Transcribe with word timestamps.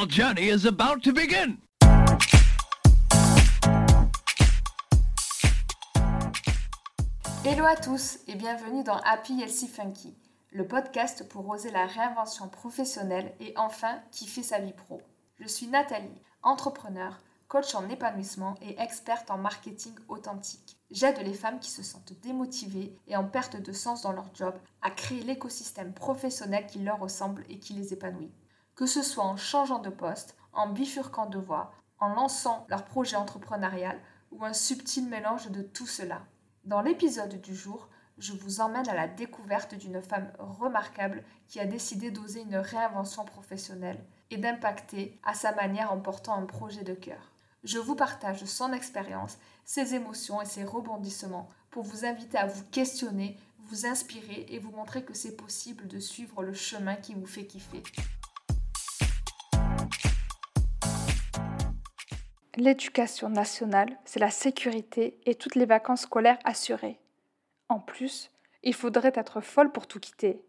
Your 0.00 0.08
journey 0.08 0.48
is 0.48 0.64
about 0.64 1.02
to 1.02 1.12
begin. 1.12 1.58
Hello 7.44 7.66
à 7.66 7.76
tous 7.76 8.20
et 8.26 8.34
bienvenue 8.34 8.82
dans 8.82 8.96
Happy 9.04 9.38
Healthy 9.38 9.68
Funky, 9.68 10.16
le 10.52 10.66
podcast 10.66 11.28
pour 11.28 11.46
oser 11.50 11.70
la 11.70 11.84
réinvention 11.84 12.48
professionnelle 12.48 13.34
et 13.40 13.52
enfin 13.58 14.00
kiffer 14.10 14.42
sa 14.42 14.58
vie 14.58 14.72
pro. 14.72 15.02
Je 15.38 15.46
suis 15.46 15.66
Nathalie, 15.66 16.22
entrepreneur, 16.42 17.18
coach 17.48 17.74
en 17.74 17.86
épanouissement 17.90 18.54
et 18.62 18.80
experte 18.80 19.30
en 19.30 19.36
marketing 19.36 19.92
authentique. 20.08 20.78
J'aide 20.90 21.18
les 21.18 21.34
femmes 21.34 21.60
qui 21.60 21.70
se 21.70 21.82
sentent 21.82 22.14
démotivées 22.22 22.96
et 23.06 23.16
en 23.16 23.24
perte 23.24 23.60
de 23.60 23.72
sens 23.72 24.00
dans 24.00 24.12
leur 24.12 24.34
job 24.34 24.54
à 24.80 24.90
créer 24.90 25.20
l'écosystème 25.20 25.92
professionnel 25.92 26.64
qui 26.66 26.78
leur 26.78 27.00
ressemble 27.00 27.44
et 27.50 27.58
qui 27.58 27.74
les 27.74 27.92
épanouit. 27.92 28.30
Que 28.80 28.86
ce 28.86 29.02
soit 29.02 29.24
en 29.24 29.36
changeant 29.36 29.78
de 29.78 29.90
poste, 29.90 30.34
en 30.54 30.66
bifurquant 30.66 31.26
de 31.26 31.36
voie, 31.38 31.70
en 31.98 32.14
lançant 32.14 32.64
leur 32.70 32.86
projet 32.86 33.16
entrepreneurial 33.16 34.00
ou 34.32 34.42
un 34.42 34.54
subtil 34.54 35.06
mélange 35.06 35.50
de 35.50 35.60
tout 35.60 35.86
cela. 35.86 36.22
Dans 36.64 36.80
l'épisode 36.80 37.42
du 37.42 37.54
jour, 37.54 37.90
je 38.16 38.32
vous 38.32 38.62
emmène 38.62 38.88
à 38.88 38.94
la 38.94 39.06
découverte 39.06 39.74
d'une 39.74 40.00
femme 40.00 40.32
remarquable 40.38 41.22
qui 41.46 41.60
a 41.60 41.66
décidé 41.66 42.10
d'oser 42.10 42.40
une 42.40 42.56
réinvention 42.56 43.26
professionnelle 43.26 44.02
et 44.30 44.38
d'impacter 44.38 45.20
à 45.24 45.34
sa 45.34 45.54
manière 45.54 45.92
en 45.92 46.00
portant 46.00 46.36
un 46.36 46.46
projet 46.46 46.82
de 46.82 46.94
cœur. 46.94 47.32
Je 47.64 47.78
vous 47.78 47.96
partage 47.96 48.46
son 48.46 48.72
expérience, 48.72 49.36
ses 49.66 49.94
émotions 49.94 50.40
et 50.40 50.46
ses 50.46 50.64
rebondissements 50.64 51.50
pour 51.70 51.82
vous 51.82 52.06
inviter 52.06 52.38
à 52.38 52.46
vous 52.46 52.64
questionner, 52.70 53.36
vous 53.58 53.84
inspirer 53.84 54.46
et 54.48 54.58
vous 54.58 54.70
montrer 54.70 55.04
que 55.04 55.12
c'est 55.12 55.36
possible 55.36 55.86
de 55.86 55.98
suivre 55.98 56.42
le 56.42 56.54
chemin 56.54 56.96
qui 56.96 57.12
vous 57.12 57.26
fait 57.26 57.44
kiffer. 57.44 57.82
L'éducation 62.56 63.28
nationale, 63.28 63.96
c'est 64.04 64.18
la 64.18 64.30
sécurité 64.30 65.20
et 65.24 65.36
toutes 65.36 65.54
les 65.54 65.66
vacances 65.66 66.02
scolaires 66.02 66.38
assurées. 66.44 66.98
En 67.68 67.78
plus, 67.78 68.32
il 68.64 68.74
faudrait 68.74 69.12
être 69.14 69.40
folle 69.40 69.70
pour 69.70 69.86
tout 69.86 70.00
quitter, 70.00 70.42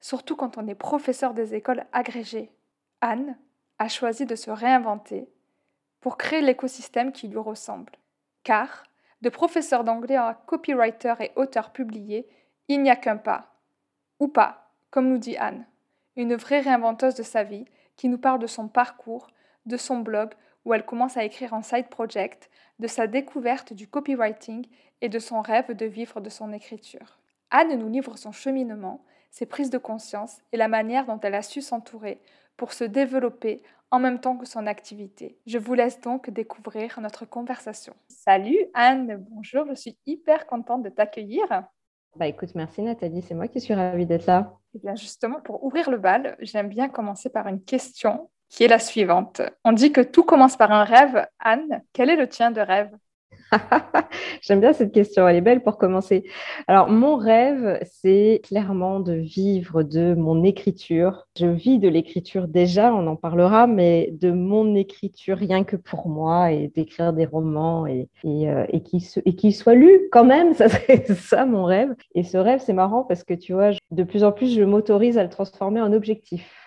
surtout 0.00 0.36
quand 0.36 0.58
on 0.58 0.68
est 0.68 0.76
professeur 0.76 1.34
des 1.34 1.56
écoles 1.56 1.84
agrégées. 1.92 2.52
Anne 3.00 3.36
a 3.80 3.88
choisi 3.88 4.26
de 4.26 4.36
se 4.36 4.50
réinventer 4.50 5.28
pour 6.00 6.16
créer 6.16 6.40
l'écosystème 6.40 7.10
qui 7.10 7.26
lui 7.26 7.38
ressemble. 7.38 7.92
Car, 8.44 8.84
de 9.20 9.28
professeur 9.28 9.82
d'anglais 9.82 10.16
à 10.16 10.40
copywriter 10.46 11.14
et 11.20 11.32
auteur 11.34 11.72
publié, 11.72 12.28
il 12.68 12.80
n'y 12.80 12.90
a 12.90 12.96
qu'un 12.96 13.16
pas. 13.16 13.56
Ou 14.20 14.28
pas, 14.28 14.70
comme 14.90 15.08
nous 15.08 15.18
dit 15.18 15.36
Anne, 15.36 15.66
une 16.14 16.36
vraie 16.36 16.60
réinventeuse 16.60 17.16
de 17.16 17.24
sa 17.24 17.42
vie 17.42 17.64
qui 17.96 18.08
nous 18.08 18.18
parle 18.18 18.38
de 18.38 18.46
son 18.46 18.68
parcours, 18.68 19.26
de 19.66 19.76
son 19.76 19.98
blog, 19.98 20.30
où 20.64 20.74
elle 20.74 20.84
commence 20.84 21.16
à 21.16 21.24
écrire 21.24 21.54
en 21.54 21.62
side 21.62 21.88
project, 21.88 22.50
de 22.78 22.86
sa 22.86 23.06
découverte 23.06 23.72
du 23.72 23.86
copywriting 23.86 24.66
et 25.00 25.08
de 25.08 25.18
son 25.18 25.40
rêve 25.40 25.74
de 25.74 25.86
vivre 25.86 26.20
de 26.20 26.30
son 26.30 26.52
écriture. 26.52 27.18
Anne 27.50 27.78
nous 27.78 27.88
livre 27.88 28.16
son 28.16 28.32
cheminement, 28.32 29.04
ses 29.30 29.46
prises 29.46 29.70
de 29.70 29.78
conscience 29.78 30.38
et 30.52 30.56
la 30.56 30.68
manière 30.68 31.06
dont 31.06 31.20
elle 31.20 31.34
a 31.34 31.42
su 31.42 31.62
s'entourer 31.62 32.20
pour 32.56 32.72
se 32.72 32.84
développer 32.84 33.62
en 33.90 33.98
même 33.98 34.20
temps 34.20 34.36
que 34.36 34.46
son 34.46 34.66
activité. 34.66 35.38
Je 35.46 35.58
vous 35.58 35.74
laisse 35.74 36.00
donc 36.00 36.30
découvrir 36.30 37.00
notre 37.00 37.24
conversation. 37.24 37.94
Salut 38.08 38.58
Anne, 38.74 39.24
bonjour, 39.30 39.66
je 39.68 39.74
suis 39.74 39.98
hyper 40.06 40.46
contente 40.46 40.82
de 40.82 40.88
t'accueillir. 40.88 41.44
Bah 42.16 42.26
écoute, 42.26 42.54
merci 42.54 42.82
Nathalie, 42.82 43.22
c'est 43.22 43.34
moi 43.34 43.48
qui 43.48 43.60
suis 43.60 43.74
ravie 43.74 44.06
d'être 44.06 44.26
là. 44.26 44.58
Et 44.74 44.76
eh 44.76 44.80
bien 44.80 44.94
justement, 44.94 45.40
pour 45.40 45.64
ouvrir 45.64 45.90
le 45.90 45.98
bal, 45.98 46.36
j'aime 46.40 46.68
bien 46.68 46.88
commencer 46.88 47.30
par 47.30 47.48
une 47.48 47.62
question 47.62 48.30
qui 48.50 48.64
est 48.64 48.68
la 48.68 48.78
suivante. 48.78 49.40
On 49.64 49.72
dit 49.72 49.92
que 49.92 50.00
tout 50.00 50.24
commence 50.24 50.56
par 50.56 50.72
un 50.72 50.84
rêve. 50.84 51.26
Anne, 51.38 51.82
quel 51.92 52.10
est 52.10 52.16
le 52.16 52.28
tien 52.28 52.50
de 52.50 52.60
rêve? 52.60 52.90
J'aime 54.42 54.60
bien 54.60 54.72
cette 54.72 54.92
question, 54.92 55.26
elle 55.26 55.36
est 55.36 55.40
belle 55.40 55.62
pour 55.62 55.78
commencer. 55.78 56.24
Alors, 56.68 56.88
mon 56.88 57.16
rêve, 57.16 57.80
c'est 57.84 58.40
clairement 58.44 59.00
de 59.00 59.12
vivre 59.12 59.82
de 59.82 60.14
mon 60.14 60.44
écriture. 60.44 61.26
Je 61.38 61.46
vis 61.46 61.78
de 61.78 61.88
l'écriture 61.88 62.48
déjà, 62.48 62.92
on 62.94 63.06
en 63.06 63.16
parlera, 63.16 63.66
mais 63.66 64.10
de 64.12 64.30
mon 64.30 64.74
écriture 64.74 65.36
rien 65.36 65.64
que 65.64 65.76
pour 65.76 66.08
moi 66.08 66.52
et 66.52 66.68
d'écrire 66.68 67.12
des 67.12 67.26
romans 67.26 67.86
et, 67.86 68.08
et, 68.24 68.48
euh, 68.48 68.66
et 68.70 68.82
qu'ils 68.82 69.54
soient 69.54 69.74
lus 69.74 70.08
quand 70.12 70.24
même, 70.24 70.54
ça 70.54 70.68
serait 70.68 71.04
ça 71.14 71.44
mon 71.44 71.64
rêve. 71.64 71.94
Et 72.14 72.22
ce 72.22 72.38
rêve, 72.38 72.60
c'est 72.64 72.72
marrant 72.72 73.04
parce 73.04 73.24
que 73.24 73.34
tu 73.34 73.52
vois, 73.52 73.70
de 73.90 74.04
plus 74.04 74.24
en 74.24 74.32
plus, 74.32 74.54
je 74.54 74.62
m'autorise 74.62 75.18
à 75.18 75.24
le 75.24 75.30
transformer 75.30 75.80
en 75.80 75.92
objectif. 75.92 76.59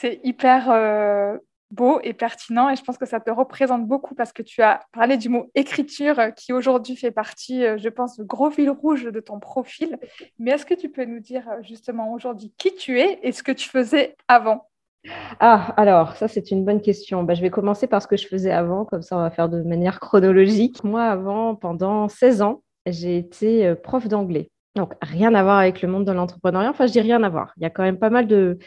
C'est 0.00 0.18
hyper 0.24 0.70
euh, 0.70 1.36
beau 1.70 2.00
et 2.02 2.14
pertinent 2.14 2.70
et 2.70 2.76
je 2.76 2.82
pense 2.82 2.96
que 2.96 3.04
ça 3.04 3.20
te 3.20 3.30
représente 3.30 3.86
beaucoup 3.86 4.14
parce 4.14 4.32
que 4.32 4.40
tu 4.40 4.62
as 4.62 4.80
parlé 4.94 5.18
du 5.18 5.28
mot 5.28 5.50
écriture 5.54 6.18
euh, 6.18 6.30
qui 6.30 6.54
aujourd'hui 6.54 6.96
fait 6.96 7.10
partie, 7.10 7.66
euh, 7.66 7.76
je 7.76 7.90
pense, 7.90 8.16
du 8.16 8.24
gros 8.24 8.50
fil 8.50 8.70
rouge 8.70 9.04
de 9.04 9.20
ton 9.20 9.38
profil. 9.38 9.98
Mais 10.38 10.52
est-ce 10.52 10.64
que 10.64 10.72
tu 10.72 10.88
peux 10.88 11.04
nous 11.04 11.20
dire 11.20 11.44
justement 11.60 12.14
aujourd'hui 12.14 12.54
qui 12.56 12.74
tu 12.74 12.98
es 12.98 13.20
et 13.22 13.32
ce 13.32 13.42
que 13.42 13.52
tu 13.52 13.68
faisais 13.68 14.16
avant? 14.26 14.70
Ah, 15.38 15.74
alors, 15.76 16.16
ça, 16.16 16.28
c'est 16.28 16.50
une 16.50 16.64
bonne 16.64 16.80
question. 16.80 17.22
Bah, 17.22 17.34
je 17.34 17.42
vais 17.42 17.50
commencer 17.50 17.86
par 17.86 18.00
ce 18.00 18.06
que 18.06 18.16
je 18.16 18.26
faisais 18.26 18.52
avant, 18.52 18.86
comme 18.86 19.02
ça, 19.02 19.18
on 19.18 19.20
va 19.20 19.30
faire 19.30 19.50
de 19.50 19.62
manière 19.62 20.00
chronologique. 20.00 20.82
Moi, 20.82 21.04
avant, 21.04 21.56
pendant 21.56 22.08
16 22.08 22.40
ans, 22.40 22.62
j'ai 22.86 23.18
été 23.18 23.74
prof 23.82 24.08
d'anglais. 24.08 24.50
Donc, 24.76 24.94
rien 25.02 25.34
à 25.34 25.42
voir 25.42 25.58
avec 25.58 25.82
le 25.82 25.88
monde 25.88 26.06
de 26.06 26.12
l'entrepreneuriat. 26.12 26.70
Enfin, 26.70 26.86
je 26.86 26.92
dis 26.92 27.00
rien 27.00 27.22
à 27.22 27.28
voir. 27.28 27.52
Il 27.58 27.62
y 27.62 27.66
a 27.66 27.70
quand 27.70 27.82
même 27.82 27.98
pas 27.98 28.10
mal 28.10 28.26
de, 28.26 28.58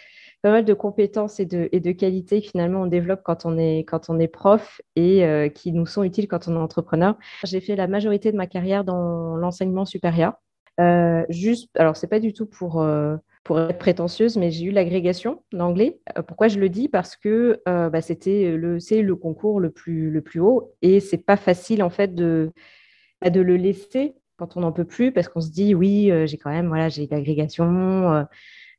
pas 0.44 0.52
mal 0.52 0.66
de 0.66 0.74
compétences 0.74 1.40
et 1.40 1.46
de, 1.46 1.70
et 1.72 1.80
de 1.80 1.92
qualités 1.94 2.42
que 2.42 2.50
finalement 2.50 2.82
on 2.82 2.88
développe 2.88 3.22
quand 3.24 3.46
on 3.46 3.58
est, 3.58 3.86
quand 3.86 4.10
on 4.10 4.20
est 4.20 4.28
prof 4.28 4.82
et 4.98 5.26
euh, 5.26 5.48
qui 5.48 5.72
nous 5.72 5.86
sont 5.86 6.04
utiles 6.04 6.28
quand 6.28 6.50
on 6.50 6.56
est 6.56 6.60
entrepreneur. 6.60 7.18
J'ai 7.46 7.62
fait 7.62 7.78
la 7.78 7.88
majorité 7.88 8.30
de 8.32 8.36
ma 8.36 8.46
carrière 8.46 8.84
dans 8.84 9.38
l'enseignement 9.38 9.86
supérieur. 9.86 10.34
Euh, 10.82 11.24
juste, 11.30 11.70
alors 11.78 11.96
c'est 11.96 12.08
pas 12.08 12.20
du 12.20 12.34
tout 12.34 12.46
pour, 12.46 12.82
euh, 12.82 13.16
pour 13.46 13.58
être 13.58 13.78
prétentieuse, 13.78 14.36
mais 14.36 14.52
j'ai 14.52 14.66
eu 14.66 14.72
l'agrégation 14.72 15.44
d'anglais. 15.54 16.02
pourquoi 16.28 16.50
je 16.50 16.60
le 16.60 16.68
dis? 16.68 16.90
Parce 16.90 17.16
que 17.16 17.62
bah, 17.66 18.02
c'était 18.02 18.58
le, 18.58 18.82
c'est 18.82 19.02
le 19.02 19.16
concours 19.16 19.62
le 19.62 19.70
plus, 19.70 20.12
le 20.12 20.22
plus 20.22 20.42
haut 20.42 20.74
et 20.82 21.00
c'est 21.00 21.26
pas 21.26 21.38
facile 21.38 21.82
en 21.82 21.90
fait 21.90 22.14
de, 22.14 22.52
bah, 23.22 23.30
de 23.30 23.40
le 23.40 23.56
laisser 23.56 24.16
quand 24.36 24.58
on 24.58 24.60
n'en 24.60 24.74
peut 24.74 24.84
plus 24.84 25.14
parce 25.14 25.30
qu'on 25.30 25.40
se 25.40 25.52
dit 25.52 25.74
oui, 25.74 26.12
j'ai 26.26 26.38
quand 26.38 26.52
même 26.52 26.68
voilà, 26.68 26.90
j'ai 26.90 27.08
l'agrégation 27.08 28.26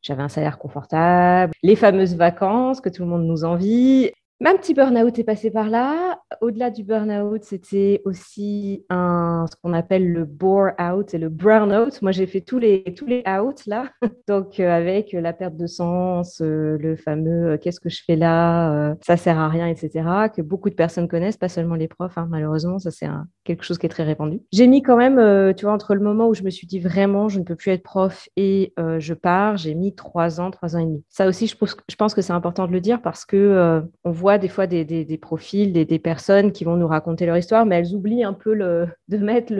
j'avais 0.04 0.22
un 0.22 0.28
salaire 0.28 0.58
confortable, 0.58 1.54
les 1.62 1.76
fameuses 1.76 2.14
vacances 2.14 2.80
que 2.80 2.90
tout 2.90 3.02
le 3.02 3.08
monde 3.08 3.24
nous 3.26 3.44
envie. 3.44 4.12
Même 4.40 4.58
petit 4.58 4.74
burn-out 4.74 5.16
est 5.16 5.24
passé 5.24 5.50
par 5.50 5.70
là. 5.70 6.18
Au-delà 6.40 6.70
du 6.70 6.82
burn-out, 6.82 7.44
c'était 7.44 8.02
aussi 8.04 8.84
ce 8.90 9.56
qu'on 9.62 9.72
appelle 9.72 10.12
le 10.12 10.24
bore-out 10.24 11.14
et 11.14 11.18
le 11.18 11.28
burn-out. 11.28 12.02
Moi, 12.02 12.10
j'ai 12.10 12.26
fait 12.26 12.40
tous 12.40 12.58
les, 12.58 12.82
tous 12.96 13.06
les 13.06 13.22
outs 13.26 13.54
là. 13.66 13.90
Donc, 14.28 14.58
euh, 14.58 14.70
avec 14.70 15.12
la 15.12 15.32
perte 15.32 15.56
de 15.56 15.66
sens, 15.68 16.40
euh, 16.40 16.76
le 16.78 16.96
fameux 16.96 17.52
euh, 17.52 17.58
qu'est-ce 17.58 17.78
que 17.78 17.88
je 17.88 18.02
fais 18.04 18.16
là, 18.16 18.96
ça 19.02 19.16
sert 19.16 19.38
à 19.38 19.48
rien, 19.48 19.68
etc. 19.68 20.04
Que 20.34 20.42
beaucoup 20.42 20.68
de 20.68 20.74
personnes 20.74 21.06
connaissent, 21.06 21.36
pas 21.36 21.48
seulement 21.48 21.76
les 21.76 21.88
profs. 21.88 22.18
Hein, 22.18 22.26
malheureusement, 22.28 22.80
ça, 22.80 22.90
c'est 22.90 23.06
quelque 23.44 23.62
chose 23.62 23.78
qui 23.78 23.86
est 23.86 23.90
très 23.90 24.04
répandu. 24.04 24.40
J'ai 24.52 24.66
mis 24.66 24.82
quand 24.82 24.96
même, 24.96 25.54
tu 25.54 25.64
vois, 25.64 25.74
entre 25.74 25.94
le 25.94 26.00
moment 26.00 26.28
où 26.28 26.34
je 26.34 26.42
me 26.42 26.50
suis 26.50 26.66
dit 26.66 26.80
vraiment, 26.80 27.28
je 27.28 27.38
ne 27.38 27.44
peux 27.44 27.54
plus 27.54 27.70
être 27.70 27.84
prof 27.84 28.28
et 28.36 28.72
je 28.76 29.14
pars, 29.14 29.56
j'ai 29.56 29.74
mis 29.74 29.94
trois 29.94 30.40
ans, 30.40 30.50
trois 30.50 30.74
ans 30.74 30.80
et 30.80 30.86
demi. 30.86 31.04
Ça 31.08 31.28
aussi, 31.28 31.46
je 31.46 31.56
pense, 31.56 31.76
je 31.88 31.96
pense 31.96 32.14
que 32.14 32.22
c'est 32.22 32.32
important 32.32 32.66
de 32.66 32.72
le 32.72 32.80
dire 32.80 33.00
parce 33.00 33.24
que 33.24 33.82
on 34.04 34.10
voit 34.10 34.23
des 34.38 34.48
fois 34.48 34.66
des, 34.66 35.18
profils, 35.20 35.72
des, 35.72 35.98
personnes 35.98 36.52
qui 36.52 36.64
vont 36.64 36.76
nous 36.76 36.88
raconter 36.88 37.26
leur 37.26 37.36
histoire, 37.36 37.66
mais 37.66 37.76
elles 37.76 37.94
oublient 37.94 38.24
un 38.24 38.32
peu 38.32 38.56
de 38.56 39.16
mettre 39.18 39.52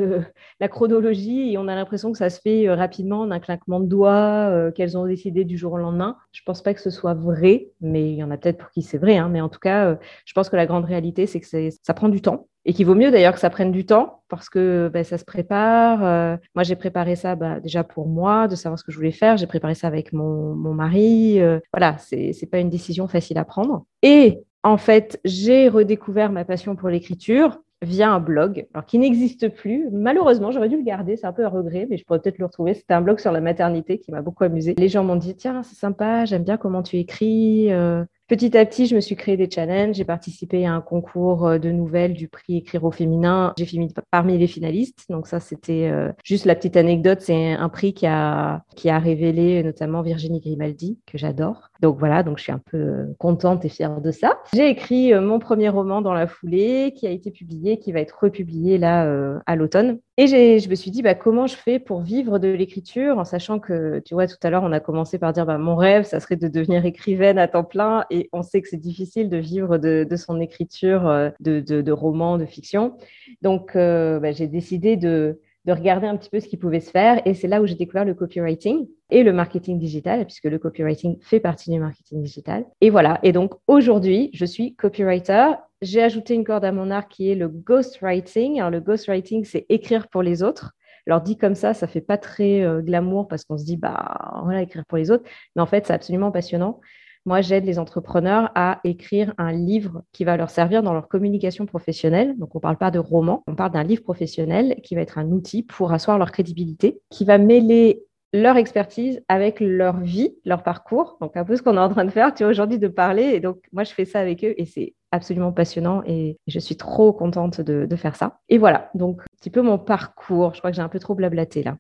la 0.61 0.69
chronologie 0.69 1.53
et 1.53 1.59
on 1.59 1.69
a 1.69 1.75
l'impression 1.75 2.13
que 2.13 2.19
ça 2.19 2.31
se 2.31 2.41
fait 2.41 2.69
euh, 2.69 2.75
rapidement 2.75 3.27
d'un 3.27 3.41
claquement 3.41 3.81
de 3.81 3.87
doigts, 3.87 4.49
euh, 4.51 4.71
qu'elles 4.71 4.97
ont 4.97 5.07
décidé 5.07 5.45
du 5.45 5.57
jour 5.57 5.73
au 5.73 5.79
lendemain. 5.79 6.17
Je 6.33 6.43
pense 6.45 6.63
pas 6.63 6.75
que 6.75 6.81
ce 6.81 6.91
soit 6.91 7.15
vrai, 7.15 7.69
mais 7.81 8.11
il 8.11 8.17
y 8.17 8.25
en 8.25 8.31
a 8.31 8.37
peut-être 8.37 8.59
pour 8.59 8.71
qui 8.71 8.83
c'est 8.83 8.99
vrai. 8.99 9.17
Hein. 9.17 9.29
mais 9.31 9.41
en 9.41 9.49
tout 9.49 9.59
cas, 9.59 9.87
euh, 9.87 9.97
je 10.25 10.33
pense 10.33 10.49
que 10.49 10.57
la 10.57 10.67
grande 10.67 10.84
réalité, 10.84 11.27
c'est 11.27 11.41
que 11.41 11.47
ça 11.47 11.95
prend 11.95 12.09
du 12.09 12.21
temps 12.21 12.49
et 12.65 12.72
qu'il 12.72 12.87
vaut 12.87 12.95
mieux 12.95 13.10
d'ailleurs 13.10 13.34
que 13.34 13.41
ça 13.41 13.51
prenne 13.51 13.72
du 13.72 13.84
temps 13.84 14.22
parce 14.28 14.49
que 14.49 14.91
ben, 14.93 15.05
ça 15.05 15.19
se 15.19 15.25
prépare. 15.25 16.39
moi, 16.55 16.63
j'ai 16.63 16.77
préparé 16.77 17.15
ça 17.15 17.34
bah, 17.37 17.60
déjà 17.60 17.84
pour 17.84 18.09
moi, 18.09 18.49
de 18.49 18.57
savoir 18.57 18.78
ce 18.78 18.84
que 18.84 18.91
je 18.91 18.97
voulais 18.97 19.13
faire. 19.13 19.37
J'ai 19.37 19.47
préparé 19.47 19.75
ça 19.75 19.87
avec 19.87 20.13
mon, 20.13 20.55
mon 20.55 20.72
mari. 20.72 21.41
voilà, 21.72 21.99
c'est 21.99 22.49
pas 22.51 22.59
une 22.59 22.71
décision 22.71 23.07
facile 23.07 23.39
à 23.39 23.45
prendre. 23.45 23.84
Et 24.03 24.41
en 24.65 24.78
fait, 24.78 25.21
j'ai 25.25 25.69
redécouvert 25.69 26.33
ma 26.33 26.45
passion 26.45 26.75
pour 26.75 26.89
l'écriture 26.89 27.61
via 27.83 28.11
un 28.11 28.19
blog, 28.19 28.66
alors 28.72 28.87
qui 28.87 28.99
n'existe 28.99 29.51
plus. 29.51 29.89
Malheureusement, 29.93 30.51
j'aurais 30.51 30.71
dû 30.71 30.78
le 30.78 30.83
garder, 30.83 31.16
c'est 31.16 31.27
un 31.27 31.34
peu 31.34 31.45
un 31.45 31.51
regret, 31.51 31.87
mais 31.89 31.99
je 31.99 32.05
pourrais 32.05 32.19
peut-être 32.19 32.39
le 32.39 32.47
retrouver. 32.47 32.72
C'était 32.72 32.95
un 32.95 33.03
blog 33.03 33.21
sur 33.21 33.31
la 33.31 33.43
maternité 33.43 33.99
qui 33.99 34.11
m'a 34.11 34.22
beaucoup 34.22 34.43
amusé. 34.43 34.75
Les 34.78 34.89
gens 34.89 35.05
m'ont 35.05 35.16
dit 35.16 35.37
Tiens, 35.37 35.63
c'est 35.63 35.77
sympa, 35.77 36.25
j'aime 36.25 36.45
bien 36.45 36.57
comment 36.57 36.83
tu 36.83 36.97
écris. 36.97 37.71
Euh, 37.72 38.05
Petit 38.26 38.56
à 38.56 38.65
petit, 38.65 38.86
je 38.86 38.94
me 38.94 39.00
suis 39.00 39.16
créé 39.16 39.36
des 39.36 39.50
challenges. 39.50 39.97
J'ai 39.97 40.04
participé 40.06 40.65
à 40.65 40.72
un 40.72 40.80
concours 40.80 41.47
euh, 41.47 41.59
de 41.59 41.71
nouvelles 41.71 42.15
du 42.15 42.26
prix 42.26 42.56
Écrire 42.56 42.84
au 42.84 42.91
féminin. 42.91 43.53
J'ai 43.59 43.66
fini 43.66 43.92
parmi 44.10 44.38
les 44.38 44.47
finalistes. 44.47 45.04
Donc 45.10 45.26
ça, 45.26 45.41
c'était 45.41 45.91
euh, 45.92 46.10
juste 46.24 46.47
la 46.47 46.54
petite 46.54 46.78
anecdote. 46.78 47.21
C'est 47.21 47.53
un 47.53 47.68
prix 47.68 47.92
qui 47.92 48.06
a, 48.06 48.62
qui 48.76 48.88
a 48.88 48.98
révélé 48.98 49.62
notamment 49.62 50.00
Virginie 50.00 50.41
Grimaldi, 50.41 50.98
que 51.04 51.18
j'adore. 51.18 51.68
Donc 51.82 51.98
voilà, 51.98 52.22
donc 52.22 52.38
je 52.38 52.44
suis 52.44 52.53
un 52.53 52.62
peu 52.65 52.78
euh, 52.78 53.15
contente 53.18 53.62
et 53.66 53.68
fière 53.68 54.00
de 54.00 54.10
ça. 54.10 54.38
J'ai 54.54 54.71
écrit 54.71 55.12
mon 55.12 55.38
premier 55.38 55.68
roman 55.68 56.00
dans 56.00 56.15
la 56.15 56.26
foulée, 56.26 56.94
qui 56.97 57.06
a 57.06 57.10
été 57.10 57.30
publié, 57.30 57.78
qui 57.78 57.92
va 57.92 58.00
être 58.00 58.18
republié 58.18 58.78
là 58.78 59.42
à 59.44 59.56
l'automne. 59.56 59.98
Et 60.16 60.28
je 60.28 60.69
me 60.69 60.77
suis 60.77 60.93
dit, 60.93 61.03
bah, 61.03 61.16
comment 61.16 61.49
je 61.49 61.57
fais 61.57 61.81
pour 61.81 62.01
vivre 62.01 62.39
de 62.39 62.47
l'écriture, 62.47 63.19
en 63.19 63.25
sachant 63.25 63.59
que, 63.59 63.99
tu 63.99 64.15
vois, 64.15 64.28
tout 64.28 64.37
à 64.45 64.51
l'heure, 64.51 64.63
on 64.63 64.71
a 64.71 64.78
commencé 64.78 65.19
par 65.19 65.33
dire, 65.33 65.45
bah, 65.45 65.59
mon 65.59 65.75
rêve, 65.75 66.05
ça 66.05 66.21
serait 66.21 66.37
de 66.37 66.47
devenir 66.47 66.87
écrivaine 66.87 67.37
à 67.37 67.49
temps 67.49 67.65
plein, 67.65 68.05
et 68.11 68.28
on 68.33 68.43
sait 68.43 68.63
que 68.63 68.69
c'est 68.69 68.77
difficile 68.77 69.28
de 69.28 69.39
vivre 69.39 69.77
de, 69.77 70.07
son 70.16 70.41
écriture 70.41 71.09
euh, 71.09 71.31
de, 71.41 71.59
de, 71.59 71.93
romans, 71.93 72.39
de 72.39 72.47
fiction. 72.47 72.97
Donc, 73.43 73.75
euh, 73.75 74.21
bah, 74.21 74.31
j'ai 74.31 74.47
décidé 74.47 74.97
de, 74.97 75.41
de 75.65 75.72
regarder 75.72 76.07
un 76.07 76.16
petit 76.16 76.31
peu 76.31 76.41
ce 76.41 76.49
qui 76.49 76.57
pouvait 76.57 76.81
se 76.81 76.91
faire, 76.91 77.22
et 77.27 77.34
c'est 77.34 77.49
là 77.49 77.63
où 77.63 77.66
j'ai 77.66 77.75
découvert 77.75 78.05
le 78.05 78.15
copywriting 78.15 78.87
et 79.11 79.22
le 79.22 79.33
marketing 79.33 79.78
digital, 79.78 80.25
puisque 80.27 80.45
le 80.45 80.59
copywriting 80.59 81.19
fait 81.22 81.41
partie 81.41 81.71
du 81.71 81.78
marketing 81.78 82.22
digital. 82.22 82.66
Et 82.81 82.91
voilà, 82.91 83.19
et 83.22 83.33
donc 83.33 83.55
aujourd'hui, 83.66 84.31
je 84.34 84.45
suis 84.45 84.75
copywriter 84.75 85.53
j'ai 85.84 86.03
ajouté 86.03 86.34
une 86.34 86.45
corde 86.45 86.65
à 86.65 86.72
mon 86.72 86.91
arc 86.91 87.11
qui 87.11 87.31
est 87.31 87.34
le 87.34 87.49
ghostwriting. 87.49 88.59
Alors, 88.59 88.71
le 88.71 88.81
ghostwriting, 88.81 89.45
c'est 89.45 89.66
écrire 89.69 90.09
pour 90.09 90.22
les 90.22 90.43
autres. 90.43 90.72
Alors, 91.07 91.21
dit 91.21 91.37
comme 91.37 91.55
ça, 91.55 91.75
ça 91.75 91.87
fait 91.87 92.01
pas 92.01 92.17
très 92.17 92.63
euh, 92.63 92.81
glamour 92.81 93.28
parce 93.28 93.45
qu'on 93.45 93.59
se 93.59 93.65
dit, 93.65 93.77
bah, 93.77 94.41
voilà, 94.45 94.63
écrire 94.63 94.84
pour 94.87 94.97
les 94.97 95.10
autres. 95.10 95.25
Mais 95.55 95.63
en 95.63 95.67
fait, 95.67 95.87
c'est 95.87 95.93
absolument 95.93 96.33
passionnant. 96.33 96.81
Moi, 97.26 97.41
j'aide 97.41 97.65
les 97.65 97.78
entrepreneurs 97.78 98.50
à 98.54 98.80
écrire 98.84 99.32
un 99.38 99.53
livre 99.53 100.03
qui 100.12 100.24
va 100.24 100.36
leur 100.36 100.50
servir 100.50 100.82
dans 100.82 100.92
leur 100.92 101.09
communication 101.09 101.65
professionnelle. 101.65 102.36
Donc, 102.38 102.54
on 102.54 102.59
ne 102.59 102.62
parle 102.62 102.76
pas 102.76 102.91
de 102.91 102.98
roman, 102.98 103.42
on 103.47 103.54
parle 103.54 103.72
d'un 103.72 103.82
livre 103.82 104.03
professionnel 104.03 104.76
qui 104.82 104.94
va 104.94 105.00
être 105.00 105.16
un 105.16 105.30
outil 105.30 105.62
pour 105.62 105.92
asseoir 105.92 106.18
leur 106.18 106.32
crédibilité, 106.32 107.00
qui 107.10 107.24
va 107.24 107.38
mêler 107.38 108.04
leur 108.34 108.56
expertise 108.56 109.22
avec 109.28 109.60
leur 109.60 110.00
vie, 110.00 110.34
leur 110.44 110.62
parcours. 110.62 111.16
Donc, 111.21 111.36
un 111.36 111.44
peu 111.44 111.56
ce 111.56 111.62
qu'on 111.62 111.76
est 111.76 111.80
en 111.80 111.88
train 111.88 112.04
de 112.04 112.10
faire, 112.10 112.34
tu 112.34 112.42
vois, 112.42 112.50
aujourd'hui, 112.50 112.78
de 112.78 112.88
parler. 112.88 113.22
Et 113.22 113.41
donc, 113.41 113.59
moi, 113.72 113.84
je 113.84 113.92
fais 113.92 114.04
ça 114.04 114.21
avec 114.21 114.44
eux 114.44 114.54
et 114.59 114.66
c'est 114.66 114.94
absolument 115.12 115.53
passionnant 115.53 116.03
et 116.04 116.38
je 116.48 116.59
suis 116.59 116.76
trop 116.76 117.12
contente 117.12 117.60
de, 117.60 117.97
faire 117.97 118.16
ça. 118.16 118.41
Et 118.48 118.59
voilà, 118.59 118.91
donc, 118.94 119.21
un 119.21 119.36
petit 119.38 119.50
peu 119.50 119.62
mon 119.62 119.78
parcours. 119.78 120.53
Je 120.53 120.59
crois 120.59 120.72
que 120.72 120.76
j'ai 120.76 120.82
un 120.82 120.88
peu 120.88 120.98
trop 120.98 121.15
blablaté 121.15 121.62
là. 121.62 121.76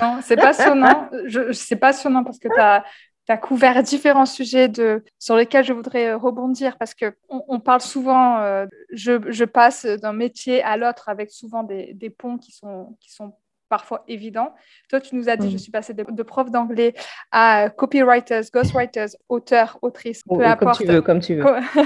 Non, 0.00 0.18
c'est 0.22 0.36
passionnant. 0.36 1.08
c'est 1.52 1.76
passionnant 1.76 2.24
parce 2.24 2.38
que 2.38 2.48
tu 2.48 2.60
as, 2.60 2.84
tu 3.28 3.32
as 3.32 3.36
couvert 3.36 3.82
différents 3.82 4.26
sujets 4.26 4.68
de, 4.68 5.04
sur 5.18 5.36
lesquels 5.36 5.64
je 5.64 5.72
voudrais 5.72 6.14
rebondir 6.14 6.78
parce 6.78 6.94
qu'on 6.94 7.12
on 7.28 7.60
parle 7.60 7.80
souvent, 7.80 8.38
euh, 8.38 8.66
je, 8.90 9.30
je, 9.30 9.44
passe 9.44 9.84
d'un 9.84 10.12
métier 10.12 10.62
à 10.62 10.76
l'autre 10.76 11.08
avec 11.08 11.30
souvent 11.30 11.62
des, 11.62 11.92
des, 11.94 12.10
ponts 12.10 12.38
qui 12.38 12.52
sont, 12.52 12.96
qui 13.00 13.12
sont 13.12 13.34
parfois 13.68 14.04
évident. 14.08 14.54
Toi, 14.88 15.00
tu 15.00 15.14
nous 15.14 15.28
as 15.28 15.36
dit, 15.36 15.50
je 15.50 15.58
suis 15.58 15.70
passée 15.70 15.94
de, 15.94 16.22
prof 16.22 16.50
d'anglais 16.50 16.94
à 17.30 17.70
copywriters, 17.70 18.44
ghostwriters, 18.52 19.10
auteurs, 19.28 19.78
autrices, 19.82 20.22
peu 20.22 20.44
importe. 20.44 20.78
Comme 20.78 20.86
tu 20.86 20.92
veux, 20.92 21.02
comme 21.02 21.20
tu 21.20 21.34
veux. 21.34 21.44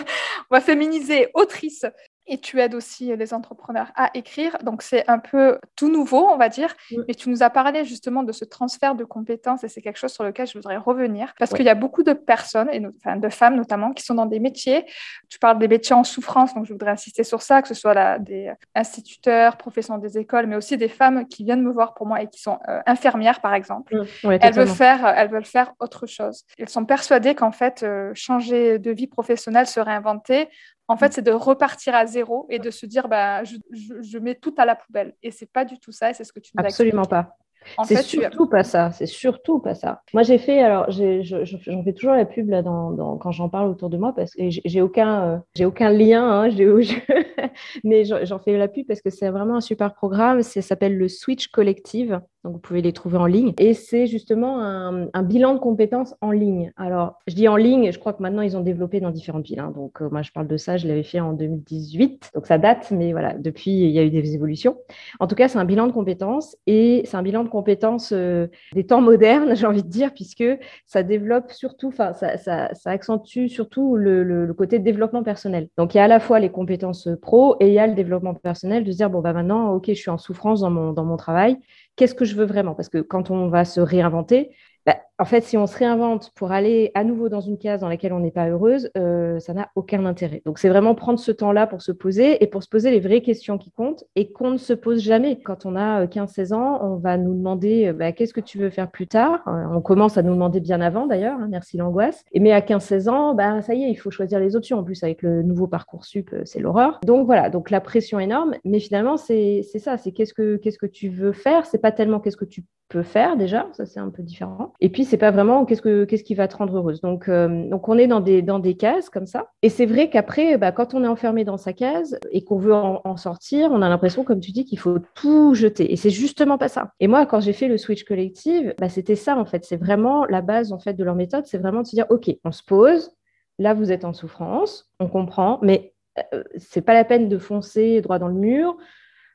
On 0.50 0.54
va 0.54 0.60
féminiser 0.60 1.28
autrice 1.34 1.84
et 2.26 2.38
tu 2.38 2.60
aides 2.60 2.74
aussi 2.74 3.14
les 3.16 3.34
entrepreneurs 3.34 3.90
à 3.96 4.10
écrire. 4.14 4.56
Donc, 4.62 4.82
c'est 4.82 5.08
un 5.08 5.18
peu 5.18 5.58
tout 5.76 5.90
nouveau, 5.90 6.28
on 6.28 6.36
va 6.36 6.48
dire. 6.48 6.74
Et 7.08 7.14
tu 7.14 7.30
nous 7.30 7.42
as 7.42 7.50
parlé 7.50 7.84
justement 7.84 8.22
de 8.22 8.32
ce 8.32 8.44
transfert 8.44 8.94
de 8.94 9.04
compétences 9.04 9.64
et 9.64 9.68
c'est 9.68 9.82
quelque 9.82 9.98
chose 9.98 10.12
sur 10.12 10.24
lequel 10.24 10.46
je 10.46 10.54
voudrais 10.54 10.76
revenir 10.76 11.34
parce 11.38 11.52
qu'il 11.52 11.64
y 11.64 11.68
a 11.68 11.74
beaucoup 11.74 12.02
de 12.02 12.12
personnes, 12.12 12.68
et 12.72 12.80
enfin, 12.98 13.16
de 13.16 13.28
femmes 13.28 13.56
notamment, 13.56 13.92
qui 13.92 14.04
sont 14.04 14.14
dans 14.14 14.26
des 14.26 14.40
métiers. 14.40 14.84
Tu 15.28 15.38
parles 15.38 15.58
des 15.58 15.68
métiers 15.68 15.94
en 15.94 16.04
souffrance, 16.04 16.54
donc 16.54 16.66
je 16.66 16.72
voudrais 16.72 16.90
insister 16.90 17.24
sur 17.24 17.42
ça, 17.42 17.62
que 17.62 17.68
ce 17.68 17.74
soit 17.74 18.18
des 18.18 18.52
instituteurs, 18.74 19.56
professeurs 19.56 19.98
des 19.98 20.18
écoles, 20.18 20.46
mais 20.46 20.56
aussi 20.56 20.76
des 20.76 20.88
femmes 20.88 21.26
qui 21.26 21.44
viennent 21.44 21.62
me 21.62 21.72
voir 21.72 21.94
pour 21.94 22.06
moi 22.06 22.22
et 22.22 22.28
qui 22.28 22.40
sont 22.40 22.58
euh, 22.68 22.80
infirmières, 22.86 23.40
par 23.40 23.54
exemple. 23.54 23.94
elles, 24.24 24.54
veulent 24.54 24.68
faire, 24.68 25.06
elles 25.06 25.30
veulent 25.30 25.44
faire 25.44 25.72
autre 25.80 26.06
chose. 26.06 26.44
Elles 26.58 26.68
sont 26.68 26.84
persuadées 26.84 27.34
qu'en 27.34 27.52
fait, 27.52 27.82
euh, 27.82 28.12
changer 28.14 28.78
de 28.78 28.90
vie 28.90 29.06
professionnelle, 29.06 29.66
se 29.66 29.80
réinventer, 29.80 30.48
en 30.88 30.96
fait, 30.96 31.12
c'est 31.12 31.22
de 31.22 31.32
repartir 31.32 31.94
à 31.94 32.06
zéro 32.06 32.46
et 32.50 32.58
de 32.58 32.70
se 32.70 32.86
dire, 32.86 33.08
bah, 33.08 33.42
je, 33.44 34.18
mets 34.18 34.34
tout 34.34 34.54
à 34.58 34.64
la 34.64 34.76
poubelle. 34.76 35.14
Et 35.22 35.30
c'est 35.30 35.50
pas 35.50 35.64
du 35.64 35.78
tout 35.78 35.92
ça, 35.92 36.10
et 36.10 36.14
c'est 36.14 36.24
ce 36.24 36.32
que 36.32 36.40
tu 36.40 36.52
nous 36.56 36.64
Absolument 36.64 37.04
pas. 37.04 37.36
C'est 37.84 38.02
surtout 38.02 38.46
pas 38.48 38.64
ça. 38.64 38.90
C'est 38.90 39.06
surtout 39.06 39.60
pas 39.60 39.74
ça. 39.74 40.02
Moi, 40.12 40.22
j'ai 40.22 40.38
fait, 40.38 40.60
alors, 40.60 40.90
j'en 40.90 41.82
fais 41.84 41.92
toujours 41.92 42.14
la 42.14 42.24
pub 42.24 42.48
là, 42.48 42.62
dans, 42.62 43.16
quand 43.18 43.30
j'en 43.30 43.48
parle 43.48 43.68
autour 43.68 43.88
de 43.88 43.96
moi 43.96 44.12
parce 44.14 44.34
que 44.34 44.42
j'ai 44.48 44.82
aucun, 44.82 45.22
euh, 45.22 45.38
j'ai 45.54 45.64
aucun 45.64 45.90
lien, 45.90 46.28
hein, 46.28 46.50
mais 47.84 48.04
j'en 48.04 48.38
fais 48.40 48.56
la 48.56 48.68
pub 48.68 48.86
parce 48.86 49.00
que 49.00 49.10
c'est 49.10 49.28
vraiment 49.30 49.56
un 49.56 49.60
super 49.60 49.94
programme. 49.94 50.42
Ça 50.42 50.60
s'appelle 50.60 50.96
le 50.96 51.08
Switch 51.08 51.48
Collective. 51.48 52.20
Donc, 52.44 52.54
vous 52.54 52.58
pouvez 52.58 52.82
les 52.82 52.92
trouver 52.92 53.18
en 53.18 53.26
ligne. 53.26 53.54
Et 53.58 53.72
c'est 53.72 54.06
justement 54.06 54.60
un, 54.60 55.22
bilan 55.22 55.54
de 55.54 55.60
compétences 55.60 56.16
en 56.20 56.32
ligne. 56.32 56.72
Alors, 56.76 57.20
je 57.28 57.34
dis 57.34 57.46
en 57.46 57.54
ligne, 57.54 57.92
je 57.92 57.98
crois 58.00 58.12
que 58.12 58.22
maintenant, 58.22 58.42
ils 58.42 58.56
ont 58.56 58.62
développé 58.62 59.00
dans 59.00 59.10
différentes 59.10 59.46
villes. 59.46 59.60
Hein. 59.60 59.72
Donc, 59.74 60.02
euh, 60.02 60.08
moi, 60.10 60.22
je 60.22 60.32
parle 60.32 60.48
de 60.48 60.56
ça, 60.56 60.76
je 60.76 60.88
l'avais 60.88 61.04
fait 61.04 61.20
en 61.20 61.34
2018. 61.34 62.30
Donc, 62.34 62.46
ça 62.46 62.58
date, 62.58 62.90
mais 62.90 63.12
voilà, 63.12 63.34
depuis, 63.34 63.70
il 63.70 63.90
y 63.90 63.98
a 64.00 64.02
eu 64.02 64.10
des 64.10 64.34
évolutions. 64.34 64.76
En 65.20 65.28
tout 65.28 65.36
cas, 65.36 65.46
c'est 65.46 65.58
un 65.58 65.64
bilan 65.64 65.86
de 65.86 65.92
compétences 65.92 66.56
et 66.66 67.02
c'est 67.04 67.16
un 67.16 67.22
bilan 67.22 67.44
de 67.44 67.48
compétences 67.48 68.12
euh, 68.12 68.48
des 68.74 68.86
temps 68.86 69.00
modernes, 69.00 69.54
j'ai 69.54 69.66
envie 69.66 69.84
de 69.84 69.88
dire, 69.88 70.12
puisque 70.12 70.44
ça 70.84 71.04
développe 71.04 71.52
surtout, 71.52 71.88
enfin, 71.88 72.12
ça, 72.12 72.70
accentue 72.86 73.46
surtout 73.46 73.94
le, 73.96 74.52
côté 74.58 74.80
développement 74.80 75.22
personnel. 75.22 75.68
Donc, 75.78 75.94
il 75.94 75.98
y 75.98 76.00
a 76.00 76.04
à 76.04 76.08
la 76.08 76.18
fois 76.18 76.40
les 76.40 76.50
compétences 76.50 77.08
pro 77.22 77.56
et 77.60 77.68
il 77.68 77.72
y 77.72 77.78
a 77.78 77.86
le 77.86 77.94
développement 77.94 78.34
personnel 78.34 78.82
de 78.82 78.90
se 78.90 78.96
dire, 78.96 79.10
bon, 79.10 79.20
bah 79.20 79.32
maintenant, 79.32 79.72
OK, 79.74 79.84
je 79.88 79.94
suis 79.94 80.10
en 80.10 80.18
souffrance 80.18 80.60
dans 80.60 80.70
mon, 80.70 80.92
dans 80.92 81.04
mon 81.04 81.16
travail 81.16 81.56
qu'est-ce 81.96 82.14
que 82.14 82.24
je 82.24 82.34
veux 82.34 82.44
vraiment? 82.46 82.74
Parce 82.74 82.88
que 82.88 82.98
quand 82.98 83.30
on 83.30 83.48
va 83.48 83.64
se 83.64 83.80
réinventer, 83.80 84.54
bah, 84.86 84.96
en 85.18 85.24
fait, 85.24 85.42
si 85.42 85.56
on 85.56 85.66
se 85.66 85.78
réinvente 85.78 86.32
pour 86.34 86.50
aller 86.50 86.90
à 86.94 87.04
nouveau 87.04 87.28
dans 87.28 87.40
une 87.40 87.56
case 87.56 87.80
dans 87.80 87.88
laquelle 87.88 88.12
on 88.12 88.18
n'est 88.18 88.32
pas 88.32 88.48
heureuse, 88.48 88.90
euh, 88.96 89.38
ça 89.38 89.54
n'a 89.54 89.68
aucun 89.76 90.04
intérêt. 90.04 90.42
Donc, 90.44 90.58
c'est 90.58 90.68
vraiment 90.68 90.96
prendre 90.96 91.20
ce 91.20 91.30
temps-là 91.30 91.68
pour 91.68 91.82
se 91.82 91.92
poser 91.92 92.42
et 92.42 92.48
pour 92.48 92.62
se 92.64 92.68
poser 92.68 92.90
les 92.90 92.98
vraies 92.98 93.20
questions 93.20 93.58
qui 93.58 93.70
comptent 93.70 94.04
et 94.16 94.32
qu'on 94.32 94.50
ne 94.50 94.56
se 94.56 94.72
pose 94.72 95.00
jamais. 95.00 95.38
Quand 95.40 95.64
on 95.64 95.76
a 95.76 96.06
15-16 96.06 96.52
euh, 96.52 96.56
ans, 96.56 96.80
on 96.82 96.96
va 96.96 97.18
nous 97.18 97.34
demander 97.34 97.88
euh, 97.88 97.92
bah, 97.92 98.10
qu'est-ce 98.10 98.34
que 98.34 98.40
tu 98.40 98.58
veux 98.58 98.70
faire 98.70 98.90
plus 98.90 99.06
tard? 99.06 99.42
On 99.46 99.80
commence 99.80 100.18
à 100.18 100.22
nous 100.22 100.34
demander 100.34 100.58
bien 100.58 100.80
avant 100.80 101.06
d'ailleurs, 101.06 101.38
hein, 101.38 101.46
merci 101.48 101.76
l'angoisse. 101.76 102.24
Mais 102.34 102.52
à 102.52 102.60
15-16 102.60 103.08
ans, 103.08 103.34
bah, 103.34 103.62
ça 103.62 103.74
y 103.74 103.84
est, 103.84 103.90
il 103.90 103.96
faut 103.96 104.10
choisir 104.10 104.40
les 104.40 104.56
options. 104.56 104.78
En 104.78 104.84
plus, 104.84 105.04
avec 105.04 105.22
le 105.22 105.42
nouveau 105.42 105.68
parcours 105.68 106.04
sup, 106.04 106.34
c'est 106.44 106.58
l'horreur. 106.58 106.98
Donc 107.04 107.26
voilà, 107.26 107.50
donc 107.50 107.70
la 107.70 107.80
pression 107.80 108.18
énorme. 108.18 108.54
Mais 108.64 108.80
finalement, 108.80 109.16
c'est 109.16 109.62
ça, 109.62 109.98
c'est 109.98 110.10
qu'est-ce 110.10 110.34
que, 110.34 110.56
qu'est-ce 110.56 110.78
que 110.78 110.86
tu 110.86 111.08
veux 111.08 111.32
faire? 111.32 111.66
C'est 111.66 111.78
pas 111.78 111.92
tellement 111.92 112.18
qu'est-ce 112.18 112.36
que 112.36 112.44
tu 112.44 112.64
peux 112.92 113.02
faire 113.02 113.36
déjà, 113.36 113.68
ça 113.72 113.86
c'est 113.86 114.00
un 114.00 114.10
peu 114.10 114.22
différent. 114.22 114.71
Et 114.80 114.88
puis, 114.88 115.04
c'est 115.04 115.16
pas 115.16 115.30
vraiment 115.30 115.64
qu'est-ce, 115.64 115.82
que, 115.82 116.04
qu'est-ce 116.04 116.24
qui 116.24 116.34
va 116.34 116.48
te 116.48 116.56
rendre 116.56 116.76
heureuse. 116.76 117.00
Donc, 117.00 117.28
euh, 117.28 117.68
donc 117.68 117.88
on 117.88 117.98
est 117.98 118.06
dans 118.06 118.20
des, 118.20 118.42
dans 118.42 118.58
des 118.58 118.74
cases 118.74 119.08
comme 119.08 119.26
ça. 119.26 119.48
Et 119.62 119.68
c'est 119.68 119.86
vrai 119.86 120.10
qu'après, 120.10 120.58
bah, 120.58 120.72
quand 120.72 120.94
on 120.94 121.04
est 121.04 121.08
enfermé 121.08 121.44
dans 121.44 121.56
sa 121.56 121.72
case 121.72 122.18
et 122.30 122.44
qu'on 122.44 122.58
veut 122.58 122.74
en, 122.74 123.16
sortir, 123.16 123.70
on 123.72 123.82
a 123.82 123.88
l'impression, 123.88 124.24
comme 124.24 124.40
tu 124.40 124.52
dis, 124.52 124.64
qu'il 124.64 124.78
faut 124.78 124.98
tout 125.14 125.54
jeter. 125.54 125.92
Et 125.92 125.96
c'est 125.96 126.10
justement 126.10 126.58
pas 126.58 126.68
ça. 126.68 126.92
Et 127.00 127.08
moi, 127.08 127.26
quand 127.26 127.40
j'ai 127.40 127.52
fait 127.52 127.68
le 127.68 127.78
switch 127.78 128.04
collective, 128.04 128.74
bah, 128.78 128.88
c'était 128.88 129.16
ça 129.16 129.36
en 129.36 129.44
fait. 129.44 129.64
C'est 129.64 129.76
vraiment 129.76 130.24
la 130.24 130.42
base 130.42 130.72
en 130.72 130.78
fait 130.78 130.94
de 130.94 131.04
leur 131.04 131.14
méthode. 131.14 131.46
C'est 131.46 131.58
vraiment 131.58 131.82
de 131.82 131.86
se 131.86 131.94
dire, 131.94 132.06
OK, 132.10 132.30
on 132.44 132.52
se 132.52 132.62
pose. 132.62 133.10
Là, 133.58 133.74
vous 133.74 133.92
êtes 133.92 134.04
en 134.04 134.12
souffrance, 134.12 134.90
on 134.98 135.08
comprend, 135.08 135.58
mais 135.62 135.92
euh, 136.34 136.42
c'est 136.56 136.82
pas 136.82 136.94
la 136.94 137.04
peine 137.04 137.28
de 137.28 137.38
foncer 137.38 138.00
droit 138.00 138.18
dans 138.18 138.28
le 138.28 138.34
mur. 138.34 138.76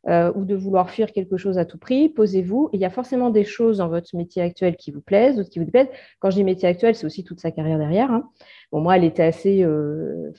Euh, 0.07 0.31
ou 0.35 0.45
de 0.45 0.55
vouloir 0.55 0.89
fuir 0.89 1.11
quelque 1.11 1.35
chose 1.35 1.57
à 1.57 1.65
tout 1.65 1.77
prix, 1.77 2.07
posez-vous. 2.07 2.69
Il 2.71 2.79
y 2.79 2.85
a 2.85 2.89
forcément 2.89 3.29
des 3.29 3.43
choses 3.43 3.79
dans 3.79 3.89
votre 3.89 4.15
métier 4.15 4.41
actuel 4.41 4.77
qui 4.77 4.91
vous 4.91 5.01
plaisent, 5.01 5.35
d'autres 5.35 5.49
qui 5.49 5.59
vous 5.59 5.65
déplaisent. 5.65 5.89
Quand 6.19 6.29
je 6.29 6.35
dis 6.35 6.43
métier 6.45 6.69
actuel, 6.69 6.95
c'est 6.95 7.05
aussi 7.05 7.25
toute 7.25 7.41
sa 7.41 7.51
carrière 7.51 7.77
derrière. 7.77 8.11
Hein. 8.11 8.29
Moi, 8.71 8.95
elle 8.95 9.03
était 9.03 9.23
assez. 9.23 9.63
Euh, 9.63 10.31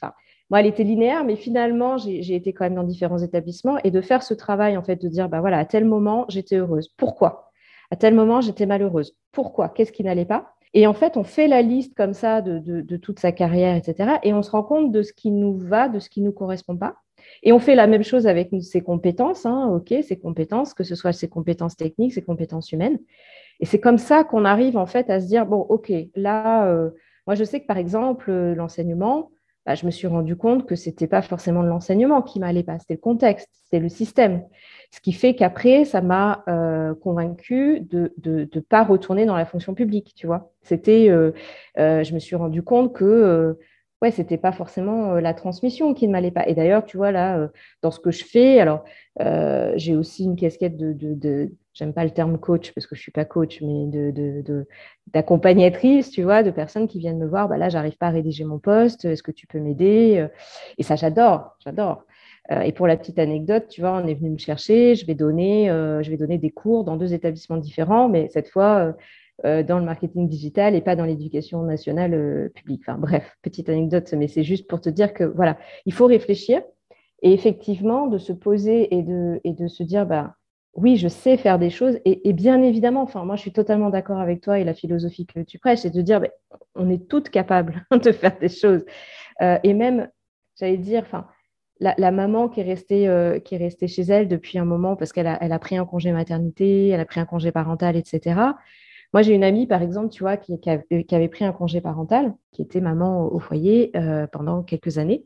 moi, 0.49 0.61
elle 0.61 0.67
était 0.67 0.85
linéaire, 0.85 1.25
mais 1.25 1.37
finalement, 1.37 1.99
j'ai 1.99 2.35
été 2.35 2.55
quand 2.55 2.65
même 2.65 2.77
dans 2.77 2.85
différents 2.85 3.19
établissements 3.19 3.77
et 3.85 3.91
de 3.91 4.01
faire 4.01 4.23
ce 4.23 4.33
travail, 4.33 4.79
en 4.79 4.83
fait, 4.83 4.97
de 4.97 5.09
dire, 5.09 5.29
bah 5.29 5.41
voilà, 5.41 5.59
à 5.59 5.67
tel 5.67 5.85
moment, 5.85 6.25
j'étais 6.29 6.57
heureuse. 6.57 6.89
Pourquoi? 6.97 7.51
À 7.91 7.97
tel 7.97 8.15
moment, 8.15 8.41
j'étais 8.41 8.65
malheureuse. 8.65 9.15
Pourquoi? 9.33 9.69
Qu'est-ce 9.69 9.93
qui 9.93 10.05
n'allait 10.05 10.25
pas? 10.25 10.55
Et 10.73 10.87
en 10.87 10.95
fait, 10.95 11.17
on 11.17 11.25
fait 11.25 11.49
la 11.49 11.61
liste 11.61 11.95
comme 11.95 12.15
ça 12.15 12.41
de, 12.41 12.59
de, 12.59 12.97
toute 12.97 13.19
sa 13.19 13.33
carrière, 13.33 13.77
etc. 13.77 14.17
Et 14.23 14.33
on 14.33 14.43
se 14.43 14.51
rend 14.51 14.63
compte 14.63 14.93
de 14.93 15.03
ce 15.03 15.13
qui 15.13 15.31
nous 15.31 15.57
va, 15.57 15.89
de 15.89 15.99
ce 15.99 16.09
qui 16.09 16.21
ne 16.21 16.27
nous 16.27 16.33
correspond 16.33 16.77
pas. 16.77 16.97
Et 17.43 17.53
on 17.53 17.59
fait 17.59 17.75
la 17.75 17.87
même 17.87 18.03
chose 18.03 18.27
avec 18.27 18.51
ses 18.61 18.81
compétences, 18.81 19.47
hein, 19.47 19.71
ok, 19.73 19.95
ses 20.03 20.19
compétences, 20.19 20.75
que 20.75 20.85
ce 20.85 20.95
soit 20.95 21.13
ses 21.13 21.29
compétences 21.29 21.77
techniques, 21.77 22.13
ses 22.13 22.23
compétences 22.23 22.73
humaines. 22.73 22.99
Et 23.61 23.67
c'est 23.67 23.81
comme 23.81 23.99
ça 23.99 24.25
qu'on 24.25 24.45
arrive 24.45 24.77
en 24.77 24.87
fait 24.87 25.11
à 25.11 25.21
se 25.21 25.27
dire 25.27 25.47
bon, 25.47 25.59
ok, 25.61 25.93
là, 26.15 26.67
euh, 26.67 26.91
moi 27.27 27.35
je 27.35 27.45
sais 27.45 27.61
que 27.61 27.67
par 27.67 27.79
exemple 27.79 28.31
euh, 28.31 28.55
l'enseignement, 28.55 29.31
bah, 29.67 29.75
je 29.75 29.85
me 29.85 29.91
suis 29.91 30.07
rendu 30.07 30.37
compte 30.37 30.67
que 30.67 30.77
c'était 30.77 31.07
pas 31.07 31.23
forcément 31.23 31.63
l'enseignement 31.63 32.23
qui 32.23 32.41
m'allait 32.41 32.63
pas, 32.63 32.79
c'était 32.79 32.95
le 32.95 33.01
contexte, 33.01 33.49
c'était 33.65 33.81
le 33.81 33.89
système. 33.89 34.45
Ce 34.91 35.01
qui 35.01 35.13
fait 35.13 35.35
qu'après, 35.35 35.85
ça 35.85 36.01
m'a 36.01 36.43
euh, 36.49 36.95
convaincu 36.95 37.81
de 37.81 38.15
ne 38.25 38.61
pas 38.61 38.83
retourner 38.85 39.27
dans 39.27 39.37
la 39.37 39.45
fonction 39.45 39.75
publique, 39.75 40.15
tu 40.17 40.27
vois. 40.27 40.53
C'était, 40.63 41.09
je 41.77 42.15
me 42.15 42.19
suis 42.19 42.37
rendu 42.37 42.63
compte 42.63 42.95
que 42.95 43.59
ouais, 44.03 44.11
c'était 44.11 44.39
pas 44.39 44.53
forcément 44.53 45.15
la 45.15 45.35
transmission 45.35 45.95
qui 45.95 46.07
ne 46.07 46.13
m'allait 46.13 46.31
pas. 46.31 46.47
Et 46.47 46.55
d'ailleurs, 46.55 46.85
tu 46.85 46.97
vois, 46.97 47.13
là, 47.13 47.49
dans 47.83 47.91
ce 47.91 48.01
que 48.01 48.11
je 48.11 48.25
fais, 48.25 48.61
alors, 48.61 48.85
j'ai 49.77 49.97
aussi 49.97 50.25
une 50.25 50.37
casquette 50.37 50.77
de, 50.77 51.51
j'aime 51.73 51.93
pas 51.93 52.05
le 52.05 52.11
terme 52.11 52.39
coach 52.39 52.73
parce 52.73 52.87
que 52.87 52.95
je 52.95 53.01
suis 53.01 53.13
pas 53.13 53.25
coach, 53.25 53.61
mais 53.63 53.87
de, 53.87 54.67
d'accompagnatrice, 55.13 56.11
tu 56.11 56.23
vois, 56.23 56.43
de 56.43 56.51
personnes 56.51 56.89
qui 56.89 56.99
viennent 56.99 57.19
me 57.19 57.27
voir, 57.27 57.49
bah 57.49 57.57
là, 57.57 57.69
j'arrive 57.69 57.97
pas 57.97 58.09
à 58.09 58.11
rédiger 58.11 58.45
mon 58.45 58.59
poste, 58.59 59.05
est-ce 59.05 59.23
que 59.23 59.33
tu 59.33 59.47
peux 59.47 59.59
m'aider 59.59 60.27
Et 60.79 60.83
ça, 60.83 60.97
j'adore, 60.97 61.57
j'adore. 61.65 62.05
Et 62.65 62.73
pour 62.73 62.87
la 62.87 62.97
petite 62.97 63.19
anecdote, 63.19 63.69
tu 63.69 63.83
vois, 63.83 63.93
on 63.93 64.07
est 64.07 64.15
venu 64.15 64.31
me 64.31 64.39
chercher, 64.39 64.95
je 64.95 65.05
vais 65.07 65.15
donner, 65.15 65.67
je 65.69 66.11
vais 66.11 66.17
donner 66.17 66.39
des 66.39 66.51
cours 66.51 66.85
dans 66.85 66.97
deux 66.97 67.13
établissements 67.13 67.59
différents, 67.59 68.09
mais 68.09 68.29
cette 68.31 68.49
fois, 68.49 68.79
euh, 68.79 68.93
dans 69.45 69.79
le 69.79 69.85
marketing 69.85 70.29
digital 70.29 70.75
et 70.75 70.81
pas 70.81 70.97
dans 70.97 71.05
l'éducation 71.05 71.63
nationale 71.63 72.15
euh, 72.15 72.49
publique. 72.49 72.83
Enfin 72.87 72.99
bref, 72.99 73.37
petite 73.43 73.69
anecdote, 73.69 74.13
mais 74.15 74.27
c'est 74.27 74.43
juste 74.43 74.67
pour 74.67 74.81
te 74.81 74.89
dire 74.89 75.15
que 75.15 75.23
voilà, 75.23 75.59
il 75.87 75.93
faut 75.93 76.07
réfléchir 76.07 76.61
et 77.23 77.33
effectivement 77.33 78.09
de 78.09 78.19
se 78.19 78.33
poser 78.33 78.95
et 78.95 79.03
de, 79.03 79.41
et 79.45 79.53
de 79.53 79.69
se 79.69 79.83
dire 79.85 80.07
bah 80.07 80.35
oui, 80.75 80.97
je 80.97 81.09
sais 81.09 81.37
faire 81.37 81.59
des 81.59 81.71
choses 81.71 81.99
et, 82.05 82.33
bien 82.33 82.63
évidemment, 82.63 83.03
enfin 83.03 83.25
moi 83.25 83.37
je 83.37 83.43
suis 83.43 83.53
totalement 83.53 83.91
d'accord 83.91 84.19
avec 84.19 84.41
toi 84.41 84.59
et 84.59 84.65
la 84.65 84.75
philosophie 84.75 85.27
que 85.27 85.41
tu 85.41 85.59
prêches, 85.59 85.81
c'est 85.81 85.95
de 85.95 86.03
dire 86.03 86.21
bah, 86.21 86.29
on 86.75 86.91
est 86.91 87.09
toutes 87.09 87.31
capables 87.31 87.87
de 87.93 88.13
faire 88.13 88.37
des 88.39 88.49
choses 88.49 88.85
euh, 89.41 89.59
et 89.63 89.73
même 89.73 90.09
j'allais 90.59 90.79
dire 90.79 91.03
enfin 91.03 91.27
la, 91.81 92.11
maman 92.11 92.49
qui 92.49 92.59
est, 92.59 92.65
restée, 92.65 93.41
qui 93.45 93.55
est 93.55 93.59
restée 93.59 93.87
chez 93.87 94.03
elle 94.03 94.27
depuis 94.27 94.59
un 94.59 94.65
moment 94.65 94.97
parce 94.97 95.13
qu'elle 95.13 95.39
elle 95.41 95.53
a 95.53 95.59
pris 95.61 95.77
un 95.77 95.85
congé 95.85 96.11
maternité, 96.11 96.89
elle 96.89 96.99
a 96.99 97.05
pris 97.05 97.21
un 97.21 97.25
congé 97.25 97.53
parental, 97.53 97.95
etc. 97.95 98.35
Moi, 99.15 99.23
j'ai 99.23 99.35
une 99.35 99.45
amie, 99.45 99.67
par 99.67 99.83
exemple, 99.83 100.11
tu 100.11 100.23
vois, 100.23 100.37
qui, 100.37 100.59
avait, 100.69 101.29
pris 101.29 101.45
un 101.45 101.53
congé 101.53 101.81
parental, 101.81 102.35
qui 102.53 102.63
était 102.63 102.81
maman 102.81 103.33
au, 103.33 103.39
foyer 103.39 103.91
euh, 103.97 104.27
pendant 104.27 104.63
quelques 104.63 104.99
années. 104.99 105.25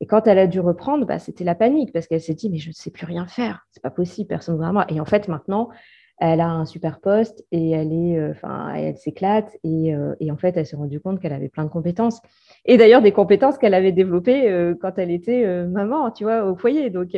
Et 0.00 0.06
quand 0.06 0.26
elle 0.26 0.38
a 0.38 0.46
dû 0.46 0.60
reprendre, 0.60 1.06
bah, 1.06 1.18
c'était 1.18 1.44
la 1.44 1.54
panique 1.54 1.92
parce 1.92 2.06
qu'elle 2.06 2.20
s'est 2.20 2.34
dit, 2.34 2.50
mais 2.50 2.58
je 2.58 2.68
ne 2.68 2.74
sais 2.74 2.90
plus 2.90 3.06
rien 3.06 3.26
faire, 3.26 3.66
c'est 3.70 3.82
pas 3.82 3.90
possible, 3.90 4.28
personne 4.28 4.58
ne 4.58 4.72
moi. 4.72 4.84
Et 4.90 5.00
en 5.00 5.04
fait, 5.04 5.28
maintenant, 5.28 5.70
elle 6.18 6.40
a 6.40 6.48
un 6.48 6.66
super 6.66 7.00
poste 7.00 7.44
et 7.52 7.70
elle 7.70 7.92
euh, 7.92 8.94
s'éclate 8.96 9.56
euh, 9.64 10.14
et, 10.18 10.30
en 10.30 10.36
fait, 10.36 10.56
elle 10.56 10.66
s'est 10.66 10.76
rendue 10.76 11.00
compte 11.00 11.20
qu'elle 11.20 11.32
avait 11.32 11.48
plein 11.48 11.64
de 11.64 11.70
compétences. 11.70 12.20
Et 12.64 12.76
d'ailleurs, 12.76 13.02
des 13.02 13.12
compétences 13.12 13.56
qu'elle 13.56 13.74
avait 13.74 13.92
développées 13.92 14.74
quand 14.80 14.98
elle 14.98 15.12
était 15.12 15.46
maman, 15.66 16.10
tu 16.10 16.24
vois, 16.24 16.44
au 16.44 16.56
foyer. 16.56 16.90
Donc, 16.90 17.16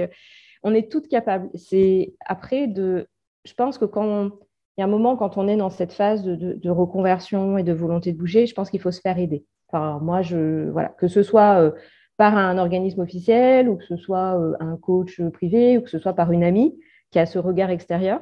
on 0.62 0.75
est 0.75 0.90
toutes 0.90 1.09
capables. 1.09 1.49
C'est 1.54 2.14
après 2.26 2.66
de, 2.66 3.09
je 3.45 3.54
pense 3.54 3.78
que 3.78 3.87
quand 3.87 4.33
il 4.78 4.82
y 4.82 4.85
a 4.85 4.85
un 4.85 4.90
moment, 4.90 5.16
quand 5.16 5.37
on 5.37 5.49
est 5.49 5.56
dans 5.56 5.70
cette 5.70 5.92
phase 5.92 6.23
de, 6.23 6.70
reconversion 6.70 7.58
et 7.58 7.64
de 7.64 7.73
volonté 7.73 8.12
de 8.12 8.16
bouger, 8.16 8.47
je 8.47 8.54
pense 8.54 8.70
qu'il 8.70 8.80
faut 8.80 8.92
se 8.92 9.00
faire 9.00 9.18
aider. 9.18 9.44
Enfin, 9.66 9.99
moi, 10.00 10.23
je, 10.23 10.70
voilà, 10.70 10.90
que 10.90 11.08
ce 11.08 11.25
soit 11.25 11.61
euh, 11.61 11.73
par 12.16 12.37
un 12.37 12.58
organisme 12.58 13.00
officiel 13.00 13.68
ou 13.68 13.76
que 13.76 13.85
ce 13.85 13.97
soit 13.97 14.38
euh, 14.38 14.54
un 14.61 14.76
coach 14.76 15.20
privé 15.32 15.78
ou 15.78 15.82
que 15.82 15.90
ce 15.90 15.99
soit 15.99 16.12
par 16.12 16.30
une 16.30 16.44
amie 16.44 16.78
qui 17.11 17.18
a 17.18 17.26
ce 17.26 17.40
regard 17.40 17.70
extérieur, 17.70 18.20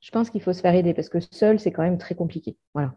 je 0.00 0.10
pense 0.10 0.28
qu'il 0.28 0.42
faut 0.42 0.52
se 0.52 0.60
faire 0.60 0.74
aider 0.74 0.92
parce 0.92 1.08
que 1.08 1.20
seul, 1.20 1.58
c'est 1.58 1.72
quand 1.72 1.82
même 1.82 1.96
très 1.96 2.14
compliqué. 2.14 2.58
Voilà. 2.74 2.92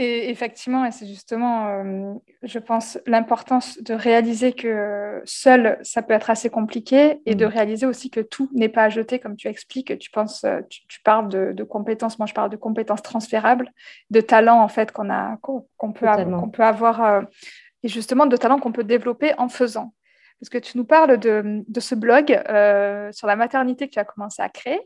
Et 0.00 0.30
effectivement, 0.30 0.84
et 0.84 0.92
c'est 0.92 1.08
justement, 1.08 1.66
euh, 1.66 2.14
je 2.44 2.60
pense, 2.60 3.00
l'importance 3.04 3.82
de 3.82 3.94
réaliser 3.94 4.52
que 4.52 5.20
seul, 5.24 5.76
ça 5.82 6.02
peut 6.02 6.14
être 6.14 6.30
assez 6.30 6.50
compliqué 6.50 7.20
et 7.26 7.34
de 7.34 7.44
mm. 7.44 7.48
réaliser 7.48 7.86
aussi 7.86 8.08
que 8.08 8.20
tout 8.20 8.48
n'est 8.54 8.68
pas 8.68 8.84
à 8.84 8.88
jeter, 8.90 9.18
comme 9.18 9.34
tu 9.34 9.48
expliques. 9.48 9.98
Tu, 9.98 10.12
penses, 10.12 10.44
euh, 10.44 10.60
tu, 10.68 11.00
parles 11.02 11.28
de, 11.28 11.64
compétences, 11.64 12.16
moi 12.20 12.26
je 12.26 12.32
parle 12.32 12.48
de 12.48 12.56
compétences 12.56 13.02
transférables, 13.02 13.72
de 14.10 14.20
talents 14.20 14.62
en 14.62 14.68
fait 14.68 14.92
qu'on 14.92 15.10
a, 15.10 15.36
qu'on 15.38 15.62
peut, 15.92 16.06
qu'on 16.06 16.48
peut 16.48 16.62
avoir, 16.62 17.02
euh, 17.02 17.22
et 17.82 17.88
justement 17.88 18.26
de 18.26 18.36
talents 18.36 18.60
qu'on 18.60 18.70
peut 18.70 18.84
développer 18.84 19.34
en 19.36 19.48
faisant. 19.48 19.94
Parce 20.38 20.48
que 20.48 20.58
tu 20.58 20.78
nous 20.78 20.84
parles 20.84 21.18
de, 21.18 21.64
de 21.66 21.80
ce 21.80 21.96
blog 21.96 22.26
sur 23.12 23.26
la 23.26 23.34
maternité 23.34 23.88
que 23.88 23.94
tu 23.94 23.98
as 23.98 24.04
commencé 24.04 24.40
à 24.42 24.48
créer 24.48 24.80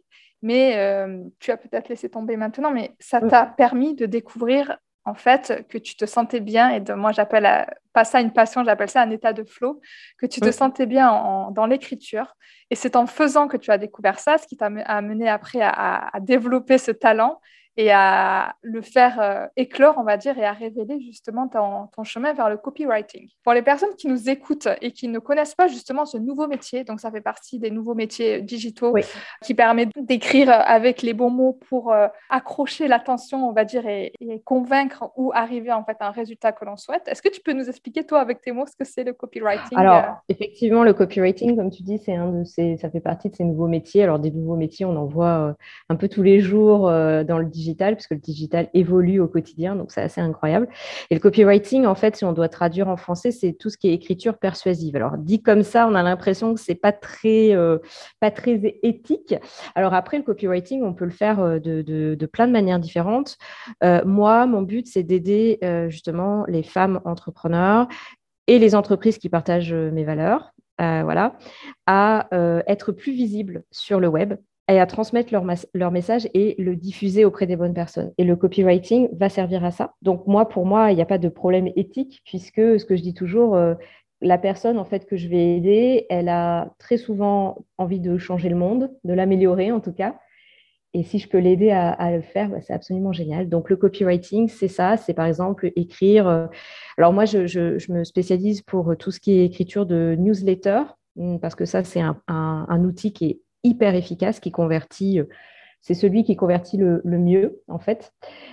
mais 0.45 1.07
tu 1.39 1.53
as 1.53 1.57
peut-être 1.57 1.89
laissé 1.89 2.09
tomber 2.09 2.37
maintenant, 2.37 2.73
mais 2.73 2.97
ça 2.99 3.21
t'a 3.21 3.47
permis 3.47 3.95
de 3.95 4.07
découvrir 4.07 4.77
en 5.05 5.15
fait, 5.15 5.67
que 5.69 5.79
tu 5.79 5.97
te 5.97 6.07
sentais 6.07 6.41
bien, 6.41 6.71
et 6.71 6.81
de, 6.81 6.93
moi 6.95 7.13
j'appelle 7.13 7.67
pas 7.93 8.05
ça 8.05 8.21
une 8.21 8.33
passion, 8.33 8.65
j'appelle 8.65 8.89
ça 8.89 9.03
un 9.03 9.11
état 9.11 9.33
de 9.33 9.45
flow, 9.45 9.81
que 10.19 10.27
tu 10.27 10.41
te 10.41 10.51
sentais 10.51 10.87
bien 10.87 11.51
dans 11.53 11.67
l'écriture. 11.67 12.37
Et 12.71 12.75
c'est 12.75 12.97
en 12.97 13.07
faisant 13.07 13.49
que 13.49 13.57
tu 13.57 13.71
as 13.71 13.79
découvert 13.79 14.19
ça, 14.19 14.39
ce 14.39 14.47
qui 14.47 14.57
t'a 14.57 14.71
amené 14.87 15.29
après 15.29 15.61
à, 15.61 16.11
développer 16.21 16.79
ce 16.79 16.91
talent 16.91 17.41
et 17.77 17.91
à 17.91 18.55
le 18.63 18.83
faire 18.83 19.19
euh, 19.21 19.47
éclore, 19.57 19.95
on 19.97 20.03
va 20.03 20.17
dire, 20.17 20.39
et 20.39 20.45
à 20.45 20.53
révéler 20.53 21.01
justement 21.01 21.49
ton, 21.49 22.05
chemin 22.05 22.33
vers 22.33 22.51
le 22.51 22.57
copywriting. 22.57 23.29
Pour 23.45 23.55
les 23.55 23.63
personnes 23.63 23.95
qui 23.97 24.09
nous 24.09 24.29
écoutent 24.29 24.69
et 24.81 24.91
qui 24.91 25.09
ne 25.09 25.19
connaissent 25.19 25.55
pas 25.55 25.69
justement 25.69 26.05
ce 26.05 26.19
nouveau 26.19 26.49
métier, 26.49 26.85
donc 26.85 27.01
ça 27.01 27.11
fait 27.11 27.21
partie 27.21 27.59
des 27.59 27.71
nouveaux 27.71 27.95
métiers 27.95 28.43
digitaux 28.43 28.95
qui 29.43 29.55
permettent 29.55 29.93
d'écrire 29.97 30.51
avec 30.51 31.03
les 31.03 31.15
bons 31.15 31.31
mots 31.31 31.59
pour 31.69 31.93
euh, 31.93 32.09
accrocher 32.29 32.89
l'attention, 32.89 33.49
on 33.49 33.53
va 33.53 33.65
dire, 33.65 33.87
et, 33.87 34.13
convaincre 34.45 35.11
ou 35.17 35.33
arriver 35.35 35.73
en 35.73 35.85
fait 35.85 35.97
à 36.01 36.09
un 36.09 36.11
résultat 36.11 36.53
que 36.53 36.65
l'on 36.65 36.77
souhaite. 36.77 37.07
Est-ce 37.07 37.23
que 37.23 37.29
tu 37.29 37.41
peux 37.41 37.53
nous 37.53 37.69
expliquer, 37.69 38.05
toi, 38.05 38.21
avec 38.21 38.43
tes 38.43 38.53
mots, 38.53 38.67
ce 38.67 38.77
que 38.77 38.85
c'est 38.85 39.05
le 39.05 39.13
copywriting 39.13 39.79
Alors, 39.79 39.97
euh? 39.97 40.09
effectivement, 40.29 40.83
le 40.83 40.93
copywriting, 40.93 41.57
comme 41.57 41.71
tu 41.71 41.83
dis, 41.83 41.99
c'est 41.99 42.15
un 42.15 42.33
de 42.33 42.45
ces, 42.45 42.77
ça 42.77 42.91
fait 42.91 43.01
partie 43.01 43.31
de 43.31 43.37
ces 43.37 43.45
nouveaux 43.45 43.69
métiers. 43.69 44.03
Alors, 44.03 44.19
des 44.19 44.31
nouveaux 44.31 44.57
métiers, 44.57 44.85
on 44.85 44.97
en 44.97 45.07
voit 45.07 45.55
un 45.89 45.97
peu 45.97 46.09
tous 46.09 46.23
les 46.23 46.41
jours 46.41 46.83
dans 46.83 47.39
le 47.39 47.47
digital 47.47 47.62
digital, 47.63 47.95
puisque 47.95 48.11
le 48.11 48.19
digital 48.19 48.69
évolue 48.75 49.21
au 49.21 49.29
quotidien, 49.29 49.77
donc 49.77 49.93
c'est 49.93 50.03
assez 50.03 50.21
incroyable. 50.21 50.69
Et 51.11 51.15
le 51.15 51.21
copywriting, 51.21 51.87
en 51.87 51.95
fait, 51.95 52.17
si 52.17 52.25
on 52.25 52.33
doit 52.33 52.49
traduire 52.49 52.89
en 52.89 52.97
français, 52.97 53.31
c'est 53.31 53.53
tout 53.53 53.71
ce 53.71 53.79
qui 53.79 53.89
est 53.89 53.95
écriture 53.95 54.39
persuasive. 54.39 54.97
Alors, 54.97 55.17
dit 55.19 55.43
comme 55.43 55.63
ça, 55.63 55.87
on 55.87 55.95
a 55.95 56.03
l'impression 56.03 56.55
que 56.55 56.61
c'est 56.61 56.75
pas 56.75 56.93
très, 56.93 57.55
euh, 57.55 57.79
pas 58.21 58.31
très 58.31 58.61
éthique. 58.83 59.35
Alors 59.75 59.95
après, 59.95 60.19
le 60.19 60.25
copywriting, 60.25 60.83
on 60.83 60.93
peut 60.93 61.05
le 61.05 61.11
faire 61.11 61.41
euh, 61.41 61.59
de, 61.59 62.27
plein 62.27 62.47
de 62.47 62.53
manières 62.53 62.81
différentes. 62.81 63.37
Euh, 63.85 64.03
moi, 64.05 64.47
mon 64.47 64.63
but, 64.63 64.87
c'est 64.87 65.03
d'aider 65.03 65.59
justement 65.89 66.45
les 66.49 66.63
femmes 66.63 67.01
entrepreneurs 67.05 67.87
et 68.47 68.59
les 68.59 68.75
entreprises 68.75 69.19
qui 69.19 69.29
partagent 69.29 69.75
mes 69.75 70.05
valeurs, 70.05 70.53
voilà, 70.79 71.37
à 71.87 72.29
être 72.67 72.93
plus 72.93 73.13
visibles 73.13 73.65
sur 73.71 74.01
le 74.01 74.09
web 74.09 74.35
et 74.69 74.79
à 74.79 74.87
transmettre 74.87 75.33
leur, 75.33 75.45
leur, 75.75 75.91
message 75.91 76.29
et 76.35 76.55
le 76.59 76.77
diffuser 76.77 77.25
auprès 77.25 77.47
des 77.47 77.57
bonnes 77.57 77.75
personnes. 77.75 78.13
Et 78.17 78.25
le 78.25 78.37
copywriting 78.37 79.09
va 79.13 79.29
servir 79.29 79.65
à 79.65 79.71
ça. 79.71 79.95
Donc 80.03 80.27
moi, 80.27 80.49
pour 80.49 80.67
moi, 80.67 80.93
il 80.93 80.97
n'y 80.97 81.03
a 81.03 81.07
pas 81.07 81.19
de 81.19 81.29
problème 81.29 81.69
éthique 81.77 82.23
puisque 82.25 82.79
ce 82.79 82.85
que 82.85 82.97
je 82.97 83.03
dis 83.03 83.15
toujours, 83.15 83.57
euh, 83.57 83.75
la 84.21 84.39
personne 84.39 84.79
en 84.79 84.85
fait 84.85 85.07
que 85.07 85.17
je 85.17 85.29
vais 85.29 85.57
aider, 85.57 86.07
elle 86.09 86.29
a 86.29 86.75
très 86.79 86.97
souvent 86.97 87.65
envie 87.77 88.01
de 88.01 88.19
changer 88.19 88.49
le 88.49 88.57
monde, 88.57 88.91
de 89.05 89.13
l'améliorer 89.13 89.73
en 89.73 89.81
tout 89.81 89.93
cas. 89.93 90.17
Et 90.95 91.03
si 91.05 91.19
je 91.19 91.29
peux 91.29 91.39
l'aider 91.39 91.71
à, 91.71 92.11
le 92.13 92.21
faire, 92.21 92.51
bah, 92.51 92.61
c'est 92.61 92.75
absolument 92.75 93.13
génial. 93.13 93.49
Donc 93.49 93.71
le 93.71 93.77
copywriting, 93.77 94.49
c'est 94.49 94.69
ça, 94.69 94.99
c'est 94.99 95.15
par 95.15 95.25
exemple 95.25 95.73
écrire. 95.75 96.29
Euh, 96.29 96.47
alors 96.99 97.15
moi, 97.15 97.25
je, 97.25 97.47
je, 97.47 97.91
me 97.91 98.05
spécialise 98.05 98.61
pour 98.61 98.95
tout 98.99 99.11
ce 99.11 99.19
qui 99.19 99.33
est 99.33 99.47
écriture 99.47 99.87
de 99.87 100.15
newsletter, 100.19 100.83
parce 101.41 101.55
que 101.55 101.65
ça, 101.65 101.83
c'est 101.83 102.01
un, 102.01 102.21
un, 102.29 102.67
un 102.69 102.85
outil 102.85 103.15
qui 103.15 103.25
est 103.25 103.41
hyper 103.65 103.95
efficace 103.95 104.41
qui 104.41 104.51
convertit. 104.51 105.21
Euh, 105.21 105.25
c'est 105.81 105.95
celui 105.95 106.23
qui 106.23 106.37
convertit 106.37 106.77
le, 106.77 107.03
mieux, 107.05 107.61
en 107.67 107.81
fait. 107.81 108.13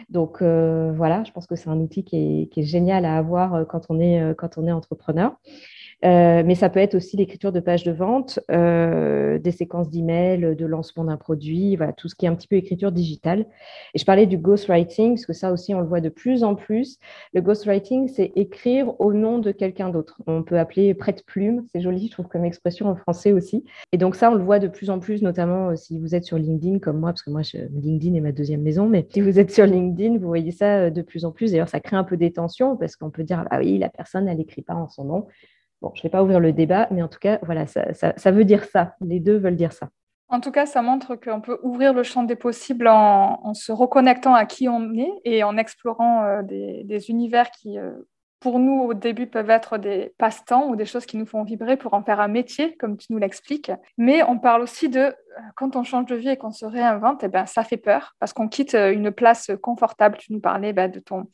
Donc, 0.09 0.41
euh, 0.41 0.91
voilà, 0.91 1.23
je 1.23 1.31
pense 1.31 1.45
que 1.45 1.55
c'est 1.55 1.69
un 1.69 1.77
outil 1.77 2.03
qui 2.03 2.15
est, 2.15 2.47
qui 2.47 2.61
est, 2.61 2.63
génial 2.63 3.05
à 3.05 3.17
avoir 3.17 3.53
euh, 3.53 3.65
quand 3.65 3.85
on 3.89 3.99
est, 3.99 4.33
quand 4.35 4.57
on 4.57 4.65
est 4.65 4.71
entrepreneur. 4.71 5.35
Euh, 6.05 6.43
mais 6.45 6.55
ça 6.55 6.69
peut 6.69 6.79
être 6.79 6.95
aussi 6.95 7.17
l'écriture 7.17 7.51
de 7.51 7.59
pages 7.59 7.83
de 7.83 7.91
vente, 7.91 8.39
euh, 8.51 9.37
des 9.37 9.51
séquences 9.51 9.89
d'emails, 9.89 10.55
de 10.55 10.65
lancement 10.65 11.03
d'un 11.03 11.17
produit, 11.17 11.75
voilà, 11.75 11.91
tout 11.91 12.07
ce 12.07 12.15
qui 12.15 12.25
est 12.25 12.29
un 12.29 12.35
petit 12.35 12.47
peu 12.47 12.55
écriture 12.55 12.91
digitale. 12.91 13.45
Et 13.93 13.99
je 13.99 14.05
parlais 14.05 14.25
du 14.25 14.37
ghostwriting, 14.37 15.15
parce 15.15 15.25
que 15.25 15.33
ça 15.33 15.51
aussi, 15.51 15.73
on 15.73 15.81
le 15.81 15.87
voit 15.87 15.99
de 15.99 16.09
plus 16.09 16.43
en 16.43 16.55
plus. 16.55 16.99
Le 17.33 17.41
ghostwriting, 17.41 18.07
c'est 18.07 18.31
écrire 18.35 18.99
au 18.99 19.13
nom 19.13 19.39
de 19.39 19.51
quelqu'un 19.51 19.89
d'autre. 19.89 20.21
On 20.25 20.43
peut 20.43 20.57
appeler 20.57 20.93
prête-plume, 20.93 21.65
c'est 21.71 21.81
joli, 21.81 22.07
je 22.07 22.11
trouve, 22.11 22.27
comme 22.27 22.45
expression 22.45 22.87
en 22.87 22.95
français 22.95 23.33
aussi. 23.33 23.65
Et 23.91 23.97
donc 23.97 24.15
ça, 24.15 24.31
on 24.31 24.35
le 24.35 24.43
voit 24.43 24.59
de 24.59 24.67
plus 24.67 24.89
en 24.89 24.99
plus, 24.99 25.21
notamment 25.21 25.69
euh, 25.69 25.75
si 25.75 25.99
vous 25.99 26.15
êtes 26.15 26.23
sur 26.23 26.37
LinkedIn 26.37 26.79
comme 26.79 26.99
moi, 26.99 27.09
parce 27.09 27.23
que 27.23 27.29
moi, 27.29 27.41
LinkedIn 27.73 28.15
est 28.15 28.21
ma 28.21 28.31
deuxième 28.31 28.61
maison, 28.61 28.87
mais 28.87 29.05
si 29.09 29.19
vous 29.19 29.37
êtes 29.37 29.51
sur 29.51 29.65
LinkedIn, 29.65 30.17
vous 30.17 30.27
voyez 30.27 30.51
ça 30.51 30.89
de 30.89 31.01
plus 31.01 31.25
en 31.25 31.31
plus. 31.31 31.51
D'ailleurs, 31.51 31.67
ça 31.67 31.81
crée 31.81 31.97
un 31.97 32.05
peu 32.05 32.15
des 32.15 32.31
tensions, 32.31 32.77
parce 32.77 32.95
qu'on 32.95 33.09
peut 33.09 33.23
dire, 33.23 33.45
ah 33.51 33.59
oui, 33.59 33.77
la 33.77 33.89
personne, 33.89 34.29
elle 34.29 34.37
n'écrit 34.37 34.61
pas 34.61 34.75
en 34.75 34.87
son 34.87 35.03
nom. 35.03 35.27
Bon, 35.81 35.91
je 35.95 35.99
ne 35.99 36.03
vais 36.03 36.09
pas 36.09 36.23
ouvrir 36.23 36.39
le 36.39 36.51
débat, 36.51 36.87
mais 36.91 37.01
en 37.01 37.07
tout 37.07 37.19
cas, 37.19 37.39
voilà, 37.43 37.65
ça, 37.65 38.31
veut 38.31 38.45
dire 38.45 38.65
ça. 38.65 38.95
Les 39.01 39.19
deux 39.19 39.37
veulent 39.37 39.55
dire 39.55 39.71
ça. 39.71 39.89
En 40.27 40.41
tout 40.41 40.51
cas, 40.51 40.65
ça 40.65 40.81
montre 40.81 41.15
qu'on 41.15 41.41
peut 41.41 41.57
ouvrir 41.63 41.93
le 41.93 42.03
champ 42.03 42.23
des 42.23 42.35
possibles 42.35 42.87
en, 42.87 43.53
se 43.53 43.71
reconnectant 43.71 44.35
à 44.35 44.45
qui 44.45 44.67
on 44.69 44.93
est 44.93 45.11
et 45.23 45.43
en 45.43 45.57
explorant 45.57 46.23
euh, 46.23 46.41
des, 46.43 47.09
univers 47.09 47.49
qui, 47.49 47.79
euh, 47.79 47.91
pour 48.39 48.59
nous, 48.59 48.81
au 48.81 48.93
début, 48.93 49.25
peuvent 49.25 49.49
être 49.49 49.77
des 49.77 50.13
passe-temps 50.17 50.67
ou 50.67 50.75
des 50.75 50.85
choses 50.85 51.05
qui 51.05 51.17
nous 51.17 51.25
font 51.25 51.43
vibrer 51.43 51.77
pour 51.77 51.93
en 51.93 52.03
faire 52.03 52.19
un 52.19 52.27
métier, 52.27 52.75
comme 52.75 52.97
tu 52.97 53.11
nous 53.11 53.17
l'expliques. 53.17 53.71
Mais 53.97 54.21
on 54.21 54.37
parle 54.37 54.61
aussi 54.61 54.89
de 54.89 54.99
euh, 54.99 55.13
quand 55.55 55.77
on 55.77 55.83
change 55.83 56.05
de 56.07 56.15
vie 56.15 56.29
et 56.29 56.37
qu'on 56.37 56.51
se 56.51 56.65
réinvente, 56.65 57.23
eh 57.23 57.29
ben, 57.29 57.45
ça 57.45 57.63
fait 57.63 57.77
peur 57.77 58.15
parce 58.19 58.33
qu'on 58.33 58.49
quitte 58.49 58.75
une 58.75 59.11
place 59.11 59.49
confortable. 59.63 60.17
Tu 60.17 60.33
nous 60.33 60.41
parlais 60.41 60.73
bah, 60.73 60.89
de 60.89 60.99
ton 60.99 61.27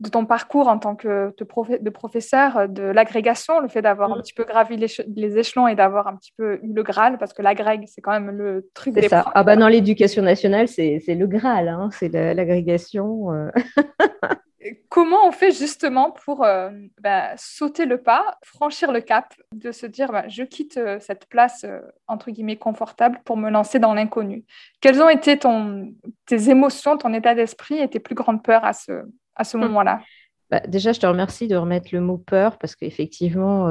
de 0.00 0.08
ton 0.10 0.26
parcours 0.26 0.68
en 0.68 0.78
tant 0.78 0.94
que 0.94 1.34
de, 1.38 1.90
professeur, 1.90 2.68
de 2.68 2.82
l'agrégation, 2.82 3.60
le 3.60 3.68
fait 3.68 3.82
d'avoir 3.82 4.12
un 4.12 4.18
mm. 4.18 4.22
petit 4.22 4.34
peu 4.34 4.44
gravi 4.44 4.76
les, 4.76 5.38
échelons 5.38 5.68
et 5.68 5.74
d'avoir 5.74 6.06
un 6.06 6.16
petit 6.16 6.32
peu 6.36 6.58
eu 6.62 6.72
le 6.72 6.82
Graal, 6.82 7.18
parce 7.18 7.32
que 7.32 7.42
l'agrég, 7.42 7.84
c'est 7.86 8.00
quand 8.00 8.12
même 8.12 8.30
le 8.30 8.68
truc 8.74 8.94
des 8.94 9.08
ça. 9.08 9.24
Ah 9.34 9.42
bah 9.42 9.56
dans 9.56 9.68
l'éducation 9.68 10.22
nationale, 10.22 10.68
c'est 10.68 11.00
le 11.08 11.26
Graal, 11.26 11.68
hein, 11.68 11.88
c'est 11.92 12.08
l'agrégation. 12.08 13.32
Euh. 13.32 13.50
comment 14.88 15.26
on 15.26 15.32
fait 15.32 15.52
justement 15.52 16.10
pour 16.10 16.44
euh, 16.44 16.70
bah, 17.00 17.36
sauter 17.36 17.86
le 17.86 17.98
pas, 17.98 18.38
franchir 18.44 18.92
le 18.92 19.00
cap, 19.00 19.34
de 19.52 19.72
se 19.72 19.86
dire 19.86 20.12
bah, 20.12 20.28
je 20.28 20.42
quitte 20.42 20.76
euh, 20.76 20.98
cette 21.00 21.26
place 21.26 21.64
euh, 21.64 21.80
entre 22.06 22.30
guillemets 22.30 22.56
confortable 22.56 23.20
pour 23.24 23.36
me 23.36 23.50
lancer 23.50 23.78
dans 23.78 23.94
l'inconnu? 23.94 24.44
Quelles 24.80 25.02
ont 25.02 25.08
été 25.08 25.38
ton, 25.38 25.92
tes 26.26 26.50
émotions, 26.50 26.96
ton 26.96 27.12
état 27.12 27.34
d'esprit 27.34 27.78
et 27.78 27.88
tes 27.88 28.00
plus 28.00 28.14
grandes 28.14 28.42
peurs 28.42 28.64
à 28.64 28.72
ce, 28.72 29.02
à 29.36 29.44
ce 29.44 29.56
hmm. 29.56 29.60
moment-là 29.60 30.00
bah, 30.48 30.60
déjà, 30.60 30.92
je 30.92 31.00
te 31.00 31.06
remercie 31.06 31.48
de 31.48 31.56
remettre 31.56 31.88
le 31.90 32.00
mot 32.00 32.18
peur 32.18 32.56
parce 32.58 32.76
qu'effectivement, 32.76 33.66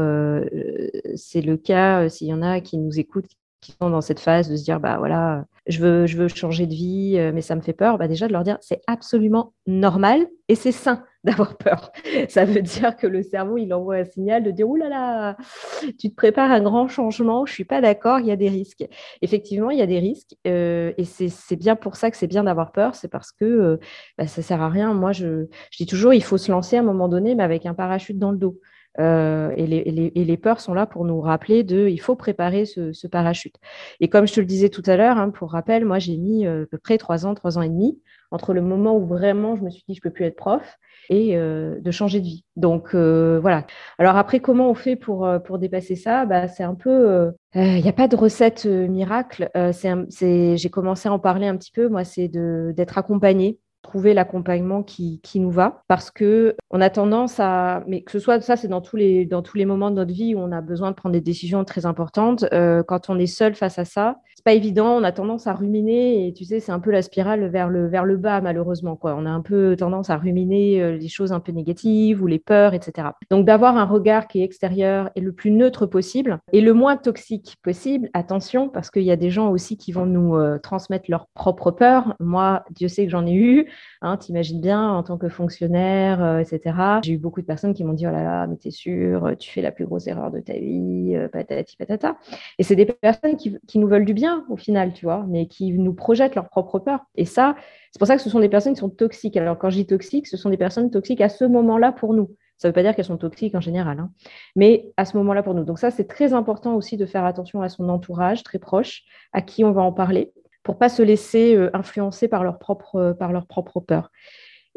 c'est 1.15 1.39
le 1.39 1.55
cas 1.55 2.09
s'il 2.09 2.27
y 2.27 2.33
en 2.33 2.41
a 2.41 2.59
qui 2.59 2.77
nous 2.77 2.99
écoutent, 2.99 3.29
qui 3.61 3.71
sont 3.81 3.89
dans 3.89 4.01
cette 4.01 4.19
phase 4.19 4.49
de 4.49 4.57
se 4.57 4.65
dire, 4.65 4.81
bah 4.81 4.97
voilà, 4.97 5.45
je 5.67 5.79
veux, 5.79 6.05
je 6.05 6.17
veux 6.17 6.27
changer 6.27 6.67
de 6.67 6.73
vie, 6.73 7.31
mais 7.33 7.39
ça 7.39 7.55
me 7.55 7.61
fait 7.61 7.71
peur. 7.71 7.97
Bah, 7.97 8.09
déjà, 8.09 8.27
de 8.27 8.33
leur 8.33 8.43
dire, 8.43 8.57
c'est 8.59 8.81
absolument 8.87 9.53
normal 9.65 10.27
et 10.49 10.55
c'est 10.55 10.73
sain 10.73 11.05
d'avoir 11.25 11.57
peur. 11.57 11.91
Ça 12.29 12.45
veut 12.45 12.61
dire 12.61 12.95
que 12.95 13.07
le 13.07 13.23
cerveau, 13.23 13.57
il 13.57 13.73
envoie 13.73 13.95
un 13.95 14.05
signal 14.05 14.43
de 14.43 14.51
dire, 14.51 14.69
oulala, 14.69 14.89
là 14.89 15.35
là, 15.81 15.91
tu 15.99 16.09
te 16.09 16.15
prépares 16.15 16.51
un 16.51 16.61
grand 16.61 16.87
changement, 16.87 17.45
je 17.45 17.51
ne 17.51 17.55
suis 17.55 17.65
pas 17.65 17.81
d'accord, 17.81 18.19
il 18.19 18.27
y 18.27 18.31
a 18.31 18.35
des 18.35 18.49
risques. 18.49 18.85
Effectivement, 19.21 19.71
il 19.71 19.79
y 19.79 19.81
a 19.81 19.87
des 19.87 19.99
risques 19.99 20.35
euh, 20.47 20.93
et 20.97 21.03
c'est 21.03 21.55
bien 21.55 21.75
pour 21.75 21.95
ça 21.95 22.11
que 22.11 22.17
c'est 22.17 22.27
bien 22.27 22.43
d'avoir 22.43 22.71
peur, 22.71 22.95
c'est 22.95 23.07
parce 23.07 23.31
que 23.31 23.45
euh, 23.45 23.77
bah, 24.17 24.27
ça 24.27 24.41
ne 24.41 24.43
sert 24.43 24.61
à 24.61 24.69
rien. 24.69 24.93
Moi, 24.93 25.11
je, 25.11 25.47
dis 25.77 25.85
toujours, 25.85 26.13
il 26.13 26.23
faut 26.23 26.37
se 26.37 26.51
lancer 26.51 26.77
à 26.77 26.79
un 26.79 26.83
moment 26.83 27.09
donné, 27.09 27.35
mais 27.35 27.43
avec 27.43 27.65
un 27.65 27.73
parachute 27.73 28.19
dans 28.19 28.31
le 28.31 28.37
dos. 28.37 28.59
Euh, 28.97 29.51
et, 29.57 29.67
les, 29.67 30.37
peurs 30.37 30.61
sont 30.61 30.73
là 30.73 30.85
pour 30.85 31.03
nous 31.03 31.19
rappeler 31.19 31.63
de 31.63 31.89
il 31.89 31.99
faut 31.99 32.15
préparer 32.15 32.65
ce, 32.65 33.07
parachute. 33.07 33.55
Et 33.99 34.07
comme 34.07 34.25
je 34.25 34.33
te 34.33 34.39
le 34.39 34.45
disais 34.45 34.69
tout 34.69 34.83
à 34.85 34.95
l'heure, 34.95 35.17
hein, 35.17 35.31
pour 35.31 35.51
rappel, 35.51 35.83
moi 35.83 35.99
j'ai 35.99 36.15
mis 36.15 36.47
à 36.47 36.65
peu 36.71 36.77
près 36.77 36.97
trois 36.97 37.25
ans, 37.25 37.35
trois 37.35 37.57
ans 37.57 37.61
et 37.61 37.67
demi 37.67 37.99
entre 38.35 38.53
le 38.53 38.61
moment 38.61 38.95
où 38.95 39.05
vraiment 39.05 39.55
je 39.55 39.63
me 39.63 39.69
suis 39.69 39.83
dit 39.87 39.95
je 39.95 40.01
peux 40.01 40.11
plus 40.11 40.25
être 40.25 40.35
prof 40.35 40.77
et 41.09 41.37
euh, 41.37 41.79
de 41.79 41.91
changer 41.91 42.19
de 42.19 42.25
vie. 42.25 42.45
Donc 42.55 42.93
euh, 42.93 43.39
voilà. 43.41 43.65
Alors 43.97 44.17
après, 44.17 44.39
comment 44.39 44.69
on 44.69 44.73
fait 44.73 44.95
pour, 44.95 45.25
euh, 45.25 45.39
pour 45.39 45.59
dépasser 45.59 45.95
ça? 45.95 46.25
Bah, 46.25 46.47
C'est 46.47 46.63
un 46.63 46.75
peu... 46.75 47.31
Il 47.55 47.81
n'y 47.81 47.89
a 47.89 47.93
pas 47.93 48.07
de 48.07 48.15
recette 48.15 48.65
miracle. 48.65 49.49
J'ai 49.81 50.69
commencé 50.69 51.07
à 51.07 51.13
en 51.13 51.19
parler 51.19 51.47
un 51.47 51.55
petit 51.55 51.71
peu. 51.71 51.87
Moi, 51.87 52.03
c'est 52.03 52.27
d'être 52.27 52.97
accompagnée 52.97 53.59
trouver 53.81 54.15
l'accompagnement 54.15 54.81
qui, 54.81 55.21
qui, 55.21 55.39
nous 55.39 55.51
va 55.51 55.83
parce 55.87 56.09
que 56.09 56.55
on 56.71 56.81
a 56.81 56.89
tendance 56.89 57.39
à 57.39 57.83
mais 57.85 58.01
que 58.01 58.11
ce 58.11 58.17
soit 58.17 58.41
ça 58.41 58.55
c'est 58.55 58.67
dans 58.67 58.81
tous 58.81 58.95
les 58.95 59.27
dans 59.27 59.43
tous 59.43 59.57
les 59.57 59.65
moments 59.65 59.91
de 59.91 59.97
notre 59.97 60.11
vie 60.11 60.33
où 60.33 60.39
on 60.39 60.51
a 60.51 60.61
besoin 60.61 60.89
de 60.89 60.95
prendre 60.95 61.13
des 61.13 61.21
décisions 61.21 61.63
très 61.63 61.85
importantes 61.85 62.45
quand 62.87 63.09
on 63.11 63.19
est 63.19 63.27
seul 63.27 63.53
face 63.53 63.77
à 63.77 63.85
ça 63.85 64.17
pas 64.45 64.53
évident 64.53 64.97
on 64.97 65.03
a 65.03 65.11
tendance 65.11 65.47
à 65.47 65.53
ruminer 65.53 66.27
et 66.27 66.33
tu 66.33 66.45
sais 66.45 66.59
c'est 66.59 66.71
un 66.71 66.79
peu 66.79 66.91
la 66.91 67.01
spirale 67.01 67.47
vers 67.47 67.67
le 67.69 68.17
bas 68.17 68.41
malheureusement 68.41 68.97
on 69.01 69.25
a 69.25 69.29
un 69.29 69.41
peu 69.41 69.75
tendance 69.75 70.11
à 70.11 70.17
ruminer 70.17 70.81
euh, 70.81 70.97
les 70.97 71.07
choses 71.07 71.33
un 71.33 71.39
peu 71.39 71.51
négatives 71.51 72.21
ou 72.21 72.27
les 72.27 72.37
peurs 72.37 72.75
etc 72.75 73.09
donc 73.31 73.45
d'avoir 73.45 73.75
un 73.75 73.85
regard 73.85 74.27
qui 74.27 74.41
est 74.41 74.43
extérieur 74.43 75.09
et 75.15 75.21
le 75.21 75.33
plus 75.33 75.49
neutre 75.49 75.87
possible 75.87 76.39
et 76.53 76.61
le 76.61 76.73
moins 76.73 76.95
toxique 76.95 77.57
possible 77.63 78.09
attention 78.13 78.69
parce 78.69 78.91
qu'il 78.91 79.03
y 79.03 79.11
a 79.11 79.15
des 79.15 79.31
gens 79.31 79.49
aussi 79.49 79.77
qui 79.77 79.91
vont 79.91 80.05
nous 80.05 80.35
euh, 80.35 80.59
transmettre 80.59 81.05
leurs 81.09 81.27
propres 81.33 81.71
peurs 81.71 82.13
moi 82.19 82.63
Dieu 82.69 82.87
sait 82.87 83.05
que 83.05 83.11
j'en 83.11 83.25
ai 83.25 83.33
eu 83.33 83.67
Hein, 84.05 84.17
T'imagines 84.17 84.61
bien, 84.61 84.87
en 84.91 85.01
tant 85.01 85.17
que 85.17 85.29
fonctionnaire, 85.29 86.23
euh, 86.23 86.37
etc. 86.37 86.99
J'ai 87.03 87.13
eu 87.13 87.17
beaucoup 87.17 87.41
de 87.41 87.45
personnes 87.47 87.73
qui 87.73 87.83
m'ont 87.83 87.93
dit, 87.93 88.05
oh 88.05 88.11
là 88.11 88.23
là, 88.23 88.45
mais 88.45 88.55
t'es 88.55 88.69
sûr, 88.69 89.31
tu 89.39 89.49
fais 89.49 89.63
la 89.63 89.71
plus 89.71 89.85
grosse 89.85 90.05
erreur 90.05 90.29
de 90.29 90.39
ta 90.39 90.53
vie, 90.53 91.15
patati 91.31 91.75
patata. 91.75 92.17
Et 92.59 92.63
c'est 92.63 92.75
des 92.75 92.85
personnes 92.85 93.35
qui, 93.35 93.79
nous 93.79 93.87
veulent 93.87 94.05
du 94.05 94.13
bien, 94.13 94.34
au 94.49 94.57
final, 94.57 94.93
tu 94.93 95.05
vois, 95.05 95.25
mais 95.27 95.47
qui 95.47 95.71
nous 95.71 95.93
projettent 95.93 96.35
leur 96.35 96.49
propre 96.49 96.79
peur. 96.79 96.99
Et 97.15 97.25
ça, 97.25 97.55
c'est 97.91 97.99
pour 97.99 98.07
ça 98.07 98.15
que 98.15 98.21
ce 98.21 98.29
sont 98.29 98.39
des 98.39 98.49
personnes 98.49 98.73
qui 98.73 98.79
sont 98.79 98.89
toxiques. 98.89 99.37
Alors, 99.37 99.57
quand 99.57 99.69
je 99.69 99.77
dis 99.77 99.87
toxiques, 99.87 100.27
ce 100.27 100.37
sont 100.37 100.49
des 100.49 100.57
personnes 100.57 100.91
toxiques 100.91 101.21
à 101.21 101.29
ce 101.29 101.45
moment-là 101.45 101.91
pour 101.91 102.13
nous. 102.13 102.31
Ça 102.57 102.67
ne 102.67 102.71
veut 102.71 102.73
pas 102.73 102.83
dire 102.83 102.95
qu'elles 102.95 103.05
sont 103.05 103.17
toxiques 103.17 103.55
en 103.55 103.61
général, 103.61 103.99
hein. 103.99 104.11
mais 104.55 104.93
à 104.95 105.05
ce 105.05 105.17
moment-là 105.17 105.43
pour 105.43 105.53
nous. 105.53 105.65
Donc 105.65 105.77
ça, 105.77 105.91
c'est 105.91 106.07
très 106.07 106.33
important 106.33 106.75
aussi 106.75 106.95
de 106.95 107.05
faire 107.05 107.25
attention 107.25 107.61
à 107.61 107.69
son 107.69 107.89
entourage 107.89 108.43
très 108.43 108.59
proche, 108.59 109.03
à 109.33 109.41
qui 109.41 109.65
on 109.65 109.73
va 109.73 109.81
en 109.81 109.91
parler, 109.91 110.31
pour 110.63 110.77
pas 110.77 110.89
se 110.89 111.03
laisser 111.03 111.55
euh, 111.55 111.69
influencer 111.73 112.27
par 112.27 112.43
leur 112.43 112.57
propre, 112.57 112.95
euh, 112.95 113.13
par 113.13 113.33
leur 113.33 113.45
propre 113.45 113.81
peur. 113.81 114.09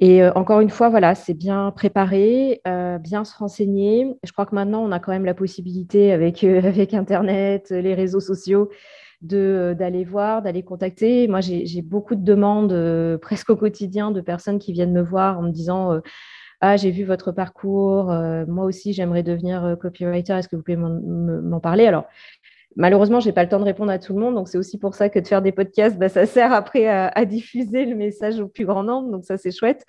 Et 0.01 0.23
euh, 0.23 0.33
encore 0.35 0.61
une 0.61 0.71
fois, 0.71 0.89
voilà, 0.89 1.15
c'est 1.15 1.35
bien 1.35 1.73
préparer, 1.73 2.61
bien 3.01 3.25
se 3.25 3.37
renseigner. 3.37 4.15
Je 4.23 4.31
crois 4.31 4.47
que 4.47 4.55
maintenant, 4.55 4.85
on 4.85 4.93
a 4.93 5.01
quand 5.01 5.11
même 5.11 5.25
la 5.25 5.35
possibilité 5.35 6.13
avec, 6.13 6.45
avec 6.45 6.95
Internet, 6.95 7.71
les 7.71 7.95
réseaux 7.95 8.21
sociaux, 8.21 8.71
d'aller 9.21 10.05
voir, 10.05 10.43
d'aller 10.43 10.63
contacter. 10.63 11.29
Moi, 11.29 11.41
j'ai 11.41 11.83
beaucoup 11.83 12.15
de 12.15 12.25
demandes 12.25 13.19
presque 13.21 13.51
au 13.51 13.57
quotidien 13.57 14.11
de 14.11 14.21
personnes 14.21 14.59
qui 14.59 14.73
viennent 14.73 14.93
me 14.93 15.03
voir 15.03 15.39
en 15.39 15.43
me 15.43 15.51
disant 15.51 16.01
Ah, 16.61 16.77
j'ai 16.77 16.91
vu 16.91 17.05
votre 17.05 17.33
parcours, 17.33 18.07
moi 18.47 18.65
aussi, 18.65 18.93
j'aimerais 18.93 19.23
devenir 19.23 19.77
copywriter, 19.81 20.35
est-ce 20.35 20.49
que 20.49 20.57
vous 20.57 20.63
pouvez 20.63 20.77
m'en 20.77 21.61
parler? 21.61 21.87
Alors, 21.87 22.05
Malheureusement, 22.79 23.19
je 23.19 23.27
n'ai 23.27 23.33
pas 23.33 23.43
le 23.43 23.49
temps 23.49 23.59
de 23.59 23.65
répondre 23.65 23.91
à 23.91 23.99
tout 23.99 24.15
le 24.15 24.21
monde, 24.21 24.37
donc 24.37 24.47
c'est 24.47 24.57
aussi 24.57 24.79
pour 24.79 24.95
ça 24.95 25.09
que 25.09 25.19
de 25.19 25.27
faire 25.27 25.43
des 25.43 25.51
podcasts, 25.51 25.99
bah, 25.99 26.09
ça 26.09 26.27
sert 26.27 26.53
après 26.53 26.87
à, 26.87 27.25
diffuser 27.25 27.85
le 27.85 27.97
message 27.97 28.39
au 28.39 28.47
plus 28.47 28.65
grand 28.65 28.85
nombre, 28.85 29.11
donc 29.11 29.25
ça 29.25 29.37
c'est 29.37 29.51
chouette. 29.51 29.85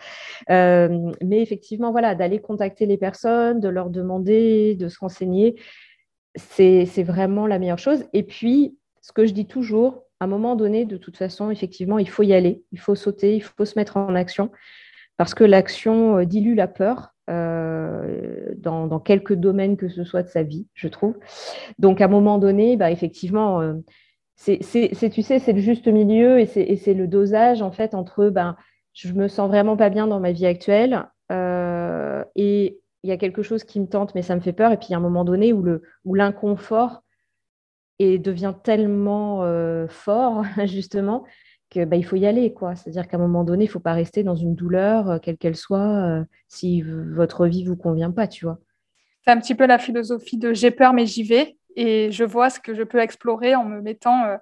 Euh, 0.49 1.11
mais 1.23 1.41
effectivement, 1.41 1.91
voilà, 1.91 2.15
d'aller 2.15 2.39
contacter 2.39 2.87
les 2.87 2.97
personnes, 2.97 3.59
de 3.59 3.69
leur 3.69 3.91
demander, 3.91 4.73
de 4.73 4.87
se 4.87 4.97
renseigner, 4.97 5.55
c'est 6.35 7.03
vraiment 7.03 7.45
la 7.45 7.59
meilleure 7.59 7.77
chose. 7.77 8.05
Et 8.13 8.23
puis, 8.23 8.75
ce 9.01 9.11
que 9.11 9.25
je 9.25 9.33
dis 9.33 9.45
toujours, 9.45 10.03
à 10.19 10.25
un 10.25 10.27
moment 10.27 10.55
donné, 10.55 10.85
de 10.85 10.97
toute 10.97 11.17
façon, 11.17 11.49
effectivement, 11.51 11.97
il 11.97 12.09
faut 12.09 12.23
y 12.23 12.33
aller, 12.33 12.63
il 12.71 12.79
faut 12.79 12.95
sauter, 12.95 13.35
il 13.35 13.41
faut 13.41 13.65
se 13.65 13.77
mettre 13.77 13.97
en 13.97 14.15
action, 14.15 14.51
parce 15.17 15.33
que 15.33 15.43
l'action 15.43 16.17
euh, 16.17 16.25
dilue 16.25 16.55
la 16.55 16.67
peur. 16.67 17.13
Euh, 17.29 18.55
dans, 18.57 18.99
quelques 18.99 19.35
domaines 19.35 19.77
que 19.77 19.87
ce 19.87 20.03
soit 20.03 20.23
de 20.23 20.29
sa 20.29 20.41
vie, 20.41 20.65
je 20.73 20.87
trouve. 20.87 21.15
Donc, 21.77 22.01
à 22.01 22.05
un 22.05 22.07
moment 22.07 22.39
donné, 22.39 22.75
bah, 22.75 22.89
effectivement, 22.89 23.61
euh, 23.61 23.75
c'est, 24.35 24.57
tu 24.57 25.21
c'est 25.21 25.53
le 25.53 25.59
juste 25.59 25.87
milieu 25.87 26.39
et 26.39 26.47
c'est, 26.47 26.93
le 26.95 27.07
dosage, 27.07 27.61
en 27.61 27.71
fait, 27.71 27.93
entre 27.93 28.29
ben, 28.29 28.55
je 28.93 29.13
me 29.13 29.27
sens 29.27 29.47
vraiment 29.47 29.77
pas 29.77 29.91
bien 29.91 30.07
dans 30.07 30.19
ma 30.19 30.31
vie 30.31 30.47
actuelle 30.47 31.05
et 32.35 32.79
il 33.03 33.09
y 33.09 33.11
a 33.11 33.17
quelque 33.17 33.43
chose 33.43 33.63
qui 33.63 33.79
me 33.79 33.87
tente, 33.87 34.15
mais 34.15 34.23
ça 34.23 34.35
me 34.35 34.41
fait 34.41 34.53
peur. 34.53 34.71
Et 34.71 34.77
puis, 34.77 34.87
il 34.89 34.91
y 34.91 34.95
a 34.95 34.97
un 34.97 35.01
moment 35.01 35.23
donné 35.23 35.53
où, 35.53 35.61
le, 35.61 35.83
où 36.05 36.15
l'inconfort 36.15 37.03
et 37.99 38.17
devient 38.17 38.53
tellement 38.63 39.45
fort, 39.87 40.43
justement, 40.65 41.25
qu'il 41.69 41.85
bah, 41.85 42.01
faut 42.01 42.15
y 42.15 42.25
aller. 42.25 42.53
quoi. 42.53 42.75
C'est-à-dire 42.75 43.07
qu'à 43.07 43.17
un 43.17 43.19
moment 43.19 43.43
donné, 43.43 43.65
il 43.65 43.67
ne 43.67 43.71
faut 43.71 43.79
pas 43.79 43.93
rester 43.93 44.23
dans 44.23 44.35
une 44.35 44.55
douleur, 44.55 45.09
euh, 45.09 45.19
quelle 45.19 45.37
qu'elle 45.37 45.55
soit, 45.55 46.19
euh, 46.19 46.23
si 46.47 46.81
votre 46.81 47.47
vie 47.47 47.63
ne 47.63 47.69
vous 47.69 47.75
convient 47.77 48.11
pas, 48.11 48.27
tu 48.27 48.45
vois. 48.45 48.59
C'est 49.25 49.31
un 49.31 49.39
petit 49.39 49.55
peu 49.55 49.65
la 49.65 49.77
philosophie 49.77 50.37
de 50.37 50.53
j'ai 50.53 50.71
peur, 50.71 50.93
mais 50.93 51.05
j'y 51.05 51.23
vais. 51.23 51.57
Et 51.75 52.11
je 52.11 52.23
vois 52.23 52.49
ce 52.49 52.59
que 52.59 52.73
je 52.73 52.83
peux 52.83 52.99
explorer 52.99 53.55
en 53.55 53.63
me 53.63 53.81
mettant 53.81 54.25
euh, 54.25 54.37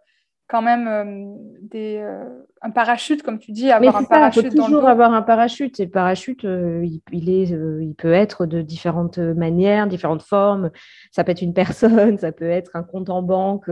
quand 0.47 0.61
même 0.61 0.87
euh, 0.87 1.35
des, 1.61 1.97
euh, 1.97 2.23
un 2.61 2.71
parachute, 2.71 3.21
comme 3.21 3.37
tu 3.37 3.51
dis, 3.51 3.69
avoir 3.69 3.97
un 3.97 4.03
parachute. 4.03 4.45
Il 4.45 4.51
faut 4.51 4.65
toujours 4.65 4.87
avoir 4.87 5.13
un 5.13 5.21
parachute. 5.21 5.79
Et 5.79 5.85
le 5.85 5.91
parachute, 5.91 6.45
euh, 6.45 6.85
il, 7.11 7.29
est, 7.29 7.49
il 7.49 7.93
peut 7.95 8.13
être 8.13 8.45
de 8.45 8.61
différentes 8.61 9.17
manières, 9.17 9.87
différentes 9.87 10.21
formes. 10.21 10.71
Ça 11.11 11.23
peut 11.23 11.31
être 11.31 11.41
une 11.41 11.53
personne, 11.53 12.17
ça 12.17 12.31
peut 12.31 12.49
être 12.49 12.75
un 12.75 12.83
compte 12.83 13.09
en 13.09 13.21
banque, 13.21 13.69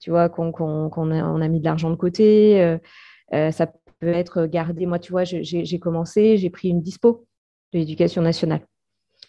tu 0.00 0.10
vois, 0.10 0.28
qu'on 0.28 0.52
a, 0.52 1.24
on 1.24 1.40
a, 1.40 1.48
mis 1.48 1.60
de 1.60 1.64
l'argent 1.64 1.90
de 1.90 1.96
côté. 1.96 2.78
ça 3.30 3.66
peut 4.00 4.08
être 4.08 4.46
gardé. 4.46 4.84
Moi, 4.84 4.98
tu 4.98 5.12
vois, 5.12 5.24
j'ai 5.24 5.78
commencé, 5.78 6.36
j'ai 6.36 6.50
pris 6.50 6.68
une 6.68 6.82
dispo 6.82 7.24
de 7.72 7.78
l'éducation 7.78 8.20
nationale. 8.20 8.60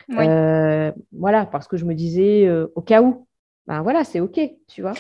voilà, 0.10 1.46
parce 1.46 1.68
que 1.70 1.78
je 1.78 1.86
me 1.86 1.94
disais, 1.94 2.50
au 2.76 2.82
cas 2.82 3.02
où, 3.02 3.26
ben 3.68 3.82
voilà, 3.82 4.04
c'est 4.04 4.20
OK, 4.20 4.38
tu 4.68 4.82
vois. 4.82 4.94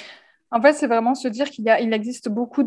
En 0.53 0.61
fait, 0.61 0.73
c'est 0.73 0.87
vraiment 0.87 1.15
se 1.15 1.27
dire 1.27 1.49
qu'il 1.49 1.65
il 1.81 1.93
existe 1.93 2.29
beaucoup 2.29 2.63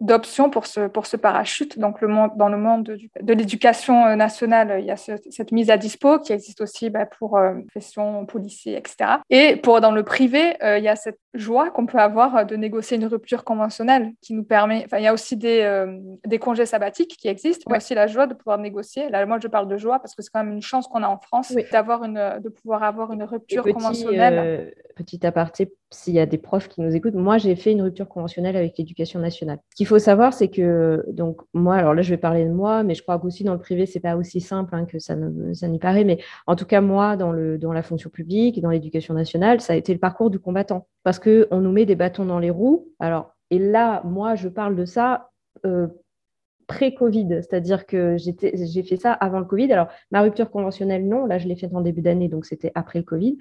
d'options 0.00 0.50
pour 0.50 0.66
ce, 0.66 1.16
parachute. 1.16 1.80
Donc, 1.80 1.98
dans 2.00 2.48
le 2.48 2.56
monde 2.56 2.96
de, 3.20 3.32
l'éducation 3.32 4.06
euh, 4.06 4.14
nationale, 4.14 4.76
il 4.78 4.86
y 4.86 4.92
a 4.92 4.96
cette 4.96 5.50
mise 5.50 5.68
à 5.68 5.78
dispo 5.78 6.20
qui 6.20 6.32
existe 6.32 6.60
aussi 6.60 6.88
bah, 6.88 7.04
pour 7.04 7.38
euh, 7.38 7.54
profession 7.72 8.24
policier, 8.24 8.76
etc. 8.76 9.18
Et 9.30 9.56
pour 9.56 9.80
dans 9.80 9.90
le 9.90 10.04
privé, 10.04 10.62
euh, 10.62 10.78
il 10.78 10.84
y 10.84 10.88
a 10.88 10.94
cette 10.94 11.18
joie 11.38 11.70
qu'on 11.70 11.86
peut 11.86 11.98
avoir 11.98 12.46
de 12.46 12.56
négocier 12.56 12.96
une 12.96 13.06
rupture 13.06 13.44
conventionnelle 13.44 14.12
qui 14.20 14.34
nous 14.34 14.44
permet. 14.44 14.82
Enfin, 14.84 14.98
il 14.98 15.04
y 15.04 15.06
a 15.06 15.12
aussi 15.12 15.36
des, 15.36 15.86
des 16.26 16.38
congés 16.38 16.66
sabbatiques 16.66 17.16
qui 17.18 17.28
existent, 17.28 17.70
mais 17.70 17.78
aussi 17.78 17.94
la 17.94 18.06
joie 18.06 18.26
de 18.26 18.34
pouvoir 18.34 18.58
négocier. 18.58 19.08
Là, 19.10 19.24
moi, 19.26 19.38
je 19.42 19.48
parle 19.48 19.68
de 19.68 19.76
joie 19.76 19.98
parce 19.98 20.14
que 20.14 20.22
c'est 20.22 20.30
quand 20.32 20.44
même 20.44 20.54
une 20.54 20.62
chance 20.62 20.86
qu'on 20.88 21.02
a 21.02 21.08
en 21.08 21.18
France 21.18 21.54
d'avoir 21.72 22.04
une, 22.04 22.40
de 22.42 22.48
pouvoir 22.48 22.82
avoir 22.82 23.12
une 23.12 23.22
rupture 23.24 23.64
conventionnelle. 23.64 24.74
petit 24.96 25.26
aparté, 25.26 25.72
s'il 25.90 26.14
y 26.14 26.20
a 26.20 26.26
des 26.26 26.38
profs 26.38 26.68
qui 26.68 26.80
nous 26.80 26.94
écoutent, 26.94 27.14
moi, 27.14 27.38
j'ai 27.38 27.54
fait 27.54 27.72
une 27.72 27.82
rupture 27.82 28.08
conventionnelle 28.08 28.56
avec 28.56 28.76
l'éducation 28.78 29.20
nationale. 29.20 29.58
Ce 29.70 29.76
qu'il 29.76 29.86
faut 29.86 29.98
savoir, 29.98 30.32
c'est 30.32 30.48
que, 30.48 31.04
donc, 31.08 31.40
moi, 31.54 31.76
alors 31.76 31.94
là, 31.94 32.02
je 32.02 32.10
vais 32.10 32.16
parler 32.16 32.44
de 32.44 32.50
moi, 32.50 32.82
mais 32.82 32.94
je 32.94 33.02
crois 33.02 33.18
qu'aussi 33.18 33.44
dans 33.44 33.52
le 33.52 33.60
privé, 33.60 33.86
c'est 33.86 34.00
pas 34.00 34.16
aussi 34.16 34.40
simple 34.40 34.74
hein, 34.74 34.84
que 34.84 34.98
ça, 34.98 35.14
ça 35.52 35.68
n'y 35.68 35.78
paraît. 35.78 36.04
Mais 36.04 36.18
en 36.46 36.56
tout 36.56 36.66
cas, 36.66 36.80
moi, 36.80 37.16
dans, 37.16 37.30
le, 37.30 37.58
dans 37.58 37.72
la 37.72 37.82
fonction 37.82 38.10
publique, 38.10 38.60
dans 38.60 38.70
l'éducation 38.70 39.14
nationale, 39.14 39.60
ça 39.60 39.74
a 39.74 39.76
été 39.76 39.92
le 39.92 40.00
parcours 40.00 40.30
du 40.30 40.38
combattant. 40.38 40.86
Parce 41.02 41.18
qu'on 41.26 41.60
nous 41.60 41.72
met 41.72 41.86
des 41.86 41.96
bâtons 41.96 42.24
dans 42.24 42.38
les 42.38 42.50
roues. 42.50 42.88
Alors, 43.00 43.34
et 43.50 43.58
là, 43.58 44.02
moi, 44.04 44.34
je 44.34 44.48
parle 44.48 44.76
de 44.76 44.84
ça 44.84 45.30
euh, 45.64 45.88
pré-Covid, 46.68 47.28
c'est-à-dire 47.42 47.86
que 47.86 48.16
j'ai 48.18 48.82
fait 48.82 48.96
ça 48.96 49.12
avant 49.12 49.38
le 49.38 49.44
Covid. 49.44 49.72
Alors, 49.72 49.88
ma 50.10 50.20
rupture 50.22 50.50
conventionnelle, 50.50 51.06
non, 51.06 51.26
là, 51.26 51.38
je 51.38 51.46
l'ai 51.46 51.54
faite 51.54 51.72
en 51.74 51.80
début 51.80 52.02
d'année, 52.02 52.28
donc 52.28 52.44
c'était 52.44 52.72
après 52.74 52.98
le 52.98 53.04
Covid. 53.04 53.38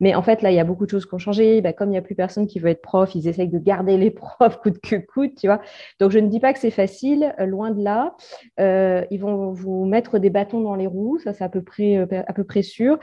Mais 0.00 0.14
en 0.14 0.22
fait, 0.22 0.40
là, 0.40 0.50
il 0.50 0.54
y 0.54 0.60
a 0.60 0.64
beaucoup 0.64 0.86
de 0.86 0.90
choses 0.90 1.04
qui 1.04 1.14
ont 1.14 1.18
changé. 1.18 1.60
Bah, 1.60 1.72
comme 1.74 1.88
il 1.88 1.92
n'y 1.92 1.98
a 1.98 2.02
plus 2.02 2.14
personne 2.14 2.46
qui 2.46 2.58
veut 2.60 2.70
être 2.70 2.80
prof, 2.80 3.14
ils 3.14 3.28
essayent 3.28 3.48
de 3.48 3.58
garder 3.58 3.98
les 3.98 4.10
profs 4.12 4.58
coûte 4.60 4.78
que 4.80 4.96
coûte, 4.96 5.34
tu 5.38 5.46
vois. 5.46 5.60
Donc, 6.00 6.10
je 6.12 6.18
ne 6.18 6.28
dis 6.28 6.40
pas 6.40 6.52
que 6.52 6.58
c'est 6.58 6.70
facile, 6.70 7.34
euh, 7.38 7.46
loin 7.46 7.70
de 7.70 7.82
là. 7.82 8.16
Euh, 8.58 9.04
ils 9.10 9.20
vont 9.20 9.52
vous 9.52 9.84
mettre 9.84 10.18
des 10.18 10.30
bâtons 10.30 10.60
dans 10.60 10.74
les 10.74 10.86
roues, 10.86 11.18
ça, 11.18 11.34
c'est 11.34 11.44
à 11.44 11.50
peu 11.50 11.62
près, 11.62 11.96
à 11.96 12.32
peu 12.32 12.44
près 12.44 12.62
sûr 12.62 12.98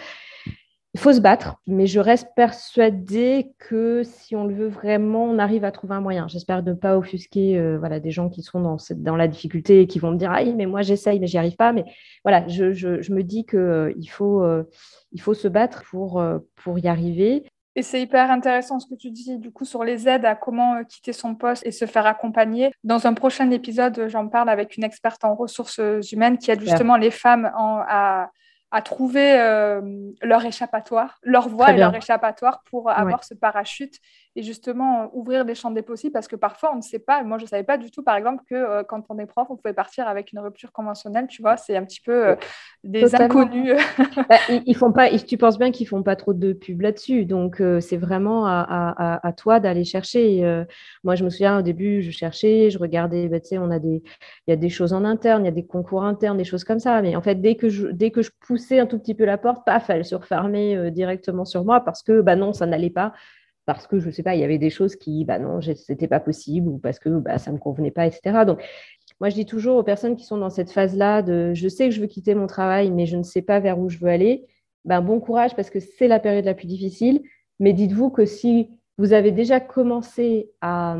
il 0.95 0.99
faut 0.99 1.13
se 1.13 1.19
battre, 1.19 1.57
mais 1.67 1.85
je 1.85 1.99
reste 1.99 2.29
persuadée 2.35 3.51
que 3.59 4.01
si 4.03 4.35
on 4.35 4.45
le 4.45 4.55
veut 4.55 4.67
vraiment, 4.69 5.25
on 5.25 5.37
arrive 5.37 5.63
à 5.63 5.71
trouver 5.71 5.93
un 5.93 6.01
moyen. 6.01 6.27
J'espère 6.27 6.63
ne 6.63 6.73
pas 6.73 6.97
offusquer 6.97 7.59
euh, 7.59 7.77
voilà, 7.77 7.99
des 7.99 8.09
gens 8.09 8.27
qui 8.27 8.41
sont 8.41 8.59
dans, 8.59 8.79
cette, 8.79 9.03
dans 9.03 9.15
la 9.15 9.27
difficulté 9.27 9.81
et 9.81 9.87
qui 9.87 9.99
vont 9.99 10.11
me 10.11 10.17
dire 10.17 10.31
Ah, 10.31 10.43
mais 10.43 10.65
moi 10.65 10.81
j'essaye, 10.81 11.19
mais 11.19 11.27
j'y 11.27 11.37
arrive 11.37 11.57
pas. 11.57 11.73
Mais 11.73 11.85
voilà, 12.25 12.47
je, 12.47 12.73
je, 12.73 13.03
je 13.03 13.13
me 13.13 13.21
dis 13.21 13.45
qu'il 13.45 13.59
euh, 13.59 13.93
faut, 14.09 14.41
euh, 14.41 14.63
il 15.11 15.21
faut 15.21 15.35
se 15.35 15.47
battre 15.47 15.83
pour, 15.91 16.23
pour 16.55 16.79
y 16.79 16.87
arriver. 16.87 17.43
Et 17.75 17.83
c'est 17.83 18.01
hyper 18.01 18.31
intéressant 18.31 18.79
ce 18.79 18.87
que 18.87 18.95
tu 18.95 19.11
dis 19.11 19.37
du 19.37 19.51
coup 19.51 19.65
sur 19.65 19.83
les 19.83 20.09
aides 20.09 20.25
à 20.25 20.35
comment 20.35 20.83
quitter 20.83 21.13
son 21.13 21.35
poste 21.35 21.63
et 21.67 21.71
se 21.71 21.85
faire 21.85 22.07
accompagner. 22.07 22.71
Dans 22.83 23.05
un 23.05 23.13
prochain 23.13 23.51
épisode, 23.51 24.07
j'en 24.07 24.27
parle 24.27 24.49
avec 24.49 24.75
une 24.75 24.83
experte 24.83 25.23
en 25.23 25.35
ressources 25.35 25.79
humaines 26.11 26.39
qui 26.39 26.49
aide 26.49 26.61
justement 26.61 26.97
les 26.97 27.11
femmes 27.11 27.51
en, 27.55 27.79
à 27.87 28.31
à 28.71 28.81
trouver 28.81 29.39
euh, 29.39 30.11
leur 30.21 30.45
échappatoire, 30.45 31.19
leur 31.23 31.49
voie 31.49 31.71
et 31.71 31.77
leur 31.77 31.95
échappatoire 31.95 32.61
pour 32.69 32.89
avoir 32.89 33.23
ce 33.23 33.33
parachute 33.33 33.99
et 34.39 34.43
justement 34.43 35.03
euh, 35.03 35.07
ouvrir 35.13 35.43
les 35.43 35.53
champs 35.53 35.69
des 35.69 35.81
possibles 35.81 36.13
parce 36.13 36.29
que 36.29 36.37
parfois 36.37 36.71
on 36.73 36.77
ne 36.77 36.81
sait 36.81 36.99
pas. 36.99 37.23
Moi, 37.23 37.37
je 37.37 37.43
ne 37.43 37.49
savais 37.49 37.63
pas 37.63 37.77
du 37.77 37.91
tout, 37.91 38.03
par 38.03 38.15
exemple, 38.15 38.43
que 38.49 38.55
euh, 38.55 38.83
quand 38.83 39.03
on 39.09 39.19
est 39.19 39.25
prof, 39.25 39.47
on 39.49 39.57
pouvait 39.57 39.73
partir 39.73 40.07
avec 40.07 40.31
une 40.31 40.39
rupture 40.39 40.71
conventionnelle. 40.71 41.27
Tu 41.27 41.41
vois, 41.41 41.57
c'est 41.57 41.75
un 41.75 41.83
petit 41.83 42.01
peu 42.01 42.37
des 42.83 43.13
inconnus. 43.15 43.75
Bah, 44.29 44.37
ils, 44.65 44.75
font 44.75 44.91
pas. 44.91 45.09
tu 45.09 45.37
penses 45.37 45.57
bien 45.57 45.71
qu'ils 45.71 45.87
font 45.87 46.03
pas 46.03 46.15
trop 46.15 46.33
de 46.33 46.53
pub 46.53 46.81
là-dessus. 46.81 47.25
Donc 47.25 47.61
c'est 47.79 47.97
vraiment 47.97 48.45
à, 48.45 49.19
à, 49.23 49.33
toi 49.33 49.59
d'aller 49.59 49.83
chercher. 49.83 50.63
moi, 51.03 51.15
je 51.15 51.23
me 51.23 51.29
souviens 51.29 51.59
au 51.59 51.61
début, 51.61 52.01
je 52.01 52.11
cherchais, 52.11 52.69
je 52.69 52.77
regardais. 52.77 53.27
Bah, 53.27 53.39
tu 53.39 53.47
sais, 53.47 53.57
on 53.57 53.71
a 53.71 53.79
des, 53.79 54.03
il 54.47 54.51
y 54.51 54.53
a 54.53 54.55
des 54.55 54.69
choses 54.69 54.93
en 54.93 55.03
interne, 55.03 55.43
il 55.43 55.45
y 55.45 55.49
a 55.49 55.53
des 55.53 55.65
concours 55.65 56.03
internes, 56.03 56.37
des 56.37 56.43
choses 56.43 56.63
comme 56.63 56.79
ça. 56.79 57.01
Mais 57.01 57.15
en 57.15 57.21
fait, 57.21 57.35
dès 57.35 57.55
que 57.55 57.69
je, 57.69 57.87
dès 57.87 58.11
que 58.11 58.21
je 58.21 58.31
pousse 58.45 58.71
un 58.71 58.85
tout 58.85 58.99
petit 58.99 59.15
peu 59.15 59.25
la 59.25 59.37
porte, 59.37 59.65
paf, 59.65 59.89
elle 59.89 60.05
se 60.05 60.15
refermait 60.15 60.75
euh, 60.75 60.89
directement 60.91 61.45
sur 61.45 61.65
moi 61.65 61.81
parce 61.81 62.03
que 62.03 62.21
bah 62.21 62.35
non, 62.35 62.53
ça 62.53 62.65
n'allait 62.65 62.89
pas. 62.89 63.13
Parce 63.73 63.85
que 63.85 63.99
je 63.99 64.07
ne 64.07 64.11
sais 64.11 64.23
pas, 64.23 64.33
il 64.33 64.41
y 64.41 64.43
avait 64.43 64.57
des 64.57 64.71
choses 64.71 64.95
qui, 64.95 65.25
bah 65.25 65.37
non, 65.37 65.61
c'était 65.61 66.07
pas 66.07 66.19
possible 66.19 66.67
ou 66.67 66.79
parce 66.79 66.97
que 66.97 67.09
bah, 67.09 67.37
ça 67.37 67.51
ne 67.51 67.57
me 67.57 67.61
convenait 67.61 67.91
pas, 67.91 68.07
etc. 68.07 68.43
Donc, 68.43 68.63
moi, 69.19 69.29
je 69.29 69.35
dis 69.35 69.45
toujours 69.45 69.77
aux 69.77 69.83
personnes 69.83 70.15
qui 70.15 70.25
sont 70.25 70.37
dans 70.37 70.49
cette 70.49 70.71
phase-là 70.71 71.21
de 71.21 71.53
je 71.53 71.67
sais 71.67 71.87
que 71.87 71.93
je 71.93 72.01
veux 72.01 72.07
quitter 72.07 72.33
mon 72.33 72.47
travail, 72.47 72.89
mais 72.89 73.05
je 73.05 73.15
ne 73.15 73.21
sais 73.21 73.43
pas 73.43 73.59
vers 73.59 73.77
où 73.77 73.87
je 73.87 73.99
veux 73.99 74.09
aller. 74.09 74.47
Ben, 74.85 75.01
bon 75.01 75.19
courage 75.19 75.55
parce 75.55 75.69
que 75.69 75.79
c'est 75.79 76.07
la 76.07 76.19
période 76.19 76.45
la 76.45 76.55
plus 76.55 76.65
difficile. 76.65 77.21
Mais 77.59 77.73
dites-vous 77.73 78.09
que 78.09 78.25
si 78.25 78.71
vous 78.97 79.13
avez 79.13 79.31
déjà 79.31 79.59
commencé 79.59 80.49
à 80.61 80.97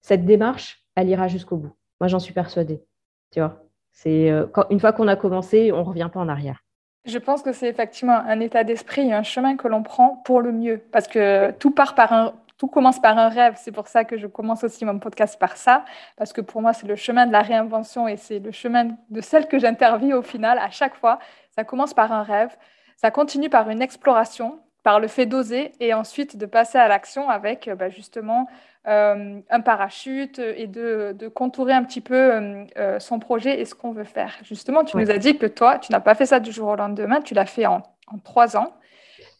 cette 0.00 0.24
démarche, 0.24 0.86
elle 0.94 1.10
ira 1.10 1.28
jusqu'au 1.28 1.58
bout. 1.58 1.72
Moi, 2.00 2.08
j'en 2.08 2.18
suis 2.18 2.32
persuadée. 2.32 2.82
Tu 3.30 3.40
vois, 3.40 3.62
c'est 3.92 4.30
euh, 4.30 4.46
une 4.70 4.80
fois 4.80 4.94
qu'on 4.94 5.06
a 5.06 5.16
commencé, 5.16 5.70
on 5.70 5.80
ne 5.80 5.84
revient 5.84 6.08
pas 6.10 6.20
en 6.20 6.30
arrière. 6.30 6.64
Je 7.06 7.18
pense 7.18 7.42
que 7.42 7.52
c'est 7.52 7.68
effectivement 7.68 8.16
un 8.16 8.40
état 8.40 8.62
d'esprit 8.62 9.08
et 9.08 9.12
un 9.12 9.22
chemin 9.22 9.56
que 9.56 9.68
l'on 9.68 9.82
prend 9.82 10.16
pour 10.24 10.42
le 10.42 10.52
mieux, 10.52 10.78
parce 10.92 11.08
que 11.08 11.50
tout 11.52 11.70
part 11.70 11.94
par 11.94 12.12
un, 12.12 12.34
tout 12.58 12.66
commence 12.66 13.00
par 13.00 13.16
un 13.16 13.30
rêve. 13.30 13.54
C'est 13.56 13.72
pour 13.72 13.88
ça 13.88 14.04
que 14.04 14.18
je 14.18 14.26
commence 14.26 14.64
aussi 14.64 14.84
mon 14.84 14.98
podcast 14.98 15.38
par 15.40 15.56
ça, 15.56 15.86
parce 16.18 16.34
que 16.34 16.42
pour 16.42 16.60
moi, 16.60 16.74
c'est 16.74 16.86
le 16.86 16.96
chemin 16.96 17.26
de 17.26 17.32
la 17.32 17.40
réinvention 17.40 18.06
et 18.06 18.18
c'est 18.18 18.38
le 18.38 18.52
chemin 18.52 18.96
de 19.08 19.20
celle 19.22 19.48
que 19.48 19.58
j'interviewe 19.58 20.12
au 20.12 20.22
final 20.22 20.58
à 20.58 20.68
chaque 20.68 20.94
fois. 20.94 21.18
Ça 21.52 21.64
commence 21.64 21.94
par 21.94 22.12
un 22.12 22.22
rêve, 22.22 22.54
ça 22.96 23.10
continue 23.10 23.48
par 23.48 23.70
une 23.70 23.80
exploration, 23.80 24.60
par 24.82 25.00
le 25.00 25.08
fait 25.08 25.26
d'oser 25.26 25.72
et 25.80 25.94
ensuite 25.94 26.36
de 26.36 26.46
passer 26.46 26.78
à 26.78 26.88
l'action 26.88 27.28
avec 27.28 27.70
bah, 27.78 27.90
justement 27.90 28.48
euh, 28.88 29.40
un 29.50 29.60
parachute 29.60 30.38
et 30.38 30.66
de, 30.66 31.14
contourer 31.34 31.74
un 31.74 31.84
petit 31.84 32.00
peu 32.00 32.14
euh, 32.14 32.64
euh, 32.78 32.98
son 32.98 33.18
projet 33.18 33.60
et 33.60 33.66
ce 33.66 33.74
qu'on 33.74 33.92
veut 33.92 34.04
faire. 34.04 34.38
Justement, 34.42 34.84
tu 34.84 34.96
nous 34.96 35.10
as 35.10 35.18
dit 35.18 35.36
que 35.36 35.44
toi, 35.44 35.78
tu 35.78 35.92
n'as 35.92 36.00
pas 36.00 36.14
fait 36.14 36.24
ça 36.24 36.40
du 36.40 36.50
jour 36.50 36.68
au 36.68 36.76
lendemain, 36.76 37.20
tu 37.20 37.34
l'as 37.34 37.44
fait 37.44 37.66
en, 37.66 37.82
trois 38.24 38.56
ans. 38.56 38.72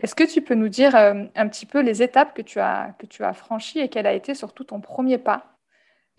Est-ce 0.01 0.15
que 0.15 0.25
tu 0.25 0.43
peux 0.43 0.55
nous 0.55 0.69
dire 0.69 0.95
un 0.95 1.49
petit 1.49 1.65
peu 1.65 1.81
les 1.81 2.03
étapes 2.03 2.35
que 2.35 2.43
tu 2.43 2.61
as, 2.61 2.95
que 2.99 3.07
tu 3.07 3.25
as 3.25 3.33
franchies 3.33 3.81
et 3.81 3.89
quel 3.89 4.07
a 4.07 4.13
été 4.13 4.35
surtout 4.35 4.65
ton 4.65 4.81
premier 4.81 5.17
pas? 5.17 5.45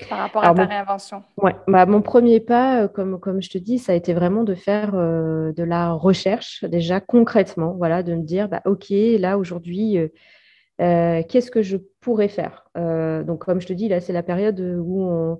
Par 0.09 0.19
rapport 0.19 0.43
à 0.43 0.53
ta 0.53 0.65
réinvention. 0.65 1.23
Ouais, 1.37 1.55
bah, 1.67 1.85
Mon 1.85 2.01
premier 2.01 2.39
pas, 2.39 2.87
comme, 2.87 3.19
comme 3.19 3.41
je 3.41 3.49
te 3.49 3.57
dis, 3.57 3.79
ça 3.79 3.93
a 3.93 3.95
été 3.95 4.13
vraiment 4.13 4.43
de 4.43 4.55
faire 4.55 4.93
de 4.93 5.63
la 5.63 5.91
recherche, 5.91 6.63
déjà 6.65 6.99
concrètement, 6.99 7.75
voilà, 7.77 8.03
de 8.03 8.13
me 8.13 8.23
dire, 8.23 8.49
bah, 8.49 8.61
OK, 8.65 8.87
là, 8.89 9.37
aujourd'hui, 9.37 9.97
euh, 10.81 11.21
qu'est-ce 11.29 11.51
que 11.51 11.61
je 11.61 11.77
pourrais 11.99 12.27
faire? 12.27 12.65
Euh, 12.77 13.23
Donc, 13.23 13.45
comme 13.45 13.61
je 13.61 13.67
te 13.67 13.73
dis, 13.73 13.87
là, 13.87 13.99
c'est 13.99 14.13
la 14.13 14.23
période 14.23 14.59
où 14.59 15.37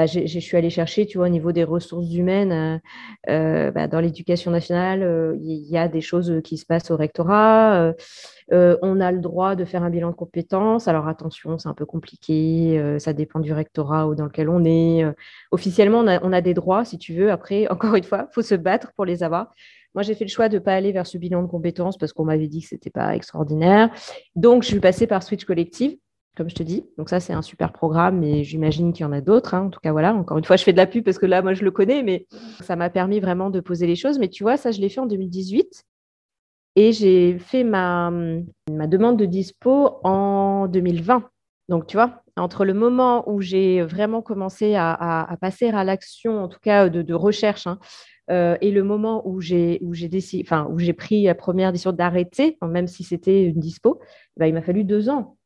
bah, 0.00 0.06
je 0.06 0.38
suis 0.38 0.56
allée 0.56 0.70
chercher, 0.70 1.04
tu 1.04 1.18
vois, 1.18 1.26
au 1.26 1.30
niveau 1.30 1.52
des 1.52 1.62
ressources 1.62 2.10
humaines, 2.14 2.80
euh, 3.28 3.70
bah, 3.70 3.86
dans 3.86 4.00
l'éducation 4.00 4.50
nationale, 4.50 5.36
il 5.42 5.68
y, 5.68 5.76
a 5.76 5.88
des 5.88 6.00
choses 6.00 6.40
qui 6.42 6.56
se 6.56 6.64
passent 6.64 6.90
au 6.90 6.96
rectorat. 6.96 7.92
on 8.50 9.00
a 9.00 9.12
le 9.12 9.18
droit 9.18 9.56
de 9.56 9.66
faire 9.66 9.82
un 9.82 9.90
bilan 9.90 10.10
de 10.10 10.14
compétences. 10.14 10.88
Alors, 10.88 11.06
attention, 11.06 11.58
c'est 11.58 11.68
un 11.68 11.74
peu 11.74 11.84
compliqué. 11.84 12.96
ça 12.98 13.12
dépend 13.12 13.40
du 13.40 13.52
rectorat 13.52 14.14
dans 14.14 14.24
lequel 14.24 14.48
on 14.48 14.64
est. 14.64 15.04
officiellement, 15.50 15.98
on 15.98 16.06
a, 16.06 16.24
on 16.24 16.32
a, 16.32 16.40
des 16.40 16.54
droits, 16.54 16.86
si 16.86 16.96
tu 16.96 17.12
veux. 17.14 17.30
Après, 17.30 17.68
encore 17.70 17.94
une 17.94 18.04
fois, 18.04 18.26
il 18.30 18.34
faut 18.34 18.42
se 18.42 18.54
battre 18.54 18.92
pour 18.96 19.04
les 19.04 19.22
avoir. 19.22 19.52
Moi, 19.94 20.02
j'ai 20.02 20.14
fait 20.14 20.24
le 20.24 20.30
choix 20.30 20.48
de 20.48 20.54
ne 20.54 20.60
pas 20.60 20.72
aller 20.72 20.92
vers 20.92 21.06
ce 21.06 21.18
bilan 21.18 21.42
de 21.42 21.48
compétences 21.48 21.98
parce 21.98 22.14
qu'on 22.14 22.24
m'avait 22.24 22.48
dit 22.48 22.62
que 22.62 22.68
ce 22.68 22.74
n'était 22.74 22.90
pas 22.90 23.14
extraordinaire. 23.14 23.90
Donc, 24.34 24.62
je 24.62 24.68
suis 24.68 24.80
passée 24.80 25.06
par 25.06 25.22
Switch 25.22 25.44
Collective, 25.44 25.98
comme 26.40 26.48
je 26.48 26.54
te 26.54 26.62
dis. 26.62 26.86
Donc, 26.96 27.10
ça, 27.10 27.20
c'est 27.20 27.34
un 27.34 27.42
super 27.42 27.70
programme, 27.70 28.18
mais 28.18 28.44
j'imagine 28.44 28.94
qu'il 28.94 29.04
y 29.04 29.06
en 29.06 29.12
a 29.12 29.20
d'autres. 29.20 29.52
Hein. 29.52 29.66
En 29.66 29.68
tout 29.68 29.78
cas, 29.78 29.92
voilà, 29.92 30.14
encore 30.14 30.38
une 30.38 30.44
fois, 30.44 30.56
je 30.56 30.64
fais 30.64 30.72
de 30.72 30.78
la 30.78 30.86
pub 30.86 31.04
parce 31.04 31.18
que 31.18 31.26
là, 31.26 31.42
moi, 31.42 31.52
je 31.52 31.62
le 31.62 31.70
connais, 31.70 32.02
mais 32.02 32.26
ça 32.62 32.76
m'a 32.76 32.88
permis 32.88 33.20
vraiment 33.20 33.50
de 33.50 33.60
poser 33.60 33.86
les 33.86 33.94
choses. 33.94 34.18
Mais 34.18 34.28
tu 34.28 34.42
vois, 34.42 34.56
ça, 34.56 34.70
je 34.70 34.80
l'ai 34.80 34.88
fait 34.88 35.00
en 35.00 35.06
2018. 35.06 35.84
Et 36.76 36.92
j'ai 36.92 37.38
fait 37.38 37.62
ma, 37.62 38.10
ma 38.70 38.86
demande 38.86 39.18
de 39.18 39.26
dispo 39.26 39.98
en 40.02 40.66
2020. 40.66 41.28
Donc, 41.68 41.86
tu 41.86 41.98
vois, 41.98 42.22
entre 42.38 42.64
le 42.64 42.72
moment 42.72 43.28
où 43.28 43.42
j'ai 43.42 43.82
vraiment 43.82 44.22
commencé 44.22 44.76
à, 44.76 45.36
passer 45.42 45.68
à 45.68 45.84
l'action, 45.84 46.42
en 46.42 46.48
tout 46.48 46.60
cas 46.62 46.88
de, 46.88 47.14
recherche, 47.14 47.66
hein, 47.66 47.78
euh, 48.30 48.56
et 48.62 48.70
le 48.70 48.82
moment 48.82 49.28
où 49.28 49.42
j'ai 49.42 49.78
où 49.82 49.92
j'ai 49.92 50.08
décidé, 50.08 50.42
enfin 50.46 50.66
où 50.70 50.78
j'ai 50.78 50.94
pris 50.94 51.24
la 51.24 51.34
première 51.34 51.70
décision 51.70 51.92
d'arrêter, 51.92 52.56
même 52.62 52.86
si 52.86 53.04
c'était 53.04 53.44
une 53.44 53.60
dispo, 53.60 54.00
bah, 54.38 54.48
il 54.48 54.54
m'a 54.54 54.62
fallu 54.62 54.84
deux 54.84 55.10
ans. 55.10 55.36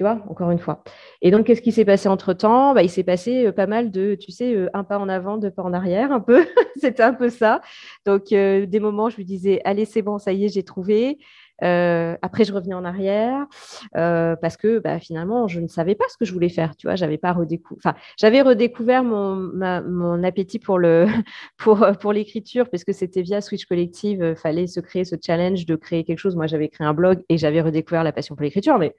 Tu 0.00 0.04
vois, 0.04 0.18
encore 0.30 0.50
une 0.50 0.58
fois. 0.58 0.82
Et 1.20 1.30
donc, 1.30 1.44
qu'est-ce 1.44 1.60
qui 1.60 1.72
s'est 1.72 1.84
passé 1.84 2.08
entre 2.08 2.32
temps 2.32 2.72
bah, 2.72 2.82
Il 2.82 2.88
s'est 2.88 3.02
passé 3.02 3.44
euh, 3.44 3.52
pas 3.52 3.66
mal 3.66 3.90
de, 3.90 4.14
tu 4.14 4.32
sais, 4.32 4.54
euh, 4.54 4.70
un 4.72 4.82
pas 4.82 4.98
en 4.98 5.10
avant, 5.10 5.36
deux 5.36 5.50
pas 5.50 5.62
en 5.62 5.74
arrière, 5.74 6.10
un 6.10 6.20
peu. 6.20 6.46
C'était 6.80 7.02
un 7.02 7.12
peu 7.12 7.28
ça. 7.28 7.60
Donc, 8.06 8.28
des 8.30 8.80
moments, 8.80 9.10
je 9.10 9.18
me 9.18 9.24
disais, 9.24 9.60
allez, 9.66 9.84
c'est 9.84 10.00
bon, 10.00 10.16
ça 10.16 10.32
y 10.32 10.46
est, 10.46 10.48
j'ai 10.48 10.62
trouvé. 10.62 11.18
Euh, 11.62 12.16
après, 12.22 12.44
je 12.44 12.52
revenais 12.52 12.74
en 12.74 12.84
arrière 12.84 13.46
euh, 13.96 14.36
parce 14.36 14.56
que 14.56 14.78
bah, 14.78 14.98
finalement, 14.98 15.48
je 15.48 15.60
ne 15.60 15.68
savais 15.68 15.94
pas 15.94 16.04
ce 16.08 16.16
que 16.16 16.24
je 16.24 16.32
voulais 16.32 16.48
faire. 16.48 16.76
Tu 16.76 16.86
vois, 16.86 16.96
j'avais 16.96 17.18
pas 17.18 17.32
redécouvert. 17.32 17.78
Enfin, 17.84 17.96
j'avais 18.16 18.42
redécouvert 18.42 19.04
mon, 19.04 19.36
mon 19.36 20.22
appétit 20.24 20.58
pour 20.58 20.78
le 20.78 21.06
pour 21.58 21.86
pour 22.00 22.12
l'écriture 22.12 22.68
parce 22.70 22.84
que 22.84 22.92
c'était 22.92 23.22
via 23.22 23.40
Switch 23.40 23.66
Collective. 23.66 24.22
Euh, 24.22 24.34
fallait 24.34 24.66
se 24.66 24.80
créer 24.80 25.04
ce 25.04 25.16
challenge 25.24 25.66
de 25.66 25.76
créer 25.76 26.04
quelque 26.04 26.18
chose. 26.18 26.36
Moi, 26.36 26.46
j'avais 26.46 26.68
créé 26.68 26.86
un 26.86 26.94
blog 26.94 27.22
et 27.28 27.38
j'avais 27.38 27.60
redécouvert 27.60 28.04
la 28.04 28.12
passion 28.12 28.34
pour 28.34 28.44
l'écriture, 28.44 28.78
mais 28.78 28.94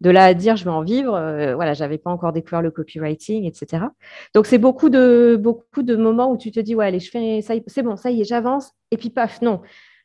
de 0.00 0.10
là 0.10 0.24
à 0.26 0.34
dire 0.34 0.56
je 0.56 0.64
vais 0.64 0.70
en 0.70 0.82
vivre, 0.82 1.14
euh, 1.14 1.54
voilà, 1.54 1.74
j'avais 1.74 1.98
pas 1.98 2.10
encore 2.10 2.32
découvert 2.32 2.62
le 2.62 2.70
copywriting, 2.70 3.44
etc. 3.44 3.84
Donc 4.34 4.46
c'est 4.46 4.58
beaucoup 4.58 4.90
de 4.90 5.36
beaucoup 5.40 5.82
de 5.82 5.96
moments 5.96 6.30
où 6.30 6.36
tu 6.36 6.50
te 6.50 6.60
dis 6.60 6.74
ouais 6.74 6.86
allez 6.86 7.00
je 7.00 7.10
fais 7.10 7.42
ça, 7.42 7.54
c'est 7.66 7.82
bon, 7.82 7.96
ça 7.96 8.10
y 8.10 8.20
est, 8.20 8.24
j'avance 8.24 8.72
et 8.90 8.96
puis 8.96 9.10
paf 9.10 9.42
non. 9.42 9.60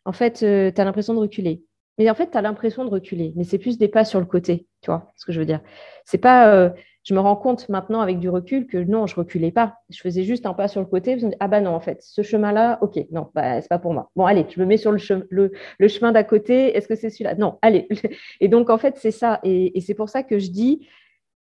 En 0.05 0.11
fait, 0.11 0.39
tu 0.39 0.45
as 0.81 0.83
l'impression 0.83 1.13
de 1.13 1.19
reculer. 1.19 1.63
Mais 1.97 2.09
en 2.09 2.15
fait, 2.15 2.31
tu 2.31 2.37
as 2.37 2.41
l'impression 2.41 2.85
de 2.85 2.89
reculer, 2.89 3.33
mais 3.35 3.43
c'est 3.43 3.59
plus 3.59 3.77
des 3.77 3.87
pas 3.87 4.03
sur 4.03 4.19
le 4.19 4.25
côté, 4.25 4.67
tu 4.81 4.87
vois 4.89 5.11
ce 5.15 5.25
que 5.25 5.31
je 5.31 5.39
veux 5.39 5.45
dire. 5.45 5.61
C'est 6.05 6.17
pas, 6.17 6.53
euh, 6.53 6.69
je 7.03 7.13
me 7.13 7.19
rends 7.19 7.35
compte 7.35 7.67
maintenant 7.67 7.99
avec 7.99 8.19
du 8.19 8.29
recul 8.29 8.65
que 8.65 8.77
non, 8.77 9.07
je 9.07 9.15
reculais 9.15 9.51
pas. 9.51 9.75
Je 9.89 9.99
faisais 9.99 10.23
juste 10.23 10.45
un 10.45 10.53
pas 10.53 10.69
sur 10.69 10.79
le 10.79 10.87
côté. 10.87 11.17
ah 11.39 11.47
bah 11.49 11.59
non, 11.59 11.71
en 11.71 11.81
fait, 11.81 12.01
ce 12.01 12.21
chemin-là, 12.21 12.77
ok, 12.81 12.97
non, 13.11 13.29
bah, 13.35 13.61
c'est 13.61 13.67
pas 13.67 13.79
pour 13.79 13.93
moi. 13.93 14.09
Bon, 14.15 14.25
allez, 14.25 14.45
je 14.49 14.59
me 14.59 14.65
mets 14.65 14.77
sur 14.77 14.91
le, 14.91 14.99
le, 15.29 15.87
chemin 15.89 16.13
d'à 16.13 16.23
côté. 16.23 16.75
Est-ce 16.77 16.87
que 16.87 16.95
c'est 16.95 17.09
celui-là? 17.09 17.35
Non, 17.35 17.59
allez. 17.61 17.87
Et 18.39 18.47
donc, 18.47 18.69
en 18.69 18.77
fait, 18.77 18.95
c'est 18.97 19.11
ça. 19.11 19.39
Et, 19.43 19.79
c'est 19.81 19.95
pour 19.95 20.07
ça 20.07 20.23
que 20.23 20.39
je 20.39 20.49
dis, 20.49 20.87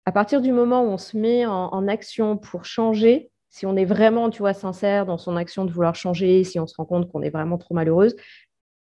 à 0.07 0.13
partir 0.13 0.41
du 0.41 0.53
moment 0.53 0.83
où 0.83 0.87
on 0.87 0.99
se 0.99 1.17
met 1.17 1.47
en, 1.47 1.89
action 1.89 2.37
pour 2.37 2.65
changer, 2.65 3.31
si 3.49 3.67
on 3.67 3.77
est 3.77 3.85
vraiment, 3.85 4.31
tu 4.31 4.39
vois, 4.39 4.55
sincère 4.55 5.05
dans 5.05 5.19
son 5.19 5.37
action 5.37 5.65
de 5.65 5.73
vouloir 5.73 5.97
changer, 5.97 6.45
si 6.45 6.61
on 6.61 6.69
se 6.69 6.77
rend 6.77 6.85
compte 6.85 7.11
qu'on 7.11 7.23
est 7.23 7.31
vraiment 7.31 7.59
trop 7.59 7.75
malheureuse, 7.75 8.15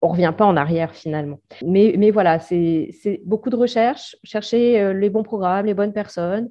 on 0.02 0.08
revient 0.08 0.34
pas 0.36 0.44
en 0.44 0.56
arrière 0.56 0.94
finalement. 0.94 1.40
Mais, 1.64 2.10
voilà, 2.10 2.38
c'est 2.38 2.90
beaucoup 3.24 3.50
de 3.50 3.56
recherche, 3.56 4.16
chercher 4.24 4.80
euh, 4.80 4.92
les 4.92 5.10
bons 5.10 5.22
programmes, 5.22 5.66
les 5.66 5.74
bonnes 5.74 5.92
personnes 5.92 6.50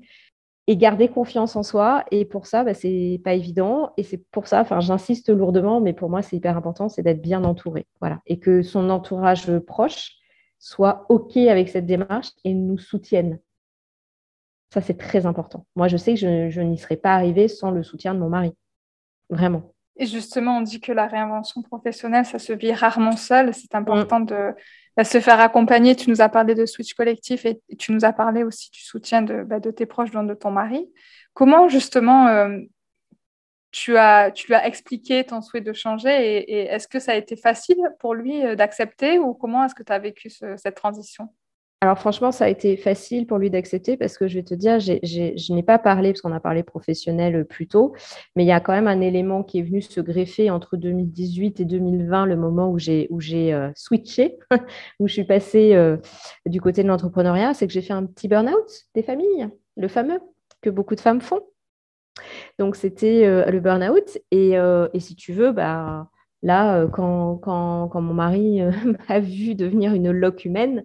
et 0.68 0.78
garder 0.78 1.10
confiance 1.10 1.56
en 1.56 1.64
soi. 1.64 2.06
Et 2.12 2.26
pour 2.26 2.48
ça, 2.48 2.64
bah, 2.64 2.74
c'est 2.74 3.22
pas 3.24 3.34
évident. 3.34 3.92
Et 3.98 4.04
c'est 4.04 4.18
pour 4.32 4.48
ça, 4.48 4.62
enfin, 4.62 4.80
j'insiste 4.80 5.30
lourdement, 5.30 5.80
mais 5.80 5.94
pour 5.94 6.10
moi, 6.10 6.22
c'est 6.22 6.36
hyper 6.36 6.58
important, 6.58 6.90
c'est 6.90 7.04
d'être 7.04 7.22
bien 7.22 7.44
entouré. 7.44 7.86
Voilà. 8.00 8.20
Et 8.26 8.40
que 8.40 8.62
son 8.64 8.90
entourage 8.90 9.60
proche 9.60 10.14
soit 10.58 11.06
OK 11.10 11.38
avec 11.38 11.70
cette 11.70 11.86
démarche 11.86 12.30
et 12.44 12.54
nous 12.54 12.80
soutienne. 12.80 13.40
Ça, 14.74 14.82
c'est 14.82 14.98
très 14.98 15.26
important. 15.26 15.68
Moi, 15.76 15.88
je 15.88 15.98
sais 15.98 16.16
que 16.16 16.50
je 16.50 16.62
n'y 16.62 16.78
serais 16.78 16.98
pas 16.98 17.14
arrivée 17.14 17.48
sans 17.48 17.70
le 17.72 17.84
soutien 17.84 18.16
de 18.16 18.20
mon 18.20 18.30
mari. 18.30 18.52
Vraiment. 19.30 19.75
Et 19.98 20.06
justement, 20.06 20.58
on 20.58 20.62
dit 20.62 20.82
que 20.82 20.92
la 20.92 21.08
réinvention 21.08 21.62
professionnelle, 21.62 22.26
ça 22.26 22.40
se 22.40 22.52
vit 22.52 22.74
rarement 22.74 23.16
seul. 23.16 23.54
C'est 23.54 23.76
important 23.76 24.20
de 24.20 24.54
bah, 24.98 25.04
se 25.04 25.20
faire 25.20 25.40
accompagner. 25.40 25.96
Tu 25.96 26.10
nous 26.10 26.22
as 26.22 26.30
parlé 26.30 26.54
de 26.54 26.66
Switch 26.66 26.94
Collectif 26.94 27.46
et 27.46 27.62
tu 27.78 27.94
nous 27.94 28.04
as 28.04 28.14
parlé 28.14 28.44
aussi 28.44 28.72
du 28.72 28.82
soutien 28.82 29.22
de, 29.22 29.44
bah, 29.44 29.60
de 29.60 29.72
tes 29.72 29.86
proches, 29.86 30.12
de 30.12 30.34
ton 30.34 30.52
mari. 30.52 30.90
Comment 31.34 31.70
justement 31.70 32.28
euh, 32.28 32.60
tu, 33.72 33.98
as, 33.98 34.32
lui 34.48 34.54
as 34.54 34.68
expliqué 34.68 35.24
ton 35.26 35.42
souhait 35.42 35.62
de 35.62 35.74
changer 35.74 36.10
et, 36.10 36.66
est-ce 36.66 36.88
que 36.88 37.00
ça 37.00 37.12
a 37.14 37.16
été 37.16 37.36
facile 37.36 37.78
pour 38.00 38.14
lui 38.16 38.46
euh, 38.46 38.56
d'accepter 38.56 39.20
ou 39.20 39.34
comment 39.34 39.66
est-ce 39.66 39.76
que 39.76 39.84
tu 39.84 39.92
as 39.92 40.00
vécu 40.00 40.30
cette 40.30 40.76
transition? 40.76 41.30
Alors 41.82 42.00
franchement, 42.00 42.32
ça 42.32 42.46
a 42.46 42.50
été 42.50 42.78
facile 42.78 43.28
pour 43.28 43.38
lui 43.38 43.50
d'accepter 43.50 43.98
parce 43.98 44.18
que 44.18 44.28
je 44.28 44.36
vais 44.36 44.44
te 44.44 44.54
dire, 44.54 44.80
je 44.80 45.54
n'ai 45.54 45.64
pas 45.64 45.78
parlé, 45.78 46.14
parce 46.14 46.22
qu'on 46.22 46.32
a 46.32 46.40
parlé 46.40 46.64
professionnel 46.64 47.36
euh, 47.36 47.44
plus 47.44 47.68
tôt, 47.68 47.94
mais 48.36 48.44
il 48.44 48.48
y 48.48 48.52
a 48.52 48.60
quand 48.60 48.72
même 48.72 48.88
un 48.88 49.02
élément 49.02 49.44
qui 49.44 49.60
est 49.60 49.62
venu 49.62 49.82
se 49.82 50.00
greffer 50.00 50.50
entre 50.50 50.78
2018 50.78 51.60
et 51.60 51.66
2020, 51.66 52.26
le 52.28 52.38
moment 52.38 52.72
où 52.72 52.80
j'ai 52.80 53.08
euh, 53.54 53.70
switché, 53.76 54.38
où 55.00 55.08
je 55.08 55.14
suis 55.14 55.26
passée 55.26 55.76
euh, 55.76 55.98
du 56.46 56.62
côté 56.62 56.82
de 56.82 56.88
l'entrepreneuriat, 56.88 57.54
c'est 57.54 57.68
que 57.68 57.74
j'ai 57.74 57.82
fait 57.82 57.94
un 57.94 58.06
petit 58.06 58.30
burn-out 58.30 58.86
des 58.96 59.04
familles, 59.04 59.50
le 59.76 59.88
fameux 59.88 60.20
que 60.62 60.70
beaucoup 60.70 60.96
de 60.96 61.02
femmes 61.02 61.22
font. 61.22 61.42
Donc 62.58 62.78
c'était 62.78 63.52
le 63.52 63.60
burn-out 63.60 64.18
et, 64.32 64.58
si 65.00 65.16
tu 65.16 65.34
veux, 65.34 65.52
bah, 65.52 66.08
là, 66.42 66.88
quand, 66.88 67.36
quand, 67.38 67.90
quand 67.90 68.02
mon 68.02 68.14
mari 68.14 68.62
m'a 69.10 69.20
vu 69.20 69.54
devenir 69.54 69.94
une 69.94 70.12
loque 70.12 70.46
humaine, 70.46 70.84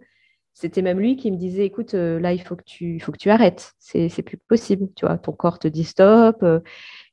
c'était 0.61 0.83
même 0.83 1.01
lui 1.01 1.17
qui 1.17 1.33
me 1.33 1.39
disait, 1.39 1.65
écoute, 1.65 1.95
euh, 1.95 2.21
là, 2.21 2.35
il 2.35 2.43
faut 2.43 2.55
que 2.55 2.63
tu, 2.65 3.01
faut 3.01 3.13
que 3.13 3.17
tu 3.19 3.31
arrêtes. 3.31 3.73
C'est, 3.79 4.11
c'est 4.11 4.23
plus 4.23 4.37
possible, 4.37 4.89
tu 4.95 5.07
vois. 5.07 5.17
Ton 5.17 5.33
corps 5.33 5.59
te 5.59 5.69
dit 5.69 5.85
stop. 5.85 6.43
Euh, 6.43 6.61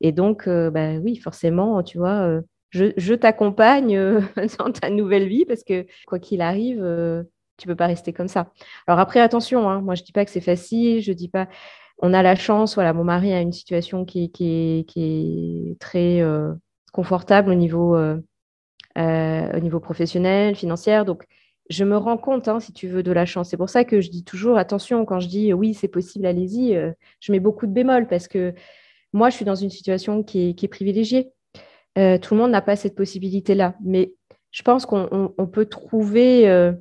et 0.01 0.11
donc, 0.11 0.47
euh, 0.47 0.69
bah, 0.69 0.95
oui, 0.97 1.15
forcément, 1.15 1.81
tu 1.81 1.97
vois, 1.97 2.41
je, 2.71 3.13
t'accompagne 3.13 3.97
dans 4.59 4.71
ta 4.71 4.89
nouvelle 4.89 5.29
vie 5.29 5.45
parce 5.45 5.63
que 5.63 5.85
quoi 6.07 6.19
qu'il 6.19 6.41
arrive, 6.41 6.85
tu 7.57 7.67
peux 7.67 7.75
pas 7.75 7.87
rester 7.87 8.11
comme 8.11 8.27
ça. 8.27 8.51
Alors 8.85 8.99
après, 8.99 9.21
attention, 9.21 9.69
hein, 9.69 9.79
moi, 9.81 9.95
je 9.95 10.03
dis 10.03 10.11
pas 10.11 10.25
que 10.25 10.31
c'est 10.31 10.41
facile. 10.41 11.01
Je 11.01 11.13
dis 11.13 11.29
pas, 11.29 11.47
on 11.99 12.13
a 12.13 12.21
la 12.21 12.35
chance. 12.35 12.75
Voilà, 12.75 12.91
mon 12.91 13.05
mari 13.05 13.31
a 13.31 13.39
une 13.39 13.53
situation 13.53 14.03
qui, 14.03 14.29
est 14.35 15.79
très 15.79 16.21
confortable 16.91 17.49
au 17.51 17.55
niveau, 17.55 17.97
au 17.97 19.59
niveau 19.61 19.79
professionnel, 19.79 20.55
financier. 20.55 21.05
Donc, 21.05 21.25
je 21.69 21.83
me 21.83 21.97
rends 21.97 22.17
compte, 22.17 22.47
hein, 22.47 22.59
si 22.59 22.73
tu 22.73 22.87
veux, 22.87 23.03
de 23.03 23.11
la 23.11 23.25
chance. 23.25 23.49
C'est 23.49 23.57
pour 23.57 23.69
ça 23.69 23.83
que 23.83 24.01
je 24.01 24.09
dis 24.09 24.23
toujours, 24.23 24.57
attention, 24.57 25.05
quand 25.05 25.19
je 25.19 25.27
dis 25.27 25.53
oui, 25.53 25.73
c'est 25.73 25.87
possible, 25.87 26.25
allez-y, 26.25 26.75
euh, 26.75 26.91
je 27.19 27.31
mets 27.31 27.39
beaucoup 27.39 27.67
de 27.67 27.71
bémols 27.71 28.07
parce 28.07 28.27
que 28.27 28.53
moi, 29.13 29.29
je 29.29 29.35
suis 29.35 29.45
dans 29.45 29.55
une 29.55 29.69
situation 29.69 30.23
qui 30.23 30.55
est, 30.61 30.67
privilégiée. 30.67 31.31
Euh, 31.97 32.17
tout 32.17 32.35
le 32.35 32.41
monde 32.41 32.51
n'a 32.51 32.61
pas 32.61 32.75
cette 32.75 32.95
possibilité-là. 32.95 33.75
Mais 33.83 34.13
je 34.51 34.61
pense 34.63 34.85
qu'on 34.85 35.49
peut 35.51 35.65
trouver 35.65 36.47
euh, 36.49 36.73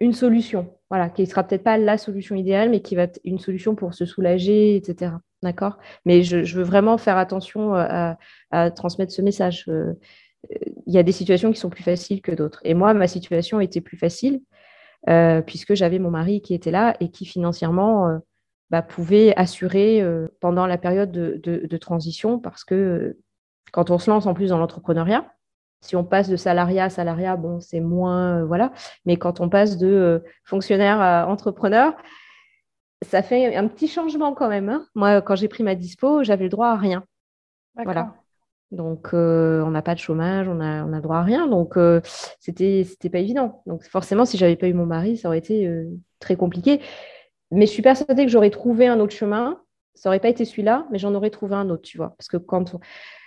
une 0.00 0.12
solution, 0.12 0.74
voilà, 0.90 1.10
qui 1.10 1.22
ne 1.22 1.26
sera 1.26 1.44
peut-être 1.44 1.64
pas 1.64 1.78
la 1.78 1.98
solution 1.98 2.34
idéale, 2.34 2.70
mais 2.70 2.80
qui 2.80 2.94
va 2.94 3.02
être 3.02 3.20
une 3.24 3.38
solution 3.38 3.74
pour 3.74 3.94
se 3.94 4.06
soulager, 4.06 4.76
etc. 4.76 5.12
D'accord? 5.42 5.78
Mais 6.04 6.22
je, 6.22 6.56
veux 6.56 6.62
vraiment 6.62 6.98
faire 6.98 7.16
attention 7.16 7.74
à 7.74 8.16
transmettre 8.70 9.12
ce 9.12 9.22
message 9.22 9.68
il 10.86 10.92
y 10.92 10.98
a 10.98 11.02
des 11.02 11.12
situations 11.12 11.52
qui 11.52 11.60
sont 11.60 11.70
plus 11.70 11.82
faciles 11.82 12.22
que 12.22 12.32
d'autres. 12.32 12.60
Et 12.64 12.74
moi, 12.74 12.94
ma 12.94 13.06
situation 13.06 13.60
était 13.60 13.80
plus 13.80 13.96
facile 13.96 14.40
euh, 15.08 15.42
puisque 15.42 15.74
j'avais 15.74 15.98
mon 15.98 16.10
mari 16.10 16.42
qui 16.42 16.54
était 16.54 16.70
là 16.70 16.96
et 17.00 17.10
qui 17.10 17.26
financièrement 17.26 18.08
euh, 18.08 18.18
bah, 18.70 18.82
pouvait 18.82 19.34
assurer 19.36 20.00
euh, 20.00 20.28
pendant 20.40 20.66
la 20.66 20.78
période 20.78 21.10
de, 21.10 21.76
transition 21.76 22.38
parce 22.38 22.64
que 22.64 23.18
quand 23.72 23.90
on 23.90 23.98
se 23.98 24.10
lance 24.10 24.26
en 24.26 24.34
plus 24.34 24.50
dans 24.50 24.58
l'entrepreneuriat, 24.58 25.32
si 25.80 25.96
on 25.96 26.04
passe 26.04 26.28
de 26.28 26.36
salariat 26.36 26.84
à 26.84 26.90
salariat, 26.90 27.36
bon, 27.36 27.58
c'est 27.58 27.80
moins, 27.80 28.44
voilà. 28.44 28.72
Mais 29.04 29.16
quand 29.16 29.40
on 29.40 29.48
passe 29.48 29.78
de 29.78 30.22
fonctionnaire 30.44 31.00
à 31.00 31.26
entrepreneur, 31.26 31.96
ça 33.02 33.22
fait 33.22 33.56
un 33.56 33.66
petit 33.66 33.88
changement 33.88 34.32
quand 34.32 34.48
même. 34.48 34.68
Hein. 34.68 34.86
Moi, 34.94 35.20
quand 35.22 35.34
j'ai 35.34 35.48
pris 35.48 35.64
ma 35.64 35.74
dispo, 35.74 36.22
j'avais 36.22 36.44
le 36.44 36.50
droit 36.50 36.68
à 36.68 36.76
rien. 36.76 37.04
Voilà. 37.74 38.14
Donc, 38.72 39.10
euh, 39.12 39.62
on 39.62 39.70
n'a 39.70 39.82
pas 39.82 39.94
de 39.94 40.00
chômage, 40.00 40.48
on 40.48 40.58
a, 40.60 40.82
on 40.84 40.94
a 40.94 41.00
droit 41.00 41.18
à 41.18 41.22
rien. 41.22 41.46
Donc, 41.46 41.76
euh, 41.76 42.00
c'était, 42.40 42.84
c'était 42.88 43.10
pas 43.10 43.18
évident. 43.18 43.62
Donc, 43.66 43.84
forcément, 43.84 44.24
si 44.24 44.38
j'avais 44.38 44.56
pas 44.56 44.66
eu 44.66 44.72
mon 44.72 44.86
mari, 44.86 45.18
ça 45.18 45.28
aurait 45.28 45.38
été 45.38 45.66
euh, 45.68 45.84
très 46.20 46.36
compliqué. 46.36 46.80
Mais 47.50 47.66
je 47.66 47.72
suis 47.72 47.82
persuadée 47.82 48.24
que 48.24 48.30
j'aurais 48.30 48.50
trouvé 48.50 48.86
un 48.88 48.98
autre 48.98 49.14
chemin. 49.14 49.60
Ça 49.94 50.08
aurait 50.08 50.20
pas 50.20 50.30
été 50.30 50.46
celui-là, 50.46 50.86
mais 50.90 50.98
j'en 50.98 51.14
aurais 51.14 51.28
trouvé 51.28 51.54
un 51.54 51.68
autre, 51.68 51.82
tu 51.82 51.98
vois. 51.98 52.14
Parce 52.16 52.28
que 52.28 52.38
quand 52.38 52.74
on, 52.74 52.78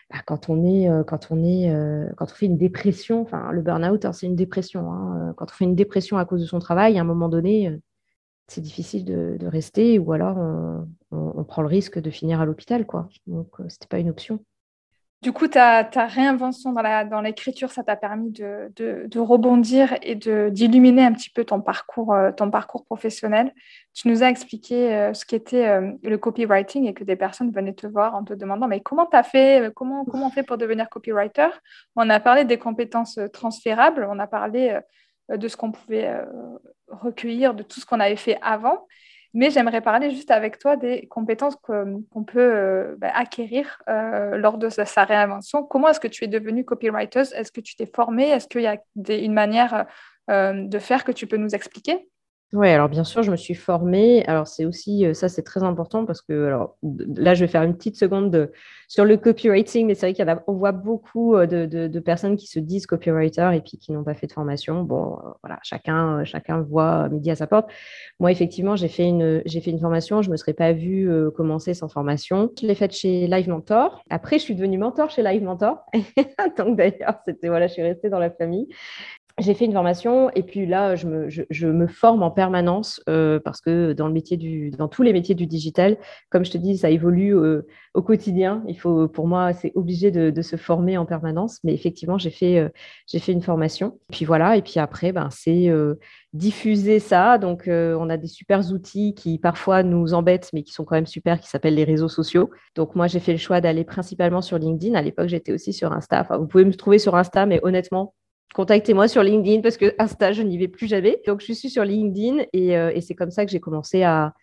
bah, 0.10 0.21
quand 0.25 0.49
on 0.49 0.65
est, 0.65 0.89
quand 1.05 1.27
on 1.29 1.43
est, 1.43 1.71
quand 2.17 2.25
on 2.25 2.36
fait 2.36 2.47
une 2.47 2.58
dépression, 2.58 3.21
enfin, 3.21 3.51
le 3.51 3.62
burn-out, 3.62 4.03
hein, 4.03 4.13
c'est 4.13 4.25
une 4.25 4.36
dépression. 4.36 4.91
Hein. 4.91 5.36
Quand 5.38 5.45
on 5.51 5.53
fait 5.53 5.65
une 5.65 5.75
dépression 5.75 6.17
à 6.17 6.25
cause 6.25 6.41
de 6.41 6.47
son 6.47 6.58
travail, 6.58 6.97
à 6.97 7.01
un 7.01 7.05
moment 7.05 7.29
donné, 7.29 7.79
c'est 8.47 8.62
difficile 8.62 9.05
de, 9.05 9.38
de, 9.39 9.47
rester, 9.47 9.99
ou 9.99 10.12
alors 10.12 10.38
on, 10.38 10.88
on, 11.12 11.43
prend 11.43 11.62
le 11.62 11.67
risque 11.67 11.99
de 11.99 12.10
finir 12.10 12.41
à 12.41 12.45
l'hôpital, 12.45 12.88
quoi. 12.88 13.10
Donc, 13.27 13.49
c'était 13.69 13.88
pas 13.88 13.99
une 13.99 14.10
option. 14.10 14.39
Du 15.21 15.32
coup, 15.32 15.47
ta, 15.47 15.82
réinvention 15.82 16.71
dans 16.71 17.21
l'écriture, 17.21 17.71
ça 17.71 17.84
t'a 17.84 17.95
permis 17.95 18.30
de, 18.32 19.19
rebondir 19.19 19.95
et 20.04 20.13
d'illuminer 20.13 21.04
un 21.04 21.13
petit 21.13 21.32
peu 21.32 21.43
ton 21.43 21.62
parcours, 21.62 22.13
euh, 22.13 22.32
ton 22.32 22.51
parcours 22.51 22.86
professionnel. 22.86 23.51
Tu 23.93 24.08
nous 24.08 24.21
as 24.21 24.30
expliqué 24.30 24.93
euh, 24.93 25.13
ce 25.15 25.25
qu'était 25.25 25.67
euh, 25.67 25.93
le 26.04 26.17
copywriting 26.19 26.86
et 26.86 26.93
que 26.93 27.04
des 27.04 27.15
personnes 27.15 27.51
venaient 27.51 27.73
te 27.73 27.88
voir 27.88 28.13
en 28.13 28.23
te 28.23 28.34
demandant 28.34 28.67
mais 28.67 28.82
comment 28.82 29.08
tu 29.08 29.17
as 29.17 29.23
fait, 29.23 29.71
comment 29.73 30.06
on 30.08 30.30
fait 30.30 30.43
pour 30.43 30.58
devenir 30.58 30.89
copywriter? 30.89 31.49
On 31.95 32.08
a 32.10 32.19
parlé 32.19 32.45
des 32.45 32.60
compétences 32.60 33.19
transférables, 33.34 34.08
on 34.08 34.19
a 34.19 34.28
parlé 34.28 34.80
de 35.30 35.47
ce 35.47 35.58
qu'on 35.58 35.71
pouvait 35.71 36.13
recueillir, 36.88 37.56
de 37.56 37.63
tout 37.63 37.80
ce 37.80 37.86
qu'on 37.88 37.99
avait 37.99 38.15
fait 38.15 38.38
avant. 38.43 38.86
Mais 39.35 39.51
j'aimerais 39.51 39.81
parler 39.81 40.11
juste 40.11 40.31
avec 40.31 40.57
toi 40.59 40.77
des 40.77 41.07
compétences 41.07 41.57
qu'on 41.57 42.23
peut 42.25 42.39
euh, 42.39 42.95
bah, 42.97 43.11
acquérir 43.13 43.81
euh, 43.89 44.37
lors 44.37 44.57
de 44.57 44.69
sa, 44.69 45.03
réinvention. 45.03 45.61
Comment 45.61 45.89
est-ce 45.89 45.99
que 45.99 46.07
tu 46.07 46.23
es 46.23 46.27
devenue 46.27 46.63
copywriter? 46.63 47.19
Est-ce 47.19 47.51
que 47.51 47.59
tu 47.59 47.75
t'es 47.75 47.85
formée? 47.85 48.29
Est-ce 48.29 48.47
qu'il 48.47 48.61
y 48.61 48.67
a 48.67 48.77
une 48.95 49.33
manière 49.33 49.87
euh, 50.31 50.53
de 50.65 50.79
faire 50.79 51.03
que 51.03 51.11
tu 51.11 51.27
peux 51.27 51.35
nous 51.35 51.53
expliquer? 51.53 52.07
Oui, 52.53 52.69
alors 52.69 52.89
bien 52.89 53.03
sûr, 53.03 53.21
je 53.23 53.31
me 53.31 53.36
suis 53.36 53.55
formée. 53.55 54.23
Alors 54.27 54.47
c'est 54.47 54.65
aussi, 54.65 55.05
euh, 55.05 55.13
ça 55.13 55.27
c'est 55.27 55.41
très 55.41 55.63
important 55.63 56.05
parce 56.05 56.21
que, 56.21 56.45
alors 56.45 56.77
là, 56.84 57.34
je 57.34 57.43
vais 57.43 57.51
faire 57.51 57.63
une 57.63 57.75
petite 57.75 57.97
seconde 57.97 58.51
sur 58.88 59.03
le 59.03 59.17
copywriting, 59.17 59.88
mais 59.88 59.95
c'est 59.95 60.12
vrai 60.12 60.41
qu'on 60.45 60.53
voit 60.53 60.71
beaucoup 60.71 61.36
euh, 61.36 61.47
de, 61.47 61.99
personnes 61.99 62.38
qui 62.38 62.47
se 62.47 62.60
disent 62.60 62.86
copywriter 62.86 63.49
et 63.55 63.62
puis 63.62 63.77
qui 63.77 63.91
n'ont 63.91 64.03
pas 64.03 64.13
fait 64.13 64.27
de 64.27 64.31
formation. 64.31 64.84
Bon, 64.84 65.17
euh, 65.17 65.31
voilà, 65.43 65.60
chacun, 65.63 66.23
chacun 66.23 66.62
voit 66.62 67.10
midi 67.10 67.31
à 67.31 67.36
sa 67.36 67.47
porte. 67.47 67.69
Moi, 68.19 68.31
effectivement, 68.31 68.75
j'ai 68.75 68.89
fait 68.89 69.08
une, 69.08 69.41
j'ai 69.45 69.60
fait 69.60 69.71
une 69.71 69.79
formation. 69.79 70.21
Je 70.21 70.29
ne 70.29 70.34
me 70.34 70.38
serais 70.38 70.53
pas 70.53 70.71
vue 70.71 71.10
commencer 71.36 71.73
sans 71.73 71.89
formation. 71.89 72.51
Je 72.62 72.67
l'ai 72.67 72.75
faite 72.75 72.93
chez 72.93 73.27
Live 73.27 73.49
Mentor. 73.49 74.01
Après, 74.10 74.38
je 74.38 74.43
suis 74.43 74.55
devenue 74.55 74.77
mentor 74.77 75.10
chez 75.10 75.23
Live 75.23 75.43
Mentor. 75.43 75.84
Donc 76.58 76.77
d'ailleurs, 76.77 77.19
c'était, 77.25 77.49
voilà, 77.49 77.67
je 77.67 77.73
suis 77.73 77.81
restée 77.81 78.10
dans 78.10 78.19
la 78.19 78.29
famille. 78.29 78.69
J'ai 79.37 79.53
fait 79.53 79.65
une 79.65 79.73
formation 79.73 80.29
et 80.33 80.43
puis 80.43 80.65
là, 80.65 80.95
je 80.95 81.07
me, 81.67 81.87
forme 81.87 82.23
en 82.23 82.31
permanence 82.31 83.01
euh, 83.09 83.37
parce 83.43 83.59
que 83.59 83.91
dans, 83.91 84.07
le 84.07 84.13
métier 84.13 84.37
du, 84.37 84.71
dans 84.71 84.87
tous 84.87 85.01
les 85.01 85.11
métiers 85.11 85.35
du 85.35 85.45
digital, 85.45 85.97
comme 86.29 86.45
je 86.45 86.51
te 86.51 86.57
dis, 86.57 86.77
ça 86.77 86.89
évolue 86.89 87.35
euh, 87.35 87.67
au 87.93 88.01
quotidien. 88.01 88.63
Il 88.67 88.79
faut, 88.79 89.09
pour 89.09 89.27
moi, 89.27 89.51
c'est 89.51 89.73
obligé 89.75 90.09
de, 90.09 90.41
se 90.41 90.55
former 90.55 90.97
en 90.97 91.05
permanence. 91.05 91.59
Mais 91.65 91.73
effectivement, 91.73 92.17
j'ai 92.17 92.29
fait, 92.29 92.59
euh, 92.59 92.69
fait 93.19 93.33
une 93.33 93.41
formation. 93.41 93.99
Et 94.09 94.13
puis 94.13 94.25
voilà, 94.25 94.55
et 94.55 94.61
puis 94.61 94.79
après, 94.79 95.11
ben, 95.11 95.29
c'est 95.31 95.69
diffuser 96.31 96.99
ça. 96.99 97.37
Donc, 97.37 97.63
on 97.67 98.09
a 98.09 98.15
des 98.15 98.27
super 98.27 98.61
outils 98.71 99.15
qui 99.15 99.37
parfois 99.37 99.83
nous 99.83 100.13
embêtent, 100.13 100.49
mais 100.53 100.63
qui 100.63 100.71
sont 100.71 100.85
quand 100.85 100.95
même 100.95 101.05
super, 101.07 101.41
qui 101.41 101.49
s'appellent 101.49 101.75
les 101.75 101.83
réseaux 101.83 102.07
sociaux. 102.07 102.51
Donc, 102.75 102.95
moi, 102.95 103.07
j'ai 103.07 103.19
fait 103.19 103.33
le 103.33 103.37
choix 103.37 103.59
d'aller 103.59 103.83
principalement 103.83 104.41
sur 104.41 104.57
LinkedIn. 104.57 104.95
À 104.95 105.01
l'époque, 105.01 105.27
j'étais 105.27 105.51
aussi 105.51 105.73
sur 105.73 105.91
Insta. 105.91 106.21
Enfin, 106.21 106.37
vous 106.37 106.47
pouvez 106.47 106.63
me 106.63 106.73
trouver 106.73 106.99
sur 106.99 107.15
Insta, 107.15 107.45
mais 107.45 107.59
honnêtement, 107.63 108.13
contactez-moi 108.53 109.08
sur 109.08 109.23
LinkedIn 109.23 109.62
parce 109.62 109.77
que 109.77 109.93
Insta, 109.99 110.31
je 110.31 110.41
n'y 110.41 110.58
vais 110.58 110.67
plus 110.67 110.88
jamais. 110.88 111.21
Donc, 111.27 111.41
je 111.41 111.53
suis 111.53 111.69
sur 111.69 111.84
LinkedIn 111.84 112.43
et, 112.53 112.77
euh, 112.77 112.91
c'est 113.01 113.15
comme 113.15 113.31
ça 113.31 113.45
que 113.45 113.51
j'ai 113.51 113.60
commencé 113.60 114.03
à, 114.03 114.34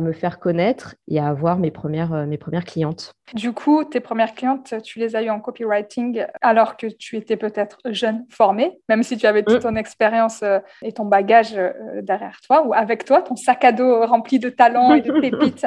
me 0.00 0.12
faire 0.12 0.40
connaître 0.40 0.94
et 1.06 1.18
à 1.18 1.28
avoir 1.28 1.58
mes 1.58 1.70
premières, 1.70 2.14
euh, 2.14 2.24
mes 2.24 2.38
premières 2.38 2.64
clientes. 2.64 3.12
Du 3.34 3.52
coup, 3.52 3.84
tes 3.84 4.00
premières 4.00 4.34
clientes, 4.34 4.72
tu 4.82 4.98
les 4.98 5.16
as 5.16 5.22
eues 5.22 5.28
en 5.28 5.38
copywriting 5.38 6.24
alors 6.40 6.78
que 6.78 6.86
tu 6.86 7.18
étais 7.18 7.36
peut-être 7.36 7.78
jeune, 7.90 8.24
formée, 8.30 8.80
même 8.88 9.02
si 9.02 9.18
tu 9.18 9.26
avais 9.26 9.42
toute 9.42 9.58
mm. 9.58 9.68
ton 9.68 9.76
expérience 9.76 10.42
euh, 10.42 10.60
et 10.80 10.92
ton 10.92 11.04
bagage 11.04 11.60
derrière 12.00 12.40
toi 12.40 12.66
ou 12.66 12.72
avec 12.72 13.04
toi, 13.04 13.20
ton 13.20 13.36
sac 13.36 13.66
à 13.66 13.72
dos 13.72 14.06
rempli 14.06 14.38
de 14.38 14.48
talents 14.48 14.94
et 14.94 15.02
de 15.02 15.12
pépites. 15.20 15.66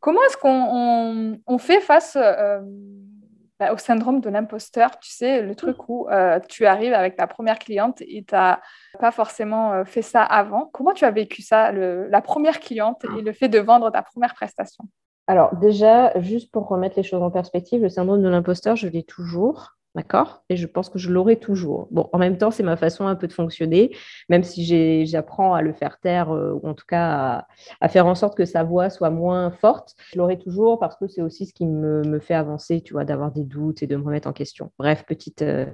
Comment 0.00 0.20
est-ce 0.28 0.36
qu'on 0.36 1.40
on, 1.46 1.58
fait 1.58 1.80
face 1.80 2.18
bah, 3.62 3.72
au 3.72 3.78
syndrome 3.78 4.20
de 4.20 4.28
l'imposteur, 4.28 4.98
tu 4.98 5.12
sais, 5.12 5.40
le 5.40 5.54
truc 5.54 5.88
où 5.88 6.08
euh, 6.10 6.40
tu 6.48 6.66
arrives 6.66 6.94
avec 6.94 7.14
ta 7.16 7.28
première 7.28 7.60
cliente 7.60 8.00
et 8.00 8.24
tu 8.24 8.34
n'as 8.34 8.58
pas 8.98 9.12
forcément 9.12 9.72
euh, 9.72 9.84
fait 9.84 10.02
ça 10.02 10.24
avant. 10.24 10.68
Comment 10.72 10.92
tu 10.92 11.04
as 11.04 11.12
vécu 11.12 11.42
ça, 11.42 11.70
la 11.70 12.22
première 12.22 12.58
cliente 12.58 13.04
et 13.16 13.22
le 13.22 13.32
fait 13.32 13.48
de 13.48 13.60
vendre 13.60 13.90
ta 13.90 14.02
première 14.02 14.34
prestation? 14.34 14.84
Alors 15.28 15.54
déjà, 15.54 16.18
juste 16.20 16.50
pour 16.50 16.66
remettre 16.66 16.96
les 16.96 17.04
choses 17.04 17.22
en 17.22 17.30
perspective, 17.30 17.80
le 17.80 17.88
syndrome 17.88 18.20
de 18.20 18.28
l'imposteur, 18.28 18.74
je 18.74 18.88
l'ai 18.88 19.04
toujours. 19.04 19.76
D'accord? 19.94 20.42
Et 20.48 20.56
je 20.56 20.66
pense 20.66 20.88
que 20.88 20.98
je 20.98 21.10
l'aurai 21.10 21.36
toujours. 21.36 21.86
Bon, 21.90 22.08
en 22.14 22.18
même 22.18 22.38
temps, 22.38 22.50
c'est 22.50 22.62
ma 22.62 22.76
façon 22.76 23.06
un 23.06 23.14
peu 23.14 23.26
de 23.26 23.32
fonctionner, 23.34 23.94
même 24.30 24.42
si 24.42 25.04
j'apprends 25.04 25.52
à 25.52 25.60
le 25.60 25.74
faire 25.74 25.98
taire, 26.00 26.30
euh, 26.30 26.54
ou 26.54 26.66
en 26.66 26.72
tout 26.72 26.86
cas 26.88 27.46
à, 27.80 27.88
faire 27.90 28.06
en 28.06 28.14
sorte 28.14 28.34
que 28.34 28.46
sa 28.46 28.62
voix 28.62 28.88
soit 28.88 29.10
moins 29.10 29.50
forte. 29.50 29.94
Je 30.10 30.18
l'aurai 30.18 30.38
toujours 30.38 30.78
parce 30.78 30.96
que 30.96 31.08
c'est 31.08 31.20
aussi 31.20 31.44
ce 31.44 31.52
qui 31.52 31.66
me, 31.66 32.18
fait 32.20 32.32
avancer, 32.34 32.80
tu 32.80 32.94
vois, 32.94 33.04
d'avoir 33.04 33.32
des 33.32 33.44
doutes 33.44 33.82
et 33.82 33.86
de 33.86 33.96
me 33.96 34.02
remettre 34.02 34.28
en 34.28 34.32
question. 34.32 34.70
Bref, 34.78 35.04
petite 35.04 35.42
euh, 35.42 35.66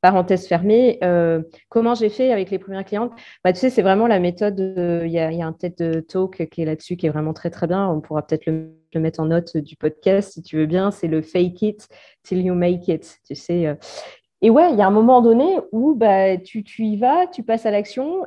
parenthèse 0.00 0.46
fermée. 0.46 0.98
Euh, 1.02 1.42
comment 1.68 1.94
j'ai 1.94 2.10
fait 2.10 2.30
avec 2.30 2.50
les 2.50 2.60
premières 2.60 2.84
clientes? 2.84 3.10
Bah, 3.42 3.52
Tu 3.52 3.58
sais, 3.58 3.70
c'est 3.70 3.82
vraiment 3.82 4.06
la 4.06 4.20
méthode. 4.20 4.60
Il 5.04 5.10
y, 5.10 5.14
y, 5.14 5.42
a 5.42 5.46
un 5.46 5.52
TED 5.52 6.06
Talk 6.06 6.48
qui 6.48 6.62
est 6.62 6.64
là-dessus, 6.64 6.96
qui 6.96 7.06
est 7.06 7.10
vraiment 7.10 7.32
très, 7.32 7.50
très 7.50 7.66
bien. 7.66 7.88
On 7.88 8.00
pourra 8.00 8.24
peut-être 8.24 8.46
le 8.46 8.70
le 8.94 9.00
mettre 9.00 9.20
en 9.20 9.26
note 9.26 9.56
du 9.56 9.76
podcast 9.76 10.32
si 10.32 10.42
tu 10.42 10.56
veux 10.56 10.66
bien, 10.66 10.90
c'est 10.90 11.08
le 11.08 11.22
fake 11.22 11.62
it 11.62 11.88
till 12.22 12.44
you 12.44 12.54
make 12.54 12.88
it, 12.88 13.20
tu 13.26 13.34
sais. 13.34 13.66
Euh. 13.66 13.74
Et 14.42 14.50
ouais, 14.50 14.72
il 14.72 14.78
y 14.78 14.82
a 14.82 14.86
un 14.86 14.90
moment 14.90 15.22
donné 15.22 15.58
où 15.72 15.94
bah, 15.94 16.36
tu, 16.36 16.64
tu 16.64 16.84
y 16.84 16.96
vas, 16.96 17.26
tu 17.26 17.42
passes 17.42 17.66
à 17.66 17.70
l'action 17.70 18.24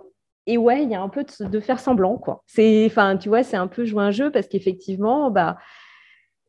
et 0.47 0.57
ouais, 0.57 0.83
il 0.83 0.89
y 0.89 0.95
a 0.95 1.01
un 1.01 1.09
peu 1.09 1.25
de, 1.41 1.59
faire 1.59 1.79
semblant, 1.79 2.17
quoi. 2.17 2.41
C'est, 2.47 2.85
enfin, 2.85 3.17
tu 3.17 3.27
vois, 3.27 3.43
c'est 3.43 3.57
un 3.57 3.67
peu 3.67 3.83
jouer 3.83 4.03
un 4.03 4.11
jeu 4.11 4.31
parce 4.31 4.47
qu'effectivement, 4.47 5.29
bah, 5.29 5.57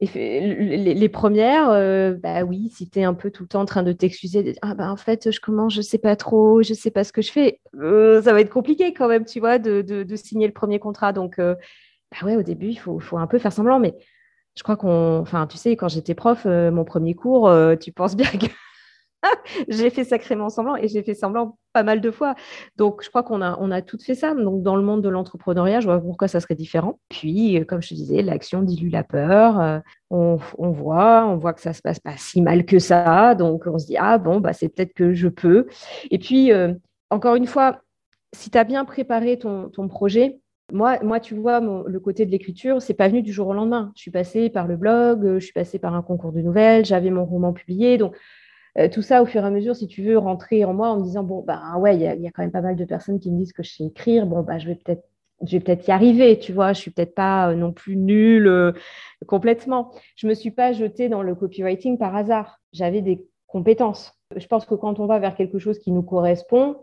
les, 0.00 1.08
premières, 1.08 1.70
euh, 1.70 2.14
bah 2.14 2.44
oui, 2.44 2.70
si 2.72 2.88
tu 2.88 3.00
es 3.00 3.04
un 3.04 3.14
peu 3.14 3.32
tout 3.32 3.42
le 3.42 3.48
temps 3.48 3.60
en 3.60 3.64
train 3.64 3.82
de 3.82 3.90
t'excuser, 3.90 4.54
ah 4.62 4.74
bah 4.74 4.92
en 4.92 4.96
fait, 4.96 5.32
je 5.32 5.40
commence, 5.40 5.74
je 5.74 5.82
sais 5.82 5.98
pas 5.98 6.14
trop, 6.14 6.62
je 6.62 6.74
sais 6.74 6.92
pas 6.92 7.02
ce 7.02 7.12
que 7.12 7.22
je 7.22 7.32
fais, 7.32 7.60
euh, 7.80 8.22
ça 8.22 8.32
va 8.32 8.40
être 8.40 8.50
compliqué 8.50 8.94
quand 8.94 9.08
même, 9.08 9.24
tu 9.24 9.40
vois, 9.40 9.58
de, 9.58 9.82
de, 9.82 10.16
signer 10.16 10.46
le 10.46 10.52
premier 10.52 10.78
contrat. 10.78 11.12
Donc, 11.12 11.40
bah 12.10 12.26
ouais, 12.26 12.36
au 12.36 12.42
début, 12.42 12.68
il 12.68 12.78
faut, 12.78 12.98
faut, 13.00 13.18
un 13.18 13.26
peu 13.26 13.38
faire 13.38 13.52
semblant, 13.52 13.78
mais 13.78 13.94
je 14.56 14.62
crois 14.62 14.76
qu'on. 14.76 15.18
Enfin, 15.20 15.46
tu 15.46 15.56
sais, 15.56 15.76
quand 15.76 15.88
j'étais 15.88 16.14
prof, 16.14 16.42
euh, 16.46 16.70
mon 16.70 16.84
premier 16.84 17.14
cours, 17.14 17.48
euh, 17.48 17.76
tu 17.76 17.92
penses 17.92 18.16
bien 18.16 18.26
que 18.30 18.46
j'ai 19.68 19.90
fait 19.90 20.04
sacrément 20.04 20.48
semblant 20.48 20.76
et 20.76 20.88
j'ai 20.88 21.02
fait 21.02 21.14
semblant 21.14 21.58
pas 21.72 21.82
mal 21.82 22.00
de 22.00 22.10
fois. 22.10 22.34
Donc, 22.76 23.02
je 23.04 23.08
crois 23.08 23.22
qu'on 23.22 23.42
a, 23.42 23.56
on 23.60 23.70
a 23.70 23.82
toutes 23.82 24.02
fait 24.02 24.14
ça. 24.14 24.34
Donc, 24.34 24.62
dans 24.62 24.74
le 24.74 24.82
monde 24.82 25.02
de 25.02 25.08
l'entrepreneuriat, 25.08 25.80
je 25.80 25.86
vois 25.86 26.00
pourquoi 26.00 26.28
ça 26.28 26.40
serait 26.40 26.54
différent. 26.54 26.98
Puis, 27.08 27.60
euh, 27.60 27.64
comme 27.64 27.82
je 27.82 27.90
te 27.90 27.94
disais, 27.94 28.22
l'action 28.22 28.62
dilue 28.62 28.90
la 28.90 29.04
peur. 29.04 29.82
on, 30.10 30.38
on, 30.58 30.70
voit, 30.70 31.26
on 31.26 31.36
voit 31.36 31.52
que 31.52 31.60
ça 31.60 31.72
se 31.72 31.82
passe 31.82 32.00
pas 32.00 32.16
si 32.16 32.40
mal 32.40 32.64
que 32.64 32.78
ça. 32.78 33.34
Donc, 33.34 33.64
on 33.66 33.78
se 33.78 33.86
dit, 33.86 33.96
ah 33.98 34.18
bon, 34.18 34.40
bah, 34.40 34.54
c'est 34.54 34.70
peut-être 34.70 34.94
que 34.94 35.12
je 35.12 35.28
peux. 35.28 35.66
Et 36.10 36.18
puis, 36.18 36.50
encore 37.10 37.36
une 37.36 37.46
fois, 37.46 37.82
si 38.34 38.50
tu 38.50 38.58
as 38.58 38.64
bien 38.64 38.84
préparé 38.84 39.38
ton, 39.38 39.68
ton 39.68 39.88
projet, 39.88 40.40
moi, 40.72 41.02
moi, 41.02 41.20
tu 41.20 41.34
vois, 41.34 41.60
le 41.60 42.00
côté 42.00 42.26
de 42.26 42.30
l'écriture, 42.30 42.82
c'est 42.82 42.94
pas 42.94 43.08
venu 43.08 43.22
du 43.22 43.32
jour 43.32 43.48
au 43.48 43.54
lendemain. 43.54 43.92
Je 43.96 44.02
suis 44.02 44.10
passée 44.10 44.50
par 44.50 44.66
le 44.66 44.76
blog, 44.76 45.24
euh, 45.24 45.38
je 45.38 45.44
suis 45.44 45.52
passée 45.52 45.78
par 45.78 45.94
un 45.94 46.02
concours 46.02 46.32
de 46.32 46.40
nouvelles, 46.42 46.84
j'avais 46.84 47.10
mon 47.10 47.24
roman 47.24 47.52
publié. 47.52 47.96
Donc, 47.96 48.14
euh, 48.78 48.88
tout 48.88 49.02
ça, 49.02 49.22
au 49.22 49.26
fur 49.26 49.42
et 49.42 49.46
à 49.46 49.50
mesure, 49.50 49.74
si 49.74 49.88
tu 49.88 50.02
veux 50.02 50.18
rentrer 50.18 50.64
en 50.64 50.74
moi 50.74 50.90
en 50.90 50.98
me 50.98 51.04
disant, 51.04 51.22
bon, 51.22 51.42
bah 51.42 51.76
ouais, 51.78 51.96
il 51.96 52.02
y, 52.02 52.26
a 52.26 52.30
quand 52.30 52.42
même 52.42 52.52
pas 52.52 52.60
mal 52.60 52.76
de 52.76 52.84
personnes 52.84 53.18
qui 53.18 53.30
me 53.32 53.38
disent 53.38 53.52
que 53.52 53.62
je 53.62 53.70
sais 53.70 53.84
écrire, 53.84 54.26
bon, 54.26 54.42
bah, 54.42 54.58
je 54.58 54.68
vais 54.68 54.76
peut-être 54.76 55.04
peut-être 55.40 55.86
y 55.86 55.92
arriver, 55.92 56.38
tu 56.38 56.52
vois, 56.52 56.72
je 56.72 56.80
suis 56.80 56.90
peut-être 56.90 57.14
pas 57.14 57.50
euh, 57.50 57.54
non 57.54 57.72
plus 57.72 57.96
nulle 57.96 58.74
complètement. 59.26 59.92
Je 60.16 60.26
me 60.26 60.34
suis 60.34 60.50
pas 60.50 60.72
jetée 60.72 61.08
dans 61.08 61.22
le 61.22 61.34
copywriting 61.34 61.96
par 61.96 62.14
hasard. 62.16 62.60
J'avais 62.72 63.02
des 63.02 63.24
compétences. 63.46 64.14
Je 64.36 64.46
pense 64.46 64.66
que 64.66 64.74
quand 64.74 65.00
on 65.00 65.06
va 65.06 65.18
vers 65.18 65.34
quelque 65.36 65.58
chose 65.58 65.78
qui 65.78 65.92
nous 65.92 66.02
correspond, 66.02 66.76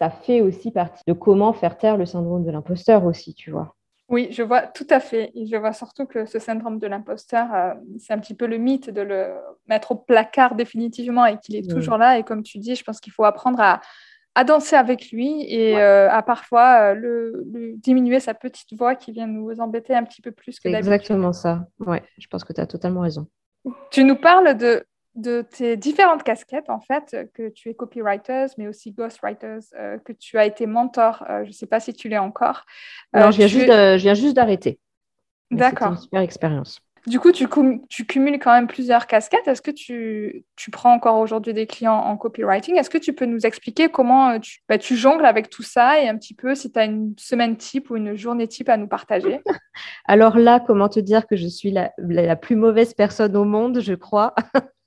ça 0.00 0.08
fait 0.08 0.40
aussi 0.40 0.70
partie 0.70 1.02
de 1.06 1.12
comment 1.12 1.52
faire 1.52 1.76
taire 1.76 1.98
le 1.98 2.06
syndrome 2.06 2.44
de 2.44 2.50
l'imposteur 2.50 3.04
aussi, 3.04 3.34
tu 3.34 3.50
vois. 3.50 3.76
Oui, 4.08 4.28
je 4.32 4.42
vois 4.42 4.62
tout 4.62 4.86
à 4.90 4.98
fait. 4.98 5.30
Et 5.34 5.46
je 5.46 5.56
vois 5.56 5.72
surtout 5.72 6.06
que 6.06 6.26
ce 6.26 6.38
syndrome 6.38 6.78
de 6.78 6.86
l'imposteur, 6.86 7.46
euh, 7.54 7.74
c'est 7.98 8.12
un 8.12 8.18
petit 8.18 8.34
peu 8.34 8.46
le 8.46 8.56
mythe 8.56 8.90
de 8.90 9.02
le 9.02 9.28
mettre 9.68 9.92
au 9.92 9.96
placard 9.96 10.56
définitivement 10.56 11.26
et 11.26 11.38
qu'il 11.38 11.54
est 11.54 11.70
mm. 11.70 11.74
toujours 11.74 11.98
là. 11.98 12.18
Et 12.18 12.24
comme 12.24 12.42
tu 12.42 12.58
dis, 12.58 12.74
je 12.74 12.82
pense 12.82 12.98
qu'il 12.98 13.12
faut 13.12 13.24
apprendre 13.24 13.60
à, 13.60 13.80
danser 14.44 14.74
avec 14.74 15.10
lui 15.10 15.44
et 15.46 15.76
euh, 15.76 16.10
à 16.10 16.22
parfois 16.22 16.92
euh, 16.92 16.94
le, 16.94 17.74
diminuer 17.76 18.20
sa 18.20 18.32
petite 18.32 18.72
voix 18.72 18.94
qui 18.94 19.12
vient 19.12 19.26
nous 19.26 19.60
embêter 19.60 19.94
un 19.94 20.02
petit 20.02 20.22
peu 20.22 20.30
plus 20.30 20.58
que 20.58 20.70
d'habitude. 20.70 20.92
Exactement 20.92 21.34
ça. 21.34 21.66
Ouais, 21.78 22.02
je 22.16 22.26
pense 22.26 22.42
que 22.42 22.54
tu 22.54 22.60
as 22.62 22.66
totalement 22.66 23.02
raison. 23.02 23.26
Tu 23.90 24.02
nous 24.02 24.16
parles 24.16 24.56
de 24.56 24.82
de 25.14 25.42
tes 25.42 25.76
différentes 25.76 26.22
casquettes, 26.22 26.70
en 26.70 26.80
fait, 26.80 27.16
que 27.34 27.48
tu 27.48 27.68
es 27.68 27.74
copywriter, 27.74 28.46
mais 28.58 28.68
aussi 28.68 28.92
ghostwriter, 28.92 29.58
euh, 29.78 29.98
que 29.98 30.12
tu 30.12 30.38
as 30.38 30.46
été 30.46 30.66
mentor. 30.66 31.24
Euh, 31.28 31.42
je 31.42 31.48
ne 31.48 31.52
sais 31.52 31.66
pas 31.66 31.80
si 31.80 31.92
tu 31.92 32.08
l'es 32.08 32.18
encore. 32.18 32.64
non, 33.14 33.28
euh, 33.28 33.30
je, 33.30 33.96
viens 33.96 34.14
juste 34.14 34.36
d'arrêter. 34.36 34.78
D'accord. 35.50 35.88
C'est 35.88 35.94
une 35.94 36.00
super 36.02 36.20
expérience. 36.20 36.80
Du 37.06 37.18
coup, 37.18 37.32
tu, 37.32 37.48
tu, 37.88 38.04
cumules 38.04 38.38
quand 38.38 38.52
même 38.52 38.66
plusieurs 38.66 39.06
casquettes. 39.06 39.48
Est-ce 39.48 39.62
que 39.62 39.70
tu, 39.70 40.44
tu 40.54 40.70
prends 40.70 40.92
encore 40.92 41.18
aujourd'hui 41.18 41.54
des 41.54 41.66
clients 41.66 41.96
en 41.96 42.18
copywriting? 42.18 42.76
Est-ce 42.76 42.90
que 42.90 42.98
tu 42.98 43.14
peux 43.14 43.24
nous 43.24 43.46
expliquer 43.46 43.88
comment 43.88 44.38
tu, 44.38 44.60
bah, 44.68 44.76
tu 44.76 44.96
jongles 44.96 45.24
avec 45.24 45.48
tout 45.48 45.62
ça 45.62 46.00
et 46.00 46.08
un 46.08 46.18
petit 46.18 46.34
peu 46.34 46.54
si 46.54 46.70
tu 46.70 46.78
as 46.78 46.84
une 46.84 47.14
semaine 47.18 47.56
type 47.56 47.88
ou 47.88 47.96
une 47.96 48.16
journée 48.16 48.46
type 48.46 48.68
à 48.68 48.76
nous 48.76 48.86
partager? 48.86 49.40
Alors 50.04 50.36
là, 50.36 50.60
comment 50.60 50.90
te 50.90 51.00
dire 51.00 51.26
que 51.26 51.36
je 51.36 51.46
suis 51.46 51.70
la, 51.70 51.90
la 51.96 52.36
plus 52.36 52.54
mauvaise 52.54 52.92
personne 52.92 53.34
au 53.34 53.44
monde, 53.44 53.80
je 53.80 53.94
crois? 53.94 54.34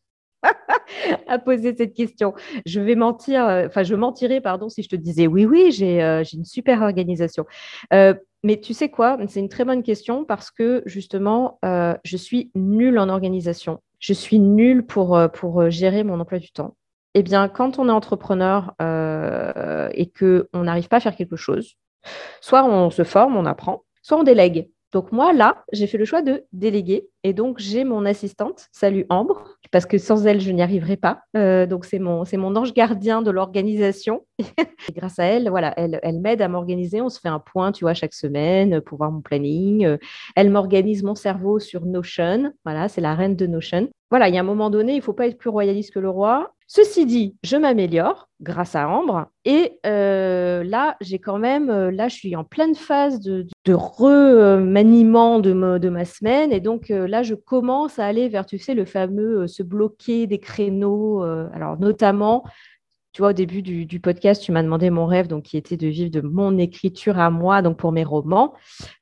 à 1.27 1.39
poser 1.39 1.75
cette 1.75 1.93
question. 1.93 2.33
Je 2.65 2.79
vais 2.79 2.95
mentir, 2.95 3.45
euh, 3.45 3.67
enfin, 3.67 3.83
je 3.83 3.95
mentirais, 3.95 4.41
pardon, 4.41 4.69
si 4.69 4.83
je 4.83 4.89
te 4.89 4.95
disais 4.95 5.27
oui, 5.27 5.45
oui, 5.45 5.71
j'ai 5.71 6.03
euh, 6.03 6.23
une 6.33 6.45
super 6.45 6.81
organisation. 6.81 7.45
Euh, 7.93 8.13
mais 8.43 8.59
tu 8.59 8.73
sais 8.73 8.89
quoi? 8.89 9.17
C'est 9.27 9.39
une 9.39 9.49
très 9.49 9.65
bonne 9.65 9.83
question 9.83 10.25
parce 10.25 10.51
que 10.51 10.83
justement, 10.85 11.59
je 11.63 12.17
suis 12.17 12.51
nulle 12.55 12.99
en 12.99 13.07
organisation. 13.07 13.79
Je 13.99 14.11
suis 14.11 14.37
nulle 14.37 14.85
pour, 14.85 15.17
pour 15.31 15.69
gérer 15.69 16.03
mon 16.03 16.19
emploi 16.19 16.39
du 16.39 16.51
temps. 16.51 16.75
Eh 17.13 17.23
bien, 17.23 17.47
quand 17.47 17.79
on 17.79 17.87
est 17.87 17.91
entrepreneur 17.91 18.73
et 18.81 20.11
qu'on 20.11 20.63
n'arrive 20.63 20.89
pas 20.89 20.97
à 20.97 20.99
faire 20.99 21.15
quelque 21.15 21.37
chose, 21.37 21.77
soit 22.41 22.65
on 22.65 22.89
se 22.89 23.05
forme, 23.05 23.37
on 23.37 23.45
apprend, 23.45 23.85
soit 24.01 24.17
on 24.17 24.23
délègue. 24.23 24.69
Donc 24.93 25.11
moi, 25.11 25.33
là, 25.33 25.63
j'ai 25.73 25.87
fait 25.87 25.97
le 25.97 26.05
choix 26.05 26.21
de 26.21 26.43
déléguer. 26.53 27.09
Et 27.23 27.33
donc, 27.33 27.57
j'ai 27.57 27.83
mon 27.83 28.05
assistante, 28.05 28.67
salut 28.71 29.07
Ambre, 29.09 29.43
parce 29.71 29.87
que 29.87 29.97
sans 29.97 30.27
elle, 30.27 30.39
je 30.39 30.51
n'y 30.51 30.61
arriverai 30.61 30.97
pas. 30.97 31.21
Euh, 31.35 31.65
donc, 31.65 31.85
c'est 31.85 31.97
mon, 31.97 32.55
ange 32.55 32.73
gardien 32.73 33.23
de 33.23 33.31
l'organisation. 33.31 34.25
grâce 34.95 35.17
à 35.17 35.23
elle, 35.23 35.49
voilà, 35.49 35.73
elle, 35.77 35.99
elle 36.03 36.19
m'aide 36.19 36.43
à 36.43 36.47
m'organiser. 36.47 37.01
On 37.01 37.09
se 37.09 37.19
fait 37.19 37.29
un 37.29 37.39
point, 37.39 37.71
tu 37.71 37.85
vois, 37.85 37.95
chaque 37.95 38.13
semaine 38.13 38.81
pour 38.81 38.99
voir 38.99 39.11
mon 39.11 39.21
planning. 39.21 39.85
Euh, 39.85 39.97
elle 40.35 40.51
m'organise 40.51 41.01
mon 41.01 41.15
cerveau 41.15 41.57
sur 41.57 41.85
Notion. 41.85 42.53
Voilà, 42.63 42.87
c'est 42.87 43.01
la 43.01 43.15
reine 43.15 43.35
de 43.35 43.47
Notion. 43.47 43.89
Voilà, 44.11 44.29
il 44.29 44.35
y 44.35 44.37
a 44.37 44.41
un 44.41 44.43
moment 44.43 44.69
donné, 44.69 44.93
il 44.93 44.97
ne 44.97 45.01
faut 45.01 45.13
pas 45.13 45.25
être 45.25 45.39
plus 45.39 45.49
royaliste 45.49 45.91
que 45.91 45.99
le 45.99 46.09
roi. 46.09 46.53
Ceci 46.75 47.05
dit, 47.05 47.35
je 47.43 47.55
m'améliore 47.55 48.29
grâce 48.41 48.75
à 48.75 48.89
Ambre. 48.89 49.27
Et 49.45 49.77
euh, 49.85 50.63
là, 50.63 50.97
j'ai 51.01 51.19
quand 51.19 51.37
même, 51.37 51.69
euh, 51.69 51.91
là, 51.91 52.07
je 52.07 52.15
suis 52.15 52.35
en 52.35 52.43
pleine 52.43 52.73
phase 52.73 53.19
de, 53.19 53.45
remaniement 53.67 55.39
de, 55.39 55.77
de, 55.77 55.89
ma 55.89 56.03
semaine. 56.03 56.51
Et 56.51 56.61
donc 56.61 56.89
euh, 56.89 57.07
là, 57.07 57.21
je 57.21 57.35
commence 57.35 57.99
à 57.99 58.07
aller 58.07 58.27
vers, 58.27 58.47
tu 58.47 58.57
sais, 58.57 58.73
le 58.73 58.85
fameux 58.85 59.45
se 59.45 59.61
bloquer 59.61 60.25
des 60.25 60.39
créneaux. 60.39 61.21
alors, 61.21 61.77
notamment, 61.77 62.43
Tu 63.13 63.21
vois, 63.21 63.29
au 63.29 63.33
début 63.33 63.61
du, 63.61 63.99
podcast, 63.99 64.41
tu 64.41 64.51
m'as 64.51 64.63
demandé 64.63 64.89
mon 64.89 65.05
rêve, 65.05 65.27
donc 65.27 65.43
qui 65.43 65.55
était 65.55 65.77
de 65.77 65.87
vivre 65.87 66.09
de 66.09 66.21
mon 66.21 66.57
écriture 66.57 67.19
à 67.19 67.29
moi, 67.29 67.61
donc 67.61 67.77
pour 67.77 67.91
mes 67.91 68.03
romans. 68.03 68.53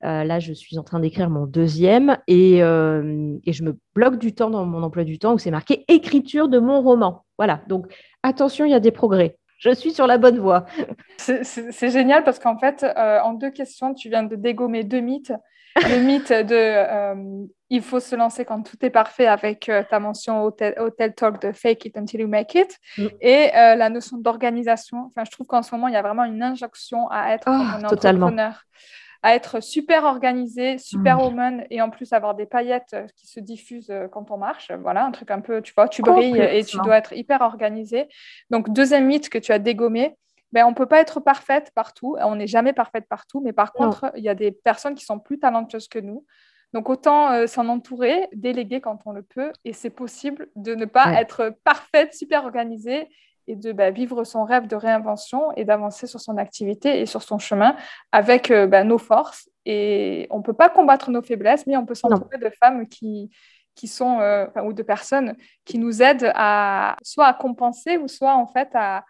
Euh, 0.04 0.26
là, 0.26 0.40
je 0.40 0.52
suis 0.52 0.78
en 0.78 0.84
train 0.84 1.00
d'écrire 1.00 1.30
mon 1.30 1.46
deuxième 1.46 2.18
et, 2.28 2.62
euh, 2.62 3.38
et, 3.46 3.54
je 3.54 3.64
me 3.64 3.78
bloque 3.96 4.18
du 4.18 4.36
temps 4.36 4.50
dans 4.50 4.66
mon 4.66 4.84
emploi 4.84 5.06
du 5.06 5.18
temps 5.18 5.34
où 5.34 5.38
c'est 5.38 5.50
marqué 5.50 5.86
écriture 5.88 6.50
de 6.50 6.60
mon 6.60 6.82
roman. 6.82 7.24
Voilà, 7.38 7.62
donc 7.70 7.88
attention, 8.22 8.66
il 8.66 8.72
y 8.72 8.76
a 8.76 8.82
des 8.82 8.92
progrès. 8.92 9.38
Je 9.60 9.74
suis 9.74 9.92
sur 9.92 10.08
la 10.08 10.18
bonne 10.18 10.40
voie. 10.40 10.66
C'est 11.18 11.90
génial 11.90 12.26
parce 12.26 12.40
qu'en 12.40 12.58
fait, 12.58 12.84
euh, 12.84 13.20
en 13.22 13.34
deux 13.34 13.52
questions, 13.52 13.94
tu 13.94 14.10
viens 14.10 14.24
de 14.24 14.36
dégommer 14.36 14.84
deux 14.84 15.00
mythes. 15.00 15.34
Le 15.76 16.00
mythe 16.00 16.32
de 16.32 17.48
il 17.72 17.82
faut 17.82 18.02
se 18.02 18.16
lancer 18.18 18.44
quand 18.44 18.62
tout 18.64 18.76
est 18.86 18.90
parfait 18.90 19.28
avec 19.28 19.70
euh, 19.70 19.82
ta 19.90 20.02
mention 20.02 20.44
hotel, 20.44 20.76
talk 21.16 21.42
de 21.42 21.54
fake 21.54 21.86
it 21.86 21.98
until 21.98 22.20
you 22.20 22.28
make 22.28 22.54
it 22.54 22.78
mm. 22.98 23.08
et 23.22 23.50
euh, 23.56 23.76
la 23.76 23.90
notion 23.90 24.18
d'organisation. 24.18 25.10
Enfin, 25.10 25.24
je 25.24 25.32
trouve 25.32 25.48
qu'en 25.48 25.64
ce 25.64 25.74
moment, 25.74 25.88
il 25.88 25.94
y 25.94 25.98
a 25.98 26.02
vraiment 26.02 26.26
une 26.26 26.44
injonction 26.44 27.08
à 27.10 27.34
être 27.34 27.48
oh, 27.48 27.86
entrepreneur, 27.86 28.62
à 29.24 29.36
être 29.36 29.64
super 29.64 30.04
organisé, 30.04 30.80
super 30.80 31.16
mm. 31.16 31.22
woman 31.22 31.66
et 31.70 31.82
en 31.82 31.90
plus 31.90 32.12
avoir 32.12 32.36
des 32.36 32.46
paillettes 32.46 32.94
euh, 32.94 33.08
qui 33.16 33.28
se 33.28 33.40
diffusent 33.40 33.94
quand 34.12 34.30
on 34.32 34.38
marche. 34.38 34.70
Voilà, 34.82 35.06
un 35.06 35.12
truc 35.12 35.32
un 35.32 35.40
peu, 35.40 35.62
tu 35.62 35.74
vois, 35.74 35.88
tu 35.88 36.02
brilles 36.02 36.42
et 36.42 36.66
tu 36.66 36.76
dois 36.84 36.98
être 36.98 37.14
hyper 37.14 37.40
organisé. 37.40 38.10
Donc, 38.50 38.70
deuxième 38.74 39.06
mythe 39.06 39.30
que 39.30 39.38
tu 39.38 39.54
as 39.54 39.60
dégommé. 39.60 40.18
Ben, 40.52 40.66
on 40.66 40.72
ne 40.72 40.76
peut 40.76 40.86
pas 40.86 41.00
être 41.00 41.20
parfaite 41.20 41.72
partout, 41.74 42.18
on 42.20 42.36
n'est 42.36 42.48
jamais 42.48 42.74
parfaite 42.74 43.06
partout, 43.08 43.42
mais 43.42 43.54
par 43.54 43.72
contre, 43.72 44.12
il 44.16 44.24
y 44.24 44.30
a 44.30 44.36
des 44.36 44.52
personnes 44.52 44.96
qui 44.96 45.06
sont 45.06 45.20
plus 45.20 45.40
talentueuses 45.40 45.88
que 45.88 46.00
nous. 46.00 46.26
Donc 46.74 46.90
autant 46.90 47.32
euh, 47.32 47.48
s'en 47.48 47.68
entourer, 47.68 48.30
déléguer 48.34 48.80
quand 48.82 49.00
on 49.06 49.12
le 49.12 49.24
peut, 49.24 49.52
et 49.66 49.74
c'est 49.74 49.90
possible 49.90 50.48
de 50.56 50.74
ne 50.76 50.86
pas 50.86 51.20
être 51.20 51.54
parfaite, 51.64 52.14
super 52.14 52.46
organisée, 52.46 53.10
et 53.48 53.56
de 53.56 53.72
bah, 53.72 53.90
vivre 53.90 54.24
son 54.24 54.44
rêve 54.44 54.68
de 54.68 54.76
réinvention 54.76 55.52
et 55.56 55.66
d'avancer 55.66 56.08
sur 56.08 56.20
son 56.20 56.38
activité 56.38 57.02
et 57.02 57.06
sur 57.06 57.24
son 57.24 57.40
chemin 57.40 57.76
avec 58.12 58.52
euh, 58.52 58.68
bah, 58.68 58.84
nos 58.84 58.98
forces. 58.98 59.50
Et 59.66 60.28
on 60.30 60.38
ne 60.38 60.44
peut 60.44 60.54
pas 60.54 60.70
combattre 60.70 61.12
nos 61.12 61.22
faiblesses, 61.22 61.66
mais 61.68 61.76
on 61.76 61.86
peut 61.86 61.96
s'entourer 61.96 62.38
de 62.38 62.50
femmes 62.50 62.88
qui, 62.88 63.30
qui 63.76 63.88
sont, 63.88 64.20
euh, 64.20 64.48
ou 64.64 64.74
de 64.74 64.84
personnes 64.84 65.36
qui 65.66 65.78
nous 65.78 66.02
aident 66.02 66.32
à 66.36 66.96
soit 67.04 67.26
à 67.26 67.34
compenser 67.34 67.98
ou 67.98 68.08
soit 68.08 68.36
en 68.36 68.48
fait 68.48 68.70
à, 68.74 69.04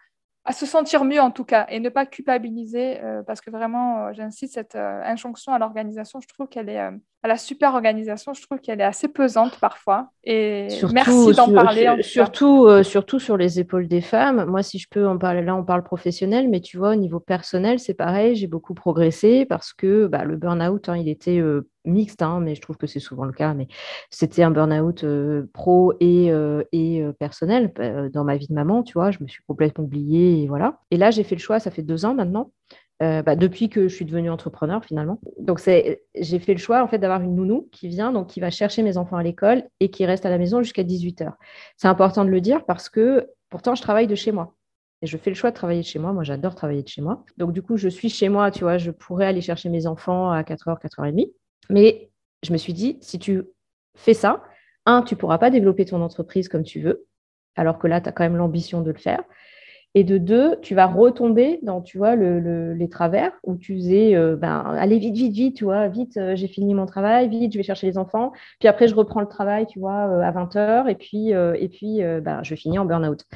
à 0.44 0.52
se 0.52 0.66
sentir 0.66 1.04
mieux 1.04 1.20
en 1.20 1.30
tout 1.30 1.44
cas 1.44 1.66
et 1.68 1.78
ne 1.78 1.88
pas 1.88 2.04
culpabiliser 2.04 3.00
euh, 3.00 3.22
parce 3.22 3.40
que 3.40 3.50
vraiment, 3.50 4.06
euh, 4.06 4.12
j'insiste, 4.12 4.54
cette 4.54 4.74
euh, 4.74 5.00
injonction 5.04 5.52
à 5.52 5.58
l'organisation, 5.58 6.20
je 6.20 6.26
trouve 6.26 6.48
qu'elle 6.48 6.68
est, 6.68 6.78
à 6.78 7.28
la 7.28 7.36
super 7.36 7.74
organisation, 7.74 8.34
je 8.34 8.42
trouve 8.42 8.58
qu'elle 8.58 8.80
est 8.80 8.84
assez 8.84 9.06
pesante 9.06 9.60
parfois. 9.60 10.10
Et 10.24 10.66
merci 10.92 11.32
d'en 11.32 11.52
parler. 11.52 12.02
surtout, 12.02 12.68
surtout 12.82 13.20
sur 13.20 13.36
les 13.36 13.60
épaules 13.60 13.86
des 13.86 14.00
femmes. 14.00 14.44
Moi, 14.46 14.64
si 14.64 14.80
je 14.80 14.88
peux 14.90 15.06
en 15.06 15.16
parler, 15.16 15.42
là, 15.42 15.54
on 15.54 15.64
parle 15.64 15.84
professionnel, 15.84 16.48
mais 16.48 16.60
tu 16.60 16.76
vois, 16.76 16.90
au 16.90 16.96
niveau 16.96 17.20
personnel, 17.20 17.78
c'est 17.78 17.94
pareil, 17.94 18.34
j'ai 18.34 18.48
beaucoup 18.48 18.74
progressé 18.74 19.46
parce 19.46 19.72
que 19.72 20.08
bah, 20.08 20.24
le 20.24 20.36
burn-out, 20.36 20.88
hein, 20.88 20.96
il 20.96 21.08
était 21.08 21.40
mixte, 21.84 22.22
hein, 22.22 22.40
mais 22.40 22.54
je 22.54 22.60
trouve 22.60 22.76
que 22.76 22.86
c'est 22.86 23.00
souvent 23.00 23.24
le 23.24 23.32
cas, 23.32 23.54
mais 23.54 23.68
c'était 24.10 24.42
un 24.42 24.50
burn-out 24.50 25.04
pro 25.52 25.94
et, 26.00 26.30
et 26.72 27.04
personnel. 27.18 27.72
Dans 28.12 28.24
ma 28.24 28.36
vie 28.36 28.48
de 28.48 28.54
maman, 28.54 28.82
tu 28.82 28.94
vois, 28.94 29.10
je 29.10 29.18
me 29.20 29.28
suis 29.28 29.42
complètement 29.46 29.84
oubliée 29.84 30.42
et 30.42 30.48
voilà. 30.48 30.80
Et 30.90 30.96
là, 30.96 31.10
j'ai 31.10 31.24
fait 31.24 31.34
le 31.34 31.40
choix, 31.40 31.58
ça 31.58 31.70
fait 31.70 31.82
deux 31.82 32.04
ans 32.04 32.14
maintenant, 32.14 32.52
bah, 33.00 33.36
depuis 33.36 33.68
que 33.68 33.88
je 33.88 33.94
suis 33.94 34.04
devenue 34.04 34.30
entrepreneur 34.30 34.84
finalement. 34.84 35.20
Donc 35.38 35.60
j'ai 35.64 36.38
fait 36.38 36.52
le 36.52 36.60
choix 36.60 36.82
en 36.82 36.88
fait 36.88 36.98
d'avoir 36.98 37.20
une 37.22 37.34
nounou 37.34 37.68
qui 37.72 37.88
vient, 37.88 38.12
donc 38.12 38.28
qui 38.28 38.40
va 38.40 38.50
chercher 38.50 38.82
mes 38.82 38.96
enfants 38.96 39.16
à 39.16 39.22
l'école 39.22 39.64
et 39.80 39.90
qui 39.90 40.06
reste 40.06 40.26
à 40.26 40.30
la 40.30 40.38
maison 40.38 40.62
jusqu'à 40.62 40.84
18h. 40.84 41.32
C'est 41.76 41.88
important 41.88 42.24
de 42.24 42.30
le 42.30 42.40
dire 42.40 42.64
parce 42.64 42.88
que 42.88 43.28
pourtant 43.50 43.74
je 43.74 43.82
travaille 43.82 44.06
de 44.06 44.14
chez 44.14 44.32
moi. 44.32 44.54
Et 45.02 45.06
je 45.06 45.18
fais 45.18 45.30
le 45.30 45.34
choix 45.34 45.50
de 45.50 45.56
travailler 45.56 45.80
de 45.80 45.86
chez 45.86 45.98
moi. 45.98 46.12
Moi, 46.12 46.22
j'adore 46.22 46.54
travailler 46.54 46.82
de 46.82 46.88
chez 46.88 47.02
moi. 47.02 47.24
Donc, 47.36 47.52
du 47.52 47.60
coup, 47.60 47.76
je 47.76 47.88
suis 47.88 48.08
chez 48.08 48.28
moi, 48.28 48.52
tu 48.52 48.60
vois, 48.60 48.78
je 48.78 48.92
pourrais 48.92 49.26
aller 49.26 49.40
chercher 49.40 49.68
mes 49.68 49.86
enfants 49.88 50.30
à 50.30 50.42
4h, 50.42 50.80
4h30. 50.80 51.32
Mais 51.70 52.10
je 52.42 52.52
me 52.52 52.58
suis 52.58 52.72
dit, 52.72 52.98
si 53.00 53.18
tu 53.18 53.42
fais 53.96 54.14
ça, 54.14 54.42
un, 54.86 55.02
tu 55.02 55.14
ne 55.14 55.18
pourras 55.18 55.38
pas 55.38 55.50
développer 55.50 55.84
ton 55.84 56.02
entreprise 56.02 56.48
comme 56.48 56.64
tu 56.64 56.80
veux, 56.80 57.06
alors 57.56 57.78
que 57.78 57.86
là, 57.86 58.00
tu 58.00 58.08
as 58.08 58.12
quand 58.12 58.24
même 58.24 58.36
l'ambition 58.36 58.82
de 58.82 58.90
le 58.90 58.98
faire. 58.98 59.22
Et 59.94 60.04
de 60.04 60.16
deux, 60.16 60.56
tu 60.62 60.74
vas 60.74 60.86
retomber 60.86 61.60
dans, 61.62 61.82
tu 61.82 61.98
vois, 61.98 62.16
les 62.16 62.88
travers 62.88 63.32
où 63.44 63.56
tu 63.56 63.74
faisais, 63.74 64.14
euh, 64.14 64.36
ben, 64.36 64.64
allez 64.78 64.98
vite, 64.98 65.14
vite, 65.14 65.34
vite, 65.34 65.56
tu 65.56 65.64
vois, 65.64 65.88
vite, 65.88 66.16
euh, 66.16 66.34
j'ai 66.34 66.48
fini 66.48 66.72
mon 66.72 66.86
travail, 66.86 67.28
vite, 67.28 67.52
je 67.52 67.58
vais 67.58 67.62
chercher 67.62 67.88
les 67.88 67.98
enfants. 67.98 68.32
Puis 68.58 68.68
après, 68.68 68.88
je 68.88 68.94
reprends 68.94 69.20
le 69.20 69.26
travail, 69.26 69.66
tu 69.66 69.78
vois, 69.80 70.08
euh, 70.08 70.22
à 70.22 70.32
20h 70.32 70.88
et 70.88 70.94
puis, 70.94 71.28
et 71.30 71.68
puis 71.68 72.00
ben, 72.22 72.42
je 72.42 72.54
finis 72.54 72.78
en 72.78 72.86
burn-out. 72.86 73.26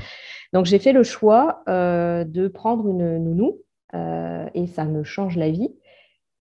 Donc, 0.54 0.64
j'ai 0.64 0.78
fait 0.78 0.92
le 0.92 1.02
choix 1.02 1.62
de 1.66 2.48
prendre 2.48 2.88
une 2.88 3.18
nounou 3.18 3.58
et 3.92 4.66
ça 4.66 4.84
me 4.84 5.04
change 5.04 5.36
la 5.36 5.50
vie 5.50 5.74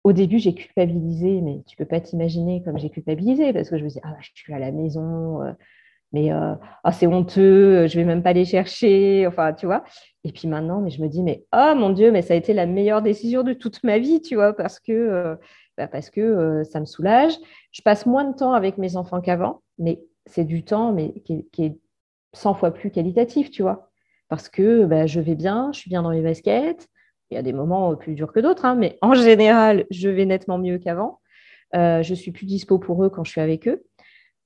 au 0.04 0.14
début, 0.14 0.39
j'ai 0.39 0.54
culpabilisé, 0.56 1.41
mais 1.41 1.64
tu 1.68 1.76
peux 1.76 1.86
pas 1.86 1.99
t'imaginer 1.99 2.64
comme 2.64 2.78
j'ai 2.78 2.89
culpabilisé 2.89 3.54
parce 3.54 3.70
que 3.70 3.78
je 3.78 3.84
me 3.84 3.89
disais, 3.89 4.02
ah, 4.04 4.16
je 4.22 4.30
suis 4.34 4.54
à 4.54 4.60
la 4.60 4.72
maison, 4.72 5.43
euh, 5.43 5.52
mais 6.12 6.32
euh, 6.34 6.56
ah, 6.84 6.91
c'est 6.91 7.08
honteux, 7.08 7.88
je 7.88 7.95
vais 7.99 8.06
même 8.06 8.24
pas 8.24 8.34
les 8.34 8.45
chercher, 8.45 9.26
enfin, 9.28 9.54
tu 9.54 9.66
vois. 9.66 9.84
Et 10.24 10.32
puis 10.32 10.47
maintenant, 10.47 10.82
mais 10.82 10.89
je 10.89 11.02
me 11.02 11.08
dis, 11.08 11.24
mais 11.24 11.45
oh 11.54 11.74
mon 11.76 11.91
Dieu, 11.91 12.12
mais 12.12 12.22
ça 12.22 12.34
a 12.34 12.38
été 12.38 12.54
la 12.54 12.66
meilleure 12.66 13.02
décision 13.02 13.43
de 13.43 13.54
toute 13.54 13.84
ma 13.84 13.99
vie, 13.99 14.22
tu 14.22 14.36
vois, 14.36 14.54
parce 14.54 14.80
que, 14.80 14.91
euh, 14.91 15.36
bah, 15.78 15.88
que 15.88 16.64
ça 16.64 16.80
me 16.80 16.86
soulage. 16.86 17.34
Je 17.72 17.82
passe 17.82 18.06
moins 18.06 18.26
de 18.26 18.36
temps 18.36 18.54
avec 18.54 18.78
mes 18.78 18.97
enfants 18.97 19.22
qu'avant, 19.22 19.62
mais 19.78 20.02
c'est 20.26 20.45
du 20.45 20.64
temps 20.64 20.91
mais 20.93 21.14
qui 21.22 21.45
est, 21.60 21.78
100 22.34 22.54
fois 22.54 22.72
plus 22.72 22.91
qualitatif, 22.91 23.52
tu 23.52 23.62
vois. 23.62 23.89
Parce 24.30 24.47
que 24.49 24.86
bah, 24.86 25.06
je 25.06 25.20
vais 25.20 25.36
bien, 25.36 25.72
je 25.74 25.80
suis 25.80 25.89
bien 25.89 26.02
dans 26.02 26.12
mes 26.12 26.22
baskets, 26.22 26.88
il 27.32 27.36
y 27.36 27.38
a 27.38 27.44
des 27.44 27.54
moments 27.54 27.96
plus 27.96 28.14
durs 28.14 28.32
que 28.32 28.40
d'autres, 28.40 28.66
hein, 28.66 28.76
mais 28.76 28.98
en 29.02 29.14
général, 29.16 29.86
je 29.90 30.10
vais 30.10 30.26
nettement 30.26 30.58
mieux 30.58 30.78
qu'avant. 30.78 31.20
Euh, 31.76 32.04
je 32.04 32.14
suis 32.14 32.32
plus 32.32 32.46
dispo 32.46 32.80
pour 32.80 33.04
eux 33.04 33.10
quand 33.10 33.24
je 33.24 33.32
suis 33.32 33.42
avec 33.42 33.68
eux. 33.68 33.84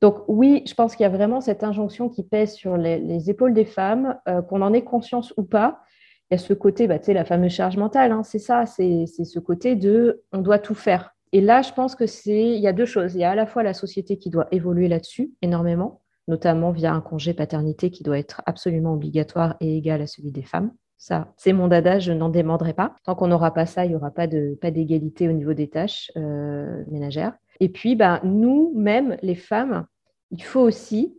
Donc 0.02 0.20
oui, 0.28 0.62
je 0.68 0.74
pense 0.74 0.96
qu'il 0.96 1.04
y 1.04 1.08
a 1.08 1.10
vraiment 1.10 1.42
cette 1.42 1.64
injonction 1.64 2.10
qui 2.10 2.24
pèse 2.24 2.54
sur 2.54 2.78
les, 2.78 3.30
épaules 3.30 3.54
des 3.54 3.66
femmes, 3.66 4.18
euh, 4.28 4.42
qu'on 4.42 4.62
en 4.62 4.74
ait 4.74 4.84
conscience 4.84 5.34
ou 5.38 5.44
pas. 5.44 5.82
Il 6.30 6.36
y 6.36 6.36
a 6.36 6.38
ce 6.38 6.54
côté, 6.54 6.88
bah, 6.88 7.00
tu 7.00 7.06
sais, 7.06 7.14
la 7.14 7.26
fameuse 7.26 7.52
charge 7.52 7.78
mentale, 7.78 8.12
hein, 8.12 8.24
c'est 8.24 8.40
ça, 8.40 8.66
c'est 8.66 9.06
ce 9.08 9.40
côté 9.40 9.76
de 9.76 10.24
on 10.32 10.40
doit 10.40 10.60
tout 10.60 10.76
faire. 10.76 11.16
Et 11.32 11.42
là, 11.42 11.62
je 11.62 11.72
pense 11.74 11.96
que 11.96 12.08
c'est, 12.08 12.52
il 12.56 12.62
y 12.62 12.68
a 12.68 12.74
deux 12.74 12.86
choses. 12.86 13.16
Il 13.16 13.20
y 13.20 13.24
a 13.24 13.32
à 13.32 13.36
la 13.36 13.46
fois 13.46 13.64
la 13.64 13.74
société 13.74 14.18
qui 14.18 14.30
doit 14.30 14.48
évoluer 14.52 14.88
là-dessus 14.88 15.32
énormément, 15.42 16.02
notamment 16.28 16.72
via 16.72 16.94
un 16.94 17.02
congé 17.02 17.34
paternité 17.34 17.90
qui 17.90 18.04
doit 18.04 18.18
être 18.18 18.42
absolument 18.46 18.94
obligatoire 18.94 19.56
et 19.60 19.78
égal 19.78 20.02
à 20.02 20.08
celui 20.08 20.32
des 20.32 20.44
femmes. 20.44 20.72
Ça, 20.98 21.34
c'est 21.38 21.54
mon 21.54 21.68
dada, 21.68 22.00
je 22.00 22.12
n'en 22.12 22.30
démordrai 22.30 22.74
pas. 22.74 22.96
Tant 23.04 23.16
qu'on 23.16 23.28
n'aura 23.28 23.54
pas 23.54 23.66
ça, 23.66 23.86
il 23.86 23.89
n'y 23.89 23.96
aura 23.96 24.12
pas 24.12 24.28
d'égalité 24.28 25.28
au 25.28 25.34
niveau 25.34 25.54
des 25.54 25.70
tâches 25.70 26.12
euh, 26.16 26.84
ménagères. 26.89 27.34
Et 27.60 27.70
puis, 27.70 27.96
bah, 27.96 28.22
nous, 28.24 28.74
même 28.76 29.18
les 29.22 29.36
femmes, 29.36 29.86
il 30.32 30.43
faut 30.43 30.62
aussi, 30.62 31.18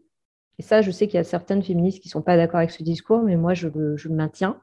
et 0.59 0.62
ça, 0.62 0.83
je 0.83 0.91
sais 0.91 1.07
qu'il 1.07 1.16
y 1.16 1.20
a 1.20 1.24
certaines 1.24 1.62
féministes 1.62 2.01
qui 2.01 2.09
ne 2.09 2.12
sont 2.12 2.22
pas 2.22 2.37
d'accord 2.37 2.59
avec 2.59 2.70
ce 2.70 2.83
discours, 2.83 3.22
mais 3.22 3.37
moi, 3.37 3.55
je, 3.55 3.68
le 3.68 3.97
maintiens 4.09 4.61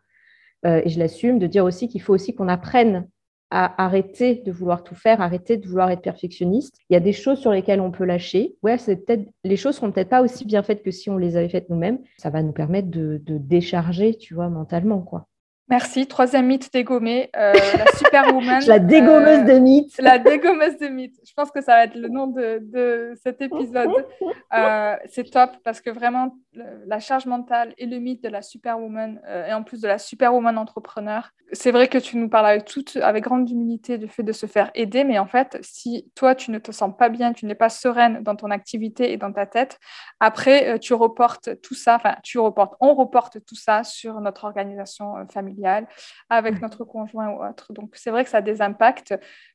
euh, 0.66 0.82
et 0.84 0.90
je 0.90 1.00
l'assume, 1.00 1.40
de 1.40 1.48
dire 1.48 1.66
aussi 1.66 1.88
qu'il 1.88 2.02
faut 2.02 2.14
aussi 2.14 2.34
qu'on 2.34 2.48
apprenne 2.48 3.08
à 3.56 3.84
arrêter 3.84 4.42
de 4.44 4.52
vouloir 4.52 4.84
tout 4.84 4.96
faire, 4.96 5.22
arrêter 5.22 5.58
de 5.58 5.68
vouloir 5.68 5.92
être 5.92 6.02
perfectionniste. 6.02 6.76
Il 6.90 6.94
y 6.94 6.98
a 6.98 7.00
des 7.00 7.14
choses 7.14 7.40
sur 7.40 7.52
lesquelles 7.52 7.82
on 7.82 7.92
peut 7.92 8.04
lâcher. 8.04 8.56
Ouais, 8.64 8.80
c'est 8.80 8.96
peut-être 8.98 9.30
les 9.44 9.58
choses 9.58 9.76
seront 9.76 9.92
peut-être 9.92 10.10
pas 10.10 10.24
aussi 10.24 10.44
bien 10.46 10.64
faites 10.64 10.82
que 10.82 10.90
si 10.92 11.10
on 11.12 11.18
les 11.18 11.38
avait 11.38 11.50
faites 11.50 11.70
nous-mêmes. 11.70 12.00
Ça 12.18 12.32
va 12.32 12.42
nous 12.42 12.52
permettre 12.52 12.90
de, 12.90 13.22
de 13.24 13.38
décharger, 13.38 14.18
tu 14.18 14.34
vois, 14.34 14.50
mentalement, 14.50 15.02
quoi. 15.02 15.28
Merci. 15.70 16.08
Troisième 16.08 16.48
mythe 16.48 16.72
dégommé, 16.74 17.30
euh, 17.38 17.54
la 17.54 17.86
superwoman. 17.98 18.62
la 18.68 18.80
dégommeuse 18.80 19.40
euh, 19.40 19.54
de 19.54 19.60
mythes. 19.60 19.98
La 19.98 20.20
dégommeuse 20.20 20.78
de 20.78 20.88
mythes. 20.88 21.20
Je 21.26 21.34
pense 21.34 21.52
que 21.52 21.62
ça 21.62 21.76
va 21.76 21.86
être 21.86 21.96
le 21.96 22.10
nom 22.10 22.28
de, 22.28 22.60
de 22.62 23.14
cet 23.24 23.42
épisode. 23.42 23.90
Euh, 24.54 24.96
c'est 25.10 25.32
top 25.32 25.50
parce 25.64 25.82
que 25.82 25.90
vraiment, 25.90 26.38
la 26.86 27.00
charge 27.00 27.26
mentale 27.26 27.74
et 27.80 27.88
le 27.88 27.98
mythe 27.98 28.24
de 28.24 28.30
la 28.30 28.44
superwoman 28.44 29.20
et 29.48 29.52
en 29.52 29.64
plus 29.64 29.82
de 29.82 29.88
la 29.88 29.98
superwoman 29.98 30.60
entrepreneur, 30.60 31.32
c'est 31.54 31.72
vrai 31.72 31.88
que 31.88 31.98
tu 31.98 32.18
nous 32.18 32.30
parles 32.30 32.46
avec, 32.46 32.66
toute, 32.66 32.98
avec 32.98 33.24
grande 33.24 33.50
humilité 33.50 33.98
du 33.98 34.08
fait 34.08 34.22
de 34.22 34.32
se 34.32 34.46
faire 34.46 34.70
aider, 34.76 35.04
mais 35.06 35.18
en 35.18 35.26
fait, 35.26 35.58
si 35.62 36.08
toi, 36.14 36.36
tu 36.36 36.52
ne 36.52 36.60
te 36.60 36.72
sens 36.72 36.96
pas 36.96 37.10
bien, 37.10 37.34
tu 37.34 37.48
n'es 37.48 37.56
pas 37.56 37.70
sereine 37.70 38.22
dans 38.22 38.36
ton 38.36 38.52
activité 38.52 39.12
et 39.12 39.18
dans 39.18 39.34
ta 39.34 39.48
tête, 39.48 39.80
après, 40.20 40.78
tu 40.78 40.94
reportes 40.94 41.60
tout 41.62 41.76
ça, 41.76 41.96
enfin, 41.96 42.16
tu 42.22 42.38
reportes, 42.38 42.76
on 42.80 42.94
reporte 42.94 43.44
tout 43.44 43.56
ça 43.56 43.84
sur 43.84 44.22
notre 44.22 44.44
organisation 44.44 45.16
familiale 45.32 45.53
avec 46.30 46.62
notre 46.62 46.84
conjoint 46.84 47.30
ou 47.30 47.44
autre. 47.44 47.74
Donc, 47.74 47.92
c'est 47.94 48.12
vrai 48.12 48.24
que 48.24 48.30
ça 48.30 48.38
a 48.38 48.42
des 48.42 48.62
impacts 48.62 49.14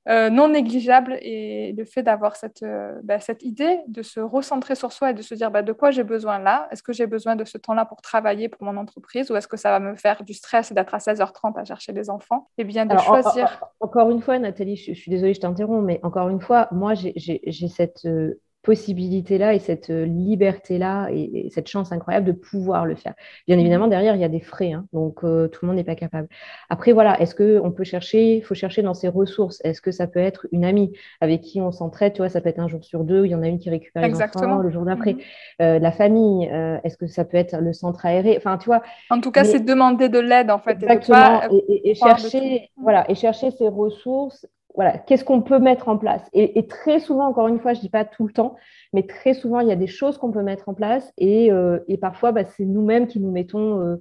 euh, 0.09 0.31
non 0.31 0.49
négligeables 0.49 1.19
et 1.21 1.75
le 1.77 1.85
fait 1.85 2.03
d'avoir 2.03 2.37
cette, 2.37 2.63
euh, 2.63 2.99
bah, 3.03 3.21
cette 3.21 3.43
idée 3.43 3.81
de 3.89 4.03
se 4.03 4.21
recentrer 4.21 4.75
sur 4.75 4.93
soi 4.93 5.11
et 5.11 5.15
de 5.15 5.23
se 5.23 5.35
dire 5.35 5.51
bah, 5.51 5.63
de 5.63 5.73
quoi 5.73 5.91
j'ai 5.91 6.05
besoin 6.05 6.39
là? 6.39 6.69
Est-ce 6.71 6.83
que 6.83 6.93
j'ai 6.93 7.07
besoin 7.07 7.37
de 7.37 7.45
ce 7.45 7.59
temps-là 7.59 7.85
pour 7.85 8.01
travailler 8.01 8.49
pour 8.49 8.63
mon 8.65 8.77
entreprise 8.77 9.31
ou 9.31 9.37
est-ce 9.37 9.49
que 9.49 9.57
ça 9.57 9.71
va 9.71 9.81
me 9.81 9.97
faire 9.97 10.23
du 10.25 10.35
stress 10.35 10.73
d'être 10.73 10.95
à 10.95 10.99
16h30 10.99 11.59
à 11.59 11.65
chercher 11.65 11.93
des 11.93 12.11
enfants? 12.11 12.49
Et 12.57 12.63
eh 12.63 12.65
bien, 12.65 12.87
de 12.87 12.97
choisir. 12.97 13.61
encore 13.81 14.11
une 14.11 14.23
fois, 14.23 14.39
Nathalie, 14.39 14.77
je, 14.77 14.93
suis 14.93 15.11
désolée, 15.11 15.35
je 15.35 15.41
t'interromps, 15.41 15.85
mais 15.85 16.01
encore 16.03 16.29
une 16.29 16.41
fois, 16.41 16.69
moi, 16.71 16.95
j'ai 16.95 17.69
cette. 17.69 18.05
Euh, 18.07 18.41
possibilité-là 18.69 19.55
et 19.55 19.61
cette 19.61 19.89
euh, 19.89 20.05
liberté-là 20.05 21.09
et, 21.11 21.49
cette 21.51 21.69
chance 21.69 21.91
incroyable 21.91 22.27
de 22.27 22.33
pouvoir 22.33 22.85
le 22.85 22.97
faire. 22.97 23.15
Bien 23.47 23.57
mmh. 23.57 23.61
évidemment, 23.61 23.87
derrière, 23.89 24.15
il 24.15 24.21
y 24.21 24.25
a 24.25 24.29
des 24.29 24.41
frais, 24.41 24.73
hein, 24.73 24.85
donc 24.93 25.25
euh, 25.25 25.49
tout 25.49 25.61
le 25.63 25.69
monde 25.69 25.77
n'est 25.77 25.85
pas 25.85 25.95
capable. 25.95 26.29
Après, 26.69 26.93
voilà, 26.93 27.19
est-ce 27.19 27.35
qu'on 27.35 27.71
peut 27.73 27.85
chercher, 27.85 28.37
il 28.37 28.43
faut 28.43 28.55
chercher 28.55 28.83
dans 28.83 28.93
ses 28.93 29.09
ressources? 29.09 29.63
Est-ce 29.65 29.81
que 29.81 29.91
ça 29.91 30.07
peut 30.07 30.21
être 30.21 30.47
une 30.53 30.67
amie 30.67 30.93
avec 31.23 31.41
qui 31.41 31.63
on 31.63 31.73
s'entraide, 31.73 32.13
tu 32.13 32.19
vois, 32.19 32.29
ça 32.29 32.43
peut 32.43 32.51
être 32.51 32.59
un 32.59 32.69
jour 32.69 32.85
sur 32.85 33.05
deux, 33.05 33.25
il 33.25 33.31
y 33.31 33.35
en 33.35 33.43
a 33.43 33.49
une 33.49 33.59
qui 33.59 33.71
récupère 33.71 34.07
les 34.07 34.23
enfants 34.23 34.59
le 34.59 34.71
jour 34.71 34.85
d'après. 34.85 35.15
Mmh. 35.15 35.19
Euh, 35.63 35.79
la 35.79 35.91
famille, 35.91 36.45
est-ce 36.85 36.99
que 36.99 37.07
ça 37.07 37.25
peut 37.25 37.39
être 37.39 37.57
le 37.59 37.73
centre 37.73 38.05
aéré? 38.05 38.35
Enfin, 38.37 38.59
tu 38.59 38.67
vois. 38.67 38.83
En 39.09 39.23
tout 39.23 39.31
cas, 39.31 39.45
c'est 39.45 39.61
demander 39.61 40.11
de 40.11 40.19
l'aide, 40.19 40.51
en 40.51 40.59
fait. 40.59 40.73
Exactement, 40.73 41.41
et, 41.69 41.95
chercher, 41.95 42.69
voilà, 42.77 43.11
et 43.11 43.15
chercher 43.15 43.51
ses 43.51 43.69
ressources 43.69 44.47
voilà, 44.79 44.97
qu'est-ce 44.97 45.25
qu'on 45.25 45.43
peut 45.43 45.59
mettre 45.59 45.89
en 45.89 45.99
place 45.99 46.23
et, 46.33 46.65
très 46.69 47.01
souvent, 47.01 47.27
encore 47.27 47.49
une 47.49 47.59
fois, 47.59 47.73
je 47.73 47.79
ne 47.79 47.83
dis 47.83 47.89
pas 47.89 48.05
tout 48.05 48.29
le 48.29 48.33
temps, 48.33 48.55
mais 48.93 49.03
très 49.03 49.35
souvent, 49.35 49.59
il 49.59 49.67
y 49.67 49.73
a 49.73 49.77
des 49.77 49.89
choses 49.89 50.19
qu'on 50.19 50.31
peut 50.31 50.45
mettre 50.45 50.69
en 50.69 50.75
place 50.75 51.13
et, 51.19 51.51
euh, 51.51 51.81
parfois, 52.01 52.31
bah, 52.31 52.45
c'est 52.45 52.65
nous-mêmes 52.65 53.09
qui 53.09 53.19
nous 53.19 53.33
mettons 53.33 53.81
euh, 53.81 53.97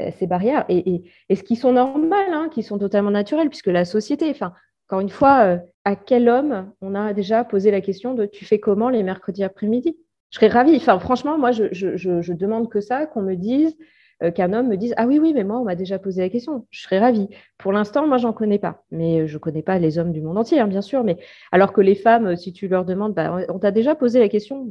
euh, 0.00 0.10
ces 0.20 0.28
barrières 0.28 0.66
et, 0.68 1.02
ce 1.34 1.42
qui 1.42 1.56
sont 1.56 1.72
normales, 1.72 2.32
hein, 2.32 2.48
qui 2.48 2.62
sont 2.62 2.78
totalement 2.78 3.10
naturelles, 3.10 3.48
puisque 3.48 3.66
la 3.66 3.84
société, 3.84 4.30
enfin, 4.30 4.52
encore 4.86 5.00
une 5.00 5.08
fois, 5.08 5.58
à 5.84 5.96
quel 5.96 6.28
homme 6.28 6.70
on 6.80 6.94
a 6.94 7.12
déjà 7.12 7.42
posé 7.42 7.72
la 7.72 7.80
question 7.80 8.14
de 8.14 8.24
tu 8.24 8.44
fais 8.44 8.60
comment 8.60 8.88
les 8.88 9.02
mercredis 9.02 9.42
après-midi? 9.42 9.98
Je 10.30 10.36
serais 10.36 10.46
ravie. 10.46 10.78
Franchement, 10.78 11.38
moi, 11.38 11.50
je, 11.50 11.72
je 11.72 12.32
demande 12.32 12.68
que 12.68 12.80
ça, 12.80 13.06
qu'on 13.06 13.22
me 13.22 13.34
dise 13.34 13.76
euh, 14.22 14.30
qu'un 14.30 14.52
homme 14.52 14.68
me 14.68 14.76
dise 14.76 14.94
Ah 14.96 15.06
oui, 15.06 15.18
oui, 15.18 15.32
mais 15.34 15.44
moi, 15.44 15.58
on 15.58 15.64
m'a 15.64 15.74
déjà 15.74 15.98
posé 15.98 16.20
la 16.20 16.28
question. 16.28 16.66
Je 16.70 16.82
serais 16.82 16.98
ravie. 16.98 17.28
Pour 17.58 17.72
l'instant, 17.72 18.06
moi, 18.06 18.18
j'en 18.18 18.32
connais 18.32 18.58
pas. 18.58 18.82
Mais 18.90 19.26
je 19.26 19.34
ne 19.34 19.38
connais 19.38 19.62
pas 19.62 19.78
les 19.78 19.98
hommes 19.98 20.12
du 20.12 20.20
monde 20.20 20.36
entier, 20.36 20.60
hein, 20.60 20.68
bien 20.68 20.82
sûr. 20.82 21.04
Mais 21.04 21.16
alors 21.52 21.72
que 21.72 21.80
les 21.80 21.94
femmes, 21.94 22.28
euh, 22.28 22.36
si 22.36 22.52
tu 22.52 22.68
leur 22.68 22.84
demandes 22.84 23.14
bah, 23.14 23.46
On 23.48 23.58
t'a 23.58 23.70
déjà 23.70 23.94
posé 23.94 24.18
la 24.18 24.28
question 24.28 24.68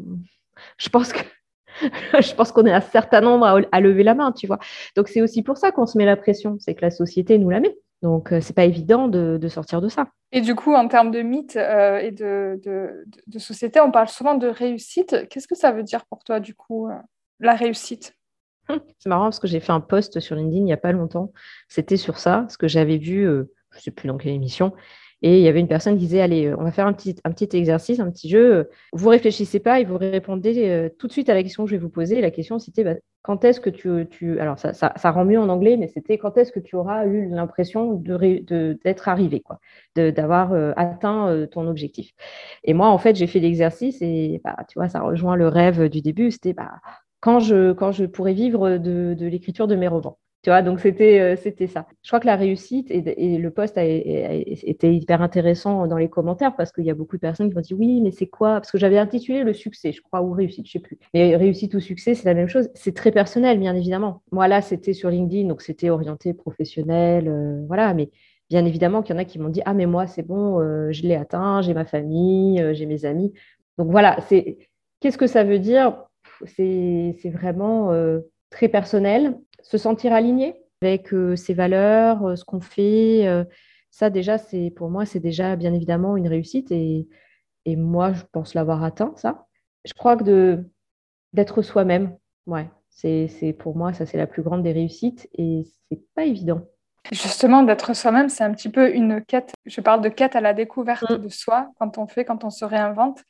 Je 0.77 0.89
pense 0.89 1.13
que. 1.13 1.19
je 2.19 2.33
pense 2.33 2.51
qu'on 2.51 2.65
est 2.65 2.73
un 2.73 2.81
certain 2.81 3.21
nombre 3.21 3.63
à, 3.71 3.79
lever 3.79 4.03
la 4.03 4.13
main, 4.13 4.31
tu 4.31 4.47
vois. 4.47 4.59
Donc, 4.95 5.07
c'est 5.07 5.21
aussi 5.21 5.43
pour 5.43 5.57
ça 5.57 5.71
qu'on 5.71 5.85
se 5.85 5.97
met 5.97 6.05
la 6.05 6.17
pression, 6.17 6.57
c'est 6.59 6.75
que 6.75 6.81
la 6.81 6.91
société 6.91 7.37
nous 7.37 7.49
la 7.49 7.59
met. 7.59 7.75
Donc, 8.01 8.31
euh, 8.31 8.41
c'est 8.41 8.55
pas 8.55 8.65
évident 8.65 9.07
de, 9.07 9.47
sortir 9.47 9.81
de 9.81 9.87
ça. 9.87 10.07
Et 10.31 10.41
du 10.41 10.55
coup, 10.55 10.73
en 10.73 10.87
termes 10.87 11.11
de 11.11 11.21
mythe 11.21 11.55
et 11.55 12.11
de, 12.11 12.59
société, 13.37 13.79
on 13.79 13.91
parle 13.91 14.09
souvent 14.09 14.35
de 14.35 14.47
réussite. 14.47 15.27
Qu'est-ce 15.29 15.47
que 15.47 15.55
ça 15.55 15.71
veut 15.71 15.83
dire 15.83 16.05
pour 16.05 16.23
toi, 16.23 16.39
du 16.39 16.53
coup, 16.53 16.89
la 17.39 17.53
réussite? 17.53 18.18
C'est 18.97 19.09
marrant 19.09 19.25
parce 19.25 19.39
que 19.39 19.47
j'ai 19.47 19.59
fait 19.59 19.71
un 19.71 19.79
post 19.79 20.19
sur 20.19 20.35
LinkedIn 20.35 20.59
il 20.59 20.63
n'y 20.63 20.73
a 20.73 20.77
pas 20.77 20.91
longtemps. 20.91 21.31
C'était 21.67 21.97
sur 21.97 22.17
ça, 22.17 22.45
ce 22.49 22.57
que 22.57 22.67
j'avais 22.67 22.97
vu, 22.97 23.27
euh, 23.27 23.51
je 23.71 23.77
ne 23.77 23.81
sais 23.81 23.91
plus 23.91 24.07
dans 24.07 24.17
quelle 24.17 24.33
émission. 24.33 24.73
Et 25.21 25.37
il 25.37 25.43
y 25.43 25.49
avait 25.49 25.59
une 25.59 25.67
personne 25.67 25.95
qui 25.95 26.05
disait 26.05 26.21
Allez, 26.21 26.53
on 26.53 26.63
va 26.63 26.71
faire 26.71 26.87
un 26.87 26.93
petit, 26.93 27.49
exercice, 27.51 27.99
un 27.99 28.09
petit 28.09 28.29
jeu. 28.29 28.69
Vous 28.93 29.09
réfléchissez 29.09 29.59
pas 29.59 29.81
et 29.81 29.83
vous 29.83 29.97
répondez 29.97 30.69
euh, 30.69 30.89
tout 30.97 31.07
de 31.07 31.11
suite 31.11 31.29
à 31.29 31.33
la 31.33 31.43
question 31.43 31.65
que 31.65 31.69
je 31.69 31.75
vais 31.75 31.81
vous 31.81 31.89
poser. 31.89 32.21
la 32.21 32.31
question, 32.31 32.57
c'était 32.57 32.85
bah, 32.85 32.95
Quand 33.21 33.43
est-ce 33.43 33.59
que 33.59 33.69
tu. 33.69 34.39
Alors, 34.39 34.57
ça, 34.57 35.11
rend 35.11 35.25
mieux 35.25 35.39
en 35.39 35.49
anglais, 35.49 35.75
mais 35.75 35.89
c'était 35.89 36.17
Quand 36.17 36.37
est-ce 36.37 36.53
que 36.53 36.61
tu 36.61 36.77
auras 36.77 37.05
eu 37.05 37.27
l'impression 37.27 37.95
d'être 37.95 39.09
arrivé, 39.09 39.41
quoi, 39.41 39.59
d'avoir 39.95 40.53
euh, 40.53 40.71
atteint 40.77 41.47
ton 41.51 41.67
objectif 41.67 42.11
Et 42.63 42.73
moi, 42.73 42.87
en 42.87 42.97
fait, 42.97 43.17
j'ai 43.17 43.27
fait 43.27 43.41
l'exercice 43.41 44.01
et 44.01 44.39
bah, 44.45 44.55
tu 44.69 44.79
vois, 44.79 44.87
ça 44.87 45.01
rejoint 45.01 45.35
le 45.35 45.49
rêve 45.49 45.89
du 45.89 46.01
début. 46.01 46.31
C'était 46.31 46.53
bah, 46.53 46.71
quand 47.19 47.39
je, 47.39 47.73
quand 47.73 47.91
je 47.91 48.05
pourrais 48.05 48.33
vivre 48.33 48.77
de, 48.77 49.15
l'écriture 49.19 49.67
de 49.67 49.75
mes 49.75 49.87
romans. 49.87 50.17
Tu 50.41 50.49
vois, 50.49 50.61
donc 50.61 50.79
c'était 50.79 51.19
euh, 51.19 51.67
ça. 51.67 51.85
Je 52.01 52.09
crois 52.09 52.21
que 52.21 52.25
la 52.25 52.37
réussite 52.37 52.89
et, 52.91 53.37
le 53.37 53.51
poste 53.51 53.77
a, 53.77 53.83
été 53.83 54.95
hyper 54.95 55.21
intéressant 55.21 55.85
dans 55.85 55.97
les 55.97 56.09
commentaires 56.09 56.55
parce 56.55 56.71
qu'il 56.71 56.85
y 56.85 56.89
a 56.89 56.93
beaucoup 56.93 57.17
de 57.17 57.21
personnes 57.21 57.49
qui 57.49 57.55
m'ont 57.55 57.61
dit 57.61 57.73
oui, 57.73 57.99
mais 57.99 58.11
c'est 58.11 58.27
quoi? 58.27 58.53
Parce 58.53 58.71
que 58.71 58.77
j'avais 58.77 58.97
intitulé 58.97 59.43
le 59.43 59.53
succès, 59.53 59.91
je 59.91 60.01
crois, 60.01 60.21
ou 60.21 60.31
réussite, 60.31 60.65
je 60.65 60.71
sais 60.71 60.79
plus. 60.79 60.97
Mais 61.13 61.35
réussite 61.35 61.73
ou 61.73 61.81
succès, 61.81 62.15
c'est 62.15 62.23
la 62.23 62.33
même 62.33 62.47
chose. 62.47 62.69
C'est 62.73 62.95
très 62.95 63.11
personnel, 63.11 63.59
bien 63.59 63.75
évidemment. 63.75 64.21
Moi 64.31 64.47
là, 64.47 64.61
c'était 64.61 64.93
sur 64.93 65.09
LinkedIn, 65.09 65.49
donc 65.49 65.61
c'était 65.61 65.89
orienté 65.89 66.33
professionnel, 66.33 67.27
euh, 67.27 67.65
voilà. 67.67 67.93
Mais 67.93 68.09
bien 68.49 68.65
évidemment 68.65 69.01
qu'il 69.01 69.15
y 69.15 69.19
en 69.19 69.21
a 69.21 69.25
qui 69.25 69.39
m'ont 69.39 69.49
dit 69.49 69.61
ah 69.65 69.73
mais 69.73 69.87
moi 69.87 70.07
c'est 70.07 70.23
bon, 70.23 70.61
euh, 70.61 70.89
je 70.91 71.03
l'ai 71.03 71.15
atteint, 71.15 71.61
j'ai 71.61 71.73
ma 71.73 71.85
famille, 71.85 72.63
j'ai 72.73 72.85
mes 72.85 73.03
amis. 73.03 73.33
Donc 73.77 73.91
voilà, 73.91 74.17
c'est 74.29 74.57
qu'est-ce 75.01 75.17
que 75.17 75.27
ça 75.27 75.43
veut 75.43 75.59
dire? 75.59 76.08
C'est 76.45 77.29
vraiment 77.29 77.91
euh, 77.91 78.19
très 78.49 78.69
personnel. 78.69 79.37
Se 79.61 79.77
sentir 79.77 80.13
aligné 80.13 80.55
avec 80.81 81.13
euh, 81.13 81.35
ses 81.35 81.53
valeurs, 81.53 82.25
euh, 82.25 82.35
ce 82.35 82.45
qu'on 82.45 82.61
fait, 82.61 83.27
ça 83.91 84.09
déjà, 84.09 84.37
c'est 84.37 84.71
pour 84.75 84.89
moi, 84.89 85.05
c'est 85.05 85.19
déjà 85.19 85.55
bien 85.55 85.73
évidemment 85.73 86.15
une 86.15 86.27
réussite 86.27 86.71
et, 86.71 87.07
et 87.65 87.75
moi, 87.75 88.13
je 88.13 88.23
pense 88.31 88.53
l'avoir 88.53 88.83
atteint, 88.83 89.13
ça. 89.15 89.47
Je 89.85 89.93
crois 89.93 90.15
que 90.15 90.63
d'être 91.33 91.61
soi-même, 91.61 92.15
ouais, 92.45 92.69
c'est 92.89 93.55
pour 93.57 93.75
moi, 93.75 93.93
ça 93.93 94.05
c'est 94.05 94.17
la 94.17 94.27
plus 94.27 94.43
grande 94.43 94.63
des 94.63 94.71
réussites 94.71 95.29
et 95.37 95.63
c'est 95.89 96.01
pas 96.15 96.25
évident. 96.25 96.61
Justement, 97.11 97.63
d'être 97.63 97.95
soi-même, 97.95 98.29
c'est 98.29 98.43
un 98.43 98.51
petit 98.53 98.69
peu 98.69 98.93
une 98.93 99.23
quête. 99.23 99.53
Je 99.65 99.81
parle 99.81 100.01
de 100.01 100.09
quête 100.09 100.35
à 100.35 100.41
la 100.41 100.53
découverte 100.53 101.09
mmh. 101.09 101.17
de 101.17 101.29
soi 101.29 101.71
quand 101.79 101.97
on 101.97 102.07
fait, 102.07 102.25
quand 102.25 102.43
on 102.43 102.49
se 102.49 102.65
réinvente. 102.65 103.23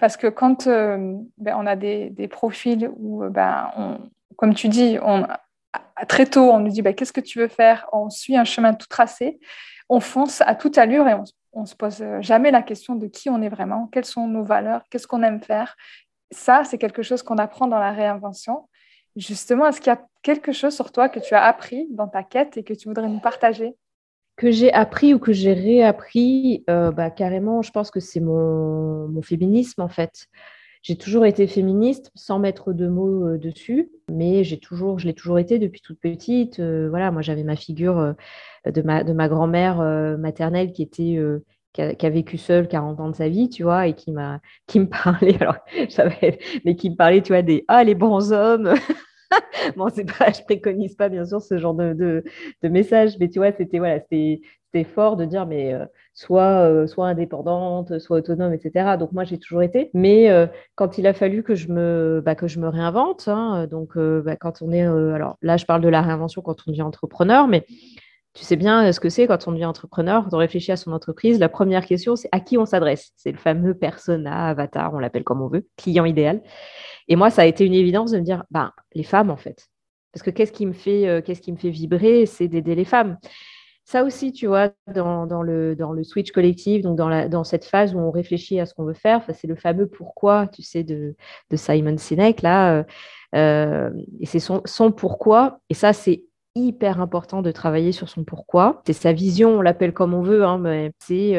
Parce 0.00 0.16
que 0.16 0.26
quand 0.26 0.66
euh, 0.66 1.14
ben, 1.36 1.56
on 1.58 1.66
a 1.66 1.76
des, 1.76 2.28
profils 2.28 2.90
où, 2.96 3.22
euh, 3.22 3.28
ben, 3.28 4.00
comme 4.36 4.54
tu 4.54 4.68
dis, 4.68 4.98
très 6.08 6.26
tôt, 6.26 6.50
on 6.50 6.58
nous 6.58 6.70
dit 6.70 6.82
ben, 6.82 6.94
qu'est-ce 6.94 7.12
que 7.12 7.20
tu 7.20 7.38
veux 7.38 7.48
faire? 7.48 7.86
On 7.92 8.08
suit 8.08 8.36
un 8.36 8.44
chemin 8.44 8.72
tout 8.74 8.88
tracé, 8.88 9.38
on 9.88 10.00
fonce 10.00 10.40
à 10.40 10.54
toute 10.54 10.78
allure 10.78 11.06
et 11.06 11.14
on 11.52 11.60
ne 11.60 11.66
se 11.66 11.74
pose 11.74 12.02
jamais 12.20 12.50
la 12.50 12.62
question 12.62 12.94
de 12.94 13.06
qui 13.06 13.28
on 13.28 13.42
est 13.42 13.50
vraiment, 13.50 13.88
quelles 13.92 14.06
sont 14.06 14.26
nos 14.26 14.42
valeurs, 14.42 14.82
qu'est-ce 14.90 15.06
qu'on 15.06 15.22
aime 15.22 15.42
faire. 15.42 15.76
Ça, 16.32 16.62
c'est 16.64 16.78
quelque 16.78 17.02
chose 17.02 17.22
qu'on 17.22 17.36
apprend 17.36 17.66
dans 17.66 17.78
la 17.78 17.92
réinvention. 17.92 18.68
Justement, 19.16 19.66
est-ce 19.66 19.80
qu'il 19.80 19.92
y 19.92 19.96
a 19.96 20.00
quelque 20.22 20.52
chose 20.52 20.74
sur 20.74 20.92
toi 20.92 21.08
que 21.08 21.20
tu 21.20 21.34
as 21.34 21.44
appris 21.44 21.88
dans 21.90 22.08
ta 22.08 22.22
quête 22.22 22.56
et 22.56 22.64
que 22.64 22.72
tu 22.72 22.88
voudrais 22.88 23.08
nous 23.08 23.20
partager? 23.20 23.74
Que 24.40 24.50
j'ai 24.50 24.72
appris 24.72 25.12
ou 25.12 25.18
que 25.18 25.34
j'ai 25.34 25.52
réappris, 25.52 26.64
euh, 26.70 26.92
bah, 26.92 27.10
carrément, 27.10 27.60
je 27.60 27.70
pense 27.72 27.90
que 27.90 28.00
c'est 28.00 28.20
mon, 28.20 29.20
féminisme 29.20 29.82
en 29.82 29.88
fait. 29.88 30.28
J'ai 30.80 30.96
toujours 30.96 31.26
été 31.26 31.46
féministe 31.46 32.10
sans 32.14 32.38
mettre 32.38 32.72
de 32.72 32.88
mots 32.88 33.26
euh, 33.26 33.38
dessus, 33.38 33.90
mais 34.10 34.42
j'ai 34.42 34.58
toujours, 34.58 34.98
je 34.98 35.06
l'ai 35.06 35.12
toujours 35.12 35.38
été 35.38 35.58
depuis 35.58 35.82
toute 35.82 36.00
petite. 36.00 36.58
Euh, 36.58 36.88
voilà, 36.88 37.10
moi 37.10 37.20
j'avais 37.20 37.44
ma 37.44 37.54
figure 37.54 38.14
de 38.64 38.80
ma, 38.80 39.04
de 39.04 39.12
ma 39.12 39.28
grand-mère 39.28 39.76
maternelle 40.18 40.72
qui 40.72 40.82
était 40.84 41.18
qui 41.74 41.82
a, 41.82 42.10
vécu 42.10 42.38
seule 42.38 42.66
40 42.66 42.98
ans 42.98 43.10
de 43.10 43.16
sa 43.16 43.28
vie, 43.28 43.50
tu 43.50 43.62
vois, 43.62 43.88
et 43.88 43.94
qui 43.94 44.10
m'a 44.10 44.40
qui 44.66 44.80
me 44.80 44.86
parlait, 45.04 45.36
alors 45.38 45.58
ça 45.90 46.06
va 46.06 46.14
être, 46.22 46.42
mais 46.64 46.76
qui 46.76 46.88
me 46.88 46.96
parlait, 46.96 47.20
tu 47.20 47.34
vois, 47.34 47.42
des 47.42 47.66
ah 47.68 47.84
les 47.84 47.94
bons 47.94 48.32
hommes. 48.32 48.72
bon, 49.76 49.88
c'est 49.92 50.04
pas, 50.04 50.32
je 50.32 50.42
préconise 50.42 50.94
pas 50.94 51.08
bien 51.08 51.24
sûr 51.24 51.40
ce 51.40 51.58
genre 51.58 51.74
de, 51.74 51.94
de, 52.62 52.68
message, 52.68 53.16
mais 53.20 53.28
tu 53.28 53.38
vois, 53.38 53.52
c'était 53.52 53.78
voilà, 53.78 54.00
c'était 54.00 54.84
fort 54.84 55.16
de 55.16 55.24
dire 55.24 55.46
mais 55.46 55.74
euh, 55.74 55.84
soit 56.14 56.66
euh, 56.68 56.86
soit 56.86 57.08
indépendante, 57.08 57.98
soit 57.98 58.18
autonome, 58.18 58.52
etc. 58.52 58.96
Donc 58.98 59.12
moi 59.12 59.24
j'ai 59.24 59.38
toujours 59.38 59.62
été, 59.62 59.90
mais 59.94 60.30
euh, 60.30 60.46
quand 60.74 60.98
il 60.98 61.06
a 61.06 61.12
fallu 61.14 61.42
que 61.42 61.54
je 61.54 61.68
me 61.68 62.22
bah, 62.24 62.34
que 62.34 62.48
je 62.48 62.58
me 62.60 62.68
réinvente, 62.68 63.28
hein, 63.28 63.66
donc 63.66 63.96
bah, 63.96 64.36
quand 64.36 64.62
on 64.62 64.72
est 64.72 64.82
alors 64.82 65.36
là 65.42 65.56
je 65.56 65.66
parle 65.66 65.82
de 65.82 65.88
la 65.88 66.02
réinvention 66.02 66.42
quand 66.42 66.56
on 66.66 66.70
devient 66.70 66.82
entrepreneur, 66.82 67.48
mais 67.48 67.64
tu 68.34 68.44
sais 68.44 68.56
bien 68.56 68.92
ce 68.92 69.00
que 69.00 69.08
c'est 69.08 69.26
quand 69.26 69.48
on 69.48 69.52
devient 69.52 69.64
entrepreneur, 69.64 70.22
quand 70.22 70.34
on 70.34 70.38
réfléchit 70.38 70.72
à 70.72 70.76
son 70.76 70.92
entreprise. 70.92 71.38
La 71.38 71.48
première 71.48 71.84
question, 71.84 72.14
c'est 72.14 72.28
à 72.32 72.40
qui 72.40 72.58
on 72.58 72.66
s'adresse. 72.66 73.12
C'est 73.16 73.32
le 73.32 73.38
fameux 73.38 73.74
persona, 73.74 74.48
avatar, 74.48 74.94
on 74.94 74.98
l'appelle 74.98 75.24
comme 75.24 75.42
on 75.42 75.48
veut, 75.48 75.66
client 75.76 76.04
idéal. 76.04 76.42
Et 77.08 77.16
moi, 77.16 77.30
ça 77.30 77.42
a 77.42 77.46
été 77.46 77.64
une 77.64 77.74
évidence 77.74 78.12
de 78.12 78.18
me 78.18 78.24
dire, 78.24 78.44
ben, 78.50 78.72
les 78.94 79.02
femmes, 79.02 79.30
en 79.30 79.36
fait. 79.36 79.68
Parce 80.12 80.22
que 80.22 80.30
qu'est-ce 80.30 80.52
qui 80.52 80.66
me 80.66 80.72
fait, 80.72 81.08
euh, 81.08 81.20
qu'est-ce 81.22 81.40
qui 81.40 81.52
me 81.52 81.56
fait 81.56 81.70
vibrer? 81.70 82.26
C'est 82.26 82.46
d'aider 82.46 82.76
les 82.76 82.84
femmes. 82.84 83.18
Ça 83.84 84.04
aussi, 84.04 84.32
tu 84.32 84.46
vois, 84.46 84.70
dans, 84.94 85.42
le, 85.42 85.74
dans 85.74 85.92
le 85.92 86.04
switch 86.04 86.30
collectif, 86.30 86.82
donc 86.82 86.96
dans, 86.96 87.08
la, 87.08 87.28
dans 87.28 87.42
cette 87.42 87.64
phase 87.64 87.92
où 87.96 87.98
on 87.98 88.12
réfléchit 88.12 88.60
à 88.60 88.66
ce 88.66 88.74
qu'on 88.74 88.84
veut 88.84 88.94
faire, 88.94 89.24
c'est 89.34 89.48
le 89.48 89.56
fameux 89.56 89.88
pourquoi, 89.88 90.46
tu 90.46 90.62
sais, 90.62 90.84
de, 90.84 91.16
de 91.50 91.56
Simon 91.56 91.96
Sinek, 91.96 92.42
là. 92.42 92.78
Euh, 92.78 92.84
euh, 93.34 93.90
et 94.20 94.26
c'est 94.26 94.38
son 94.38 94.92
pourquoi. 94.92 95.58
Et 95.70 95.74
ça, 95.74 95.92
c'est 95.92 96.22
hyper 96.66 97.00
important 97.00 97.42
de 97.42 97.50
travailler 97.50 97.92
sur 97.92 98.08
son 98.08 98.24
pourquoi. 98.24 98.82
C'est 98.86 98.92
sa 98.92 99.12
vision, 99.12 99.58
on 99.58 99.62
l'appelle 99.62 99.92
comme 99.92 100.14
on 100.14 100.22
veut, 100.22 100.44
hein, 100.44 100.58
mais 100.58 100.92
c'est 100.98 101.36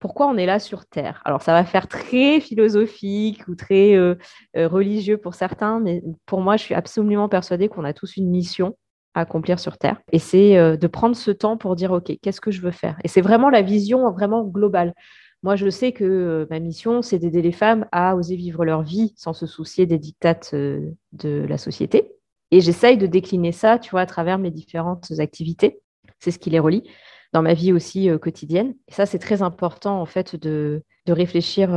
pourquoi 0.00 0.26
on 0.26 0.36
est 0.36 0.46
là 0.46 0.58
sur 0.58 0.86
Terre. 0.86 1.20
Alors, 1.24 1.42
ça 1.42 1.52
va 1.52 1.64
faire 1.64 1.86
très 1.86 2.40
philosophique 2.40 3.46
ou 3.46 3.54
très 3.54 3.94
euh, 3.94 4.16
euh, 4.56 4.66
religieux 4.66 5.18
pour 5.18 5.34
certains, 5.34 5.78
mais 5.78 6.02
pour 6.26 6.40
moi, 6.40 6.56
je 6.56 6.62
suis 6.62 6.74
absolument 6.74 7.28
persuadée 7.28 7.68
qu'on 7.68 7.84
a 7.84 7.92
tous 7.92 8.16
une 8.16 8.30
mission 8.30 8.76
à 9.14 9.20
accomplir 9.20 9.60
sur 9.60 9.76
Terre. 9.76 10.00
Et 10.10 10.18
c'est 10.18 10.56
euh, 10.56 10.76
de 10.76 10.86
prendre 10.86 11.14
ce 11.14 11.30
temps 11.30 11.58
pour 11.58 11.76
dire, 11.76 11.92
OK, 11.92 12.12
qu'est-ce 12.22 12.40
que 12.40 12.50
je 12.50 12.62
veux 12.62 12.70
faire? 12.70 12.96
Et 13.04 13.08
c'est 13.08 13.20
vraiment 13.20 13.50
la 13.50 13.60
vision 13.62 14.10
vraiment 14.10 14.42
globale. 14.42 14.94
Moi, 15.42 15.54
je 15.56 15.68
sais 15.68 15.92
que 15.92 16.46
ma 16.50 16.60
mission, 16.60 17.02
c'est 17.02 17.18
d'aider 17.18 17.42
les 17.42 17.52
femmes 17.52 17.86
à 17.92 18.14
oser 18.16 18.36
vivre 18.36 18.64
leur 18.64 18.82
vie 18.82 19.14
sans 19.16 19.32
se 19.32 19.46
soucier 19.46 19.86
des 19.86 19.98
dictates 19.98 20.54
de 20.54 21.46
la 21.48 21.56
société. 21.56 22.12
Et 22.50 22.60
j'essaye 22.60 22.96
de 22.98 23.06
décliner 23.06 23.52
ça, 23.52 23.78
tu 23.78 23.90
vois, 23.90 24.02
à 24.02 24.06
travers 24.06 24.38
mes 24.38 24.50
différentes 24.50 25.12
activités. 25.18 25.80
C'est 26.18 26.30
ce 26.30 26.38
qui 26.38 26.50
les 26.50 26.58
relie. 26.58 26.88
dans 27.32 27.42
ma 27.42 27.54
vie 27.54 27.72
aussi 27.72 28.08
quotidienne. 28.20 28.74
Et 28.88 28.92
ça, 28.92 29.06
c'est 29.06 29.20
très 29.20 29.40
important 29.40 30.00
en 30.00 30.06
fait 30.06 30.34
de, 30.34 30.82
de 31.06 31.12
réfléchir 31.12 31.70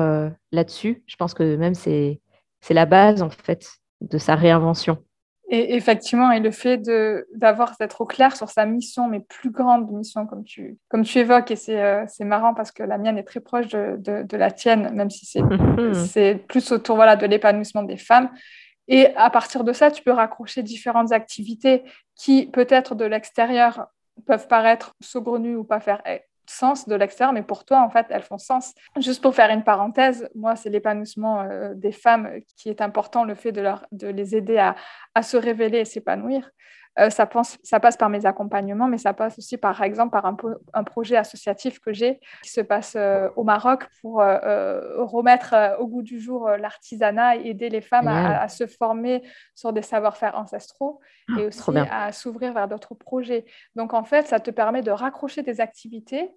là-dessus. 0.51 1.03
Je 1.05 1.15
pense 1.15 1.35
que 1.35 1.55
même 1.55 1.75
c'est 1.75 2.19
la 2.69 2.85
base 2.87 3.21
en 3.21 3.29
fait 3.29 3.67
de 4.01 4.17
sa 4.17 4.35
réinvention. 4.35 4.97
Et 5.49 5.75
effectivement, 5.75 6.31
et 6.31 6.39
le 6.39 6.51
fait 6.51 6.81
d'avoir 7.35 7.75
d'être 7.79 8.01
au 8.01 8.05
clair 8.05 8.35
sur 8.35 8.49
sa 8.49 8.65
mission, 8.65 9.07
mais 9.07 9.19
plus 9.19 9.51
grande 9.51 9.91
mission, 9.91 10.25
comme 10.25 10.43
tu, 10.43 10.77
comme 10.87 11.03
tu 11.03 11.19
évoques, 11.19 11.51
et 11.51 11.55
c'est 11.55 11.79
euh, 11.79 12.05
marrant 12.21 12.53
parce 12.53 12.71
que 12.71 12.81
la 12.81 12.97
mienne 12.97 13.17
est 13.17 13.23
très 13.23 13.41
proche 13.41 13.67
de, 13.67 13.97
de, 13.99 14.37
la 14.37 14.51
tienne, 14.51 14.89
même 14.93 15.09
si 15.09 15.27
c'est 16.07 16.35
plus 16.47 16.71
autour 16.71 16.95
voilà, 16.95 17.15
de 17.17 17.25
l'épanouissement 17.27 17.83
des 17.83 17.97
femmes. 17.97 18.29
Et 18.87 19.15
à 19.15 19.29
partir 19.29 19.63
de 19.63 19.73
ça, 19.73 19.91
tu 19.91 20.03
peux 20.03 20.11
raccrocher 20.11 20.63
différentes 20.63 21.11
activités 21.11 21.83
qui, 22.15 22.47
peut-être 22.47 22.95
de 22.95 23.05
l'extérieur, 23.05 23.87
peuvent 24.25 24.47
paraître 24.47 24.93
saugrenues 25.01 25.55
ou 25.55 25.63
pas 25.63 25.79
faire 25.79 26.01
sens 26.45 26.87
de 26.87 26.95
l'extérieur, 26.95 27.33
mais 27.33 27.41
pour 27.41 27.63
toi, 27.63 27.81
en 27.81 27.89
fait, 27.89 28.05
elles 28.09 28.23
font 28.23 28.37
sens. 28.37 28.73
Juste 28.99 29.21
pour 29.21 29.33
faire 29.33 29.49
une 29.49 29.63
parenthèse, 29.63 30.29
moi, 30.35 30.55
c'est 30.55 30.69
l'épanouissement 30.69 31.41
euh, 31.41 31.73
des 31.73 31.93
femmes 31.93 32.29
qui 32.57 32.69
est 32.69 32.81
important, 32.81 33.23
le 33.23 33.35
fait 33.35 33.51
de, 33.51 34.07
les 34.07 34.35
aider 34.35 34.57
à 34.57 35.23
se 35.23 35.37
révéler 35.37 35.79
et 35.79 35.85
s'épanouir. 35.85 36.49
Euh, 36.99 37.09
ça, 37.09 37.27
ça, 37.63 37.79
passe 37.79 37.97
par 37.97 38.09
mes 38.09 38.25
accompagnements, 38.25 38.87
mais 38.87 38.97
ça 38.97 39.13
passe 39.13 39.37
aussi, 39.39 39.57
par 39.57 39.81
exemple, 39.81 40.11
par 40.11 40.25
un, 40.25 40.83
projet 40.83 41.15
associatif 41.15 41.79
que 41.79 41.91
j'ai 41.91 42.19
qui 42.43 42.51
se 42.51 42.61
passe 42.61 42.95
euh, 42.95 43.29
au 43.35 43.43
Maroc 43.43 43.87
pour 44.01 44.17
remettre 44.17 45.55
au 45.79 45.87
goût 45.87 46.03
du 46.03 46.19
jour 46.19 46.49
l'artisanat 46.49 47.37
et 47.37 47.49
aider 47.49 47.69
les 47.69 47.81
femmes 47.81 48.07
à, 48.07 48.47
se 48.47 48.67
former 48.67 49.23
sur 49.55 49.73
des 49.73 49.81
savoir-faire 49.81 50.37
ancestraux 50.37 50.99
ah, 51.29 51.39
et 51.39 51.45
aussi 51.47 51.61
à 51.89 52.11
s'ouvrir 52.11 52.53
vers 52.53 52.67
d'autres 52.67 52.93
projets. 52.93 53.45
Donc, 53.75 53.93
en 53.93 54.03
fait, 54.03 54.27
ça 54.27 54.39
te 54.39 54.51
permet 54.51 54.81
de 54.81 54.91
raccrocher 54.91 55.41
des 55.41 55.61
activités 55.61 56.31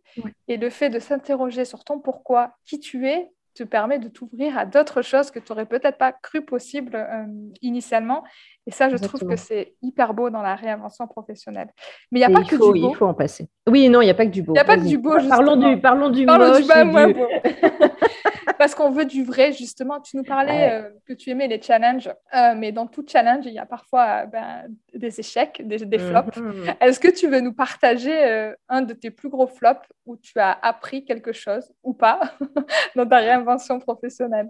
et 0.48 0.56
le 0.56 0.70
fait 0.70 0.90
de 0.90 0.98
s'interroger 0.98 1.64
sur 1.64 1.84
ton 1.84 2.00
pourquoi, 2.00 2.56
qui 2.64 2.80
tu 2.80 3.08
es, 3.08 3.30
te 3.56 3.64
permet 3.64 3.98
de 3.98 4.08
t'ouvrir 4.08 4.58
à 4.58 4.66
d'autres 4.66 5.02
choses 5.02 5.30
que 5.30 5.38
tu 5.38 5.50
n'aurais 5.50 5.66
peut-être 5.66 5.96
pas 5.96 6.12
cru 6.12 6.44
possible 6.44 6.94
euh, 6.94 7.24
initialement. 7.62 8.22
Et 8.66 8.70
ça, 8.70 8.88
je 8.88 8.96
trouve 8.96 9.26
que 9.26 9.36
c'est 9.36 9.74
hyper 9.82 10.12
beau 10.12 10.28
dans 10.28 10.42
la 10.42 10.54
réinvention 10.54 11.06
professionnelle. 11.06 11.68
Mais 12.12 12.20
il 12.20 12.26
n'y 12.26 12.34
a 12.34 12.38
pas 12.38 12.44
que 12.44 12.54
du 12.54 12.58
beau. 12.58 12.74
Il 12.74 12.94
faut 12.94 13.06
en 13.06 13.14
passer. 13.14 13.48
Oui, 13.66 13.88
non, 13.88 14.02
il 14.02 14.04
n'y 14.04 14.10
a 14.10 14.14
pas 14.14 14.26
que 14.26 14.30
du 14.30 14.42
beau. 14.42 14.52
Il 14.52 14.56
n'y 14.56 14.60
a 14.60 14.64
pas 14.64 14.76
que 14.76 14.86
du 14.86 14.98
beau, 14.98 15.16
Parlons 15.28 15.56
du, 15.56 15.80
parlons 15.80 16.10
du 16.10 16.26
moche. 16.26 16.62
Du 16.62 16.68
Parce 18.58 18.74
qu'on 18.74 18.90
veut 18.90 19.04
du 19.04 19.24
vrai, 19.24 19.52
justement. 19.52 20.00
Tu 20.00 20.16
nous 20.16 20.22
parlais 20.22 20.72
euh, 20.72 20.90
que 21.06 21.12
tu 21.12 21.30
aimais 21.30 21.48
les 21.48 21.60
challenges, 21.60 22.08
euh, 22.34 22.54
mais 22.56 22.72
dans 22.72 22.86
tout 22.86 23.04
challenge, 23.06 23.44
il 23.46 23.52
y 23.52 23.58
a 23.58 23.66
parfois 23.66 24.26
ben, 24.26 24.66
des 24.94 25.20
échecs, 25.20 25.62
des, 25.66 25.98
flops. 25.98 26.36
Mhm. 26.36 26.74
Est-ce 26.80 27.00
que 27.00 27.08
tu 27.08 27.28
veux 27.28 27.40
nous 27.40 27.52
partager 27.52 28.24
euh, 28.24 28.54
un 28.68 28.82
de 28.82 28.92
tes 28.94 29.10
plus 29.10 29.28
gros 29.28 29.46
flops 29.46 29.86
où 30.06 30.16
tu 30.16 30.38
as 30.38 30.52
appris 30.62 31.04
quelque 31.04 31.32
chose 31.32 31.72
ou 31.82 31.92
pas 31.92 32.20
dans 32.96 33.06
ta 33.06 33.18
réinvention 33.18 33.78
professionnelle? 33.78 34.48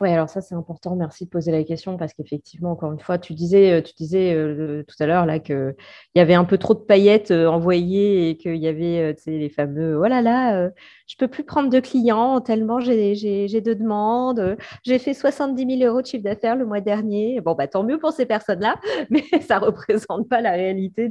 Oui, 0.00 0.10
alors 0.10 0.28
ça 0.28 0.40
c'est 0.40 0.54
important. 0.54 0.96
Merci 0.96 1.24
de 1.24 1.30
poser 1.30 1.52
la 1.52 1.62
question 1.62 1.96
parce 1.96 2.12
qu'effectivement, 2.12 2.72
encore 2.72 2.92
une 2.92 2.98
fois, 2.98 3.18
tu 3.18 3.34
disais, 3.34 3.72
euh, 3.72 3.80
tu 3.80 3.94
disais 3.94 4.34
euh, 4.34 4.82
tout 4.86 4.96
à 4.98 5.06
l'heure 5.06 5.26
là 5.26 5.38
qu'il 5.38 5.74
y 6.14 6.20
avait 6.20 6.34
un 6.34 6.44
peu 6.44 6.58
trop 6.58 6.74
de 6.74 6.80
paillettes 6.80 7.30
euh, 7.30 7.46
envoyées 7.46 8.28
et 8.30 8.36
qu'il 8.36 8.56
y 8.56 8.68
avait 8.68 9.14
les 9.26 9.48
fameux 9.48 9.96
oh 9.98 10.06
là 10.06 10.20
là, 10.22 10.70
je 11.06 11.16
peux 11.16 11.28
plus 11.28 11.44
prendre 11.44 11.70
de 11.70 11.80
clients 11.80 12.40
tellement 12.40 12.80
j'ai 12.80 13.14
de 13.14 13.74
demandes. 13.74 14.56
J'ai 14.82 14.98
fait 14.98 15.14
70 15.14 15.78
000 15.78 15.90
euros 15.90 16.02
de 16.02 16.06
chiffre 16.06 16.24
d'affaires 16.24 16.56
le 16.56 16.66
mois 16.66 16.80
dernier. 16.80 17.40
Bon, 17.40 17.54
bah, 17.54 17.68
tant 17.68 17.84
mieux 17.84 17.98
pour 17.98 18.12
ces 18.12 18.26
personnes-là, 18.26 18.76
mais 19.10 19.24
ça 19.40 19.58
représente 19.60 20.28
pas 20.28 20.40
la 20.40 20.52
réalité 20.52 21.08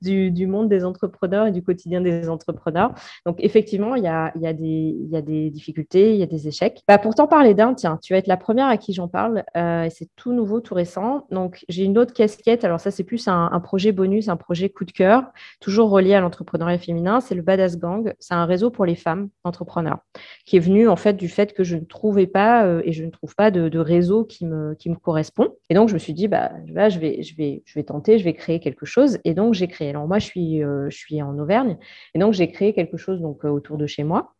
du, 0.00 0.46
monde 0.46 0.68
des 0.68 0.84
entrepreneurs 0.84 1.48
et 1.48 1.52
du 1.52 1.62
quotidien 1.62 2.00
des 2.00 2.28
entrepreneurs. 2.28 2.94
Donc 3.26 3.36
effectivement, 3.40 3.94
il 3.96 4.04
y 4.04 4.08
a, 4.08 4.32
y, 4.36 4.46
a 4.46 4.52
y 4.52 5.16
a, 5.16 5.22
des 5.22 5.50
difficultés, 5.50 6.14
il 6.14 6.20
y 6.20 6.22
a 6.22 6.26
des 6.26 6.48
échecs. 6.48 6.82
Bah, 6.86 6.98
pour 6.98 7.14
parler 7.28 7.54
d'un, 7.54 7.74
tiens, 7.74 7.98
tu 8.02 8.11
être 8.16 8.26
la 8.26 8.36
première 8.36 8.66
à 8.66 8.76
qui 8.76 8.92
j'en 8.92 9.08
parle. 9.08 9.44
Euh, 9.56 9.88
c'est 9.90 10.08
tout 10.16 10.32
nouveau, 10.32 10.60
tout 10.60 10.74
récent. 10.74 11.26
Donc, 11.30 11.64
j'ai 11.68 11.84
une 11.84 11.98
autre 11.98 12.12
casquette. 12.12 12.64
Alors, 12.64 12.80
ça, 12.80 12.90
c'est 12.90 13.04
plus 13.04 13.28
un, 13.28 13.48
projet 13.60 13.92
bonus, 13.92 14.28
un 14.28 14.36
projet 14.36 14.68
coup 14.68 14.84
de 14.84 14.92
cœur, 14.92 15.24
toujours 15.60 15.90
relié 15.90 16.14
à 16.14 16.20
l'entrepreneuriat 16.20 16.78
féminin. 16.78 17.20
C'est 17.20 17.34
le 17.34 17.42
Badass 17.42 17.78
Gang. 17.78 18.14
C'est 18.18 18.34
un 18.34 18.44
réseau 18.44 18.70
pour 18.70 18.86
les 18.86 18.94
femmes 18.94 19.28
entrepreneurs 19.44 19.98
qui 20.46 20.56
est 20.56 20.60
venu 20.60 20.88
en 20.88 20.96
fait 20.96 21.14
du 21.14 21.28
fait 21.28 21.52
que 21.52 21.64
je 21.64 21.76
ne 21.76 21.84
trouvais 21.84 22.26
pas 22.26 22.64
euh, 22.64 22.82
et 22.84 22.92
je 22.92 23.04
ne 23.04 23.10
trouve 23.10 23.34
pas 23.34 23.50
de, 23.50 23.78
réseau 23.78 24.24
qui 24.24 24.46
me, 24.46 24.74
qui 24.74 24.90
me 24.90 24.96
correspond. 24.96 25.48
Et 25.70 25.74
donc, 25.74 25.88
je 25.88 25.94
me 25.94 25.98
suis 25.98 26.12
dit, 26.12 26.28
bah, 26.28 26.52
là, 26.68 26.88
je, 26.88 26.98
vais, 26.98 27.22
je, 27.22 27.36
vais, 27.36 27.62
je 27.64 27.74
vais 27.74 27.84
tenter, 27.84 28.18
je 28.18 28.24
vais 28.24 28.34
créer 28.34 28.60
quelque 28.60 28.86
chose. 28.86 29.18
Et 29.24 29.34
donc, 29.34 29.54
j'ai 29.54 29.68
créé. 29.68 29.90
Alors, 29.90 30.06
moi, 30.06 30.18
je 30.18 30.26
suis, 30.26 30.62
euh, 30.62 30.88
je 30.90 30.96
suis 30.96 31.22
en 31.22 31.38
Auvergne. 31.38 31.78
Et 32.14 32.18
donc, 32.18 32.32
j'ai 32.32 32.50
créé 32.50 32.72
quelque 32.72 32.96
chose 32.96 33.20
donc, 33.20 33.44
autour 33.44 33.76
de 33.78 33.86
chez 33.86 34.04
moi. 34.04 34.34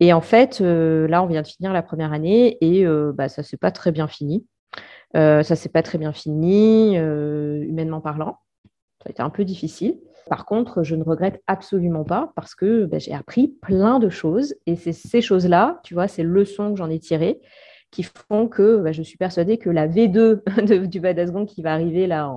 Et 0.00 0.14
en 0.14 0.22
fait, 0.22 0.60
euh, 0.62 1.06
là, 1.06 1.22
on 1.22 1.26
vient 1.26 1.42
de 1.42 1.46
finir 1.46 1.74
la 1.74 1.82
première 1.82 2.12
année 2.12 2.56
et 2.62 2.86
euh, 2.86 3.12
bah, 3.14 3.28
ça 3.28 3.42
ne 3.42 3.46
s'est 3.46 3.58
pas 3.58 3.70
très 3.70 3.92
bien 3.92 4.08
fini. 4.08 4.46
Euh, 5.14 5.42
ça 5.42 5.54
ne 5.54 5.58
s'est 5.58 5.68
pas 5.68 5.82
très 5.82 5.98
bien 5.98 6.12
fini, 6.12 6.96
humainement 6.96 8.00
parlant. 8.00 8.38
Ça 9.02 9.08
a 9.08 9.10
été 9.10 9.22
un 9.22 9.30
peu 9.30 9.44
difficile. 9.44 10.00
Par 10.28 10.46
contre, 10.46 10.82
je 10.82 10.94
ne 10.94 11.04
regrette 11.04 11.42
absolument 11.46 12.04
pas 12.04 12.32
parce 12.34 12.54
que 12.54 12.86
bah, 12.86 12.98
j'ai 12.98 13.12
appris 13.12 13.48
plein 13.60 13.98
de 13.98 14.08
choses 14.08 14.54
et 14.66 14.76
c'est 14.76 14.92
ces 14.92 15.20
choses-là, 15.20 15.80
tu 15.84 15.94
vois, 15.94 16.08
ces 16.08 16.22
leçons 16.22 16.72
que 16.72 16.78
j'en 16.78 16.90
ai 16.90 16.98
tirées 16.98 17.40
qui 17.90 18.04
font 18.04 18.46
que 18.46 18.76
bah, 18.78 18.92
je 18.92 19.02
suis 19.02 19.18
persuadée 19.18 19.58
que 19.58 19.68
la 19.68 19.88
V2 19.88 20.86
du 20.86 21.00
Badasgon 21.00 21.44
qui 21.44 21.60
va 21.62 21.72
arriver 21.72 22.06
là 22.06 22.32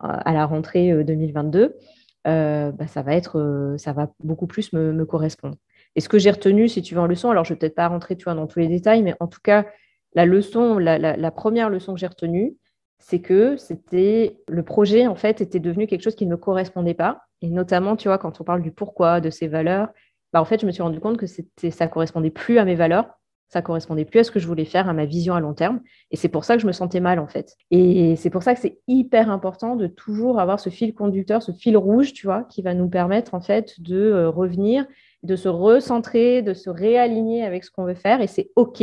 à 0.00 0.32
la 0.32 0.46
rentrée 0.46 1.04
2022, 1.04 1.76
ça 2.24 3.02
va 3.04 3.14
être, 3.14 3.74
ça 3.76 3.92
va 3.92 4.10
beaucoup 4.20 4.46
plus 4.46 4.72
me 4.72 5.04
correspondre. 5.04 5.56
Et 5.96 6.00
ce 6.00 6.08
que 6.08 6.18
j'ai 6.18 6.30
retenu, 6.30 6.68
si 6.68 6.82
tu 6.82 6.94
veux, 6.94 7.00
en 7.00 7.06
leçon, 7.06 7.30
alors 7.30 7.44
je 7.44 7.52
ne 7.52 7.54
vais 7.54 7.58
peut-être 7.58 7.74
pas 7.74 7.88
rentrer 7.88 8.16
tu 8.16 8.24
vois, 8.24 8.34
dans 8.34 8.46
tous 8.46 8.58
les 8.58 8.68
détails, 8.68 9.02
mais 9.02 9.14
en 9.18 9.26
tout 9.26 9.40
cas, 9.42 9.66
la 10.14 10.26
leçon, 10.26 10.78
la, 10.78 11.30
première 11.30 11.70
leçon 11.70 11.94
que 11.94 12.00
j'ai 12.00 12.06
retenue, 12.06 12.56
c'est 12.98 13.20
que 13.20 13.56
c'était 13.56 14.38
le 14.48 14.62
projet 14.62 15.06
en 15.06 15.14
fait 15.14 15.40
était 15.40 15.60
devenu 15.60 15.86
quelque 15.86 16.02
chose 16.02 16.14
qui 16.14 16.26
ne 16.26 16.30
me 16.30 16.36
correspondait 16.36 16.94
pas. 16.94 17.22
Et 17.42 17.48
notamment, 17.48 17.96
tu 17.96 18.08
vois, 18.08 18.18
quand 18.18 18.40
on 18.40 18.44
parle 18.44 18.62
du 18.62 18.72
pourquoi, 18.72 19.20
de 19.20 19.30
ses 19.30 19.48
valeurs, 19.48 19.88
bah, 20.32 20.40
en 20.40 20.44
fait, 20.44 20.60
je 20.60 20.66
me 20.66 20.70
suis 20.70 20.82
rendu 20.82 21.00
compte 21.00 21.18
que 21.18 21.26
c'était, 21.26 21.70
ça 21.70 21.88
correspondait 21.88 22.30
plus 22.30 22.58
à 22.58 22.64
mes 22.64 22.74
valeurs, 22.74 23.08
ça 23.48 23.62
correspondait 23.62 24.04
plus 24.04 24.20
à 24.20 24.24
ce 24.24 24.30
que 24.30 24.40
je 24.40 24.46
voulais 24.46 24.64
faire, 24.64 24.88
à 24.88 24.92
ma 24.92 25.04
vision 25.04 25.34
à 25.34 25.40
long 25.40 25.54
terme. 25.54 25.80
Et 26.10 26.16
c'est 26.16 26.28
pour 26.28 26.44
ça 26.44 26.56
que 26.56 26.62
je 26.62 26.66
me 26.66 26.72
sentais 26.72 27.00
mal 27.00 27.18
en 27.18 27.26
fait. 27.26 27.56
Et 27.70 28.16
c'est 28.16 28.30
pour 28.30 28.42
ça 28.42 28.54
que 28.54 28.60
c'est 28.60 28.80
hyper 28.88 29.30
important 29.30 29.76
de 29.76 29.86
toujours 29.86 30.40
avoir 30.40 30.60
ce 30.60 30.70
fil 30.70 30.94
conducteur, 30.94 31.42
ce 31.42 31.52
fil 31.52 31.76
rouge, 31.76 32.12
tu 32.12 32.26
vois, 32.26 32.44
qui 32.44 32.62
va 32.62 32.74
nous 32.74 32.88
permettre 32.88 33.34
en 33.34 33.40
fait 33.40 33.80
de 33.80 33.96
euh, 33.96 34.30
revenir 34.30 34.86
de 35.26 35.36
se 35.36 35.48
recentrer, 35.48 36.42
de 36.42 36.54
se 36.54 36.70
réaligner 36.70 37.44
avec 37.44 37.64
ce 37.64 37.70
qu'on 37.70 37.84
veut 37.84 37.94
faire 37.94 38.20
et 38.20 38.26
c'est 38.26 38.50
OK. 38.56 38.82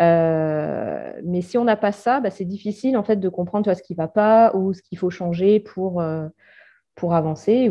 Euh, 0.00 1.12
mais 1.24 1.40
si 1.40 1.58
on 1.58 1.64
n'a 1.64 1.76
pas 1.76 1.92
ça, 1.92 2.20
bah, 2.20 2.30
c'est 2.30 2.44
difficile 2.44 2.96
en 2.96 3.02
fait 3.02 3.16
de 3.16 3.28
comprendre 3.28 3.72
ce 3.74 3.82
qui 3.82 3.94
ne 3.94 3.96
va 3.96 4.08
pas 4.08 4.54
ou 4.54 4.72
ce 4.72 4.82
qu'il 4.82 4.98
faut 4.98 5.10
changer 5.10 5.60
pour, 5.60 6.00
euh, 6.00 6.28
avancer. 7.10 7.70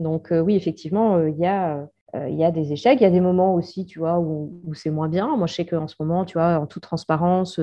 Donc 0.00 0.32
euh, 0.32 0.40
oui, 0.40 0.56
effectivement, 0.56 1.24
il 1.24 1.38
y 1.38 1.46
a 1.46 1.86
il 2.26 2.34
y 2.34 2.42
a 2.42 2.50
des 2.50 2.72
échecs, 2.72 2.98
il 3.00 3.04
y 3.04 3.06
a 3.06 3.10
des 3.10 3.20
moments 3.20 3.54
aussi, 3.54 3.86
tu 3.86 4.00
vois, 4.00 4.18
où, 4.18 4.74
c'est 4.74 4.90
moins 4.90 5.08
bien. 5.08 5.36
Moi, 5.36 5.46
je 5.46 5.54
sais 5.54 5.64
qu'en 5.64 5.86
ce 5.86 5.94
moment, 6.00 6.24
tu 6.24 6.38
vois, 6.38 6.58
en 6.58 6.66
toute 6.66 6.82
transparence, 6.82 7.60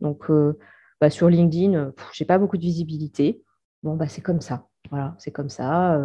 donc 0.00 0.30
bah, 1.00 1.08
sur 1.08 1.30
LinkedIn, 1.30 1.92
je 2.12 2.22
n'ai 2.22 2.26
pas 2.26 2.36
beaucoup 2.36 2.58
de 2.58 2.62
visibilité. 2.62 3.42
Bon, 3.82 3.96
bah, 3.96 4.06
c'est 4.06 4.20
comme 4.20 4.42
ça. 4.42 4.66
Voilà, 4.90 5.14
c'est 5.18 5.30
comme 5.30 5.48
ça. 5.48 5.98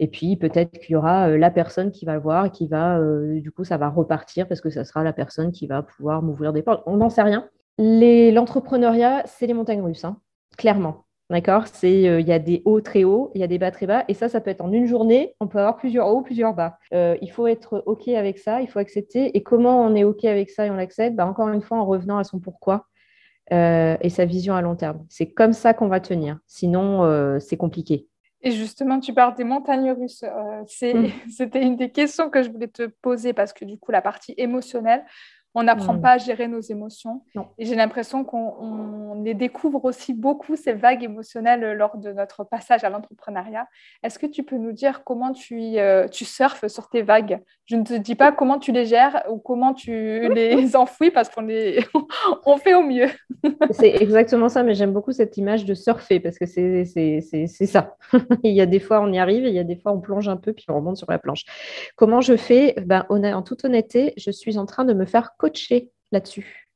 Et 0.00 0.08
puis 0.08 0.36
peut-être 0.36 0.80
qu'il 0.80 0.94
y 0.94 0.96
aura 0.96 1.28
euh, 1.28 1.36
la 1.36 1.50
personne 1.50 1.92
qui 1.92 2.06
va 2.06 2.14
le 2.14 2.20
voir 2.20 2.46
et 2.46 2.50
qui 2.50 2.66
va, 2.66 2.98
euh, 2.98 3.38
du 3.40 3.52
coup, 3.52 3.64
ça 3.64 3.76
va 3.76 3.90
repartir 3.90 4.48
parce 4.48 4.62
que 4.62 4.70
ça 4.70 4.84
sera 4.84 5.04
la 5.04 5.12
personne 5.12 5.52
qui 5.52 5.66
va 5.66 5.82
pouvoir 5.82 6.22
m'ouvrir 6.22 6.54
des 6.54 6.62
portes. 6.62 6.82
On 6.86 6.96
n'en 6.96 7.10
sait 7.10 7.22
rien. 7.22 7.48
L'entrepreneuriat, 7.78 9.22
c'est 9.26 9.46
les 9.46 9.54
montagnes 9.54 9.82
russes, 9.82 10.04
hein, 10.04 10.16
clairement. 10.56 11.04
D'accord? 11.28 11.64
Euh, 11.84 12.20
il 12.20 12.26
y 12.26 12.32
a 12.32 12.38
des 12.38 12.62
hauts 12.64 12.80
très 12.80 13.04
hauts, 13.04 13.30
il 13.34 13.42
y 13.42 13.44
a 13.44 13.46
des 13.46 13.58
bas 13.58 13.70
très 13.70 13.86
bas, 13.86 14.04
et 14.08 14.14
ça, 14.14 14.28
ça 14.28 14.40
peut 14.40 14.50
être 14.50 14.62
en 14.62 14.72
une 14.72 14.86
journée. 14.86 15.36
On 15.38 15.46
peut 15.46 15.58
avoir 15.58 15.76
plusieurs 15.76 16.08
hauts, 16.08 16.22
plusieurs 16.22 16.54
bas. 16.54 16.78
il 16.92 17.30
faut 17.30 17.46
être 17.46 17.82
ok 17.86 18.08
avec 18.08 18.38
ça, 18.38 18.62
il 18.62 18.68
faut 18.68 18.78
accepter. 18.78 19.36
Et 19.36 19.42
comment 19.42 19.84
on 19.84 19.94
est 19.94 20.02
ok 20.04 20.24
avec 20.24 20.48
ça 20.48 20.66
et 20.66 20.70
on 20.70 20.76
l'accepte? 20.76 21.14
Bah, 21.14 21.26
Encore 21.26 21.48
une 21.50 21.62
fois, 21.62 21.78
en 21.78 21.84
revenant 21.84 22.16
à 22.16 22.24
son 22.24 22.40
pourquoi 22.40 22.86
et 23.52 24.08
sa 24.10 24.24
vision 24.24 24.54
à 24.54 24.62
long 24.62 24.76
terme. 24.76 25.04
C'est 25.08 25.30
comme 25.30 25.52
ça 25.52 25.74
qu'on 25.74 25.88
va 25.88 26.00
tenir. 26.00 26.38
Sinon, 26.46 27.38
c'est 27.38 27.56
compliqué. 27.56 28.08
Et 28.42 28.52
justement, 28.52 29.00
tu 29.00 29.12
parles 29.12 29.34
des 29.34 29.44
montagnes 29.44 29.92
russes. 29.92 30.24
Euh, 30.24 30.62
mm. 30.94 31.08
C'était 31.30 31.62
une 31.62 31.76
des 31.76 31.90
questions 31.90 32.30
que 32.30 32.42
je 32.42 32.50
voulais 32.50 32.68
te 32.68 32.86
poser 32.86 33.32
parce 33.32 33.52
que 33.52 33.64
du 33.64 33.78
coup, 33.78 33.92
la 33.92 34.02
partie 34.02 34.34
émotionnelle, 34.36 35.04
On 35.54 35.62
n'apprend 35.64 35.94
Mm. 35.94 36.00
pas 36.00 36.10
à 36.12 36.18
gérer 36.18 36.46
nos 36.48 36.60
émotions. 36.60 37.22
Non. 37.34 37.48
Et 37.58 37.64
j'ai 37.64 37.74
l'impression 37.74 38.24
qu'on 38.24 38.54
on 38.60 39.22
les 39.22 39.34
découvre 39.34 39.84
aussi 39.84 40.14
beaucoup, 40.14 40.56
ces 40.56 40.72
vagues 40.72 41.02
émotionnelles, 41.02 41.64
euh, 41.64 41.74
lors 41.74 41.96
de 41.98 42.12
notre 42.12 42.44
passage 42.44 42.84
à 42.84 42.90
l'entrepreneuriat. 42.90 43.66
Est-ce 44.02 44.18
que 44.18 44.26
tu 44.26 44.42
peux 44.44 44.56
nous 44.56 44.72
dire 44.72 45.02
comment 45.04 45.32
tu, 45.32 45.78
euh, 45.78 46.06
tu 46.08 46.24
surfes 46.24 46.66
sur 46.68 46.88
tes 46.88 47.02
vagues? 47.02 47.40
Je 47.66 47.76
ne 47.76 47.82
te 47.84 47.94
dis 47.94 48.14
pas 48.14 48.32
comment 48.32 48.58
tu 48.58 48.72
les 48.72 48.84
gères 48.86 49.24
ou 49.30 49.38
comment 49.38 49.74
tu 49.74 49.90
les 50.34 50.76
enfouis 50.76 51.10
parce 51.10 51.28
qu'on 51.28 51.42
les... 51.42 51.84
on 52.46 52.56
fait 52.56 52.74
au 52.74 52.82
mieux. 52.82 53.08
C'est 53.70 53.94
exactement 54.00 54.48
ça, 54.48 54.62
mais 54.62 54.74
j'aime 54.74 54.92
beaucoup 54.92 55.12
cette 55.12 55.36
image 55.36 55.64
de 55.64 55.74
surfer 55.74 56.20
parce 56.20 56.38
que 56.38 56.46
c'est 56.46 56.84
ça. 57.66 57.96
il 58.42 58.52
y 58.52 58.60
a 58.60 58.66
des 58.66 58.80
fois 58.80 59.00
on 59.00 59.12
y 59.12 59.18
arrive 59.18 59.44
et 59.44 59.48
il 59.48 59.54
y 59.54 59.58
a 59.58 59.64
des 59.64 59.76
fois 59.76 59.92
on 59.92 60.00
plonge 60.00 60.28
un 60.28 60.36
peu 60.36 60.52
puis 60.52 60.64
on 60.68 60.74
remonte 60.76 60.96
sur 60.96 61.10
la 61.10 61.18
planche. 61.18 61.44
Comment 61.96 62.20
je 62.20 62.36
fais? 62.36 62.74
Ben, 62.84 63.04
En 63.08 63.42
toute 63.42 63.64
honnêteté, 63.64 64.12
je 64.16 64.30
suis 64.30 64.58
en 64.58 64.66
train 64.66 64.84
de 64.84 64.92
me 64.94 65.06
faire 65.06 65.34
coacher 65.40 65.90
là-dessus. 66.12 66.68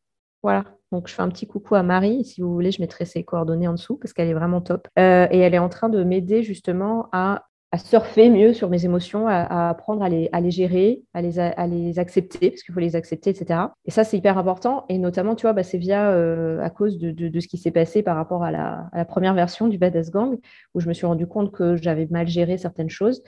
Voilà. 0.42 0.64
Donc, 0.92 1.08
je 1.08 1.14
fais 1.14 1.22
un 1.22 1.28
petit 1.28 1.46
coucou 1.46 1.74
à 1.74 1.82
Marie. 1.82 2.24
Si 2.24 2.40
vous 2.40 2.52
voulez, 2.52 2.70
je 2.70 2.80
mettrai 2.80 3.04
ses 3.04 3.24
coordonnées 3.24 3.68
en 3.68 3.72
dessous 3.72 3.96
parce 3.96 4.12
qu'elle 4.12 4.28
est 4.28 4.34
vraiment 4.34 4.60
top. 4.60 4.88
Euh, 4.98 5.26
et 5.30 5.38
elle 5.38 5.54
est 5.54 5.58
en 5.58 5.68
train 5.68 5.88
de 5.88 6.04
m'aider 6.04 6.42
justement 6.42 7.08
à, 7.12 7.46
surfer 7.76 8.30
mieux 8.30 8.52
sur 8.52 8.70
mes 8.70 8.84
émotions, 8.84 9.26
à, 9.26 9.70
apprendre 9.70 10.04
à 10.04 10.08
les, 10.08 10.50
gérer, 10.52 11.02
à 11.12 11.22
les, 11.22 11.98
accepter 11.98 12.50
parce 12.50 12.62
qu'il 12.62 12.72
faut 12.72 12.78
les 12.78 12.94
accepter, 12.94 13.30
etc. 13.30 13.62
Et 13.84 13.90
ça, 13.90 14.04
c'est 14.04 14.16
hyper 14.16 14.38
important. 14.38 14.84
Et 14.88 14.98
notamment, 14.98 15.34
tu 15.34 15.42
vois, 15.42 15.54
bah, 15.54 15.64
c'est 15.64 15.78
via, 15.78 16.12
euh, 16.12 16.60
à 16.60 16.70
cause 16.70 16.98
de, 16.98 17.40
ce 17.40 17.48
qui 17.48 17.58
s'est 17.58 17.72
passé 17.72 18.04
par 18.04 18.14
rapport 18.14 18.44
à 18.44 18.52
la 18.52 19.04
première 19.06 19.34
version 19.34 19.66
du 19.66 19.76
Badass 19.76 20.12
Gang, 20.12 20.38
où 20.74 20.80
je 20.80 20.86
me 20.86 20.92
suis 20.92 21.06
rendu 21.06 21.26
compte 21.26 21.50
que 21.50 21.74
j'avais 21.74 22.06
mal 22.06 22.28
géré 22.28 22.58
certaines 22.58 22.90
choses. 22.90 23.24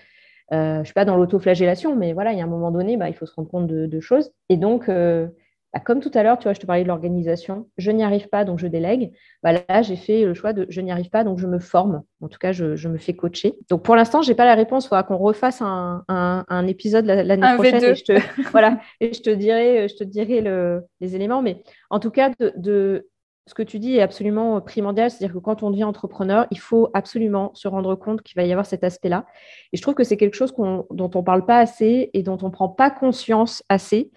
Euh, 0.53 0.75
je 0.77 0.79
ne 0.81 0.85
suis 0.85 0.95
pas 0.95 1.05
dans 1.05 1.17
l'autoflagellation, 1.17 1.97
mais 1.97 2.13
voilà, 2.13 2.33
il 2.33 2.39
y 2.39 2.41
a 2.41 2.45
un 2.45 2.49
moment 2.49 2.71
donné, 2.71 2.97
bah, 2.97 3.09
il 3.09 3.15
faut 3.15 3.27
se 3.27 3.35
rendre 3.35 3.49
compte 3.49 3.67
de, 3.67 3.87
de 3.87 4.01
choses. 4.01 4.31
Et 4.49 4.57
donc, 4.57 4.89
euh, 4.89 5.27
bah, 5.75 5.81
comme 5.81 6.01
tout 6.01 6.11
à 6.15 6.23
l'heure, 6.23 6.39
tu 6.39 6.45
vois, 6.45 6.53
je 6.53 6.61
te 6.61 6.67
parlais 6.67 6.85
de 6.85 6.89
l'organisation, 6.89 7.69
je 7.77 7.91
n'y 7.91 8.05
arrive 8.05 8.29
pas, 8.29 8.45
donc 8.45 8.59
je 8.61 8.69
délègue. 8.69 9.13
Bah, 9.43 9.53
là, 9.53 9.83
j'ai 9.83 9.97
fait 9.97 10.25
le 10.25 10.35
choix 10.35 10.53
de 10.53 10.65
je 10.69 10.81
n'y 10.81 10.93
arrive 10.93 11.11
pas, 11.11 11.25
donc 11.25 11.39
je 11.41 11.47
me 11.49 11.59
forme. 11.59 12.03
En 12.21 12.29
tout 12.29 12.39
cas, 12.39 12.53
je, 12.53 12.77
je 12.77 12.89
me 12.89 12.97
fais 12.97 13.15
coacher. 13.15 13.55
Donc, 13.71 13.83
pour 13.83 13.97
l'instant, 13.97 14.23
je 14.23 14.29
n'ai 14.31 14.37
pas 14.37 14.45
la 14.45 14.55
réponse. 14.55 14.85
Il 14.85 14.89
faudra 14.89 15.03
qu'on 15.03 15.17
refasse 15.19 15.61
un, 15.63 16.05
un- 16.09 16.45
un 16.49 16.67
épisode 16.69 17.07
la- 17.07 17.25
l'année 17.25 17.45
Un 17.47 17.55
prochaine 17.57 17.81
V2. 17.81 17.91
et 17.91 17.95
je 17.97 18.05
te, 18.05 18.13
voilà, 18.53 18.79
et 19.01 19.13
je 19.13 19.21
te 19.23 19.31
dirai, 19.31 19.89
je 19.89 19.97
te 19.97 20.05
dirai 20.05 20.41
le- 20.43 20.85
les 21.01 21.17
éléments. 21.17 21.43
Mais 21.43 21.63
en 21.91 21.99
tout 21.99 22.11
cas, 22.13 22.31
de, 22.39 22.53
de- 22.57 23.09
ce 23.47 23.55
que 23.55 23.63
tu 23.63 23.79
dis 23.79 23.97
est 23.97 24.03
absolument 24.03 24.61
primordial. 24.61 25.11
C'est-à-dire 25.11 25.35
que 25.35 25.41
quand 25.41 25.63
on 25.63 25.71
devient 25.71 25.85
entrepreneur, 25.85 26.47
il 26.51 26.59
faut 26.59 26.91
absolument 26.95 27.53
se 27.55 27.69
rendre 27.69 27.95
compte 27.95 28.23
qu'il 28.23 28.35
va 28.37 28.45
y 28.45 28.53
avoir 28.53 28.67
cet 28.67 28.85
aspect-là. 28.85 29.27
Et 29.73 29.77
je 29.77 29.83
trouve 29.83 29.95
que 29.95 30.05
c'est 30.05 30.17
quelque 30.17 30.35
chose 30.35 30.53
dont 30.57 30.87
on 31.15 31.19
ne 31.19 31.25
parle 31.25 31.47
pas 31.47 31.59
assez 31.59 32.11
et 32.13 32.23
dont 32.23 32.39
on 32.43 32.47
ne 32.47 32.53
prend 32.53 32.69
pas 32.69 32.91
conscience 32.91 33.63
assez. 33.69 34.11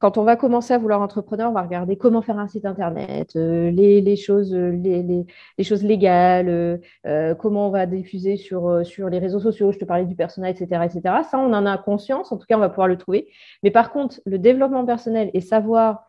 Quand 0.00 0.16
on 0.16 0.24
va 0.24 0.34
commencer 0.34 0.72
à 0.72 0.78
vouloir 0.78 1.02
entrepreneur, 1.02 1.50
on 1.50 1.52
va 1.52 1.60
regarder 1.60 1.96
comment 1.96 2.22
faire 2.22 2.38
un 2.38 2.48
site 2.48 2.64
internet, 2.64 3.36
euh, 3.36 3.70
les, 3.70 4.00
les 4.00 4.16
choses, 4.16 4.54
euh, 4.54 4.70
les, 4.70 5.64
choses 5.64 5.82
légales, 5.84 6.48
euh, 6.48 6.78
euh, 7.06 7.34
comment 7.34 7.68
on 7.68 7.70
va 7.70 7.84
diffuser 7.84 8.38
sur, 8.38 8.66
euh, 8.66 8.82
sur 8.82 9.10
les 9.10 9.18
réseaux 9.18 9.40
sociaux. 9.40 9.72
Je 9.72 9.78
te 9.78 9.84
parlais 9.84 10.06
du 10.06 10.14
personnel, 10.14 10.56
etc., 10.58 10.86
etc. 10.86 11.16
Ça, 11.30 11.38
on 11.38 11.52
en 11.52 11.66
a 11.66 11.76
conscience. 11.76 12.32
En 12.32 12.38
tout 12.38 12.46
cas, 12.48 12.56
on 12.56 12.60
va 12.60 12.70
pouvoir 12.70 12.88
le 12.88 12.96
trouver. 12.96 13.28
Mais 13.62 13.70
par 13.70 13.92
contre, 13.92 14.22
le 14.24 14.38
développement 14.38 14.86
personnel 14.86 15.30
et 15.34 15.42
savoir 15.42 16.06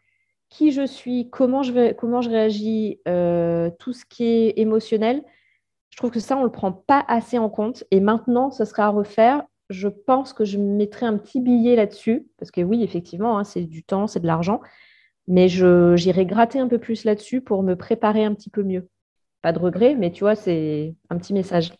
qui 0.51 0.71
je 0.71 0.85
suis, 0.85 1.29
comment 1.29 1.63
je, 1.63 1.93
comment 1.93 2.21
je 2.21 2.29
réagis, 2.29 2.99
euh, 3.07 3.71
tout 3.79 3.93
ce 3.93 4.05
qui 4.05 4.25
est 4.25 4.59
émotionnel, 4.59 5.23
je 5.89 5.97
trouve 5.97 6.11
que 6.11 6.19
ça, 6.19 6.35
on 6.35 6.41
ne 6.41 6.45
le 6.45 6.51
prend 6.51 6.71
pas 6.73 7.03
assez 7.07 7.37
en 7.39 7.49
compte. 7.49 7.83
Et 7.89 7.99
maintenant, 7.99 8.51
ce 8.51 8.65
sera 8.65 8.85
à 8.85 8.89
refaire. 8.89 9.43
Je 9.69 9.87
pense 9.87 10.33
que 10.33 10.45
je 10.45 10.57
mettrai 10.57 11.05
un 11.05 11.17
petit 11.17 11.39
billet 11.39 11.75
là-dessus, 11.75 12.27
parce 12.37 12.51
que 12.51 12.61
oui, 12.61 12.83
effectivement, 12.83 13.39
hein, 13.39 13.45
c'est 13.45 13.63
du 13.63 13.83
temps, 13.83 14.07
c'est 14.07 14.19
de 14.19 14.27
l'argent, 14.27 14.61
mais 15.27 15.47
j'irai 15.47 16.25
gratter 16.25 16.59
un 16.59 16.67
peu 16.67 16.79
plus 16.79 17.05
là-dessus 17.05 17.39
pour 17.39 17.63
me 17.63 17.75
préparer 17.75 18.25
un 18.25 18.33
petit 18.33 18.49
peu 18.49 18.63
mieux. 18.63 18.89
Pas 19.41 19.53
de 19.53 19.59
regret, 19.59 19.95
mais 19.95 20.11
tu 20.11 20.25
vois, 20.25 20.35
c'est 20.35 20.93
un 21.09 21.17
petit 21.17 21.33
message. 21.33 21.73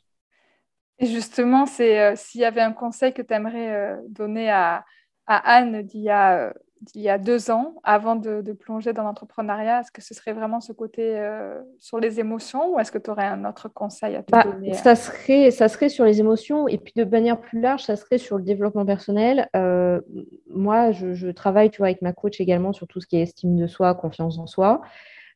Et 1.00 1.08
justement, 1.08 1.66
c'est 1.66 2.00
euh, 2.00 2.14
s'il 2.16 2.42
y 2.42 2.46
avait 2.46 2.62
un 2.62 2.72
conseil 2.72 3.14
que 3.14 3.22
tu 3.22 3.34
aimerais 3.34 3.98
donner 4.08 4.50
à, 4.50 4.86
à 5.28 5.38
Anne 5.56 5.82
d'il 5.82 6.02
y, 6.02 6.10
a, 6.10 6.54
euh, 6.82 6.86
d'il 6.94 7.02
y 7.02 7.10
a 7.10 7.18
deux 7.18 7.52
ans, 7.52 7.76
avant 7.84 8.16
de, 8.16 8.42
de 8.42 8.54
plonger 8.54 8.94
dans 8.94 9.04
l'entrepreneuriat, 9.04 9.82
est-ce 9.82 9.92
que 9.92 10.02
ce 10.02 10.14
serait 10.14 10.34
vraiment 10.34 10.60
ce 10.60 10.74
côté 10.74 11.20
euh, 11.20 11.62
sur 11.80 12.00
les 12.00 12.20
émotions 12.20 12.74
ou 12.74 12.80
est-ce 12.80 12.92
que 12.92 12.98
tu 12.98 13.10
aurais 13.10 13.26
un 13.26 13.46
autre 13.46 13.70
conseil 13.70 14.16
à 14.16 14.24
te 14.24 14.32
Bah, 14.32 14.44
donner 14.44 14.74
ça, 14.74 14.96
serait, 14.96 15.52
ça 15.52 15.68
serait 15.68 15.90
sur 15.90 16.06
les 16.06 16.20
émotions 16.20 16.68
et 16.68 16.78
puis 16.78 16.94
de 16.96 17.04
manière 17.04 17.40
plus 17.40 17.62
large, 17.62 17.84
ça 17.84 17.96
serait 17.96 18.18
sur 18.18 18.38
le 18.38 18.44
développement 18.44 18.86
personnel. 18.86 19.50
Euh, 19.56 20.02
moi, 20.50 20.92
je, 20.92 21.14
je 21.14 21.30
travaille 21.30 21.70
tu 21.70 21.78
vois, 21.80 21.88
avec 21.88 22.02
ma 22.02 22.14
coach 22.14 22.40
également 22.42 22.74
sur 22.74 22.88
tout 22.88 23.02
ce 23.02 23.08
qui 23.08 23.18
est 23.18 23.22
estime 23.22 23.56
de 23.56 23.68
soi, 23.68 23.94
confiance 23.96 24.38
en 24.38 24.48
soi. 24.48 24.82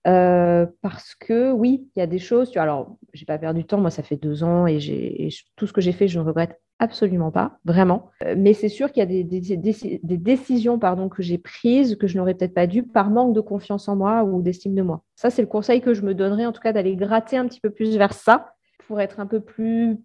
Euh, 0.08 0.68
parce 0.82 1.16
que 1.16 1.52
oui, 1.52 1.90
il 1.96 2.00
y 2.00 2.02
a 2.02 2.08
des 2.08 2.20
choses. 2.20 2.50
Tu 2.50 2.56
vois, 2.56 2.64
alors, 2.64 2.98
j'ai 3.14 3.26
pas 3.26 3.38
perdu 3.38 3.64
de 3.64 3.68
temps. 3.68 3.80
Moi, 3.80 3.90
ça 3.90 4.04
fait 4.04 4.18
deux 4.18 4.44
ans 4.44 4.68
et, 4.68 5.30
tout 5.56 5.68
ce 5.68 5.74
que 5.74 5.82
j'ai 5.82 5.92
fait, 5.92 6.08
je 6.08 6.20
ne 6.20 6.26
regrette 6.26 6.60
absolument 6.78 7.32
pas, 7.32 7.58
vraiment. 7.64 8.12
Euh, 8.24 8.36
mais 8.38 8.54
c'est 8.54 8.70
sûr 8.70 8.92
qu'il 8.92 9.00
y 9.00 9.04
a 9.04 9.24
des, 9.24 10.18
décisions 10.18 10.78
pardon, 10.78 11.10
que 11.10 11.24
j'ai 11.24 11.38
prises 11.38 11.96
que 11.96 12.06
je 12.06 12.18
n'aurais 12.18 12.34
peut-être 12.34 12.54
pas 12.54 12.68
dû 12.68 12.84
par 12.84 13.10
manque 13.10 13.34
de 13.34 13.42
confiance 13.42 13.88
en 13.88 13.96
moi 13.96 14.24
ou 14.24 14.42
d'estime 14.42 14.76
de 14.76 14.82
moi. 14.82 15.02
Ça, 15.16 15.30
c'est 15.30 15.42
le 15.42 15.48
conseil 15.48 15.82
que 15.82 15.94
je 15.94 16.02
me 16.02 16.14
donnerais, 16.14 16.46
en 16.46 16.52
tout 16.52 16.62
cas, 16.62 16.74
d'aller 16.74 16.96
gratter 16.96 17.38
un 17.38 17.48
petit 17.48 17.62
peu 17.62 17.70
plus 17.70 17.98
vers 17.98 18.14
ça 18.14 18.54
pour 18.88 19.02
être 19.02 19.20
un 19.20 19.26
peu 19.26 19.40
plus 19.40 19.98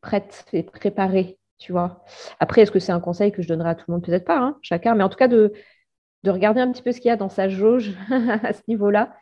prête 0.00 0.46
et 0.52 0.64
préparée, 0.64 1.38
tu 1.58 1.70
vois. 1.70 2.02
Après, 2.40 2.62
est-ce 2.62 2.72
que 2.72 2.80
c'est 2.80 2.92
un 2.92 3.00
conseil 3.00 3.30
que 3.30 3.42
je 3.42 3.48
donnerais 3.48 3.70
à 3.70 3.74
tout 3.76 3.84
le 3.88 3.94
monde? 3.94 4.04
Peut-être 4.04 4.24
pas, 4.24 4.38
hein, 4.38 4.58
chacun, 4.62 4.94
mais 4.94 5.04
en 5.04 5.08
tout 5.08 5.18
cas, 5.18 5.28
de 5.28 5.52
regarder 6.26 6.60
un 6.60 6.72
petit 6.72 6.82
peu 6.82 6.90
ce 6.90 7.00
qu'il 7.00 7.08
y 7.08 7.12
a 7.12 7.16
dans 7.16 7.28
sa 7.28 7.48
jauge 7.48 7.94
à 8.10 8.52
ce 8.52 8.62
niveau-là, 8.66 9.14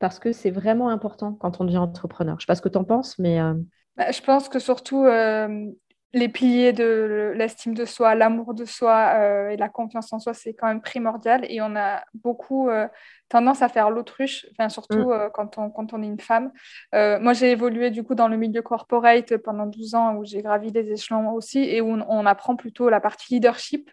parce 0.00 0.18
que 0.18 0.32
c'est 0.32 0.50
vraiment 0.50 0.88
important 0.88 1.34
quand 1.34 1.60
on 1.60 1.64
devient 1.64 1.76
entrepreneur. 1.76 2.34
Je 2.34 2.36
ne 2.38 2.40
sais 2.40 2.46
pas 2.46 2.54
ce 2.56 2.62
que 2.62 2.68
tu 2.70 2.78
en 2.78 2.84
penses, 2.84 3.18
mais 3.18 3.38
euh, 3.38 3.54
Bah, 3.96 4.10
Je 4.10 4.20
pense 4.22 4.48
que 4.48 4.58
surtout 4.58 5.04
euh, 5.04 5.66
les 6.14 6.28
piliers 6.30 6.72
de 6.72 7.32
l'estime 7.36 7.74
de 7.74 7.84
soi, 7.84 8.14
l'amour 8.14 8.54
de 8.54 8.64
soi 8.64 9.12
euh, 9.14 9.50
et 9.50 9.58
la 9.58 9.68
confiance 9.68 10.10
en 10.14 10.18
soi, 10.18 10.32
c'est 10.32 10.54
quand 10.54 10.68
même 10.68 10.80
primordial. 10.80 11.44
Et 11.50 11.60
on 11.60 11.76
a 11.76 12.02
beaucoup 12.14 12.70
tendance 13.28 13.60
à 13.60 13.68
faire 13.68 13.90
l'autruche, 13.90 14.46
enfin, 14.52 14.70
surtout 14.70 15.12
Mm. 15.12 15.28
quand, 15.34 15.58
on, 15.58 15.70
quand 15.70 15.92
on 15.92 16.02
est 16.02 16.06
une 16.06 16.18
femme. 16.18 16.50
Moi, 16.94 17.34
j'ai 17.34 17.50
évolué 17.50 17.90
du 17.90 18.02
coup 18.02 18.14
dans 18.14 18.26
le 18.26 18.38
milieu 18.38 18.62
corporate 18.62 19.36
pendant 19.36 19.66
12 19.66 19.94
ans 19.94 20.16
où 20.16 20.24
j'ai 20.24 20.40
gravi 20.40 20.72
des 20.72 20.90
échelons 20.90 21.30
aussi 21.32 21.58
et 21.60 21.82
où 21.82 21.90
on, 21.90 22.04
on 22.08 22.24
apprend 22.26 22.56
plutôt 22.56 22.88
la 22.88 23.00
partie 23.00 23.34
leadership, 23.34 23.90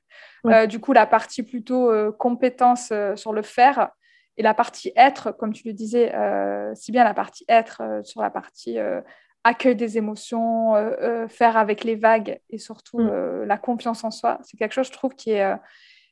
du 0.69 0.79
coup 0.79 0.93
la 0.93 1.05
partie 1.05 1.43
plutôt 1.43 1.91
compétence 2.13 2.93
sur 3.15 3.33
le 3.33 3.41
faire. 3.41 3.89
Et 4.37 4.43
la 4.43 4.53
partie 4.53 4.91
être, 4.95 5.31
comme 5.31 5.53
tu 5.53 5.67
le 5.67 5.73
disais, 5.73 6.13
euh, 6.15 6.73
si 6.75 6.91
bien 6.91 7.03
la 7.03 7.13
partie 7.13 7.43
être 7.47 7.81
euh, 7.81 8.03
sur 8.03 8.21
la 8.21 8.29
partie 8.29 8.77
euh, 8.77 9.01
accueil 9.43 9.75
des 9.75 9.97
émotions, 9.97 10.73
faire 11.29 11.55
avec 11.55 11.85
les 11.85 11.95
vagues 11.95 12.41
et 12.49 12.57
surtout 12.57 12.99
Mm. 12.99 13.43
la 13.45 13.57
confiance 13.57 14.03
en 14.03 14.11
soi, 14.11 14.39
c'est 14.43 14.57
quelque 14.57 14.73
chose, 14.73 14.87
je 14.87 14.91
trouve, 14.91 15.15
qui 15.15 15.31
est, 15.31 15.57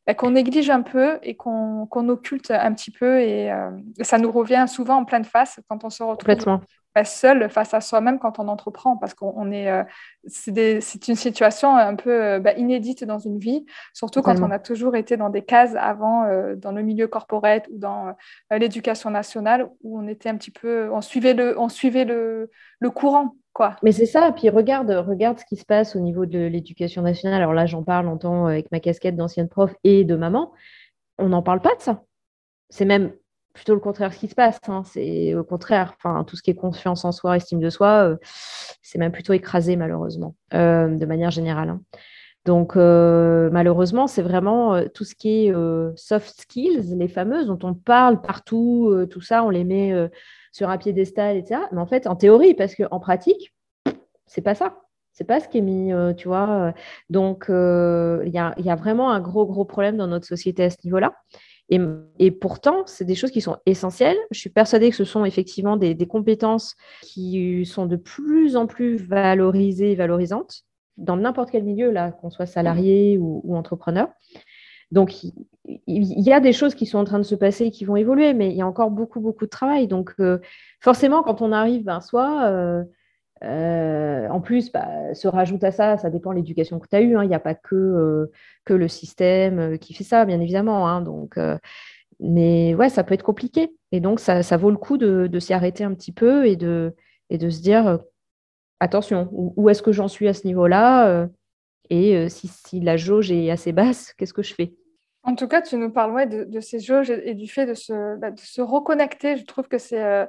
bah, 0.06 0.14
qu'on 0.14 0.32
néglige 0.32 0.70
un 0.70 0.84
peu 0.84 1.18
et 1.24 1.36
qu'on 1.36 2.10
occulte 2.10 2.52
un 2.52 2.74
petit 2.74 2.92
peu. 2.92 3.22
Et, 3.22 3.52
euh, 3.52 3.72
ça 4.02 4.20
nous 4.20 4.32
revient 4.32 4.66
souvent 4.68 4.98
en 4.98 5.06
pleine 5.06 5.26
face 5.26 5.60
quand 5.68 5.84
on 5.84 5.90
se 5.90 6.04
retrouve 6.04 6.18
complètement. 6.18 6.62
Seul 7.04 7.50
face 7.50 7.74
à 7.74 7.82
soi-même 7.82 8.20
quand 8.20 8.40
on 8.40 8.48
entreprend, 8.48 8.96
parce 8.96 9.14
qu'on 9.14 9.34
on 9.36 9.52
est, 9.52 9.70
euh, 9.70 9.84
c'est 10.28 11.08
une 11.08 11.16
situation 11.16 11.76
un 11.76 11.96
peu 11.96 12.24
euh, 12.24 12.40
bah, 12.40 12.54
inédite 12.54 13.04
dans 13.04 13.20
une 13.20 13.38
vie, 13.38 13.66
surtout 13.94 14.22
quand 14.22 14.40
on 14.42 14.52
a 14.52 14.60
toujours 14.60 14.96
été 14.96 15.18
dans 15.18 15.30
des 15.30 15.44
cases 15.44 15.76
avant, 15.76 16.24
euh, 16.24 16.56
dans 16.56 16.72
le 16.72 16.82
milieu 16.82 17.08
corporate 17.08 17.68
ou 17.72 17.78
dans 17.78 18.16
l'éducation 18.52 19.10
nationale, 19.10 19.70
où 19.84 20.00
on 20.00 20.08
était 20.08 20.30
un 20.30 20.38
petit 20.38 20.52
peu, 20.52 20.90
on 20.92 21.02
suivait 21.02 21.34
le, 21.34 21.60
on 21.60 21.68
suivait 21.70 22.06
le, 22.06 22.50
le 22.80 22.90
courant, 22.90 23.36
quoi. 23.52 23.76
Mais 23.84 23.92
c'est 23.92 24.06
ça, 24.06 24.32
puis 24.32 24.50
regarde, 24.50 24.92
regarde 24.92 25.40
ce 25.40 25.46
qui 25.46 25.58
se 25.58 25.66
passe 25.66 25.96
au 25.96 26.00
niveau 26.00 26.26
de 26.26 26.40
l'éducation 26.40 27.02
nationale. 27.02 27.42
Alors 27.42 27.54
là, 27.54 27.66
j'en 27.66 27.84
parle 27.84 28.08
en 28.08 28.18
tant 28.18 28.46
avec 28.46 28.72
ma 28.72 28.80
casquette 28.80 29.16
d'ancienne 29.16 29.50
prof 29.50 29.74
et 29.84 30.06
de 30.06 30.16
maman. 30.16 30.54
On 31.18 31.30
n'en 31.30 31.42
parle 31.42 31.62
pas 31.62 31.76
de 31.76 31.82
ça. 31.82 32.04
C'est 32.70 32.86
même 32.86 33.12
plutôt 33.56 33.74
le 33.74 33.80
contraire 33.80 34.14
ce 34.14 34.20
qui 34.20 34.28
se 34.28 34.36
passe. 34.36 34.60
hein. 34.68 34.84
C'est 34.86 35.34
au 35.34 35.44
contraire, 35.44 35.96
enfin, 35.98 36.24
tout 36.26 36.36
ce 36.36 36.44
qui 36.44 36.52
est 36.52 36.56
confiance 36.56 37.06
en 37.06 37.12
soi, 37.12 37.38
estime 37.38 37.60
de 37.60 37.72
soi, 37.72 38.10
euh, 38.10 38.18
c'est 38.84 39.00
même 39.00 39.12
plutôt 39.12 39.34
écrasé 39.34 39.76
malheureusement, 39.78 40.36
euh, 40.54 40.90
de 40.90 41.06
manière 41.08 41.32
générale. 41.32 41.70
hein. 41.70 41.82
Donc 42.46 42.76
euh, 42.76 43.50
malheureusement, 43.52 44.06
c'est 44.06 44.22
vraiment 44.22 44.80
tout 44.94 45.04
ce 45.04 45.16
qui 45.16 45.48
est 45.48 45.54
soft 45.96 46.42
skills, 46.42 46.96
les 46.96 47.08
fameuses 47.08 47.48
dont 47.48 47.58
on 47.64 47.74
parle 47.74 48.22
partout, 48.22 48.94
tout 49.10 49.22
ça, 49.22 49.44
on 49.44 49.50
les 49.50 49.64
met 49.64 49.94
sur 50.52 50.70
un 50.70 50.78
piédestal, 50.78 51.38
etc. 51.38 51.62
Mais 51.72 51.82
en 51.82 51.88
fait, 51.88 52.06
en 52.06 52.16
théorie, 52.16 52.54
parce 52.54 52.76
qu'en 52.76 53.00
pratique, 53.00 53.56
c'est 54.28 54.42
pas 54.44 54.54
ça. 54.54 54.78
C'est 55.12 55.24
pas 55.24 55.40
ce 55.40 55.48
qui 55.48 55.58
est 55.58 55.62
mis, 55.62 55.92
tu 56.18 56.28
vois. 56.28 56.74
Donc, 57.10 57.46
il 57.50 58.32
y 58.32 58.38
a 58.70 58.76
vraiment 58.76 59.10
un 59.10 59.22
gros, 59.22 59.48
gros 59.48 59.66
problème 59.66 59.98
dans 59.98 60.08
notre 60.08 60.28
société 60.28 60.66
à 60.66 60.70
ce 60.70 60.78
niveau-là. 60.84 61.16
Et, 61.70 61.80
et 62.20 62.32
pourtant, 62.32 62.84
c'est 62.86 63.06
des 63.06 63.16
choses 63.16 63.32
qui 63.32 63.42
sont 63.42 63.58
essentielles. 63.66 64.18
Je 64.32 64.40
suis 64.40 64.50
persuadée 64.50 64.90
que 64.90 64.96
ce 64.96 65.04
sont 65.04 65.26
effectivement 65.26 65.78
des, 65.78 65.96
compétences 66.08 66.76
qui 67.02 67.66
sont 67.66 67.86
de 67.86 67.96
plus 67.96 68.56
en 68.56 68.68
plus 68.68 68.98
valorisées 68.98 69.92
et 69.92 69.96
valorisantes 69.96 70.64
dans 70.98 71.18
n'importe 71.18 71.52
quel 71.52 71.64
milieu, 71.64 71.92
là, 71.92 72.12
qu'on 72.12 72.30
soit 72.30 72.46
salarié 72.46 73.18
ou, 73.18 73.56
entrepreneur. 73.56 74.10
Donc, 74.92 75.24
il, 75.24 75.34
y 75.88 76.32
a 76.32 76.40
des 76.40 76.54
choses 76.54 76.76
qui 76.76 76.86
sont 76.86 77.00
en 77.00 77.04
train 77.04 77.18
de 77.18 77.24
se 77.24 77.36
passer, 77.36 77.72
qui 77.72 77.86
vont 77.86 77.96
évoluer, 77.96 78.34
mais 78.34 78.50
il 78.52 78.56
y 78.56 78.62
a 78.62 78.68
encore 78.68 78.92
beaucoup, 78.92 79.20
beaucoup 79.20 79.46
de 79.46 79.50
travail. 79.50 79.88
Donc, 79.88 80.14
euh, 80.20 80.40
forcément, 80.80 81.24
quand 81.24 81.42
on 81.42 81.52
arrive, 81.52 81.84
ben, 81.84 82.02
soit, 82.02 82.46
euh, 82.46 82.84
euh, 83.46 84.28
en 84.30 84.42
plus, 84.42 84.72
bah, 84.72 85.14
se 85.14 85.28
rajoute 85.28 85.64
à 85.64 85.72
ça, 85.72 85.98
ça 85.98 86.10
dépend 86.10 86.32
de 86.32 86.38
l'éducation 86.38 86.80
que 86.80 86.88
tu 86.88 86.96
as 86.96 87.02
eue. 87.02 87.16
Hein. 87.16 87.24
Il 87.24 87.30
n'y 87.30 87.36
a 87.36 87.40
pas 87.40 87.56
que, 87.56 88.32
que 88.66 88.74
le 88.74 88.88
système 88.88 89.78
qui 89.78 89.94
fait 89.94 90.04
ça, 90.04 90.26
bien 90.26 90.40
évidemment. 90.40 90.90
Hein. 90.90 91.04
mais 92.20 92.76
ouais, 92.76 92.90
ça 92.90 93.04
peut 93.04 93.14
être 93.14 93.24
compliqué. 93.24 93.72
Et 93.92 94.00
donc, 94.00 94.20
ça, 94.20 94.58
vaut 94.58 94.72
le 94.72 94.78
coup 94.78 94.98
de, 94.98 95.40
s'y 95.40 95.54
arrêter 95.54 95.84
un 95.84 95.94
petit 95.94 96.12
peu 96.12 96.48
et 96.48 96.56
de, 96.56 96.96
et 97.30 97.38
de 97.38 97.50
se 97.50 97.62
dire, 97.62 98.00
attention, 98.80 99.30
où, 99.32 99.70
est-ce 99.70 99.84
que 99.84 99.92
j'en 99.92 100.08
suis 100.08 100.28
à 100.28 100.34
ce 100.34 100.48
niveau-là 100.48 101.28
Et 101.90 102.28
si, 102.30 102.80
la 102.82 102.98
jauge 102.98 103.32
est 103.32 103.52
assez 103.52 103.72
basse, 103.72 104.14
qu'est-ce 104.18 104.34
que 104.34 104.44
je 104.44 104.54
fais? 104.54 104.74
En 105.26 105.36
tout 105.36 105.48
cas, 105.48 105.62
tu 105.62 105.76
nous 105.78 105.92
parles 105.92 106.30
de, 106.30 106.60
ces 106.60 106.80
jauges 106.80 107.10
et, 107.10 107.34
du 107.34 107.48
fait 107.48 107.66
de 107.66 107.74
se, 107.74 108.16
bah, 108.18 108.32
de 108.32 108.40
se, 108.40 108.62
reconnecter. 108.62 109.38
Je 109.38 109.46
trouve 109.46 109.68
que 109.68 109.78
c'est, 109.78 110.28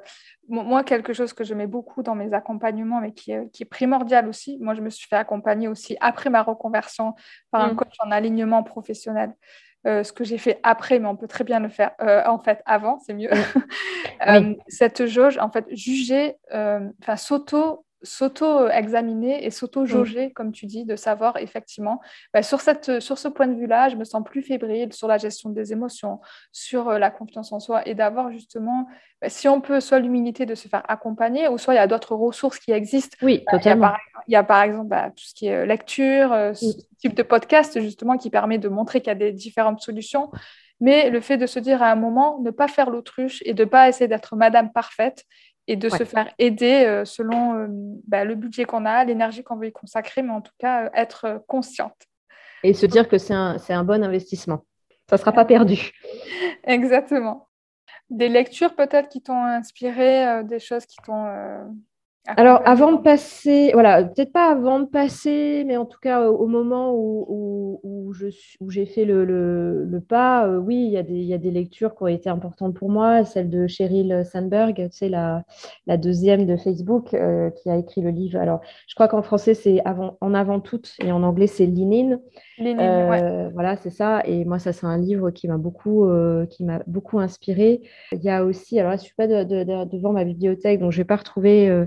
moi, 0.48 0.82
quelque 0.82 1.12
chose 1.12 1.32
que 1.32 1.44
je 1.44 1.54
mets 1.54 1.66
beaucoup 1.66 2.02
dans 2.02 2.14
mes 2.14 2.32
accompagnements, 2.32 3.00
mais 3.00 3.12
qui 3.12 3.32
est, 3.32 3.50
qui 3.52 3.62
est, 3.62 3.66
primordial 3.66 4.28
aussi. 4.28 4.58
Moi, 4.58 4.74
je 4.74 4.80
me 4.80 4.90
suis 4.90 5.06
fait 5.06 5.16
accompagner 5.16 5.68
aussi 5.68 5.96
après 6.00 6.30
ma 6.30 6.42
reconversion 6.42 7.14
par 7.50 7.62
un 7.62 7.72
mmh. 7.72 7.76
coach 7.76 7.94
en 8.04 8.10
alignement 8.10 8.62
professionnel. 8.62 9.34
Euh, 9.86 10.02
ce 10.02 10.12
que 10.12 10.24
j'ai 10.24 10.38
fait 10.38 10.58
après, 10.64 10.98
mais 10.98 11.06
on 11.06 11.16
peut 11.16 11.28
très 11.28 11.44
bien 11.44 11.60
le 11.60 11.68
faire 11.68 11.92
euh, 12.00 12.22
en 12.26 12.40
fait 12.40 12.60
avant, 12.66 12.98
c'est 13.00 13.14
mieux. 13.14 13.30
Euh, 14.26 14.54
cette 14.66 15.04
jauge, 15.04 15.36
en 15.36 15.50
fait, 15.50 15.66
juger, 15.70 16.36
enfin 16.50 17.16
s'auto 17.16 17.84
s'auto-examiner 18.06 19.44
et 19.44 19.50
s'auto-jauger, 19.50 20.32
comme 20.32 20.52
tu 20.52 20.66
dis, 20.66 20.84
de 20.84 20.96
savoir 20.96 21.36
effectivement, 21.36 22.00
bah, 22.32 22.42
sur, 22.42 22.60
cette, 22.60 23.00
sur 23.00 23.18
ce 23.18 23.28
point 23.28 23.46
de 23.46 23.54
vue-là, 23.54 23.88
je 23.88 23.96
me 23.96 24.04
sens 24.04 24.22
plus 24.24 24.42
fébrile 24.42 24.92
sur 24.92 25.08
la 25.08 25.18
gestion 25.18 25.50
des 25.50 25.72
émotions, 25.72 26.20
sur 26.52 26.90
la 26.98 27.10
confiance 27.10 27.52
en 27.52 27.60
soi 27.60 27.86
et 27.86 27.94
d'avoir 27.94 28.30
justement, 28.30 28.86
bah, 29.20 29.28
si 29.28 29.48
on 29.48 29.60
peut, 29.60 29.80
soit 29.80 29.98
l'humilité 29.98 30.46
de 30.46 30.54
se 30.54 30.68
faire 30.68 30.82
accompagner 30.88 31.48
ou 31.48 31.58
soit 31.58 31.74
il 31.74 31.78
y 31.78 31.80
a 31.80 31.86
d'autres 31.86 32.14
ressources 32.14 32.58
qui 32.58 32.72
existent. 32.72 33.16
Oui, 33.22 33.44
totalement. 33.50 33.92
Il 34.28 34.32
y 34.32 34.36
a 34.36 34.44
par, 34.44 34.62
exemple 34.62 34.96
tout 35.16 35.24
ce 35.24 35.34
qui 35.34 35.46
est 35.46 35.66
lecture, 35.66 36.30
ce 36.54 36.66
type 36.98 37.14
de 37.14 37.22
podcast 37.22 37.80
justement 37.80 38.16
qui 38.16 38.30
permet 38.30 38.58
de 38.58 38.68
montrer 38.68 39.00
qu'il 39.00 39.08
y 39.08 39.12
a 39.12 39.14
des 39.14 39.32
différentes 39.32 39.80
solutions. 39.80 40.30
Mais 40.80 41.10
le 41.10 41.20
fait 41.20 41.38
de 41.38 41.46
se 41.46 41.58
dire 41.58 41.82
à 41.82 41.90
un 41.90 41.96
moment, 41.96 42.38
ne 42.40 42.50
pas 42.50 42.68
faire 42.68 42.90
l'autruche 42.90 43.42
et 43.46 43.54
de 43.54 43.64
ne 43.64 43.68
pas 43.68 43.88
essayer 43.88 44.08
d'être 44.08 44.36
madame 44.36 44.72
parfaite 44.72 45.24
et 45.68 45.76
de 45.76 45.88
se 45.88 46.04
faire 46.04 46.32
aider 46.38 46.84
euh, 46.84 47.04
selon 47.04 47.54
euh, 47.54 47.66
bah, 48.06 48.24
le 48.24 48.34
budget 48.34 48.64
qu'on 48.64 48.86
a, 48.86 49.04
l'énergie 49.04 49.42
qu'on 49.42 49.56
veut 49.56 49.68
y 49.68 49.72
consacrer, 49.72 50.22
mais 50.22 50.32
en 50.32 50.40
tout 50.40 50.52
cas, 50.58 50.84
euh, 50.84 50.90
être 50.94 51.44
consciente. 51.46 51.96
Et 52.62 52.72
se 52.72 52.86
dire 52.86 53.08
que 53.08 53.18
c'est 53.18 53.34
un, 53.34 53.56
un, 53.68 53.84
bon 53.84 54.02
investissement. 54.02 54.64
Ça 55.08 55.16
ne 55.16 55.20
sera 55.20 55.32
pas 55.32 55.44
perdu. 55.44 55.92
Exactement. 56.64 57.48
Des 58.10 58.28
lectures 58.28 58.74
peut-être 58.74 59.08
qui 59.08 59.22
t'ont 59.22 59.42
inspiré, 59.42 60.44
des 60.44 60.60
choses 60.60 60.86
qui 60.86 60.96
t'ont 61.04 61.26
alors, 62.28 62.60
avant 62.64 62.92
de 62.92 62.98
passer, 62.98 63.70
voilà, 63.72 64.02
peut-être 64.02 64.32
pas 64.32 64.50
avant 64.50 64.80
de 64.80 64.86
passer, 64.86 65.64
mais 65.66 65.76
en 65.76 65.84
tout 65.84 65.98
cas 66.00 66.28
au, 66.28 66.46
moment 66.46 66.92
où, 66.92 67.80
où, 67.82 68.12
j'ai 68.70 68.86
fait 68.86 69.04
le, 69.04 70.02
pas, 70.08 70.46
euh, 70.46 70.58
oui, 70.58 70.76
il 70.76 70.90
y, 70.90 70.96
a 70.96 71.02
des, 71.02 71.14
il 71.14 71.24
y, 71.24 71.34
a 71.34 71.38
des 71.38 71.50
lectures 71.50 71.94
qui 71.94 72.02
ont 72.02 72.08
été 72.08 72.28
importantes 72.28 72.74
pour 72.74 72.90
moi. 72.90 73.24
Celle 73.24 73.48
de 73.48 73.66
Sheryl 73.66 74.24
Sandberg, 74.24 74.74
tu 74.74 74.96
sais, 74.96 75.08
la, 75.08 75.44
la 75.86 75.96
deuxième 75.96 76.46
de 76.46 76.56
Facebook, 76.56 77.14
euh, 77.14 77.50
qui 77.50 77.70
a 77.70 77.76
écrit 77.76 78.00
le 78.00 78.10
livre. 78.10 78.40
Alors, 78.40 78.60
je 78.88 78.94
crois 78.94 79.08
qu'en 79.08 79.22
français, 79.22 79.54
c'est 79.54 79.80
avant, 79.84 80.18
en 80.20 80.34
avant 80.34 80.60
toute, 80.60 80.94
et 81.04 81.12
en 81.12 81.22
anglais, 81.22 81.46
c'est 81.46 81.66
Linin. 81.66 82.18
Euh, 82.60 83.50
voilà, 83.52 83.76
c'est 83.76 83.90
ça. 83.90 84.22
Et 84.24 84.44
moi, 84.44 84.58
ça, 84.58 84.72
c'est 84.72 84.86
un 84.86 84.98
livre 84.98 85.30
qui 85.30 85.46
m'a 85.46 85.58
beaucoup, 85.58 86.08
qui 86.50 86.64
m'a 86.64 86.80
beaucoup 86.86 87.20
inspiré. 87.20 87.82
Il 88.12 88.22
y 88.22 88.30
a 88.30 88.44
aussi, 88.44 88.80
alors 88.80 88.92
là, 88.92 88.96
je 88.96 89.02
suis 89.02 89.14
pas 89.14 89.26
devant 89.26 90.12
ma 90.12 90.24
bibliothèque, 90.24 90.80
donc 90.80 90.92
je 90.92 90.98
vais 90.98 91.04
pas 91.04 91.16
retrouver 91.16 91.86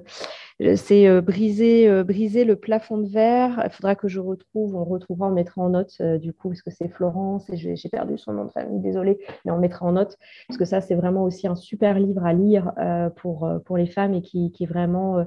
c'est 0.75 1.07
euh, 1.07 1.21
briser, 1.21 1.87
euh, 1.87 2.03
briser 2.03 2.43
le 2.43 2.57
plafond 2.57 2.97
de 2.97 3.07
verre. 3.07 3.61
Il 3.65 3.71
faudra 3.71 3.95
que 3.95 4.09
je 4.09 4.19
retrouve, 4.19 4.75
on 4.75 4.83
retrouvera, 4.83 5.27
on 5.27 5.31
mettra 5.31 5.61
en 5.61 5.69
note 5.69 5.93
euh, 6.01 6.17
du 6.17 6.33
coup, 6.33 6.49
parce 6.49 6.61
que 6.61 6.71
c'est 6.71 6.89
Florence 6.89 7.49
et 7.49 7.55
j'ai 7.55 7.89
perdu 7.89 8.17
son 8.17 8.33
nom 8.33 8.45
de 8.45 8.51
famille, 8.51 8.79
désolée, 8.81 9.19
mais 9.45 9.51
on 9.51 9.57
mettra 9.57 9.85
en 9.85 9.93
note, 9.93 10.17
parce 10.47 10.57
que 10.57 10.65
ça, 10.65 10.81
c'est 10.81 10.95
vraiment 10.95 11.23
aussi 11.23 11.47
un 11.47 11.55
super 11.55 11.97
livre 11.97 12.25
à 12.25 12.33
lire 12.33 12.73
pour, 13.15 13.49
pour 13.65 13.77
les 13.77 13.87
femmes 13.87 14.13
et 14.13 14.21
qui, 14.21 14.51
est 14.59 14.65
vraiment 14.65 15.25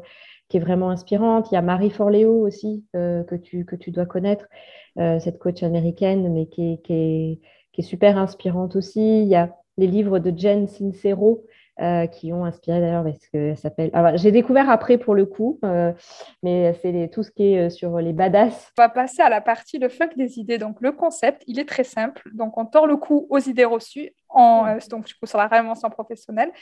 qui 0.49 0.59
est 0.59 0.71
inspirante. 0.71 1.51
Il 1.51 1.55
y 1.55 1.59
a 1.59 1.63
Marie 1.63 1.91
Forleo 1.91 2.47
aussi, 2.47 2.85
que, 2.93 3.37
tu, 3.37 3.65
que 3.65 3.77
tu 3.77 3.91
dois 3.91 4.07
connaître, 4.07 4.47
cette 4.97 5.39
coach 5.39 5.63
américaine, 5.63 6.33
mais 6.33 6.47
qui 6.47 6.75
est, 6.75 6.83
qui, 6.83 6.93
est, 6.93 7.41
qui 7.73 7.81
est, 7.81 7.85
super 7.85 8.19
inspirante 8.19 8.77
aussi. 8.77 9.23
Il 9.23 9.29
y 9.29 9.35
a 9.35 9.57
les 9.79 9.87
livres 9.87 10.19
de 10.19 10.37
Jen 10.37 10.69
Sincero, 10.69 11.45
euh, 11.81 12.07
qui 12.07 12.33
ont 12.33 12.45
inspiré 12.45 12.81
d'ailleurs 12.81 13.03
parce 13.03 13.27
que 13.33 13.55
ça 13.55 13.63
s'appelle. 13.63 13.91
j'ai 14.17 14.31
découvert 14.31 14.69
après 14.69 14.99
pour 14.99 15.15
le 15.15 15.25
coup, 15.25 15.59
euh, 15.65 15.93
mais 16.43 16.75
c'est 16.83 17.11
tout 17.11 17.23
ce 17.23 17.31
qui 17.31 17.55
est 17.55 17.67
euh, 17.67 17.71
sur 17.71 17.99
les 17.99 18.13
badass. 18.13 18.73
On 18.77 18.83
va 18.83 18.91
passer 18.91 19.23
à 19.23 19.31
la 19.31 19.41
partie 19.41 19.79
le 19.79 19.89
fuck 19.89 20.17
des 20.17 20.39
idées. 20.39 20.59
Donc 20.59 20.81
le 20.81 20.93
concept, 20.93 21.43
il 21.47 21.59
est 21.59 21.69
très 21.69 21.85
simple. 21.85 22.29
Donc 22.35 22.59
on 22.59 22.67
tord 22.67 22.87
le 22.87 22.97
cou 22.97 23.27
aux 23.31 23.39
idées 23.39 23.65
reçues 23.65 24.11
en 24.29 24.65
mm. 24.65 24.79
donc 24.91 25.07
du 25.07 25.15
coup 25.15 25.27
sur 25.27 25.39
la 25.39 25.47
réinvention 25.47 25.89
professionnelle 25.89 26.53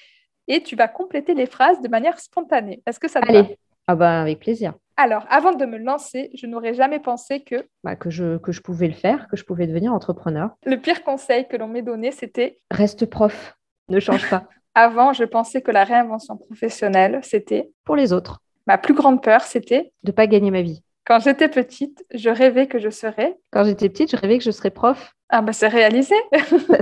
et 0.47 0.63
tu 0.63 0.77
vas 0.77 0.87
compléter 0.87 1.35
les 1.35 1.47
phrases 1.47 1.81
de 1.81 1.89
manière 1.89 2.21
spontanée. 2.21 2.81
Est-ce 2.87 3.01
que 3.01 3.09
ça 3.09 3.21
te 3.21 3.29
Allez. 3.29 3.59
Ah 3.89 3.97
bah 3.97 4.21
avec 4.21 4.39
plaisir. 4.39 4.75
Alors, 4.97 5.25
avant 5.31 5.55
de 5.55 5.65
me 5.65 5.79
lancer, 5.79 6.31
je 6.35 6.47
n'aurais 6.47 6.75
jamais 6.75 7.01
pensé 7.01 7.41
que... 7.43 7.67
Bah, 7.83 7.97
que, 7.97 8.11
je, 8.11 8.37
que 8.37 8.53
je 8.53 8.61
pouvais 8.61 8.87
le 8.87 8.93
faire, 8.93 9.29
que 9.29 9.37
je 9.37 9.45
pouvais 9.45 9.67
devenir 9.67 9.95
entrepreneur. 9.95 10.51
Le 10.67 10.77
pire 10.77 11.03
conseil 11.03 11.49
que 11.49 11.57
l'on 11.57 11.69
m'ait 11.69 11.81
donné, 11.81 12.13
c'était... 12.13 12.61
Reste 12.71 13.07
prof, 13.07 13.57
ne 13.89 13.99
change 13.99 14.29
pas. 14.29 14.47
Avant, 14.75 15.13
je 15.13 15.25
pensais 15.25 15.63
que 15.63 15.71
la 15.71 15.85
réinvention 15.85 16.37
professionnelle, 16.37 17.21
c'était... 17.23 17.71
Pour 17.85 17.97
les 17.97 18.13
autres. 18.13 18.41
Ma 18.67 18.79
plus 18.79 18.95
grande 18.95 19.23
peur, 19.23 19.43
c'était... 19.43 19.93
De 20.05 20.11
ne 20.11 20.13
pas 20.13 20.27
gagner 20.27 20.51
ma 20.51 20.63
vie. 20.63 20.83
Quand 21.05 21.19
j'étais 21.19 21.49
petite, 21.49 22.05
je 22.15 22.31
rêvais 22.31 22.69
que 22.69 22.79
je 22.79 22.89
serais... 22.89 23.37
Quand 23.51 23.65
j'étais 23.65 23.89
petite, 23.89 24.13
je 24.13 24.17
rêvais 24.17 24.39
que 24.39 24.45
je 24.45 24.53
serais 24.53 24.71
prof. 24.71 25.13
Ah 25.29 25.43
bah 25.43 25.53
c'est 25.53 25.69
réalisé. 25.69 26.15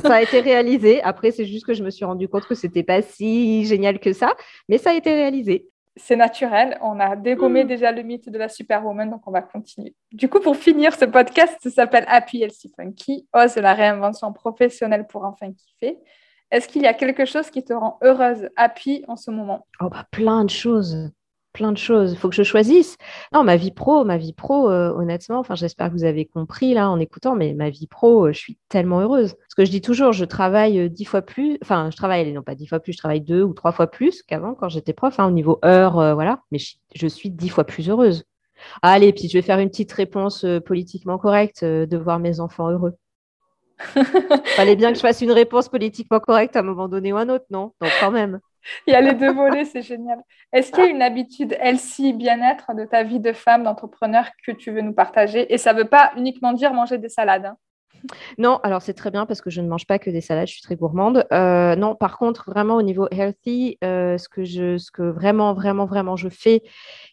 ça, 0.02 0.14
a 0.14 0.22
été 0.22 0.40
réalisé. 0.42 1.02
Après, 1.02 1.30
c'est 1.30 1.44
juste 1.44 1.66
que 1.66 1.74
je 1.74 1.82
me 1.82 1.90
suis 1.90 2.04
rendu 2.04 2.28
compte 2.28 2.46
que 2.46 2.54
c'était 2.54 2.82
pas 2.82 3.02
si 3.02 3.64
génial 3.66 4.00
que 4.00 4.12
ça, 4.12 4.34
mais 4.68 4.78
ça 4.78 4.90
a 4.90 4.94
été 4.94 5.12
réalisé. 5.12 5.68
C'est 5.96 6.16
naturel. 6.16 6.78
On 6.80 6.98
a 7.00 7.16
dégommé 7.16 7.64
hmm. 7.64 7.68
déjà 7.68 7.92
le 7.92 8.02
mythe 8.02 8.30
de 8.30 8.38
la 8.38 8.48
superwoman, 8.48 9.10
donc 9.10 9.20
on 9.26 9.30
va 9.30 9.42
continuer. 9.42 9.94
Du 10.12 10.28
coup, 10.28 10.40
pour 10.40 10.56
finir, 10.56 10.94
ce 10.94 11.04
podcast 11.04 11.68
s'appelle 11.68 12.04
Happy 12.08 12.42
Elsie 12.42 12.72
Funky, 12.74 13.26
ose 13.34 13.56
la 13.56 13.74
réinvention 13.74 14.32
professionnelle 14.32 15.06
pour 15.06 15.24
enfin 15.24 15.52
kiffer. 15.52 15.98
Est-ce 16.50 16.66
qu'il 16.66 16.82
y 16.82 16.86
a 16.86 16.94
quelque 16.94 17.26
chose 17.26 17.50
qui 17.50 17.62
te 17.62 17.74
rend 17.74 17.98
heureuse, 18.02 18.48
happy 18.56 19.04
en 19.06 19.16
ce 19.16 19.30
moment? 19.30 19.66
Oh 19.80 19.88
bah 19.90 20.06
plein 20.10 20.44
de 20.44 20.50
choses, 20.50 21.10
plein 21.52 21.72
de 21.72 21.76
choses. 21.76 22.12
Il 22.12 22.16
faut 22.16 22.30
que 22.30 22.34
je 22.34 22.42
choisisse. 22.42 22.96
Non, 23.34 23.44
ma 23.44 23.56
vie 23.56 23.70
pro, 23.70 24.02
ma 24.04 24.16
vie 24.16 24.32
pro, 24.32 24.70
euh, 24.70 24.90
honnêtement, 24.92 25.40
enfin 25.40 25.56
j'espère 25.56 25.88
que 25.88 25.92
vous 25.92 26.04
avez 26.04 26.24
compris 26.24 26.72
là 26.72 26.88
en 26.88 26.98
écoutant, 27.00 27.34
mais 27.34 27.52
ma 27.52 27.68
vie 27.68 27.86
pro, 27.86 28.28
euh, 28.28 28.32
je 28.32 28.38
suis 28.38 28.58
tellement 28.70 29.00
heureuse. 29.00 29.34
Parce 29.34 29.54
que 29.56 29.66
je 29.66 29.70
dis 29.70 29.82
toujours, 29.82 30.12
je 30.12 30.24
travaille 30.24 30.78
euh, 30.78 30.88
dix 30.88 31.04
fois 31.04 31.20
plus, 31.20 31.58
enfin 31.62 31.90
je 31.90 31.96
travaille, 31.96 32.32
non 32.32 32.42
pas 32.42 32.54
dix 32.54 32.66
fois 32.66 32.80
plus, 32.80 32.94
je 32.94 32.98
travaille 32.98 33.20
deux 33.20 33.42
ou 33.42 33.52
trois 33.52 33.72
fois 33.72 33.86
plus 33.86 34.22
qu'avant 34.22 34.54
quand 34.54 34.70
j'étais 34.70 34.94
prof, 34.94 35.20
hein, 35.20 35.26
au 35.26 35.32
niveau 35.32 35.58
heure, 35.66 36.14
voilà. 36.14 36.40
Mais 36.50 36.58
je, 36.94 37.06
suis 37.08 37.30
dix 37.30 37.50
fois 37.50 37.64
plus 37.64 37.90
heureuse. 37.90 38.24
Allez, 38.82 39.12
puis 39.12 39.28
je 39.28 39.34
vais 39.38 39.42
faire 39.42 39.58
une 39.58 39.68
petite 39.68 39.92
réponse 39.92 40.46
politiquement 40.64 41.18
correcte, 41.18 41.64
de 41.64 41.96
voir 41.96 42.18
mes 42.18 42.40
enfants 42.40 42.70
heureux. 42.70 42.94
Fallait 44.56 44.76
bien 44.76 44.90
que 44.90 44.96
je 44.96 45.00
fasse 45.00 45.20
une 45.20 45.32
réponse 45.32 45.68
politiquement 45.68 46.20
correcte 46.20 46.56
à 46.56 46.60
un 46.60 46.62
moment 46.62 46.88
donné 46.88 47.12
ou 47.12 47.16
un 47.16 47.28
autre, 47.28 47.46
non? 47.50 47.72
Donc 47.80 47.90
quand 48.00 48.10
même. 48.10 48.40
Il 48.86 48.92
y 48.92 48.96
a 48.96 49.00
les 49.00 49.14
deux 49.14 49.32
volets, 49.32 49.64
c'est 49.64 49.82
génial. 49.82 50.20
Est-ce 50.52 50.72
qu'il 50.72 50.84
y 50.84 50.86
a 50.86 50.90
une 50.90 51.02
habitude 51.02 51.56
healthy, 51.60 52.12
bien-être 52.12 52.74
de 52.74 52.84
ta 52.84 53.02
vie 53.02 53.20
de 53.20 53.32
femme, 53.32 53.62
d'entrepreneur 53.62 54.26
que 54.44 54.52
tu 54.52 54.70
veux 54.70 54.80
nous 54.80 54.92
partager? 54.92 55.52
Et 55.52 55.58
ça 55.58 55.72
ne 55.72 55.78
veut 55.78 55.88
pas 55.88 56.12
uniquement 56.16 56.52
dire 56.52 56.74
manger 56.74 56.98
des 56.98 57.08
salades. 57.08 57.46
Hein. 57.46 57.56
Non, 58.38 58.58
alors 58.62 58.82
c'est 58.82 58.94
très 58.94 59.10
bien 59.10 59.26
parce 59.26 59.40
que 59.40 59.50
je 59.50 59.60
ne 59.60 59.68
mange 59.68 59.86
pas 59.86 59.98
que 59.98 60.10
des 60.10 60.20
salades, 60.20 60.46
je 60.46 60.52
suis 60.52 60.62
très 60.62 60.76
gourmande. 60.76 61.26
Euh, 61.32 61.76
non, 61.76 61.94
par 61.94 62.18
contre, 62.18 62.50
vraiment 62.50 62.76
au 62.76 62.82
niveau 62.82 63.08
healthy, 63.10 63.78
euh, 63.84 64.18
ce, 64.18 64.28
que 64.28 64.44
je, 64.44 64.76
vraiment, 65.10 65.54
vraiment, 65.54 65.86
vraiment 65.86 66.16
je 66.16 66.28
fais, 66.28 66.62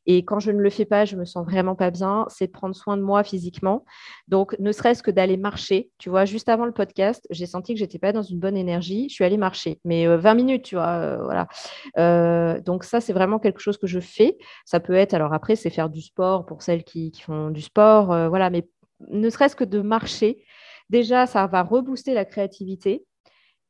et 0.05 0.23
quand 0.23 0.39
je 0.39 0.51
ne 0.51 0.59
le 0.59 0.69
fais 0.69 0.86
pas, 0.86 1.05
je 1.05 1.15
me 1.15 1.25
sens 1.25 1.45
vraiment 1.45 1.75
pas 1.75 1.91
bien, 1.91 2.25
c'est 2.29 2.47
prendre 2.47 2.75
soin 2.75 2.97
de 2.97 3.01
moi 3.01 3.23
physiquement. 3.23 3.86
Donc, 4.27 4.55
ne 4.59 4.71
serait-ce 4.71 5.03
que 5.03 5.11
d'aller 5.11 5.38
marcher. 5.38 5.89
Tu 5.97 6.09
vois, 6.09 6.25
juste 6.25 6.49
avant 6.49 6.65
le 6.65 6.71
podcast, 6.71 7.25
j'ai 7.29 7.45
senti 7.45 7.73
que 7.73 7.79
j'étais 7.79 7.99
pas 7.99 8.11
dans 8.11 8.21
une 8.21 8.39
bonne 8.39 8.57
énergie. 8.57 9.07
Je 9.09 9.15
suis 9.15 9.23
allée 9.23 9.38
marcher, 9.38 9.79
mais 9.83 10.05
20 10.07 10.31
euh, 10.31 10.36
minutes, 10.36 10.63
tu 10.63 10.75
vois, 10.75 11.17
voilà. 11.23 12.59
donc 12.61 12.83
ça, 12.83 13.01
c'est 13.01 13.13
vraiment 13.13 13.39
quelque 13.39 13.59
chose 13.59 13.77
que 13.77 13.88
je 13.88 13.99
fais. 13.99 14.38
Ça 14.65 14.79
peut 14.79 14.93
être, 14.93 15.13
alors 15.13 15.33
après, 15.33 15.55
c'est 15.55 15.69
faire 15.69 15.89
du 15.89 16.01
sport 16.01 16.45
pour 16.45 16.61
celles 16.61 16.83
qui, 16.83 17.11
qui 17.11 17.21
font 17.21 17.49
du 17.49 17.61
sport, 17.61 18.07
voilà, 18.29 18.49
mais 18.49 18.67
ne 19.09 19.29
serait-ce 19.29 19.55
que 19.55 19.63
de 19.63 19.81
marcher, 19.81 20.43
Déjà, 20.89 21.25
ça 21.25 21.47
va 21.47 21.63
rebooster 21.63 22.13
la 22.13 22.25
créativité 22.25 23.05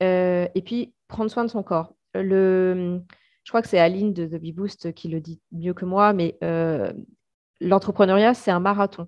euh, 0.03 0.47
et 0.53 0.61
puis 0.61 0.93
prendre 1.07 1.31
soin 1.31 1.45
de 1.45 1.49
son 1.49 1.63
corps. 1.63 1.93
Je 2.13 3.51
crois 3.51 3.61
que 3.61 3.67
c'est 3.67 3.79
Aline 3.79 4.13
de 4.13 4.25
The 4.25 4.41
Bee 4.41 4.53
Boost 4.53 4.93
qui 4.93 5.07
le 5.07 5.21
dit 5.21 5.39
mieux 5.51 5.73
que 5.73 5.85
moi, 5.85 6.13
mais 6.13 6.37
euh, 6.43 6.91
l'entrepreneuriat, 7.61 8.33
c'est 8.33 8.51
un 8.51 8.59
marathon. 8.59 9.07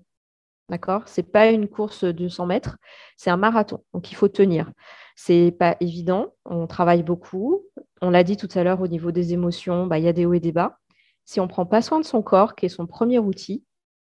D'accord? 0.68 1.02
C'est 1.06 1.22
pas 1.22 1.50
une 1.50 1.66
course 1.66 2.04
de 2.04 2.28
100 2.28 2.46
mètres, 2.46 2.76
c'est 3.16 3.30
un 3.30 3.36
marathon. 3.36 3.82
Donc 3.94 4.12
il 4.12 4.14
faut 4.14 4.28
tenir. 4.28 4.70
C'est 5.16 5.50
pas 5.58 5.76
évident. 5.80 6.34
On 6.44 6.66
travaille 6.66 7.02
beaucoup. 7.02 7.64
On 8.02 8.10
l'a 8.10 8.22
dit 8.22 8.36
tout 8.36 8.48
à 8.54 8.62
l'heure 8.62 8.80
au 8.80 8.86
niveau 8.86 9.10
des 9.10 9.32
émotions, 9.32 9.86
bah, 9.86 9.98
il 9.98 10.04
y 10.04 10.08
a 10.08 10.12
des 10.12 10.26
hauts 10.26 10.34
et 10.34 10.40
des 10.40 10.52
bas. 10.52 10.78
Si 11.24 11.40
on 11.40 11.44
ne 11.44 11.48
prend 11.48 11.66
pas 11.66 11.82
soin 11.82 12.00
de 12.00 12.04
son 12.04 12.22
corps, 12.22 12.54
qui 12.54 12.66
est 12.66 12.68
son 12.68 12.86
premier 12.86 13.18
outil, 13.18 13.64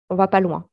on 0.09 0.15
va 0.15 0.27
pas 0.27 0.41
loin. 0.41 0.69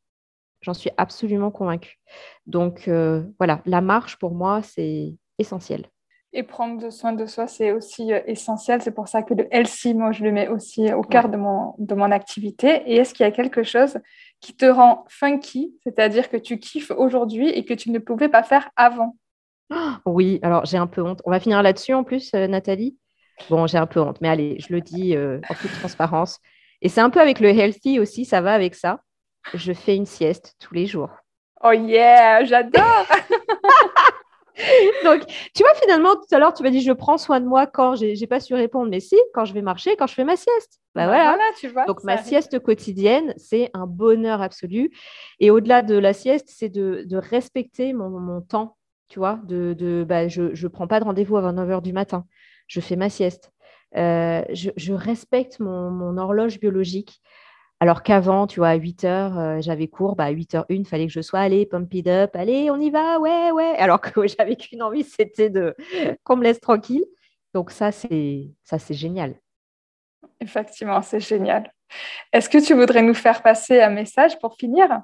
J'en 0.63 0.75
suis 0.75 0.91
absolument 0.97 1.51
convaincue. 1.51 1.99
Donc 2.47 2.89
euh, 2.89 3.23
voilà, 3.39 3.63
la 3.67 3.81
marche 3.81 4.19
pour 4.19 4.35
moi, 4.35 4.63
c'est 4.63 5.15
essentiel. 5.39 5.87
Et 6.33 6.43
prendre 6.43 6.91
soin 6.91 7.13
de 7.13 7.25
soi, 7.25 7.47
c'est 7.47 7.73
aussi 7.73 8.13
euh, 8.13 8.21
essentiel. 8.27 8.83
C'est 8.83 8.91
pour 8.91 9.09
ça 9.09 9.23
que 9.23 9.33
le 9.33 9.47
healthy, 9.55 9.95
moi, 9.95 10.13
je 10.13 10.23
le 10.23 10.33
mets 10.33 10.49
aussi 10.49 10.93
au 10.93 11.03
cœur 11.03 11.29
de, 11.29 11.37
mon, 11.37 11.75
de 11.79 11.95
mon 11.95 12.11
activité. 12.11 12.83
Et 12.87 12.97
est-ce 12.97 13.15
qu'il 13.15 13.25
y 13.25 13.29
a 13.29 13.33
quelque 13.33 13.63
chose 13.63 13.99
qui 14.41 14.55
te 14.55 14.67
rend 14.67 15.05
funky, 15.09 15.75
c'est-à-dire 15.83 16.29
que 16.29 16.37
tu 16.37 16.59
kiffes 16.59 16.91
aujourd'hui 16.91 17.49
et 17.49 17.65
que 17.65 17.73
tu 17.75 17.91
ne 17.91 17.99
pouvais 17.99 18.29
pas 18.29 18.43
faire 18.43 18.69
avant? 18.77 19.17
Oui, 20.05 20.39
alors 20.43 20.65
j'ai 20.65 20.77
un 20.77 20.87
peu 20.87 21.03
honte. 21.03 21.23
On 21.25 21.31
va 21.31 21.41
finir 21.41 21.63
là-dessus 21.63 21.95
en 21.95 22.05
plus, 22.05 22.33
euh, 22.35 22.47
Nathalie? 22.47 22.97
Bon, 23.51 23.67
j'ai 23.67 23.79
un 23.79 23.87
peu 23.87 24.01
honte, 24.01 24.21
mais 24.21 24.29
allez, 24.29 24.59
je 24.61 24.73
le 24.73 24.81
dis 24.81 25.17
euh, 25.17 25.41
en 25.49 25.55
toute 25.55 25.73
transparence. 25.73 26.39
Et 26.83 26.89
c'est 26.89 27.01
un 27.01 27.11
peu 27.11 27.21
avec 27.21 27.41
le 27.41 27.49
healthy 27.49 27.99
aussi, 27.99 28.25
ça 28.25 28.41
va 28.41 28.53
avec 28.53 28.75
ça. 28.75 29.01
Je 29.55 29.73
fais 29.73 29.97
une 29.97 30.07
sieste 30.07 30.57
tous 30.59 30.75
les 30.75 30.87
jours. 30.87 31.11
Oh 31.63 31.73
yeah, 31.73 32.45
j'adore 32.45 33.07
Donc, 35.05 35.27
tu 35.55 35.63
vois, 35.63 35.75
finalement, 35.83 36.15
tout 36.15 36.35
à 36.35 36.39
l'heure, 36.39 36.55
tu 36.55 36.63
m'as 36.63 36.71
dit, 36.71 36.81
je 36.81 36.93
prends 36.93 37.19
soin 37.19 37.41
de 37.41 37.47
moi 37.47 37.67
quand 37.67 37.95
j'ai 37.95 38.15
n'ai 38.15 38.27
pas 38.27 38.41
su 38.41 38.55
répondre, 38.55 38.91
mais 38.91 39.01
si, 39.01 39.17
quand 39.35 39.45
je 39.45 39.53
vais 39.53 39.63
marcher, 39.63 39.97
quand 39.97 40.07
je 40.07 40.15
fais 40.15 40.25
ma 40.25 40.37
sieste. 40.37 40.81
Bah, 40.95 41.07
bah 41.07 41.13
voilà. 41.13 41.39
tu 41.59 41.69
vois, 41.69 41.85
Donc, 41.85 42.05
ma 42.05 42.17
sieste 42.17 42.59
quotidienne, 42.61 43.35
c'est 43.37 43.71
un 43.75 43.87
bonheur 43.87 44.41
absolu. 44.41 44.91
Et 45.41 45.51
au-delà 45.51 45.83
de 45.83 45.97
la 45.97 46.15
sieste, 46.15 46.49
c'est 46.49 46.71
de, 46.71 47.05
de, 47.07 47.17
respecter 47.17 47.93
mon, 47.93 48.09
mon, 48.09 48.41
temps, 48.41 48.77
tu 49.09 49.19
vois. 49.19 49.41
De, 49.45 49.75
de 49.75 50.05
bah, 50.09 50.27
je 50.29 50.43
ne 50.43 50.69
prends 50.69 50.87
pas 50.87 51.01
de 51.01 51.05
rendez-vous 51.05 51.37
à 51.37 51.53
9h 51.53 51.83
du 51.83 51.93
matin. 51.93 52.25
Je 52.67 52.81
fais 52.81 52.97
ma 52.97 53.11
sieste. 53.11 53.53
Euh, 53.97 54.43
je, 54.53 54.71
je, 54.77 54.95
respecte 54.95 55.61
mon, 55.61 55.91
mon 55.91 56.17
horloge 56.17 56.59
biologique. 56.59 57.21
Alors 57.79 58.03
qu'avant, 58.03 58.47
tu 58.47 58.61
vois, 58.61 58.71
à 58.71 58.75
8 58.75 59.05
heures, 59.05 59.39
euh, 59.39 59.61
j'avais 59.61 59.87
cours, 59.87 60.17
bah, 60.17 60.25
à 60.25 60.31
8 60.31 60.55
h 60.55 60.61
1 60.61 60.65
il 60.71 60.87
fallait 60.87 61.07
que 61.07 61.13
je 61.13 61.21
sois, 61.21 61.41
allez, 61.41 61.67
pump 61.67 61.93
it 61.93 62.07
up, 62.07 62.35
allez, 62.35 62.71
on 62.71 62.81
y 62.81 62.91
va, 62.91 63.19
ouais, 63.21 63.51
ouais. 63.51 63.75
Alors 63.79 64.01
que 64.01 64.27
j'avais 64.27 64.57
qu'une 64.57 64.83
envie, 64.83 65.05
c'était 65.05 65.51
de 65.51 65.75
qu'on 66.25 66.37
me 66.37 66.45
laisse 66.45 66.61
tranquille. 66.61 67.05
Donc 67.53 67.71
ça, 67.71 67.93
c'est 67.93 68.51
ça, 68.65 68.79
c'est 68.79 68.95
génial. 68.95 69.35
Effectivement, 70.41 71.03
c'est 71.03 71.21
génial. 71.21 71.71
Est-ce 72.33 72.49
que 72.49 72.65
tu 72.65 72.75
voudrais 72.75 73.03
nous 73.03 73.15
faire 73.15 73.43
passer 73.43 73.81
un 73.81 73.91
message 73.91 74.39
pour 74.39 74.57
finir? 74.57 75.03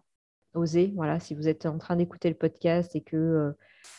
Osez, 0.55 0.93
voilà, 0.95 1.21
si 1.21 1.35
vous 1.35 1.49
êtes 1.49 1.67
en 1.67 1.79
train 1.79 1.97
d'écouter 1.97 2.29
le 2.29 2.35
podcast 2.35 2.95
et 2.95 3.01
que 3.01 3.17
euh, 3.17 3.53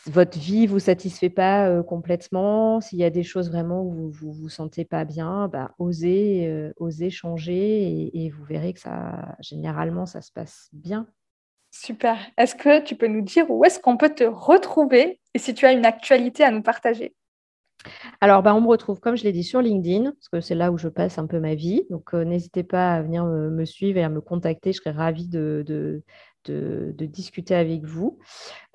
votre 0.06 0.38
vie 0.38 0.68
vous 0.68 0.80
satisfait 0.80 1.30
pas 1.30 1.68
euh, 1.68 1.84
complètement, 1.84 2.82
s'il 2.82 3.00
y 3.00 3.04
a 3.04 3.10
des 3.10 3.24
choses 3.24 3.50
vraiment 3.50 3.84
où 3.84 3.92
vous 3.92 4.10
vous, 4.10 4.34
vous 4.34 4.50
sentez 4.50 4.86
pas 4.86 5.06
bien, 5.06 5.48
bah, 5.48 5.72
osez, 5.80 6.48
euh, 6.48 6.74
osez 6.78 7.10
changer 7.10 8.12
et, 8.14 8.30
vous 8.30 8.44
verrez 8.44 8.74
que 8.74 8.80
ça, 8.80 9.36
généralement, 9.40 10.06
ça 10.06 10.22
se 10.22 10.32
passe 10.32 10.70
bien. 10.74 11.08
Super. 11.72 12.18
Est-ce 12.38 12.56
que 12.56 12.84
tu 12.84 12.96
peux 12.96 13.08
nous 13.08 13.22
dire 13.22 13.50
où 13.50 13.64
est-ce 13.66 13.80
qu'on 13.80 13.98
peut 13.98 14.14
te 14.14 14.24
retrouver 14.24 15.20
et 15.34 15.40
si 15.40 15.54
tu 15.54 15.66
as 15.66 15.72
une 15.72 15.86
actualité 15.86 16.44
à 16.44 16.52
nous 16.52 16.62
partager? 16.62 17.16
Alors, 18.22 18.44
bah, 18.44 18.56
on 18.56 18.62
me 18.62 18.68
retrouve, 18.68 19.00
comme 19.00 19.18
je 19.18 19.24
l'ai 19.24 19.34
dit, 19.34 19.44
sur 19.44 19.62
LinkedIn, 19.62 20.12
parce 20.12 20.30
que 20.30 20.40
c'est 20.40 20.56
là 20.56 20.72
où 20.72 20.78
je 20.78 20.88
passe 20.88 21.18
un 21.18 21.28
peu 21.28 21.40
ma 21.40 21.56
vie. 21.56 21.86
Donc, 21.90 22.14
n'hésitez 22.14 22.64
pas 22.64 22.94
à 22.94 23.02
venir 23.02 23.26
me, 23.26 23.66
suivre 23.66 23.98
et 23.98 24.04
à 24.04 24.10
me 24.10 24.22
contacter. 24.22 24.72
Je 24.72 24.78
serais 24.78 24.92
ravie 24.92 25.28
de, 25.28 25.64
de, 25.66 26.04
discuter 26.52 27.56
avec 27.56 27.84
vous. 27.86 28.20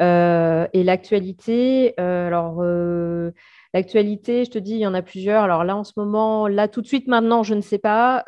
Euh, 0.01 0.67
et 0.73 0.85
l'actualité, 0.85 1.95
euh, 2.01 2.27
alors 2.27 2.59
euh, 2.61 3.33
l'actualité, 3.75 4.45
je 4.45 4.51
te 4.51 4.59
dis, 4.59 4.73
il 4.73 4.81
y 4.81 4.87
en 4.87 4.95
a 4.95 5.03
plusieurs. 5.03 5.45
Alors 5.45 5.65
là, 5.65 5.77
en 5.77 5.85
ce 5.85 5.93
moment, 5.97 6.49
là, 6.49 6.69
tout 6.69 6.83
de 6.83 6.87
suite, 6.87 7.09
maintenant, 7.09 7.43
je 7.43 7.55
ne 7.55 7.61
sais 7.61 7.79
pas. 7.79 8.25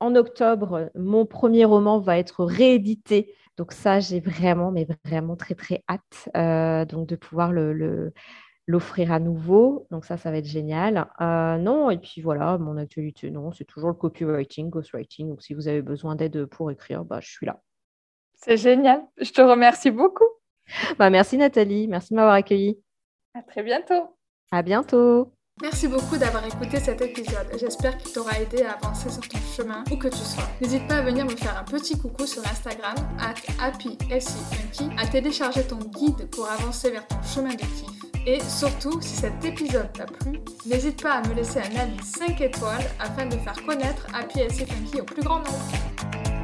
en 0.00 0.14
octobre, 0.16 0.90
mon 0.94 1.26
premier 1.26 1.64
roman 1.64 1.98
va 2.00 2.18
être 2.18 2.44
réédité. 2.44 3.34
Donc 3.56 3.72
ça, 3.72 4.00
j'ai 4.00 4.20
vraiment, 4.20 4.70
mais 4.70 4.86
vraiment 5.04 5.36
très, 5.36 5.54
très 5.54 5.84
hâte 5.88 6.88
donc 6.88 7.06
de 7.08 7.16
pouvoir 7.16 7.52
le, 7.52 8.12
l'offrir 8.66 9.12
à 9.12 9.20
nouveau. 9.20 9.86
Donc 9.90 10.04
ça, 10.04 10.16
ça 10.16 10.30
va 10.30 10.38
être 10.38 10.46
génial. 10.46 11.06
non, 11.20 11.90
et 11.90 11.98
puis 11.98 12.22
voilà, 12.22 12.58
mon 12.58 12.76
actualité, 12.78 13.30
non, 13.30 13.52
c'est 13.52 13.64
toujours 13.64 13.90
le 13.90 13.96
copywriting, 13.96 14.70
ghostwriting. 14.70 15.28
Donc 15.28 15.42
si 15.42 15.54
vous 15.54 15.68
avez 15.68 15.82
besoin 15.82 16.16
d'aide 16.16 16.46
pour 16.46 16.70
écrire, 16.70 17.04
bah, 17.04 17.20
je 17.20 17.30
suis 17.30 17.46
là. 17.46 17.60
C'est 18.44 18.56
génial. 18.56 19.02
Je 19.18 19.30
te 19.30 19.40
remercie 19.40 19.90
beaucoup. 19.90 20.28
Bah, 20.98 21.10
merci 21.10 21.36
Nathalie. 21.36 21.88
Merci 21.88 22.10
de 22.10 22.16
m'avoir 22.16 22.34
accueillie. 22.34 22.78
À 23.34 23.42
très 23.42 23.62
bientôt. 23.62 24.16
À 24.50 24.62
bientôt. 24.62 25.32
Merci 25.62 25.88
beaucoup 25.88 26.16
d'avoir 26.16 26.44
écouté 26.46 26.80
cet 26.80 27.02
épisode. 27.02 27.46
J'espère 27.58 27.98
qu'il 27.98 28.12
t'aura 28.12 28.40
aidé 28.40 28.62
à 28.62 28.72
avancer 28.72 29.10
sur 29.10 29.28
ton 29.28 29.38
chemin 29.38 29.84
où 29.92 29.96
que 29.96 30.08
tu 30.08 30.16
sois. 30.16 30.48
N'hésite 30.62 30.88
pas 30.88 30.96
à 30.96 31.02
venir 31.02 31.26
me 31.26 31.36
faire 31.36 31.58
un 31.58 31.64
petit 31.64 31.98
coucou 31.98 32.26
sur 32.26 32.42
Instagram, 32.42 32.94
at 33.20 33.34
à 33.60 35.06
télécharger 35.06 35.66
ton 35.66 35.76
guide 35.76 36.30
pour 36.30 36.48
avancer 36.48 36.90
vers 36.90 37.06
ton 37.06 37.22
chemin 37.22 37.50
de 37.50 37.60
kiff. 37.60 38.00
Et 38.26 38.40
surtout, 38.40 39.02
si 39.02 39.16
cet 39.16 39.44
épisode 39.44 39.92
t'a 39.92 40.06
plu, 40.06 40.40
n'hésite 40.64 41.02
pas 41.02 41.14
à 41.14 41.28
me 41.28 41.34
laisser 41.34 41.58
un 41.58 41.78
avis 41.78 42.02
5 42.02 42.40
étoiles 42.40 42.84
afin 42.98 43.26
de 43.26 43.36
faire 43.36 43.62
connaître 43.66 44.06
Happy 44.14 44.40
Funky 44.48 45.00
au 45.02 45.04
plus 45.04 45.22
grand 45.22 45.38
nombre. 45.38 46.39